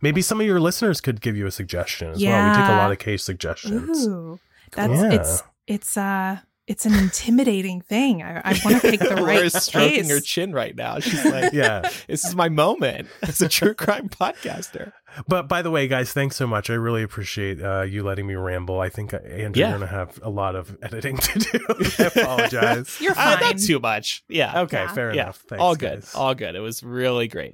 Maybe 0.02 0.22
some 0.22 0.40
of 0.42 0.48
your 0.48 0.60
listeners 0.60 1.00
could 1.02 1.22
give 1.22 1.38
you 1.38 1.46
a 1.48 1.52
suggestion 1.52 2.12
as 2.12 2.24
well. 2.24 2.50
We 2.50 2.56
take 2.58 2.70
a 2.70 2.76
lot 2.78 2.92
of 2.92 3.00
case 3.00 3.24
suggestions. 3.24 4.08
Ooh. 4.08 4.40
That's 4.72 4.92
Yeah. 5.02 5.12
it's 5.14 5.44
it's 5.66 5.98
uh 5.98 6.40
it's 6.68 6.86
an 6.86 6.94
intimidating 6.94 7.80
thing. 7.82 8.22
I, 8.22 8.42
I 8.44 8.60
want 8.66 8.82
to 8.82 8.92
pick 8.92 9.00
the 9.00 9.16
right 9.16 9.38
Laura's 9.38 9.54
stroking 9.54 10.02
case. 10.04 10.10
her 10.10 10.20
chin 10.20 10.52
right 10.54 10.76
now. 10.76 11.00
She's 11.00 11.24
like, 11.32 11.54
Yeah. 11.54 11.90
this 12.08 12.26
is 12.26 12.36
my 12.36 12.50
moment 12.50 13.08
as 13.24 13.42
a 13.42 13.48
true 13.48 13.74
crime 13.74 14.10
podcaster. 14.10 14.92
But 15.28 15.48
by 15.48 15.62
the 15.62 15.72
way, 15.72 15.88
guys, 15.88 16.12
thanks 16.14 16.36
so 16.36 16.46
much. 16.46 16.70
I 16.70 16.74
really 16.74 17.02
appreciate 17.02 17.62
uh, 17.64 17.82
you 17.84 18.04
letting 18.04 18.28
me 18.28 18.36
ramble. 18.36 18.80
I 18.82 18.90
think 18.90 19.14
uh, 19.14 19.18
Andrew, 19.18 19.62
Yeah. 19.62 19.70
you're 19.70 19.80
gonna 19.80 19.90
have 19.92 20.20
a 20.22 20.30
lot 20.30 20.56
of 20.56 20.78
editing 20.84 21.18
to 21.18 21.40
do. 21.40 21.60
I 22.00 22.04
apologize. 22.14 22.98
You're 23.02 23.14
Uh, 23.14 23.16
fine. 23.38 23.40
not 23.40 23.58
too 23.60 23.80
much. 23.80 24.24
Yeah. 24.28 24.62
okay, 24.64 24.84
Yeah. 24.84 24.94
fair 24.94 25.16
yeah. 25.16 25.24
enough. 25.24 25.38
Thanks, 25.48 25.62
all 25.62 25.76
good. 25.76 26.02
guys. 26.02 26.14
All 26.16 26.36
good. 26.36 26.56
It 26.56 26.60
was 26.60 26.84
really 26.84 27.28
great. 27.30 27.54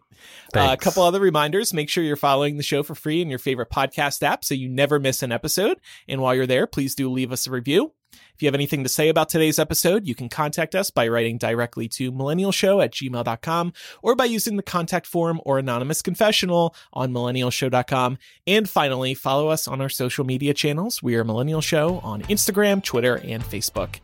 Uh, 0.56 0.69
a 0.72 0.77
couple 0.77 1.03
other 1.03 1.19
reminders. 1.19 1.73
Make 1.73 1.90
sure 1.90 2.03
you're 2.03 2.15
following 2.15 2.57
the 2.57 2.64
show 2.64 2.81
for 2.84 2.95
free 2.95 3.22
in 3.22 3.30
your 3.30 3.40
favorite 3.40 3.69
podcast 3.69 4.23
app 4.23 4.44
so 4.44 4.56
you 4.56 4.68
never 4.68 4.99
miss 4.99 5.22
an 5.23 5.31
episode. 5.31 5.77
And 6.07 6.19
while 6.22 6.34
you're 6.35 6.48
there, 6.48 6.65
please 6.68 6.95
do 6.95 7.10
leave 7.10 7.31
us 7.31 7.45
a 7.48 7.52
review. 7.52 7.94
If 8.35 8.41
you 8.41 8.47
have 8.47 8.55
anything 8.55 8.84
to 8.84 8.89
say 8.89 9.10
about 9.10 9.30
today's 9.30 9.60
episode, 9.60 10.07
you 10.07 10.15
can 10.15 10.27
contact 10.27 10.73
us 10.73 10.89
by 10.89 11.07
writing 11.07 11.38
directly 11.38 11.88
to 11.89 12.11
millennialshow 12.11 12.84
at 12.84 12.91
gmail.com 12.91 13.73
or 14.01 14.15
by 14.15 14.26
using 14.26 14.57
the 14.57 14.64
contact 14.64 15.05
form 15.05 15.39
or 15.45 15.60
anonymous 15.60 16.01
confessional 16.01 16.76
on 16.93 17.11
millennialshow.com. 17.11 18.18
And 18.47 18.69
finally, 18.69 19.14
follow 19.14 19.49
us 19.49 19.68
on 19.68 19.81
our 19.81 19.89
social 19.89 20.26
media 20.26 20.53
channels. 20.53 21.03
We 21.03 21.15
are 21.15 21.23
Millennial 21.23 21.61
Show 21.61 21.99
on 21.99 22.23
Instagram, 22.23 22.84
Twitter, 22.84 23.19
and 23.23 23.43
Facebook. 23.43 23.99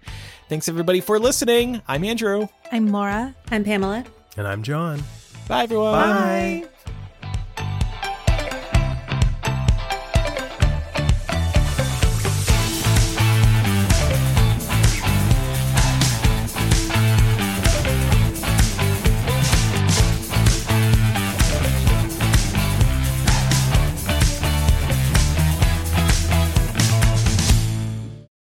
Thanks 0.48 0.70
everybody 0.70 1.02
for 1.02 1.20
listening. 1.20 1.82
I'm 1.88 2.04
Andrew. 2.04 2.48
I'm 2.72 2.92
Laura. 2.92 3.36
I'm 3.52 3.64
Pamela. 3.64 4.06
And 4.38 4.48
I'm 4.48 4.64
John. 4.64 5.02
Bye 5.48 5.64
everyone. 5.64 5.94
Bye. 5.94 6.68
Bye. 6.86 6.94